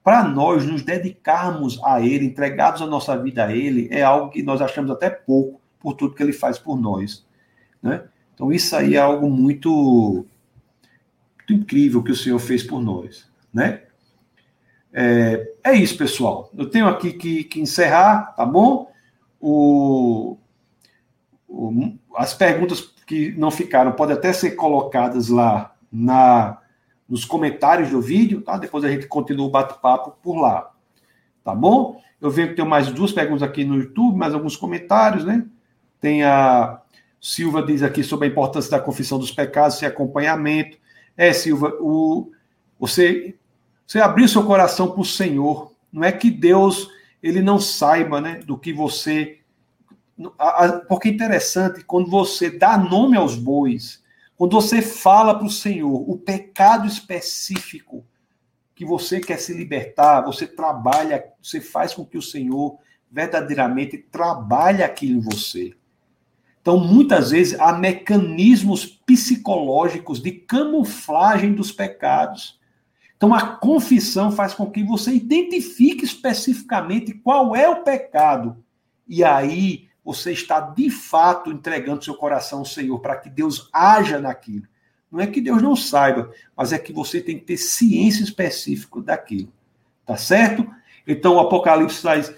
para 0.02 0.24
nós 0.24 0.66
nos 0.66 0.82
dedicarmos 0.82 1.82
a 1.82 2.01
Ele, 2.01 2.27
entregados 2.27 2.82
a 2.82 2.86
nossa 2.86 3.16
vida 3.16 3.47
a 3.47 3.56
Ele, 3.56 3.89
é 3.90 4.02
algo 4.02 4.31
que 4.31 4.43
nós 4.43 4.61
achamos 4.61 4.90
até 4.90 5.09
pouco 5.09 5.61
por 5.81 5.94
tudo 5.94 6.15
que 6.15 6.23
Ele 6.23 6.32
faz 6.32 6.59
por 6.59 6.78
nós. 6.78 7.24
Né? 7.82 8.02
Então, 8.35 8.52
isso 8.52 8.74
aí 8.77 8.97
é 8.97 9.01
algo 9.01 9.31
muito, 9.31 9.70
muito 9.70 10.27
incrível 11.52 12.02
que 12.02 12.12
o 12.12 12.16
Senhor 12.16 12.38
fez 12.38 12.62
por 12.62 12.80
nós. 12.80 13.28
Né? 13.52 13.82
É, 14.92 15.52
é 15.62 15.74
isso, 15.74 15.96
pessoal. 15.96 16.50
Eu 16.56 16.70
tenho 16.70 16.86
aqui 16.86 17.12
que, 17.12 17.44
que 17.44 17.60
encerrar, 17.60 18.34
tá 18.36 18.46
bom? 18.46 18.90
O, 19.40 20.38
as 22.16 22.34
perguntas 22.34 22.80
que 23.06 23.32
não 23.32 23.50
ficaram 23.50 23.92
podem 23.92 24.16
até 24.16 24.32
ser 24.32 24.52
colocadas 24.52 25.28
lá 25.28 25.74
na 25.92 26.58
nos 27.06 27.24
comentários 27.24 27.90
do 27.90 28.00
vídeo, 28.00 28.40
tá? 28.40 28.56
Depois 28.56 28.82
a 28.82 28.90
gente 28.90 29.06
continua 29.06 29.46
o 29.46 29.50
bate-papo 29.50 30.16
por 30.22 30.40
lá. 30.40 30.70
Tá 31.44 31.54
bom? 31.54 32.00
Eu 32.18 32.30
vejo 32.30 32.48
que 32.48 32.54
tem 32.54 32.64
mais 32.64 32.90
duas 32.90 33.12
perguntas 33.12 33.42
aqui 33.42 33.62
no 33.62 33.76
YouTube, 33.76 34.16
mais 34.16 34.32
alguns 34.32 34.56
comentários, 34.56 35.22
né? 35.24 35.44
Tem 36.00 36.24
a 36.24 36.80
Silva 37.20 37.62
diz 37.62 37.82
aqui 37.82 38.02
sobre 38.02 38.26
a 38.26 38.30
importância 38.30 38.70
da 38.70 38.80
confissão 38.80 39.18
dos 39.18 39.30
pecados 39.30 39.80
e 39.80 39.86
acompanhamento. 39.86 40.78
É, 41.16 41.32
Silva, 41.32 41.77
o, 41.81 42.31
você, 42.78 43.36
você 43.86 44.01
abrir 44.01 44.28
seu 44.28 44.45
coração 44.45 44.91
para 44.91 45.01
o 45.01 45.05
Senhor. 45.05 45.73
Não 45.93 46.05
é 46.05 46.12
que 46.12 46.31
Deus 46.31 46.91
ele 47.23 47.41
não 47.41 47.59
saiba 47.59 48.20
né, 48.20 48.41
do 48.41 48.59
que 48.59 48.73
você 48.73 49.41
porque 50.89 51.09
é 51.09 51.12
interessante, 51.12 51.85
quando 51.85 52.09
você 52.09 52.51
dá 52.51 52.78
nome 52.78 53.16
aos 53.16 53.35
bois, 53.35 54.03
quando 54.36 54.53
você 54.53 54.81
fala 54.81 55.35
para 55.35 55.47
o 55.47 55.51
Senhor 55.51 56.09
o 56.09 56.16
pecado 56.16 56.86
específico 56.86 58.05
que 58.74 58.85
você 58.85 59.20
quer 59.20 59.39
se 59.39 59.53
libertar, 59.53 60.23
você 60.23 60.47
trabalha, 60.47 61.24
você 61.43 61.61
faz 61.61 61.95
com 61.95 62.05
que 62.05 62.19
o 62.19 62.23
Senhor 62.23 62.78
verdadeiramente 63.11 63.99
trabalhe 63.99 64.82
aquilo 64.82 65.19
em 65.19 65.20
você. 65.20 65.73
Então, 66.65 66.78
muitas 66.78 67.31
vezes, 67.31 67.61
há 67.61 67.74
mecanismos 67.74 68.86
psicológicos 68.86 70.19
de 70.19 70.32
camuflagem 70.32 71.53
dos 71.53 71.70
pecados. 71.70 72.59
Então, 73.19 73.35
a 73.35 73.43
confissão 73.43 74.32
faz 74.32 74.55
com 74.55 74.70
que 74.70 74.82
você 74.82 75.12
identifique 75.12 76.07
especificamente 76.07 77.12
qual 77.12 77.55
é 77.55 77.69
o 77.69 77.82
pecado. 77.82 78.57
E 79.07 79.23
aí, 79.23 79.89
você 80.03 80.32
está 80.32 80.59
de 80.59 80.89
fato 80.89 81.53
entregando 81.53 82.03
seu 82.03 82.15
coração 82.15 82.61
ao 82.61 82.65
Senhor 82.65 82.99
para 82.99 83.16
que 83.16 83.28
Deus 83.28 83.69
haja 83.70 84.19
naquilo. 84.19 84.66
Não 85.12 85.20
é 85.20 85.27
que 85.27 85.43
Deus 85.43 85.61
não 85.61 85.77
saiba, 85.77 86.31
mas 86.57 86.73
é 86.73 86.78
que 86.78 86.95
você 86.95 87.20
tem 87.20 87.39
que 87.39 87.45
ter 87.45 87.59
ciência 87.59 88.24
específica 88.24 89.03
daquilo. 89.03 89.53
Tá 90.07 90.16
certo? 90.16 90.66
Então 91.07 91.35
o 91.35 91.41
Apocalipse 91.41 92.01
traz, 92.01 92.35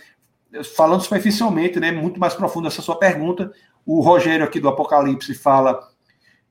falando 0.75 1.03
superficialmente, 1.03 1.79
né, 1.79 1.93
muito 1.93 2.19
mais 2.19 2.35
profundo 2.35 2.67
essa 2.67 2.83
sua 2.83 2.99
pergunta, 2.99 3.53
o 3.87 4.01
Rogério 4.01 4.45
aqui 4.45 4.59
do 4.59 4.69
Apocalipse 4.69 5.33
fala 5.35 5.89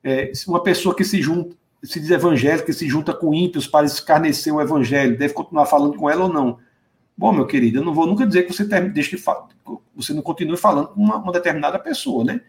é, 0.02 0.32
uma 0.48 0.62
pessoa 0.62 0.94
que 0.94 1.04
se 1.04 1.20
junta, 1.20 1.54
se 1.84 2.00
diz 2.00 2.10
evangélica, 2.10 2.64
que 2.64 2.72
se 2.72 2.88
junta 2.88 3.12
com 3.12 3.34
ímpios 3.34 3.66
para 3.66 3.84
escarnecer 3.84 4.52
o 4.52 4.60
evangelho, 4.60 5.18
deve 5.18 5.34
continuar 5.34 5.66
falando 5.66 5.96
com 5.96 6.08
ela 6.08 6.24
ou 6.24 6.32
não? 6.32 6.58
Bom, 7.16 7.32
meu 7.32 7.46
querido, 7.46 7.78
eu 7.78 7.84
não 7.84 7.94
vou 7.94 8.06
nunca 8.06 8.26
dizer 8.26 8.44
que 8.44 8.52
você 8.52 8.64
deixe 8.64 9.16
de 9.16 9.22
você 9.94 10.12
não 10.12 10.22
continue 10.22 10.56
falando 10.56 10.88
com 10.88 11.00
uma, 11.00 11.16
uma, 11.16 11.32
determinada 11.32 11.78
pessoa, 11.78 12.24
né? 12.24 12.40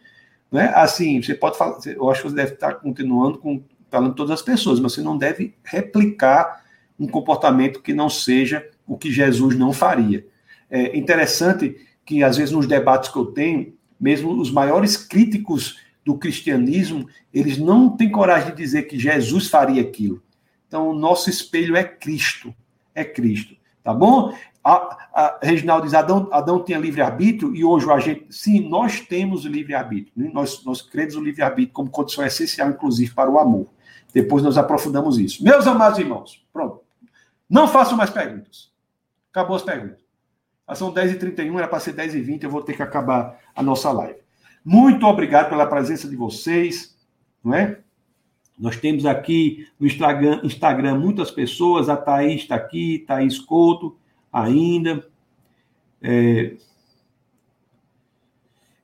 Não 0.51 0.59
é? 0.59 0.67
Assim, 0.75 1.21
você 1.21 1.33
pode 1.33 1.57
falar, 1.57 1.79
eu 1.85 2.09
acho 2.09 2.21
que 2.21 2.29
você 2.29 2.35
deve 2.35 2.53
estar 2.53 2.73
continuando 2.75 3.37
com, 3.37 3.63
falando 3.89 4.13
todas 4.13 4.31
as 4.31 4.41
pessoas, 4.41 4.79
mas 4.79 4.93
você 4.93 5.01
não 5.01 5.17
deve 5.17 5.55
replicar 5.63 6.63
um 6.99 7.07
comportamento 7.07 7.81
que 7.81 7.93
não 7.93 8.09
seja 8.09 8.67
o 8.85 8.97
que 8.97 9.11
Jesus 9.11 9.55
não 9.55 9.71
faria. 9.71 10.25
É 10.69 10.97
interessante 10.97 11.77
que, 12.05 12.23
às 12.23 12.37
vezes, 12.37 12.53
nos 12.53 12.67
debates 12.67 13.09
que 13.09 13.17
eu 13.17 13.27
tenho, 13.27 13.73
mesmo 13.99 14.39
os 14.39 14.51
maiores 14.51 14.97
críticos 14.97 15.79
do 16.05 16.17
cristianismo, 16.17 17.07
eles 17.33 17.57
não 17.57 17.89
têm 17.89 18.09
coragem 18.09 18.51
de 18.51 18.57
dizer 18.57 18.83
que 18.83 18.97
Jesus 18.97 19.49
faria 19.49 19.81
aquilo. 19.81 20.23
Então, 20.67 20.89
o 20.89 20.93
nosso 20.93 21.29
espelho 21.29 21.75
é 21.75 21.83
Cristo. 21.83 22.53
É 22.95 23.03
Cristo. 23.03 23.55
Tá 23.83 23.93
bom? 23.93 24.33
A, 24.63 24.73
a, 25.13 25.39
Reginaldo 25.41 25.85
diz: 25.85 25.93
Adão, 25.93 26.27
Adão 26.31 26.63
tinha 26.63 26.77
livre-arbítrio 26.77 27.55
e 27.55 27.63
hoje 27.63 27.89
a 27.89 27.99
gente. 27.99 28.25
Sim, 28.29 28.67
nós 28.67 28.99
temos 28.99 29.45
livre-arbítrio. 29.45 30.11
Né? 30.15 30.29
Nós, 30.33 30.63
nós 30.65 30.81
cremos 30.81 31.15
o 31.15 31.21
livre-arbítrio 31.21 31.73
como 31.73 31.89
condição 31.89 32.25
essencial, 32.25 32.69
inclusive, 32.69 33.13
para 33.13 33.29
o 33.29 33.39
amor. 33.39 33.67
Depois 34.13 34.43
nós 34.43 34.57
aprofundamos 34.57 35.17
isso. 35.17 35.43
Meus 35.43 35.67
amados 35.67 35.99
irmãos, 35.99 36.45
pronto. 36.51 36.81
Não 37.49 37.67
façam 37.67 37.97
mais 37.97 38.09
perguntas. 38.09 38.71
Acabou 39.31 39.55
as 39.55 39.63
perguntas. 39.63 40.06
São 40.75 40.93
10h31, 40.93 41.57
era 41.57 41.67
para 41.67 41.79
ser 41.79 41.93
10h20, 41.93 42.43
eu 42.43 42.49
vou 42.49 42.61
ter 42.61 42.75
que 42.75 42.83
acabar 42.83 43.39
a 43.55 43.63
nossa 43.63 43.91
live. 43.91 44.19
Muito 44.63 45.05
obrigado 45.05 45.49
pela 45.49 45.65
presença 45.65 46.09
de 46.09 46.15
vocês, 46.15 46.95
não 47.43 47.53
é? 47.53 47.79
Nós 48.59 48.75
temos 48.75 49.05
aqui 49.05 49.67
no 49.79 49.85
Instagram, 49.85 50.41
Instagram 50.43 50.97
muitas 50.97 51.29
pessoas, 51.29 51.87
a 51.87 51.95
Thaís 51.95 52.41
está 52.41 52.55
aqui, 52.55 53.05
Thaís 53.07 53.39
Couto, 53.39 53.95
ainda. 54.33 55.07
É, 56.01 56.57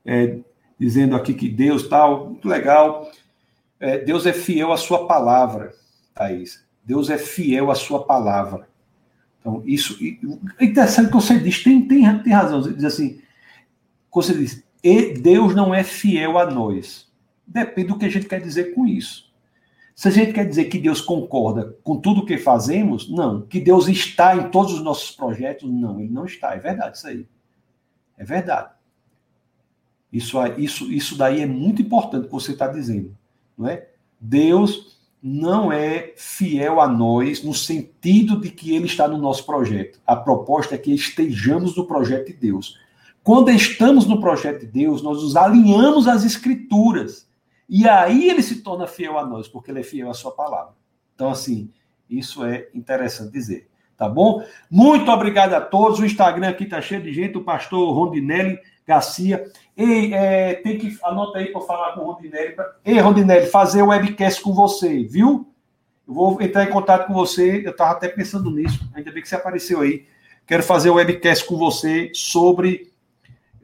é, 0.05 0.39
dizendo 0.79 1.15
aqui 1.15 1.33
que 1.33 1.49
Deus 1.49 1.87
tal, 1.87 2.29
muito 2.29 2.47
legal. 2.47 3.09
É, 3.79 3.97
Deus 3.97 4.25
é 4.25 4.33
fiel 4.33 4.71
à 4.71 4.77
sua 4.77 5.07
palavra, 5.07 5.73
Thaís. 6.13 6.63
Deus 6.83 7.09
é 7.09 7.17
fiel 7.17 7.71
à 7.71 7.75
sua 7.75 8.05
palavra. 8.05 8.67
Então, 9.43 9.61
isso. 9.65 9.97
É 10.57 10.63
interessante 10.63 11.07
que 11.07 11.13
você 11.13 11.37
diz, 11.37 11.61
tem, 11.61 11.85
tem, 11.85 12.19
tem 12.19 12.33
razão. 12.33 12.63
Você 12.63 12.73
diz 12.73 12.85
assim, 12.85 13.21
você 14.09 14.33
diz, 14.33 14.63
e 14.81 15.13
Deus 15.15 15.53
não 15.53 15.75
é 15.75 15.83
fiel 15.83 16.39
a 16.39 16.49
nós. 16.49 17.11
Depende 17.45 17.89
do 17.89 17.99
que 17.99 18.05
a 18.05 18.09
gente 18.09 18.25
quer 18.25 18.39
dizer 18.39 18.73
com 18.73 18.87
isso. 18.87 19.29
Se 19.93 20.07
a 20.07 20.11
gente 20.11 20.31
quer 20.31 20.47
dizer 20.47 20.65
que 20.65 20.79
Deus 20.79 21.01
concorda 21.01 21.77
com 21.83 21.97
tudo 21.97 22.21
o 22.21 22.25
que 22.25 22.37
fazemos, 22.37 23.09
não. 23.11 23.41
Que 23.41 23.59
Deus 23.59 23.89
está 23.89 24.33
em 24.35 24.49
todos 24.49 24.73
os 24.73 24.81
nossos 24.81 25.11
projetos, 25.11 25.69
não. 25.69 25.99
Ele 25.99 26.11
não 26.11 26.25
está. 26.25 26.55
É 26.55 26.59
verdade 26.59 26.97
isso 26.97 27.07
aí. 27.07 27.27
É 28.17 28.23
verdade. 28.23 28.71
Isso, 30.11 30.37
isso, 30.57 30.91
isso 30.91 31.17
daí 31.17 31.41
é 31.41 31.45
muito 31.45 31.81
importante 31.81 32.27
que 32.27 32.31
você 32.31 32.53
está 32.53 32.67
dizendo. 32.67 33.15
Não 33.57 33.67
é? 33.67 33.89
Deus 34.19 34.92
não 35.25 35.71
é 35.71 36.13
fiel 36.17 36.81
a 36.81 36.87
nós 36.87 37.41
no 37.41 37.53
sentido 37.53 38.41
de 38.41 38.49
que 38.51 38.75
ele 38.75 38.87
está 38.87 39.07
no 39.07 39.17
nosso 39.17 39.45
projeto. 39.45 40.01
A 40.05 40.17
proposta 40.17 40.75
é 40.75 40.77
que 40.77 40.93
estejamos 40.93 41.77
no 41.77 41.87
projeto 41.87 42.27
de 42.27 42.33
Deus. 42.33 42.77
Quando 43.23 43.49
estamos 43.49 44.05
no 44.05 44.19
projeto 44.19 44.59
de 44.59 44.65
Deus, 44.65 45.01
nós 45.01 45.23
nos 45.23 45.37
alinhamos 45.37 46.09
às 46.09 46.25
escrituras. 46.25 47.25
E 47.69 47.87
aí 47.87 48.29
ele 48.29 48.43
se 48.43 48.57
torna 48.57 48.85
fiel 48.85 49.17
a 49.17 49.25
nós, 49.25 49.47
porque 49.47 49.71
ele 49.71 49.79
é 49.79 49.83
fiel 49.83 50.09
à 50.09 50.13
sua 50.13 50.31
palavra. 50.31 50.73
Então, 51.15 51.29
assim, 51.29 51.71
isso 52.09 52.43
é 52.43 52.67
interessante 52.73 53.31
dizer. 53.31 53.69
Tá 54.03 54.09
bom? 54.09 54.43
Muito 54.69 55.09
obrigado 55.09 55.53
a 55.53 55.61
todos. 55.61 55.97
O 55.97 56.05
Instagram 56.05 56.49
aqui 56.49 56.65
tá 56.65 56.81
cheio 56.81 57.01
de 57.01 57.13
gente. 57.13 57.37
O 57.37 57.43
pastor 57.43 57.95
Rondinelli 57.95 58.59
Garcia. 58.85 59.49
Ei, 59.77 60.13
é, 60.13 60.55
tem 60.55 60.77
que. 60.77 60.97
Anota 61.05 61.39
aí 61.39 61.53
para 61.53 61.61
falar 61.61 61.93
com 61.93 62.01
o 62.01 62.11
Rondinelli. 62.11 62.51
Pra... 62.51 62.69
Ei, 62.83 62.99
Rondinelli, 62.99 63.45
fazer 63.45 63.81
o 63.81 63.87
webcast 63.87 64.41
com 64.41 64.53
você, 64.53 65.03
viu? 65.03 65.47
Eu 66.05 66.13
vou 66.13 66.41
entrar 66.41 66.65
em 66.65 66.69
contato 66.69 67.07
com 67.07 67.13
você. 67.13 67.65
Eu 67.65 67.71
estava 67.71 67.91
até 67.91 68.09
pensando 68.09 68.51
nisso. 68.51 68.85
Ainda 68.93 69.09
bem 69.09 69.21
que 69.21 69.29
você 69.29 69.35
apareceu 69.35 69.79
aí. 69.79 70.05
Quero 70.45 70.63
fazer 70.63 70.89
o 70.89 70.95
webcast 70.95 71.45
com 71.45 71.55
você 71.55 72.11
sobre 72.13 72.91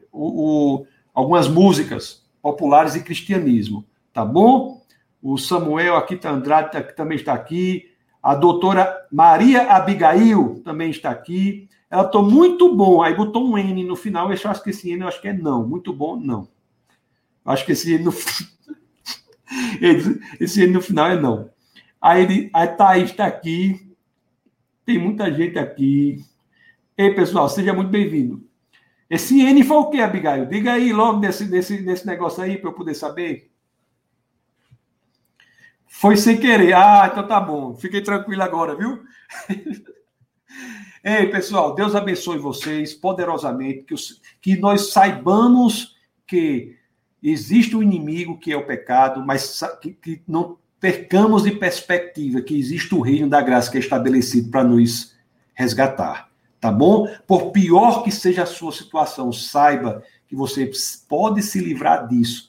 o, 0.10 0.78
o, 0.78 0.88
algumas 1.14 1.50
músicas 1.50 2.24
populares 2.42 2.96
e 2.96 3.04
cristianismo. 3.04 3.84
Tá 4.14 4.24
bom? 4.24 4.82
O 5.22 5.38
Samuel 5.38 5.98
aqui, 5.98 6.16
tá, 6.16 6.32
Andrade 6.32 6.72
tá, 6.72 6.82
também 6.82 7.18
está 7.18 7.34
aqui. 7.34 7.89
A 8.22 8.36
doutora 8.36 9.08
Maria 9.12 9.72
Abigail 9.72 10.62
também 10.64 10.90
está 10.90 11.10
aqui. 11.10 11.70
Ela 11.90 12.04
estou 12.04 12.24
muito 12.24 12.76
bom. 12.76 13.02
Aí 13.02 13.16
botou 13.16 13.48
um 13.48 13.58
N 13.58 13.84
no 13.84 13.96
final. 13.96 14.32
Eu 14.32 14.50
acho 14.50 14.64
que 14.64 14.70
esse 14.70 14.92
N 14.92 15.02
eu 15.02 15.08
acho 15.08 15.22
que 15.22 15.30
é 15.30 15.34
não. 15.34 15.66
Muito 15.66 15.94
bom, 15.94 16.18
não. 16.18 16.48
Acho 17.46 17.66
que 17.66 17.72
esse 17.72 17.94
N 17.94 18.04
no, 18.04 18.14
esse 20.40 20.64
N 20.64 20.74
no 20.74 20.82
final 20.82 21.10
é 21.10 21.20
não. 21.20 21.50
Aí 22.02 22.24
ele, 22.24 22.50
a 22.54 22.68
Thaís 22.68 23.10
está 23.10 23.26
aqui. 23.26 23.90
Tem 24.86 25.00
muita 25.00 25.32
gente 25.34 25.58
aqui. 25.58 26.24
Ei, 26.98 27.14
pessoal, 27.14 27.48
seja 27.48 27.74
muito 27.74 27.90
bem-vindo. 27.90 28.44
Esse 29.10 29.42
N 29.42 29.64
foi 29.64 29.78
o 29.78 29.90
que, 29.90 30.02
Abigail? 30.02 30.46
Diga 30.46 30.74
aí 30.74 30.94
logo 30.94 31.20
desse, 31.20 31.46
desse, 31.46 31.82
desse 31.82 32.06
negócio 32.06 32.44
aí 32.44 32.58
para 32.58 32.70
eu 32.70 32.74
poder 32.74 32.94
saber. 32.94 33.49
Foi 35.90 36.16
sem 36.16 36.38
querer. 36.38 36.74
Ah, 36.74 37.10
então 37.12 37.28
tá 37.28 37.42
bom. 37.42 37.76
Fiquei 37.76 38.02
tranquilo 38.02 38.44
agora, 38.44 38.76
viu? 38.76 39.04
Ei, 41.04 41.28
pessoal, 41.28 41.74
Deus 41.74 41.96
abençoe 41.96 42.38
vocês 42.38 42.94
poderosamente, 42.94 43.84
que, 43.84 43.94
os, 43.94 44.22
que 44.42 44.58
nós 44.58 44.92
saibamos 44.92 45.96
que 46.28 46.76
existe 47.24 47.76
um 47.76 47.82
inimigo 47.82 48.38
que 48.38 48.52
é 48.52 48.58
o 48.58 48.66
pecado, 48.66 49.26
mas 49.26 49.62
que, 49.82 49.94
que 49.94 50.22
não 50.28 50.58
percamos 50.80 51.44
de 51.44 51.52
perspectiva 51.52 52.42
que 52.42 52.58
existe 52.58 52.94
o 52.94 53.02
reino 53.02 53.30
da 53.30 53.42
graça 53.42 53.72
que 53.72 53.78
é 53.78 53.80
estabelecido 53.80 54.52
para 54.52 54.64
nos 54.64 55.16
resgatar, 55.54 56.30
tá 56.60 56.72
bom? 56.72 57.08
Por 57.26 57.52
pior 57.52 58.04
que 58.04 58.12
seja 58.12 58.44
a 58.44 58.46
sua 58.46 58.72
situação, 58.72 59.32
saiba 59.32 60.04
que 60.28 60.36
você 60.36 60.70
pode 61.08 61.42
se 61.42 61.60
livrar 61.60 62.08
disso 62.08 62.49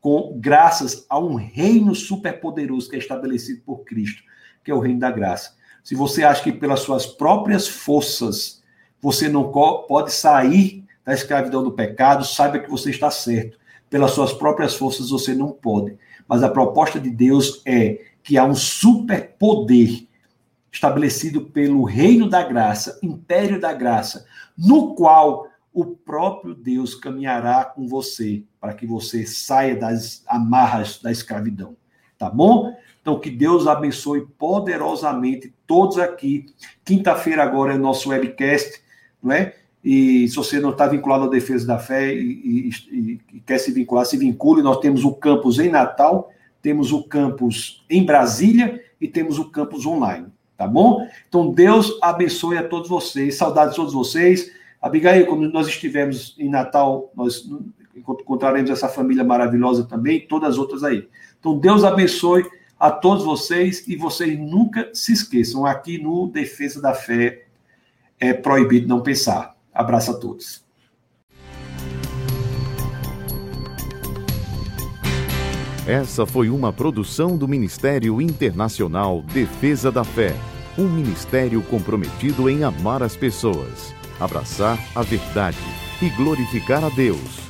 com 0.00 0.38
graças 0.40 1.04
a 1.08 1.18
um 1.18 1.34
reino 1.34 1.94
superpoderoso 1.94 2.88
que 2.88 2.96
é 2.96 2.98
estabelecido 2.98 3.62
por 3.62 3.84
Cristo, 3.84 4.22
que 4.64 4.70
é 4.70 4.74
o 4.74 4.80
reino 4.80 5.00
da 5.00 5.10
graça. 5.10 5.54
Se 5.84 5.94
você 5.94 6.24
acha 6.24 6.42
que 6.42 6.52
pelas 6.52 6.80
suas 6.80 7.06
próprias 7.06 7.68
forças 7.68 8.62
você 9.00 9.28
não 9.28 9.50
pode 9.50 10.12
sair 10.12 10.84
da 11.04 11.14
escravidão 11.14 11.62
do 11.62 11.72
pecado, 11.72 12.24
saiba 12.24 12.58
que 12.58 12.70
você 12.70 12.90
está 12.90 13.10
certo. 13.10 13.58
Pelas 13.88 14.12
suas 14.12 14.32
próprias 14.32 14.74
forças 14.74 15.10
você 15.10 15.34
não 15.34 15.50
pode. 15.50 15.96
Mas 16.28 16.42
a 16.42 16.48
proposta 16.48 17.00
de 17.00 17.10
Deus 17.10 17.62
é 17.66 18.00
que 18.22 18.36
há 18.38 18.44
um 18.44 18.54
superpoder 18.54 20.06
estabelecido 20.70 21.46
pelo 21.46 21.82
reino 21.82 22.28
da 22.28 22.42
graça, 22.42 22.98
império 23.02 23.60
da 23.60 23.72
graça, 23.72 24.26
no 24.56 24.94
qual 24.94 25.48
o 25.72 25.84
próprio 25.84 26.54
Deus 26.54 26.94
caminhará 26.94 27.64
com 27.64 27.88
você 27.88 28.44
para 28.60 28.74
que 28.74 28.86
você 28.86 29.26
saia 29.26 29.74
das 29.74 30.22
amarras 30.26 31.00
da 31.02 31.10
escravidão. 31.10 31.76
Tá 32.18 32.28
bom? 32.28 32.76
Então, 33.00 33.18
que 33.18 33.30
Deus 33.30 33.66
abençoe 33.66 34.26
poderosamente 34.38 35.54
todos 35.66 35.98
aqui. 35.98 36.46
Quinta-feira 36.84 37.42
agora 37.42 37.74
é 37.74 37.78
nosso 37.78 38.10
webcast, 38.10 38.82
não 39.22 39.32
é? 39.32 39.54
E 39.82 40.28
se 40.28 40.36
você 40.36 40.60
não 40.60 40.70
está 40.70 40.86
vinculado 40.86 41.24
à 41.24 41.28
defesa 41.28 41.66
da 41.66 41.78
fé 41.78 42.14
e, 42.14 42.70
e, 42.90 43.18
e, 43.32 43.40
quer 43.40 43.58
se 43.58 43.72
vincular, 43.72 44.04
se 44.04 44.18
vincule. 44.18 44.62
Nós 44.62 44.78
temos 44.80 45.04
o 45.04 45.14
campus 45.14 45.58
em 45.58 45.70
Natal, 45.70 46.30
temos 46.60 46.92
o 46.92 47.02
campus 47.04 47.82
em 47.88 48.04
Brasília 48.04 48.84
e 49.00 49.08
temos 49.08 49.38
o 49.38 49.46
campus 49.46 49.86
online, 49.86 50.26
tá 50.58 50.68
bom? 50.68 51.08
Então, 51.26 51.50
Deus 51.50 51.98
abençoe 52.02 52.58
a 52.58 52.68
todos 52.68 52.90
vocês. 52.90 53.36
Saudades 53.36 53.70
de 53.70 53.76
todos 53.76 53.94
vocês. 53.94 54.52
Abigail, 54.82 55.26
quando 55.26 55.50
nós 55.50 55.66
estivermos 55.66 56.36
em 56.38 56.50
Natal, 56.50 57.10
nós 57.14 57.48
encontraremos 58.00 58.70
essa 58.70 58.88
família 58.88 59.24
maravilhosa 59.24 59.84
também, 59.84 60.26
todas 60.26 60.50
as 60.50 60.58
outras 60.58 60.82
aí. 60.82 61.08
Então, 61.38 61.58
Deus 61.58 61.84
abençoe 61.84 62.44
a 62.78 62.90
todos 62.90 63.24
vocês 63.24 63.86
e 63.86 63.96
vocês 63.96 64.38
nunca 64.38 64.90
se 64.92 65.12
esqueçam, 65.12 65.66
aqui 65.66 65.98
no 66.02 66.28
Defesa 66.28 66.80
da 66.80 66.94
Fé 66.94 67.44
é 68.18 68.32
proibido 68.32 68.88
não 68.88 69.02
pensar. 69.02 69.54
Abraço 69.72 70.10
a 70.10 70.14
todos. 70.14 70.64
Essa 75.86 76.24
foi 76.24 76.50
uma 76.50 76.72
produção 76.72 77.36
do 77.36 77.48
Ministério 77.48 78.20
Internacional 78.20 79.22
Defesa 79.22 79.90
da 79.90 80.04
Fé, 80.04 80.34
um 80.78 80.88
ministério 80.88 81.62
comprometido 81.62 82.48
em 82.48 82.62
amar 82.62 83.02
as 83.02 83.16
pessoas 83.16 83.92
abraçar 84.20 84.78
a 84.94 85.02
verdade 85.02 85.58
e 86.02 86.10
glorificar 86.10 86.84
a 86.84 86.90
Deus. 86.90 87.49